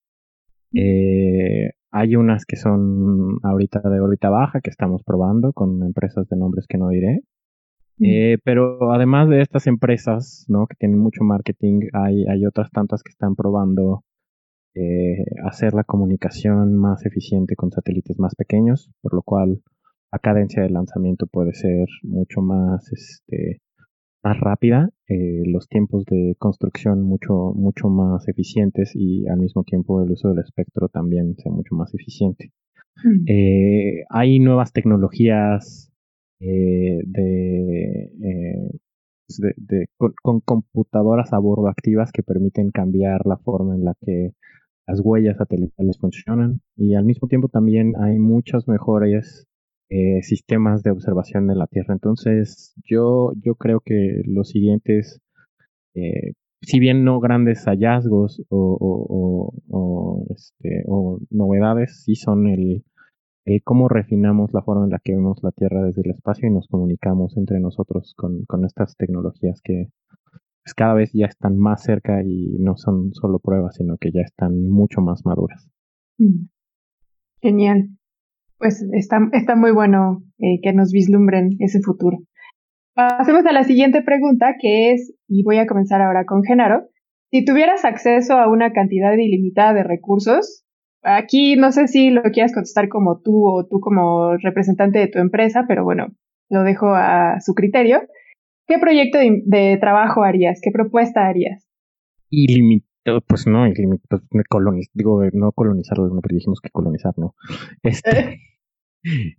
Hay 1.91 2.15
unas 2.15 2.45
que 2.45 2.55
son 2.55 3.39
ahorita 3.43 3.81
de 3.81 3.99
órbita 3.99 4.29
baja 4.29 4.61
que 4.61 4.69
estamos 4.69 5.03
probando 5.03 5.53
con 5.53 5.83
empresas 5.83 6.27
de 6.29 6.37
nombres 6.37 6.65
que 6.67 6.77
no 6.77 6.89
diré. 6.89 7.21
pero 8.43 8.91
además 8.91 9.29
de 9.29 9.41
estas 9.41 9.67
empresas, 9.67 10.45
¿no? 10.47 10.65
Que 10.65 10.75
tienen 10.75 10.97
mucho 10.97 11.23
marketing, 11.23 11.81
hay, 11.93 12.25
hay 12.25 12.45
otras 12.45 12.71
tantas 12.71 13.03
que 13.03 13.11
están 13.11 13.35
probando 13.35 14.03
eh, 14.73 15.25
hacer 15.45 15.73
la 15.73 15.83
comunicación 15.83 16.77
más 16.77 17.05
eficiente 17.05 17.55
con 17.55 17.71
satélites 17.71 18.17
más 18.17 18.35
pequeños, 18.35 18.89
por 19.01 19.13
lo 19.13 19.21
cual 19.21 19.61
la 20.11 20.19
cadencia 20.19 20.63
de 20.63 20.69
lanzamiento 20.69 21.27
puede 21.27 21.53
ser 21.53 21.87
mucho 22.03 22.41
más, 22.41 22.89
este, 22.91 23.61
más 24.23 24.39
rápida, 24.39 24.89
eh, 25.07 25.43
los 25.45 25.67
tiempos 25.67 26.05
de 26.05 26.35
construcción 26.37 27.01
mucho, 27.01 27.53
mucho 27.55 27.89
más 27.89 28.27
eficientes 28.27 28.91
y 28.95 29.27
al 29.27 29.39
mismo 29.39 29.63
tiempo 29.63 30.01
el 30.03 30.11
uso 30.11 30.29
del 30.29 30.39
espectro 30.39 30.89
también 30.89 31.35
sea 31.37 31.51
mucho 31.51 31.75
más 31.75 31.93
eficiente. 31.93 32.51
Mm. 33.03 33.23
Eh, 33.27 34.03
hay 34.09 34.39
nuevas 34.39 34.73
tecnologías 34.73 35.91
de, 36.39 37.03
pues 39.27 39.55
de, 39.57 39.87
con, 39.97 40.41
computadoras 40.41 41.33
a 41.33 41.37
bordo 41.37 41.67
activas 41.67 42.11
que 42.11 42.23
permiten 42.23 42.71
cambiar 42.71 43.25
la 43.25 43.37
forma 43.37 43.75
en 43.75 43.85
la 43.85 43.93
que 44.03 44.31
las 44.87 44.99
huellas 44.99 45.37
satelitales 45.37 45.97
funcionan 45.99 46.61
y 46.75 46.95
al 46.95 47.05
mismo 47.05 47.27
tiempo 47.27 47.47
también 47.47 47.93
hay 47.97 48.17
muchos 48.17 48.67
mejores 48.67 49.47
eh, 49.93 50.23
sistemas 50.23 50.83
de 50.83 50.91
observación 50.91 51.47
de 51.47 51.55
la 51.55 51.67
Tierra. 51.67 51.93
Entonces 51.93 52.73
yo, 52.89 53.33
yo 53.35 53.55
creo 53.55 53.81
que 53.81 54.21
los 54.25 54.47
siguientes, 54.47 55.19
eh, 55.95 56.31
si 56.61 56.79
bien 56.79 57.03
no 57.03 57.19
grandes 57.19 57.65
hallazgos 57.65 58.41
o, 58.47 59.53
o, 59.69 60.25
este, 60.33 60.83
o 60.87 61.19
novedades, 61.29 62.03
sí 62.05 62.15
son 62.15 62.47
el, 62.47 62.85
el, 63.43 63.61
cómo 63.63 63.89
refinamos 63.89 64.53
la 64.53 64.61
forma 64.61 64.85
en 64.85 64.91
la 64.91 64.99
que 65.03 65.11
vemos 65.11 65.43
la 65.43 65.51
Tierra 65.51 65.83
desde 65.83 66.03
el 66.05 66.11
espacio 66.11 66.47
y 66.47 66.53
nos 66.53 66.69
comunicamos 66.69 67.35
entre 67.35 67.59
nosotros 67.59 68.13
con, 68.15 68.45
con 68.45 68.63
estas 68.63 68.95
tecnologías 68.95 69.59
que 69.61 69.89
pues 70.63 70.73
cada 70.73 70.93
vez 70.93 71.11
ya 71.11 71.25
están 71.25 71.57
más 71.57 71.83
cerca 71.83 72.23
y 72.23 72.55
no 72.59 72.77
son 72.77 73.13
solo 73.13 73.39
pruebas, 73.39 73.75
sino 73.75 73.97
que 73.97 74.13
ya 74.13 74.21
están 74.21 74.69
mucho 74.69 75.01
más 75.01 75.25
maduras. 75.25 75.69
Mm. 76.17 76.45
Genial. 77.41 77.89
Pues 78.61 78.85
está, 78.93 79.17
está 79.33 79.55
muy 79.55 79.71
bueno 79.71 80.21
eh, 80.37 80.59
que 80.61 80.71
nos 80.71 80.91
vislumbren 80.91 81.55
ese 81.57 81.81
futuro. 81.81 82.19
Pasemos 82.93 83.43
a 83.47 83.53
la 83.53 83.63
siguiente 83.63 84.03
pregunta, 84.03 84.55
que 84.59 84.91
es, 84.91 85.15
y 85.27 85.41
voy 85.43 85.57
a 85.57 85.65
comenzar 85.65 85.99
ahora 86.01 86.25
con 86.25 86.43
Genaro, 86.43 86.83
si 87.31 87.43
tuvieras 87.43 87.85
acceso 87.85 88.33
a 88.33 88.47
una 88.47 88.71
cantidad 88.71 89.13
ilimitada 89.13 89.73
de 89.73 89.83
recursos, 89.83 90.63
aquí 91.01 91.55
no 91.55 91.71
sé 91.71 91.87
si 91.87 92.11
lo 92.11 92.21
quieras 92.23 92.53
contestar 92.53 92.87
como 92.87 93.19
tú 93.21 93.47
o 93.47 93.65
tú 93.65 93.79
como 93.79 94.37
representante 94.37 94.99
de 94.99 95.07
tu 95.07 95.17
empresa, 95.17 95.65
pero 95.67 95.83
bueno, 95.83 96.09
lo 96.49 96.63
dejo 96.63 96.93
a 96.93 97.39
su 97.39 97.55
criterio. 97.55 98.01
¿Qué 98.67 98.77
proyecto 98.77 99.17
de, 99.17 99.77
trabajo 99.79 100.23
harías? 100.23 100.59
¿Qué 100.61 100.69
propuesta 100.71 101.25
harías? 101.25 101.67
Ilimitado, 102.29 103.21
pues 103.25 103.47
no, 103.47 103.65
ilimitado, 103.65 104.21
coloniz, 104.49 104.91
digo, 104.93 105.23
no 105.33 105.51
colonizarlo, 105.51 106.09
no, 106.09 106.21
pero 106.21 106.35
dijimos 106.35 106.59
que 106.61 106.69
colonizar, 106.69 107.13
¿no? 107.17 107.33
Este, 107.81 108.39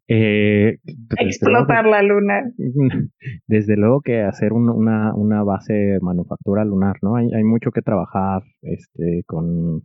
eh, 0.09 0.79
Explotar 1.19 1.87
la 1.87 2.03
luna. 2.03 2.53
Desde 3.47 3.77
luego 3.77 4.01
que 4.01 4.23
hacer 4.23 4.53
una, 4.53 5.15
una 5.15 5.43
base 5.43 5.73
de 5.73 6.01
manufactura 6.01 6.65
lunar, 6.65 6.97
¿no? 7.03 7.17
Hay, 7.17 7.33
hay 7.33 7.45
mucho 7.45 7.71
que 7.71 7.83
trabajar 7.83 8.43
este, 8.63 9.23
con, 9.27 9.83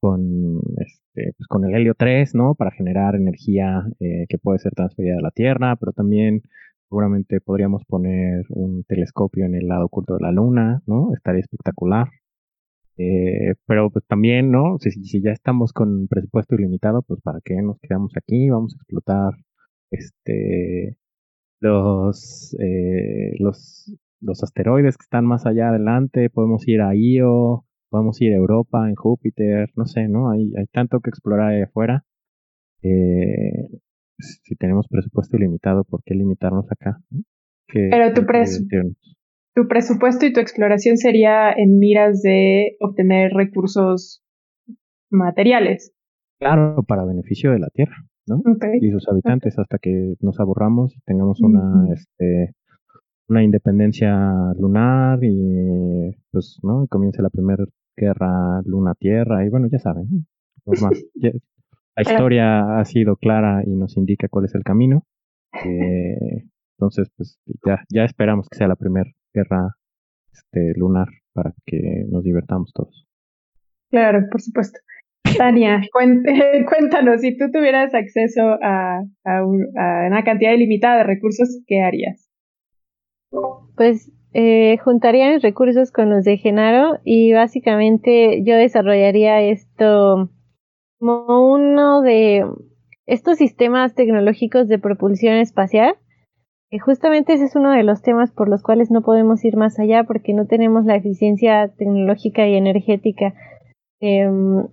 con, 0.00 0.60
este, 0.78 1.32
pues 1.36 1.46
con 1.48 1.64
el 1.64 1.74
helio 1.74 1.94
3, 1.96 2.34
¿no? 2.34 2.54
Para 2.54 2.70
generar 2.72 3.14
energía 3.14 3.84
eh, 4.00 4.26
que 4.28 4.38
puede 4.38 4.58
ser 4.58 4.72
transferida 4.72 5.16
a 5.18 5.22
la 5.22 5.30
Tierra, 5.30 5.76
pero 5.76 5.92
también 5.92 6.42
seguramente 6.88 7.40
podríamos 7.40 7.84
poner 7.86 8.44
un 8.50 8.84
telescopio 8.84 9.46
en 9.46 9.54
el 9.54 9.66
lado 9.66 9.86
oculto 9.86 10.14
de 10.14 10.22
la 10.22 10.32
Luna, 10.32 10.82
¿no? 10.86 11.12
Estaría 11.14 11.40
espectacular. 11.40 12.08
Eh, 12.96 13.54
pero 13.66 13.90
pues 13.90 14.04
también, 14.06 14.50
¿no? 14.52 14.78
Si, 14.78 14.90
si, 14.90 15.20
ya 15.20 15.32
estamos 15.32 15.72
con 15.72 16.06
presupuesto 16.08 16.54
ilimitado, 16.54 17.02
pues 17.02 17.20
para 17.22 17.40
qué 17.44 17.56
nos 17.60 17.78
quedamos 17.80 18.12
aquí, 18.16 18.48
vamos 18.50 18.74
a 18.74 18.76
explotar 18.76 19.34
este 19.90 20.96
los 21.60 22.56
eh, 22.60 23.32
los 23.38 23.92
los 24.20 24.42
asteroides 24.42 24.96
que 24.96 25.04
están 25.04 25.26
más 25.26 25.46
allá 25.46 25.68
adelante, 25.68 26.30
podemos 26.30 26.66
ir 26.68 26.80
a 26.82 26.94
Io, 26.94 27.64
podemos 27.90 28.20
ir 28.20 28.32
a 28.32 28.36
Europa, 28.36 28.88
en 28.88 28.94
Júpiter, 28.94 29.70
no 29.76 29.86
sé, 29.86 30.08
¿no? 30.08 30.30
Hay, 30.30 30.52
hay 30.56 30.66
tanto 30.72 31.00
que 31.00 31.10
explorar 31.10 31.52
ahí 31.52 31.62
afuera. 31.62 32.04
Eh, 32.82 33.68
si 34.18 34.56
tenemos 34.56 34.88
presupuesto 34.88 35.36
ilimitado, 35.36 35.84
¿por 35.84 36.02
qué 36.04 36.14
limitarnos 36.14 36.70
acá? 36.70 37.00
Pero 37.72 38.12
tu, 38.14 38.26
tu 39.54 39.68
presupuesto 39.68 40.26
y 40.26 40.32
tu 40.32 40.40
exploración 40.40 40.96
sería 40.96 41.52
en 41.52 41.78
miras 41.78 42.22
de 42.22 42.76
obtener 42.80 43.32
recursos 43.32 44.22
materiales. 45.10 45.92
Claro, 46.40 46.82
para 46.86 47.04
beneficio 47.04 47.52
de 47.52 47.60
la 47.60 47.68
Tierra, 47.68 47.96
¿no? 48.26 48.42
Y 48.80 48.90
sus 48.90 49.08
habitantes, 49.08 49.58
hasta 49.58 49.78
que 49.78 50.14
nos 50.20 50.40
aburramos 50.40 50.96
y 50.96 51.00
tengamos 51.06 51.40
una, 51.40 51.86
este, 51.92 52.54
una 53.28 53.44
independencia 53.44 54.12
lunar 54.58 55.20
y 55.22 56.16
pues, 56.32 56.58
¿no? 56.62 56.86
Comience 56.88 57.22
la 57.22 57.30
primera 57.30 57.64
guerra 57.96 58.60
luna-tierra 58.64 59.46
y 59.46 59.50
bueno, 59.50 59.68
ya 59.70 59.78
saben, 59.78 60.08
¿no? 60.10 60.24
la 61.96 62.02
historia 62.02 62.80
ha 62.80 62.84
sido 62.84 63.14
clara 63.14 63.62
y 63.64 63.70
nos 63.76 63.96
indica 63.96 64.26
cuál 64.28 64.46
es 64.46 64.54
el 64.56 64.64
camino. 64.64 65.04
Eh, 65.64 66.48
entonces, 66.76 67.08
pues 67.16 67.38
ya, 67.64 67.84
ya 67.88 68.04
esperamos 68.04 68.48
que 68.48 68.58
sea 68.58 68.66
la 68.66 68.74
primera 68.74 69.08
guerra 69.34 69.74
este, 70.32 70.72
lunar 70.78 71.08
para 71.32 71.52
que 71.66 72.04
nos 72.08 72.22
divertamos 72.22 72.72
todos. 72.72 73.06
Claro, 73.90 74.20
por 74.30 74.40
supuesto. 74.40 74.78
Tania, 75.36 75.82
cuéntanos, 76.68 77.20
si 77.20 77.36
tú 77.36 77.50
tuvieras 77.50 77.94
acceso 77.94 78.56
a, 78.62 79.02
a, 79.24 79.44
una 79.44 80.22
cantidad 80.24 80.52
ilimitada 80.52 80.98
de 80.98 81.04
recursos, 81.04 81.60
¿qué 81.66 81.80
harías? 81.82 82.30
Pues 83.76 84.12
eh, 84.32 84.78
juntaría 84.78 85.32
mis 85.32 85.42
recursos 85.42 85.90
con 85.90 86.10
los 86.10 86.24
de 86.24 86.36
Genaro 86.36 86.98
y 87.04 87.32
básicamente 87.32 88.42
yo 88.44 88.56
desarrollaría 88.56 89.40
esto 89.40 90.30
como 90.98 91.52
uno 91.52 92.02
de 92.02 92.44
estos 93.06 93.38
sistemas 93.38 93.94
tecnológicos 93.94 94.68
de 94.68 94.78
propulsión 94.78 95.34
espacial 95.34 95.96
justamente 96.78 97.34
ese 97.34 97.44
es 97.44 97.56
uno 97.56 97.70
de 97.70 97.82
los 97.82 98.02
temas 98.02 98.32
por 98.32 98.48
los 98.48 98.62
cuales 98.62 98.90
no 98.90 99.02
podemos 99.02 99.44
ir 99.44 99.56
más 99.56 99.78
allá 99.78 100.04
porque 100.04 100.32
no 100.32 100.46
tenemos 100.46 100.84
la 100.84 100.96
eficiencia 100.96 101.68
tecnológica 101.68 102.46
y 102.48 102.54
energética. 102.54 103.34
Em, 104.00 104.66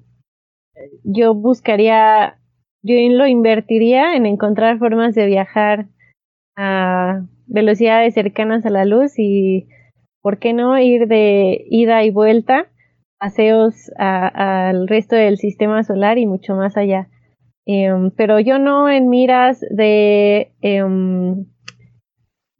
yo 1.03 1.36
buscaría, 1.36 2.40
yo 2.82 2.95
lo 3.10 3.28
invertiría 3.28 4.15
en 4.15 4.26
encontrar 4.26 4.80
formas 4.80 5.15
de 5.15 5.26
viajar 5.26 5.88
a 6.56 7.26
velocidades 7.48 8.14
cercanas 8.14 8.65
a 8.65 8.69
la 8.69 8.86
luz 8.86 9.18
y, 9.18 9.68
¿por 10.22 10.40
qué 10.40 10.53
no 10.53 10.78
ir 10.80 11.07
de 11.07 11.65
ida 11.69 12.03
y 12.03 12.11
vuelta, 12.11 12.68
paseos 13.19 13.91
al 13.98 14.88
resto 14.88 15.15
del 15.15 15.38
sistema 15.38 15.84
solar 15.84 16.18
y 16.18 16.26
mucho 16.26 16.56
más 16.56 16.78
allá? 16.78 17.10
Em, 17.65 18.11
pero 18.11 18.40
yo 18.40 18.57
no 18.57 18.90
en 18.90 19.10
miras 19.10 19.60
de 19.69 20.52
em, 20.61 21.45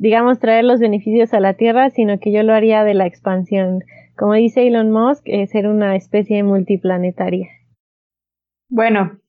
digamos, 0.01 0.39
traer 0.39 0.65
los 0.65 0.79
beneficios 0.79 1.31
a 1.35 1.39
la 1.39 1.53
Tierra, 1.53 1.91
sino 1.91 2.19
que 2.19 2.31
yo 2.31 2.41
lo 2.41 2.53
haría 2.53 2.83
de 2.83 2.95
la 2.95 3.05
expansión. 3.05 3.83
Como 4.17 4.33
dice 4.33 4.67
Elon 4.67 4.91
Musk, 4.91 5.23
ser 5.45 5.67
una 5.67 5.95
especie 5.95 6.41
multiplanetaria. 6.41 7.47
Bueno, 8.67 9.19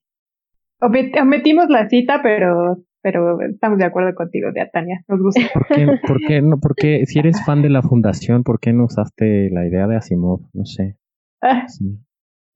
omitimos 0.81 1.69
la 1.69 1.87
cita, 1.89 2.21
pero, 2.23 2.77
pero 3.03 3.39
estamos 3.41 3.77
de 3.77 3.85
acuerdo 3.85 4.15
contigo, 4.15 4.51
de 4.51 4.61
Atania. 4.61 5.05
Nos 5.07 5.21
gusta. 5.21 5.41
¿Por 6.07 6.17
qué, 6.27 6.41
no? 6.41 6.57
Porque 6.59 7.05
si 7.05 7.19
eres 7.19 7.45
fan 7.45 7.61
de 7.61 7.69
la 7.69 7.83
fundación, 7.83 8.43
¿por 8.43 8.59
qué 8.59 8.73
no 8.73 8.85
usaste 8.85 9.51
la 9.51 9.67
idea 9.67 9.85
de 9.85 9.97
Asimov? 9.97 10.41
No 10.53 10.65
sé. 10.65 10.97
Ah. 11.43 11.67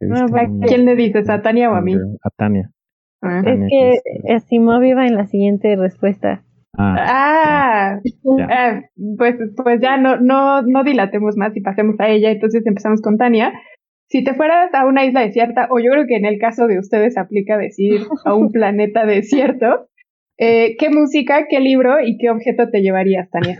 ¿A 0.02 0.66
quién 0.66 0.86
le 0.86 0.96
dices? 0.96 1.30
¿A 1.30 1.44
Tania 1.44 1.70
o 1.70 1.76
a 1.76 1.82
mí? 1.82 1.94
A 1.94 2.30
Tania. 2.32 2.72
Ah. 3.22 3.44
Es 3.46 3.60
que 3.70 4.34
Asimov 4.34 4.84
iba 4.84 5.06
en 5.06 5.14
la 5.14 5.28
siguiente 5.28 5.76
respuesta. 5.76 6.44
Ah, 6.78 6.96
ah, 7.00 8.00
ah, 8.50 8.82
pues, 9.18 9.36
pues 9.56 9.82
ya 9.82 9.98
no, 9.98 10.18
no, 10.18 10.62
no 10.62 10.84
dilatemos 10.84 11.36
más 11.36 11.56
y 11.58 11.62
pasemos 11.62 12.00
a 12.00 12.10
ella. 12.10 12.32
Entonces 12.32 12.66
empezamos 12.66 13.02
con 13.02 13.18
Tania. 13.18 13.54
Si 14.10 14.24
te 14.24 14.34
fueras 14.36 14.74
a 14.74 14.86
una 14.86 15.04
isla 15.04 15.22
desierta, 15.22 15.68
o 15.70 15.80
yo 15.80 15.92
creo 15.92 16.06
que 16.08 16.16
en 16.16 16.26
el 16.26 16.40
caso 16.40 16.68
de 16.68 16.80
ustedes 16.80 17.18
aplica 17.18 17.58
decir 17.58 18.02
a 18.26 18.34
un 18.34 18.52
planeta 18.54 19.06
desierto, 19.06 19.88
eh, 20.38 20.78
¿qué 20.78 20.90
música, 20.90 21.48
qué 21.50 21.60
libro 21.60 22.00
y 22.00 22.18
qué 22.18 22.30
objeto 22.30 22.70
te 22.70 22.82
llevarías, 22.82 23.30
Tania? 23.32 23.60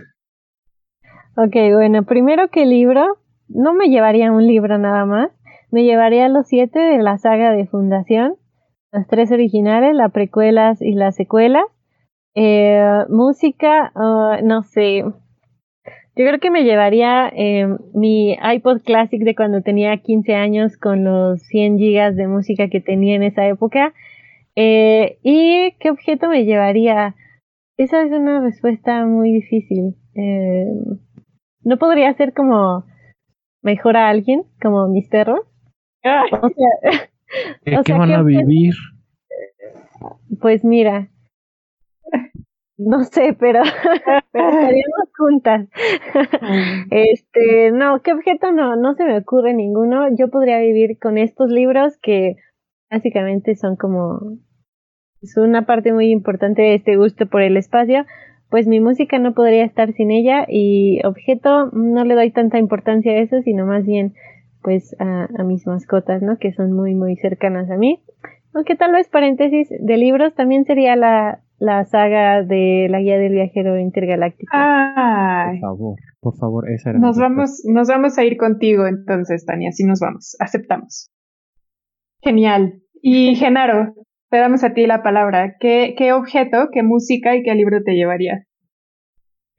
Ok, 1.36 1.54
bueno, 1.74 2.04
primero 2.04 2.48
qué 2.48 2.66
libro, 2.66 3.18
no 3.48 3.74
me 3.74 3.88
llevaría 3.88 4.32
un 4.32 4.46
libro 4.46 4.78
nada 4.78 5.04
más, 5.04 5.30
me 5.70 5.84
llevaría 5.84 6.28
los 6.28 6.48
siete 6.48 6.78
de 6.78 6.98
la 6.98 7.18
saga 7.18 7.52
de 7.52 7.66
Fundación, 7.66 8.36
los 8.92 9.06
tres 9.06 9.30
originales, 9.32 9.94
las 9.94 10.12
precuelas 10.12 10.80
y 10.80 10.92
las 10.92 11.14
secuelas, 11.14 11.64
eh, 12.34 13.04
música, 13.08 13.92
ah, 13.94 14.40
no 14.42 14.62
sé. 14.62 15.02
Yo 15.02 16.26
creo 16.26 16.40
que 16.40 16.50
me 16.50 16.64
llevaría 16.64 17.28
eh, 17.28 17.68
mi 17.94 18.32
iPod 18.32 18.82
Classic 18.82 19.22
de 19.22 19.34
cuando 19.34 19.62
tenía 19.62 19.96
15 19.98 20.34
años 20.34 20.76
con 20.76 21.04
los 21.04 21.40
100 21.42 21.78
gigas 21.78 22.16
de 22.16 22.26
música 22.26 22.68
que 22.68 22.80
tenía 22.80 23.14
en 23.14 23.22
esa 23.22 23.46
época. 23.46 23.94
Eh, 24.56 25.18
¿Y 25.22 25.72
qué 25.78 25.90
objeto 25.90 26.28
me 26.28 26.44
llevaría? 26.44 27.14
Esa 27.76 28.02
es 28.02 28.10
una 28.10 28.40
respuesta 28.40 29.06
muy 29.06 29.32
difícil. 29.32 29.94
no 31.62 31.76
podría 31.78 32.12
ser 32.14 32.32
como 32.34 32.84
mejor 33.62 33.96
a 33.96 34.08
alguien, 34.08 34.42
como 34.60 34.88
mis 34.88 35.08
perros. 35.08 35.40
O 36.02 36.48
sea, 36.48 37.08
¿Qué 37.84 37.92
van 37.92 38.12
a 38.12 38.22
vivir? 38.22 38.74
Pues 40.40 40.64
mira, 40.64 41.10
no 42.78 43.02
sé, 43.02 43.36
pero, 43.38 43.60
estaríamos 44.32 45.08
juntas. 45.16 45.68
este, 46.90 47.72
no, 47.72 48.00
¿qué 48.02 48.12
objeto 48.12 48.52
no? 48.52 48.76
No 48.76 48.94
se 48.94 49.04
me 49.04 49.18
ocurre 49.18 49.52
ninguno. 49.52 50.06
Yo 50.16 50.28
podría 50.28 50.60
vivir 50.60 50.98
con 50.98 51.18
estos 51.18 51.50
libros 51.50 51.98
que 51.98 52.36
básicamente 52.88 53.56
son 53.56 53.76
como 53.76 54.38
es 55.20 55.36
una 55.36 55.66
parte 55.66 55.92
muy 55.92 56.10
importante 56.10 56.62
de 56.62 56.74
este 56.76 56.96
gusto 56.96 57.26
por 57.26 57.42
el 57.42 57.56
espacio. 57.56 58.06
Pues 58.48 58.68
mi 58.68 58.80
música 58.80 59.18
no 59.18 59.34
podría 59.34 59.64
estar 59.64 59.92
sin 59.92 60.12
ella 60.12 60.46
y 60.48 61.04
objeto 61.04 61.70
no 61.72 62.04
le 62.04 62.14
doy 62.14 62.30
tanta 62.30 62.58
importancia 62.58 63.12
a 63.12 63.18
eso, 63.18 63.42
sino 63.42 63.66
más 63.66 63.84
bien 63.84 64.14
pues 64.62 64.94
a, 65.00 65.28
a 65.36 65.42
mis 65.42 65.66
mascotas, 65.66 66.22
¿no? 66.22 66.38
Que 66.38 66.52
son 66.52 66.72
muy 66.72 66.94
muy 66.94 67.16
cercanas 67.16 67.68
a 67.70 67.76
mí. 67.76 68.00
Aunque 68.54 68.76
tal 68.76 68.92
vez 68.92 69.08
paréntesis 69.08 69.68
de 69.68 69.96
libros 69.96 70.34
también 70.34 70.64
sería 70.64 70.96
la, 70.96 71.42
la 71.58 71.84
saga 71.84 72.42
de 72.42 72.88
la 72.90 73.00
guía 73.00 73.18
del 73.18 73.32
viajero 73.32 73.78
intergaláctico. 73.78 74.50
Por 74.52 75.60
favor, 75.60 75.98
por 76.20 76.36
favor, 76.36 76.70
esa 76.70 76.90
era 76.90 76.98
nos 76.98 77.18
vamos, 77.18 77.62
nos 77.64 77.88
vamos 77.88 78.18
a 78.18 78.24
ir 78.24 78.36
contigo 78.36 78.86
entonces, 78.86 79.44
Tania, 79.44 79.70
así 79.70 79.84
nos 79.84 80.00
vamos, 80.00 80.36
aceptamos. 80.40 81.10
Genial. 82.22 82.82
Y 83.00 83.36
Genaro, 83.36 83.94
te 84.30 84.38
damos 84.38 84.64
a 84.64 84.72
ti 84.74 84.86
la 84.86 85.02
palabra. 85.02 85.56
¿Qué, 85.60 85.94
qué 85.96 86.12
objeto, 86.12 86.68
qué 86.72 86.82
música 86.82 87.36
y 87.36 87.42
qué 87.42 87.54
libro 87.54 87.82
te 87.84 87.94
llevarías? 87.94 88.44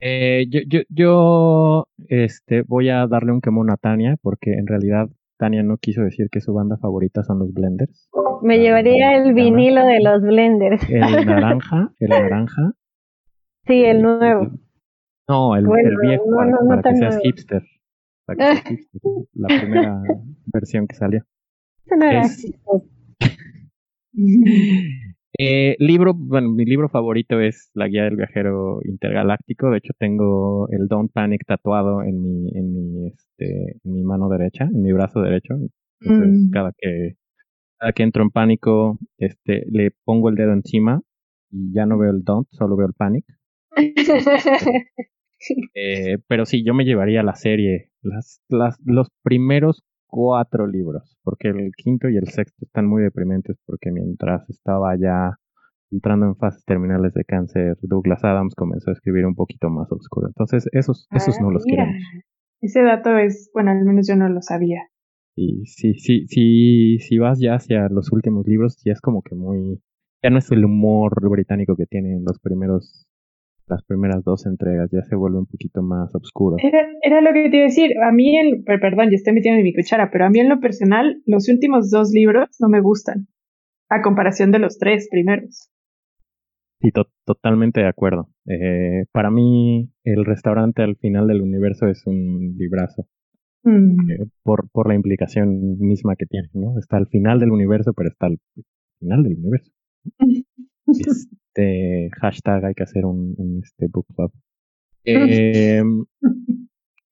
Eh, 0.00 0.46
yo, 0.48 0.60
yo, 0.66 0.80
yo 0.88 1.84
este, 2.08 2.62
voy 2.62 2.88
a 2.88 3.06
darle 3.06 3.32
un 3.32 3.40
quemón 3.40 3.70
a 3.70 3.76
Tania, 3.76 4.16
porque 4.22 4.52
en 4.52 4.66
realidad 4.66 5.08
Tania 5.40 5.62
no 5.62 5.78
quiso 5.78 6.02
decir 6.02 6.28
que 6.30 6.42
su 6.42 6.52
banda 6.52 6.76
favorita 6.76 7.22
son 7.24 7.38
los 7.38 7.52
Blenders. 7.54 8.10
Me 8.42 8.58
llevaría 8.58 9.16
el 9.16 9.32
vinilo 9.32 9.86
de 9.86 10.00
los 10.02 10.20
Blenders. 10.22 10.82
El 10.88 11.00
naranja, 11.26 11.92
el 11.98 12.10
naranja. 12.10 12.72
Sí, 13.66 13.82
el 13.84 14.02
nuevo. 14.02 14.50
No, 15.26 15.56
el, 15.56 15.64
Bueno, 15.66 15.88
el 15.88 15.96
viejo, 16.08 16.24
no, 16.28 16.36
para, 16.36 16.50
no, 16.50 16.60
no 16.60 16.68
para 16.68 16.82
que 16.82 16.88
tan 16.90 16.96
seas 16.96 17.14
nuevo. 17.14 17.22
hipster. 17.24 17.62
Para 18.26 18.36
que 18.36 18.44
seas 18.44 18.64
hipster. 18.68 19.00
La 19.32 19.48
primera 19.60 20.02
versión 20.52 20.86
que 20.86 20.94
salió. 20.96 21.24
No 21.86 22.04
Es-. 22.04 22.52
Eh, 25.42 25.74
libro, 25.78 26.12
bueno, 26.12 26.50
mi 26.50 26.66
libro 26.66 26.90
favorito 26.90 27.40
es 27.40 27.70
La 27.72 27.88
Guía 27.88 28.04
del 28.04 28.16
Viajero 28.16 28.80
Intergaláctico. 28.84 29.70
De 29.70 29.78
hecho, 29.78 29.94
tengo 29.98 30.68
el 30.70 30.86
Don't 30.86 31.10
Panic 31.10 31.46
tatuado 31.46 32.02
en 32.02 32.20
mi, 32.22 32.50
en 32.54 32.72
mi, 32.74 33.06
este, 33.06 33.78
en 33.82 33.92
mi 33.94 34.02
mano 34.02 34.28
derecha, 34.28 34.64
en 34.64 34.82
mi 34.82 34.92
brazo 34.92 35.22
derecho. 35.22 35.54
Entonces, 36.00 36.42
Mm. 36.46 36.50
cada 36.50 36.72
que, 36.76 37.14
cada 37.78 37.92
que 37.92 38.02
entro 38.02 38.22
en 38.22 38.30
pánico, 38.30 38.98
este, 39.16 39.64
le 39.70 39.92
pongo 40.04 40.28
el 40.28 40.34
dedo 40.34 40.52
encima 40.52 41.00
y 41.50 41.72
ya 41.72 41.86
no 41.86 41.96
veo 41.98 42.10
el 42.10 42.22
Don't, 42.22 42.46
solo 42.50 42.76
veo 42.76 42.88
el 42.88 42.94
Panic. 42.94 43.24
Eh, 45.74 46.18
pero 46.28 46.44
sí, 46.44 46.62
yo 46.62 46.74
me 46.74 46.84
llevaría 46.84 47.22
la 47.22 47.34
serie, 47.34 47.92
las, 48.02 48.42
las, 48.50 48.78
los 48.84 49.08
primeros 49.22 49.82
cuatro 50.10 50.66
libros, 50.66 51.18
porque 51.22 51.48
el 51.48 51.70
quinto 51.76 52.08
y 52.08 52.16
el 52.16 52.26
sexto 52.28 52.64
están 52.64 52.86
muy 52.86 53.02
deprimentes, 53.02 53.56
porque 53.66 53.90
mientras 53.92 54.48
estaba 54.50 54.96
ya 54.96 55.36
entrando 55.90 56.26
en 56.26 56.36
fases 56.36 56.64
terminales 56.64 57.14
de 57.14 57.24
cáncer, 57.24 57.76
Douglas 57.82 58.22
Adams 58.24 58.54
comenzó 58.54 58.90
a 58.90 58.92
escribir 58.92 59.26
un 59.26 59.34
poquito 59.34 59.70
más 59.70 59.90
oscuro. 59.90 60.28
Entonces, 60.28 60.68
esos, 60.72 61.08
esos 61.12 61.40
no 61.40 61.50
los 61.50 61.62
Ah, 61.62 61.66
mira. 61.66 61.84
queremos. 61.84 62.02
Ese 62.60 62.82
dato 62.82 63.16
es, 63.16 63.50
bueno, 63.54 63.70
al 63.70 63.84
menos 63.84 64.06
yo 64.06 64.16
no 64.16 64.28
lo 64.28 64.42
sabía. 64.42 64.82
Y 65.34 65.64
sí, 65.66 65.94
sí, 65.94 66.26
sí, 66.26 66.98
si 66.98 67.18
vas 67.18 67.40
ya 67.40 67.54
hacia 67.54 67.88
los 67.88 68.12
últimos 68.12 68.46
libros, 68.46 68.80
ya 68.84 68.92
es 68.92 69.00
como 69.00 69.22
que 69.22 69.34
muy, 69.34 69.80
ya 70.22 70.30
no 70.30 70.38
es 70.38 70.50
el 70.52 70.64
humor 70.64 71.14
británico 71.30 71.74
que 71.76 71.86
tienen 71.86 72.22
los 72.24 72.38
primeros, 72.38 73.06
las 73.70 73.82
primeras 73.84 74.22
dos 74.24 74.44
entregas, 74.46 74.90
ya 74.92 75.02
se 75.02 75.14
vuelve 75.16 75.38
un 75.38 75.46
poquito 75.46 75.82
más 75.82 76.14
oscuro. 76.14 76.56
Era, 76.62 76.86
era 77.02 77.20
lo 77.20 77.32
que 77.32 77.48
te 77.48 77.56
iba 77.56 77.64
a 77.64 77.68
decir. 77.68 77.90
A 78.06 78.12
mí, 78.12 78.36
en, 78.36 78.64
per- 78.64 78.80
perdón, 78.80 79.06
ya 79.10 79.16
estoy 79.16 79.32
metiendo 79.32 79.58
en 79.58 79.64
mi 79.64 79.72
cuchara, 79.72 80.10
pero 80.10 80.26
a 80.26 80.30
mí 80.30 80.40
en 80.40 80.48
lo 80.48 80.60
personal, 80.60 81.22
los 81.26 81.48
últimos 81.48 81.90
dos 81.90 82.10
libros 82.12 82.48
no 82.60 82.68
me 82.68 82.80
gustan, 82.80 83.28
a 83.88 84.02
comparación 84.02 84.50
de 84.50 84.58
los 84.58 84.78
tres 84.78 85.08
primeros. 85.10 85.70
Sí, 86.80 86.90
to- 86.92 87.10
totalmente 87.26 87.80
de 87.80 87.88
acuerdo. 87.88 88.28
Eh, 88.46 89.04
para 89.12 89.30
mí, 89.30 89.90
el 90.04 90.24
restaurante 90.24 90.82
al 90.82 90.96
final 90.96 91.26
del 91.28 91.42
universo 91.42 91.86
es 91.88 92.06
un 92.06 92.56
librazo, 92.58 93.06
Mm. 93.62 94.10
eh, 94.10 94.26
por, 94.42 94.70
por 94.70 94.88
la 94.88 94.94
implicación 94.94 95.78
misma 95.78 96.16
que 96.16 96.24
tiene, 96.24 96.48
¿no? 96.54 96.78
Está 96.78 96.96
al 96.96 97.06
final 97.08 97.38
del 97.40 97.50
universo, 97.50 97.92
pero 97.92 98.08
está 98.08 98.26
al 98.28 98.38
final 98.98 99.22
del 99.22 99.34
universo. 99.36 99.70
Este 101.52 102.10
hashtag 102.20 102.64
hay 102.64 102.74
que 102.74 102.84
hacer 102.84 103.04
un, 103.04 103.34
un, 103.36 103.60
este 103.62 103.86
book 103.88 104.06
club. 104.14 104.32
Eh, 105.02 105.82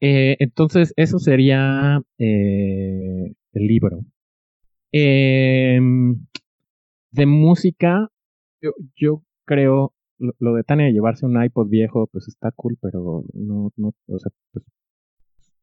eh, 0.01 0.37
entonces, 0.41 0.93
eso 0.97 1.19
sería 1.19 2.03
eh, 2.19 3.33
el 3.53 3.67
libro. 3.67 4.05
Eh, 4.93 5.81
de 7.11 7.27
música, 7.27 8.11
yo, 8.61 8.73
yo 8.95 9.23
creo, 9.47 9.95
lo, 10.19 10.35
lo 10.39 10.55
de 10.55 10.65
Tania 10.65 10.87
de 10.87 10.93
llevarse 10.93 11.25
un 11.25 11.43
iPod 11.43 11.69
viejo, 11.69 12.09
pues 12.13 12.29
está 12.29 12.53
cool, 12.53 12.77
pero 12.81 13.25
no, 13.33 13.73
no, 13.77 13.95
o 14.07 14.19
sea, 14.19 14.31
pues, 14.53 14.67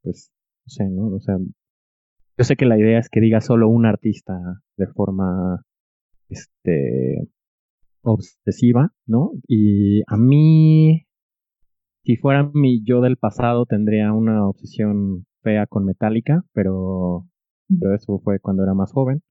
pues, 0.01 0.31
no 0.65 0.69
sé, 0.69 0.89
¿no? 0.89 1.07
O 1.15 1.19
sea, 1.19 1.37
yo 1.37 2.43
sé 2.43 2.55
que 2.55 2.65
la 2.65 2.79
idea 2.79 2.97
es 2.97 3.09
que 3.09 3.21
diga 3.21 3.39
solo 3.39 3.69
un 3.69 3.85
artista 3.85 4.63
de 4.77 4.87
forma, 4.87 5.63
este, 6.29 7.29
obsesiva, 8.05 8.93
¿no? 9.05 9.31
Y 9.47 10.01
a 10.07 10.17
mí, 10.17 11.05
si 12.03 12.15
fuera 12.17 12.49
mi 12.53 12.83
yo 12.83 13.01
del 13.01 13.17
pasado, 13.17 13.65
tendría 13.65 14.13
una 14.13 14.47
obsesión 14.47 15.25
fea 15.41 15.67
con 15.67 15.85
Metallica, 15.85 16.43
pero, 16.53 17.27
pero 17.79 17.93
eso 17.95 18.19
fue 18.19 18.39
cuando 18.39 18.63
era 18.63 18.73
más 18.73 18.91
joven. 18.91 19.21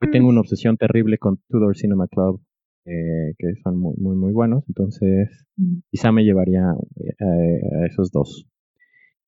Hoy 0.00 0.10
tengo 0.10 0.28
una 0.28 0.40
obsesión 0.40 0.76
terrible 0.76 1.18
con 1.18 1.38
Tudor 1.48 1.76
Cinema 1.76 2.06
Club, 2.08 2.40
eh, 2.84 3.34
que 3.38 3.54
son 3.62 3.78
muy, 3.78 3.94
muy, 3.96 4.16
muy 4.16 4.32
buenos, 4.32 4.64
entonces 4.68 5.44
Mm. 5.58 5.80
quizá 5.90 6.12
me 6.12 6.22
llevaría 6.22 6.62
eh, 6.96 7.60
a 7.82 7.86
esos 7.86 8.12
dos. 8.12 8.46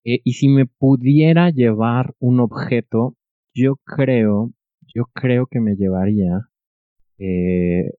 Eh, 0.05 0.21
y 0.25 0.35
si 0.35 0.49
me 0.49 0.67
pudiera 0.67 1.51
llevar 1.51 2.15
un 2.21 2.39
objeto, 2.41 3.17
yo 3.53 3.77
creo, 3.85 4.53
yo 4.95 5.05
creo 5.13 5.47
que 5.47 5.61
me 5.61 5.75
llevaría 5.75 6.49
eh, 7.19 7.91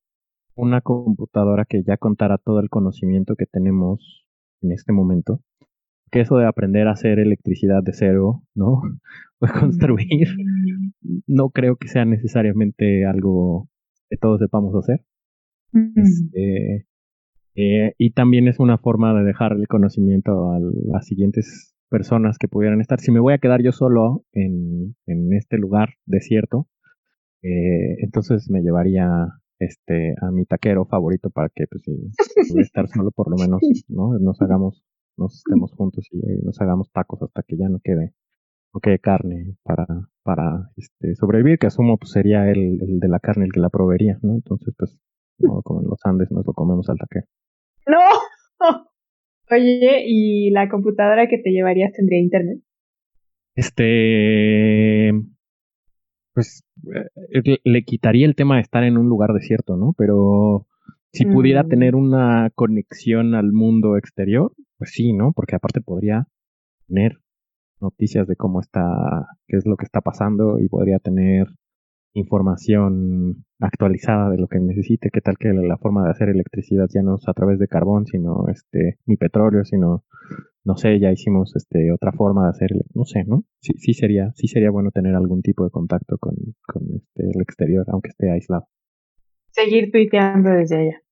una 0.54 0.80
computadora 0.80 1.64
que 1.64 1.82
ya 1.82 1.96
contara 1.96 2.38
todo 2.38 2.60
el 2.60 2.68
conocimiento 2.68 3.36
que 3.36 3.46
tenemos 3.46 4.24
en 4.60 4.72
este 4.72 4.92
momento. 4.92 5.40
Que 6.10 6.20
eso 6.20 6.36
de 6.36 6.46
aprender 6.46 6.88
a 6.88 6.92
hacer 6.92 7.18
electricidad 7.18 7.82
de 7.82 7.92
cero, 7.92 8.42
¿no? 8.54 8.82
O 9.44 9.48
construir, 9.48 10.28
no 11.26 11.50
creo 11.50 11.74
que 11.74 11.88
sea 11.88 12.04
necesariamente 12.04 13.04
algo 13.04 13.68
que 14.08 14.16
todos 14.16 14.38
sepamos 14.38 14.72
hacer. 14.76 15.04
Mm. 15.72 15.98
Este, 15.98 16.86
eh, 17.56 17.94
y 17.98 18.12
también 18.12 18.46
es 18.46 18.60
una 18.60 18.78
forma 18.78 19.12
de 19.14 19.24
dejar 19.24 19.54
el 19.54 19.66
conocimiento 19.66 20.52
a 20.52 20.60
las 20.60 21.06
siguientes 21.06 21.74
personas 21.90 22.38
que 22.38 22.46
pudieran 22.46 22.80
estar. 22.80 23.00
Si 23.00 23.10
me 23.10 23.18
voy 23.18 23.34
a 23.34 23.38
quedar 23.38 23.62
yo 23.62 23.72
solo 23.72 24.24
en, 24.32 24.94
en 25.06 25.32
este 25.32 25.58
lugar 25.58 25.94
desierto, 26.06 26.68
eh, 27.42 27.96
entonces 27.98 28.48
me 28.48 28.62
llevaría 28.62 29.41
este 29.64 30.14
a 30.20 30.30
mi 30.30 30.44
taquero 30.44 30.84
favorito 30.86 31.30
para 31.30 31.48
que 31.48 31.66
pues 31.66 31.82
si 31.82 31.92
voy 32.52 32.60
a 32.60 32.62
estar 32.62 32.88
solo 32.88 33.10
por 33.10 33.30
lo 33.30 33.36
menos 33.36 33.60
no 33.88 34.18
nos 34.18 34.40
hagamos 34.40 34.84
nos 35.16 35.36
estemos 35.36 35.72
juntos 35.72 36.06
y 36.10 36.18
eh, 36.18 36.40
nos 36.42 36.60
hagamos 36.60 36.90
tacos 36.92 37.22
hasta 37.22 37.42
que 37.42 37.56
ya 37.56 37.68
no 37.68 37.80
quede 37.82 38.14
no 38.74 38.80
quede 38.80 38.98
carne 38.98 39.56
para 39.62 39.86
para 40.22 40.70
este 40.76 41.14
sobrevivir 41.14 41.58
que 41.58 41.66
asumo 41.66 41.98
pues 41.98 42.12
sería 42.12 42.50
el, 42.50 42.80
el 42.82 43.00
de 43.00 43.08
la 43.08 43.20
carne 43.20 43.44
el 43.44 43.52
que 43.52 43.60
la 43.60 43.70
proveería 43.70 44.18
no 44.22 44.34
entonces 44.34 44.74
pues 44.76 44.98
no 45.38 45.62
como 45.62 45.82
en 45.82 45.88
los 45.88 46.00
Andes 46.04 46.30
nos 46.30 46.46
lo 46.46 46.52
comemos 46.52 46.88
al 46.88 46.98
taquero 46.98 47.26
¡No! 47.86 47.98
Oye, 49.50 50.04
¿y 50.06 50.50
la 50.50 50.68
computadora 50.68 51.28
que 51.28 51.38
te 51.38 51.50
llevarías 51.50 51.92
tendría 51.92 52.20
internet? 52.20 52.58
Este, 53.54 55.10
pues 56.34 56.62
eh, 56.94 57.42
le- 57.44 57.60
le 57.64 57.82
quitaría 57.84 58.26
el 58.26 58.34
tema 58.34 58.56
de 58.56 58.62
estar 58.62 58.84
en 58.84 58.96
un 58.98 59.08
lugar 59.08 59.32
desierto, 59.32 59.76
¿no? 59.76 59.94
Pero 59.96 60.66
si 61.12 61.26
pudiera 61.26 61.62
Mm. 61.64 61.68
tener 61.68 61.94
una 61.94 62.50
conexión 62.54 63.34
al 63.34 63.52
mundo 63.52 63.96
exterior, 63.96 64.52
pues 64.78 64.90
sí, 64.92 65.12
¿no? 65.12 65.32
Porque 65.32 65.56
aparte 65.56 65.80
podría 65.80 66.26
tener 66.88 67.18
noticias 67.80 68.26
de 68.28 68.36
cómo 68.36 68.60
está, 68.60 69.26
qué 69.48 69.56
es 69.56 69.66
lo 69.66 69.76
que 69.76 69.84
está 69.84 70.00
pasando 70.00 70.58
y 70.58 70.68
podría 70.68 70.98
tener 71.00 71.48
información 72.14 73.44
actualizada 73.60 74.30
de 74.30 74.38
lo 74.38 74.46
que 74.48 74.58
necesite, 74.60 75.10
qué 75.12 75.20
tal 75.20 75.36
que 75.38 75.52
la 75.52 75.76
forma 75.78 76.04
de 76.04 76.10
hacer 76.10 76.28
electricidad 76.28 76.86
ya 76.92 77.02
no 77.02 77.16
es 77.16 77.28
a 77.28 77.32
través 77.32 77.58
de 77.58 77.68
carbón, 77.68 78.06
sino 78.06 78.46
este, 78.48 78.98
ni 79.06 79.16
petróleo, 79.16 79.64
sino 79.64 80.04
no 80.64 80.76
sé, 80.76 80.98
ya 81.00 81.10
hicimos 81.10 81.54
este 81.56 81.92
otra 81.92 82.12
forma 82.12 82.44
de 82.44 82.50
hacer, 82.50 82.70
no 82.94 83.04
sé, 83.04 83.24
¿no? 83.24 83.44
Sí, 83.60 83.72
sí 83.78 83.94
sería, 83.94 84.32
sí 84.34 84.46
sería 84.48 84.70
bueno 84.70 84.90
tener 84.90 85.14
algún 85.14 85.42
tipo 85.42 85.64
de 85.64 85.70
contacto 85.70 86.18
con, 86.18 86.34
con 86.66 86.82
este, 86.94 87.24
el 87.24 87.40
exterior, 87.40 87.84
aunque 87.88 88.10
esté 88.10 88.30
aislado. 88.30 88.68
Seguir 89.50 89.90
tuiteando 89.90 90.50
desde 90.50 90.76
allá. 90.76 91.02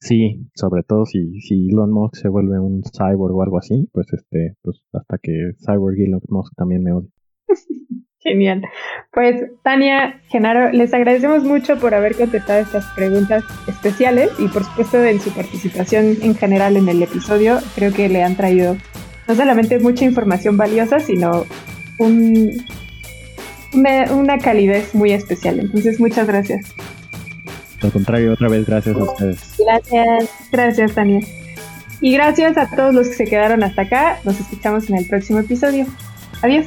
Sí, 0.00 0.48
sobre 0.54 0.82
todo 0.82 1.04
si, 1.04 1.40
si 1.40 1.68
Elon 1.68 1.92
Musk 1.92 2.16
se 2.16 2.28
vuelve 2.28 2.58
un 2.58 2.82
cyborg 2.82 3.34
o 3.34 3.42
algo 3.42 3.58
así, 3.58 3.88
pues 3.92 4.06
este, 4.12 4.56
pues 4.62 4.82
hasta 4.92 5.18
que 5.18 5.52
Cyborg 5.58 6.00
Elon 6.00 6.22
Musk 6.28 6.54
también 6.56 6.82
me 6.82 6.92
odie. 6.92 7.10
Genial. 8.22 8.62
Pues 9.12 9.42
Tania, 9.62 10.20
Genaro, 10.28 10.72
les 10.72 10.92
agradecemos 10.92 11.42
mucho 11.42 11.78
por 11.78 11.94
haber 11.94 12.14
contestado 12.14 12.60
estas 12.60 12.84
preguntas 12.94 13.42
especiales 13.66 14.30
y 14.38 14.48
por 14.48 14.64
supuesto 14.64 15.02
en 15.02 15.20
su 15.20 15.30
participación 15.30 16.18
en 16.20 16.34
general 16.34 16.76
en 16.76 16.88
el 16.88 17.02
episodio. 17.02 17.58
Creo 17.74 17.94
que 17.94 18.10
le 18.10 18.22
han 18.22 18.36
traído 18.36 18.76
no 19.26 19.34
solamente 19.34 19.78
mucha 19.78 20.04
información 20.04 20.58
valiosa, 20.58 21.00
sino 21.00 21.46
un, 21.98 22.50
una, 23.72 24.12
una 24.12 24.38
calidez 24.38 24.94
muy 24.94 25.12
especial. 25.12 25.60
Entonces, 25.60 25.98
muchas 25.98 26.26
gracias. 26.26 26.74
Al 27.82 27.92
contrario, 27.92 28.34
otra 28.34 28.48
vez 28.48 28.66
gracias 28.66 28.96
a 28.96 29.02
ustedes. 29.02 29.54
Gracias. 29.58 30.50
Gracias, 30.52 30.94
Tania. 30.94 31.20
Y 32.02 32.12
gracias 32.12 32.58
a 32.58 32.68
todos 32.74 32.94
los 32.94 33.08
que 33.08 33.14
se 33.14 33.24
quedaron 33.24 33.62
hasta 33.62 33.82
acá. 33.82 34.18
Nos 34.24 34.38
escuchamos 34.40 34.90
en 34.90 34.96
el 34.96 35.06
próximo 35.06 35.38
episodio. 35.38 35.86
Adiós. 36.42 36.66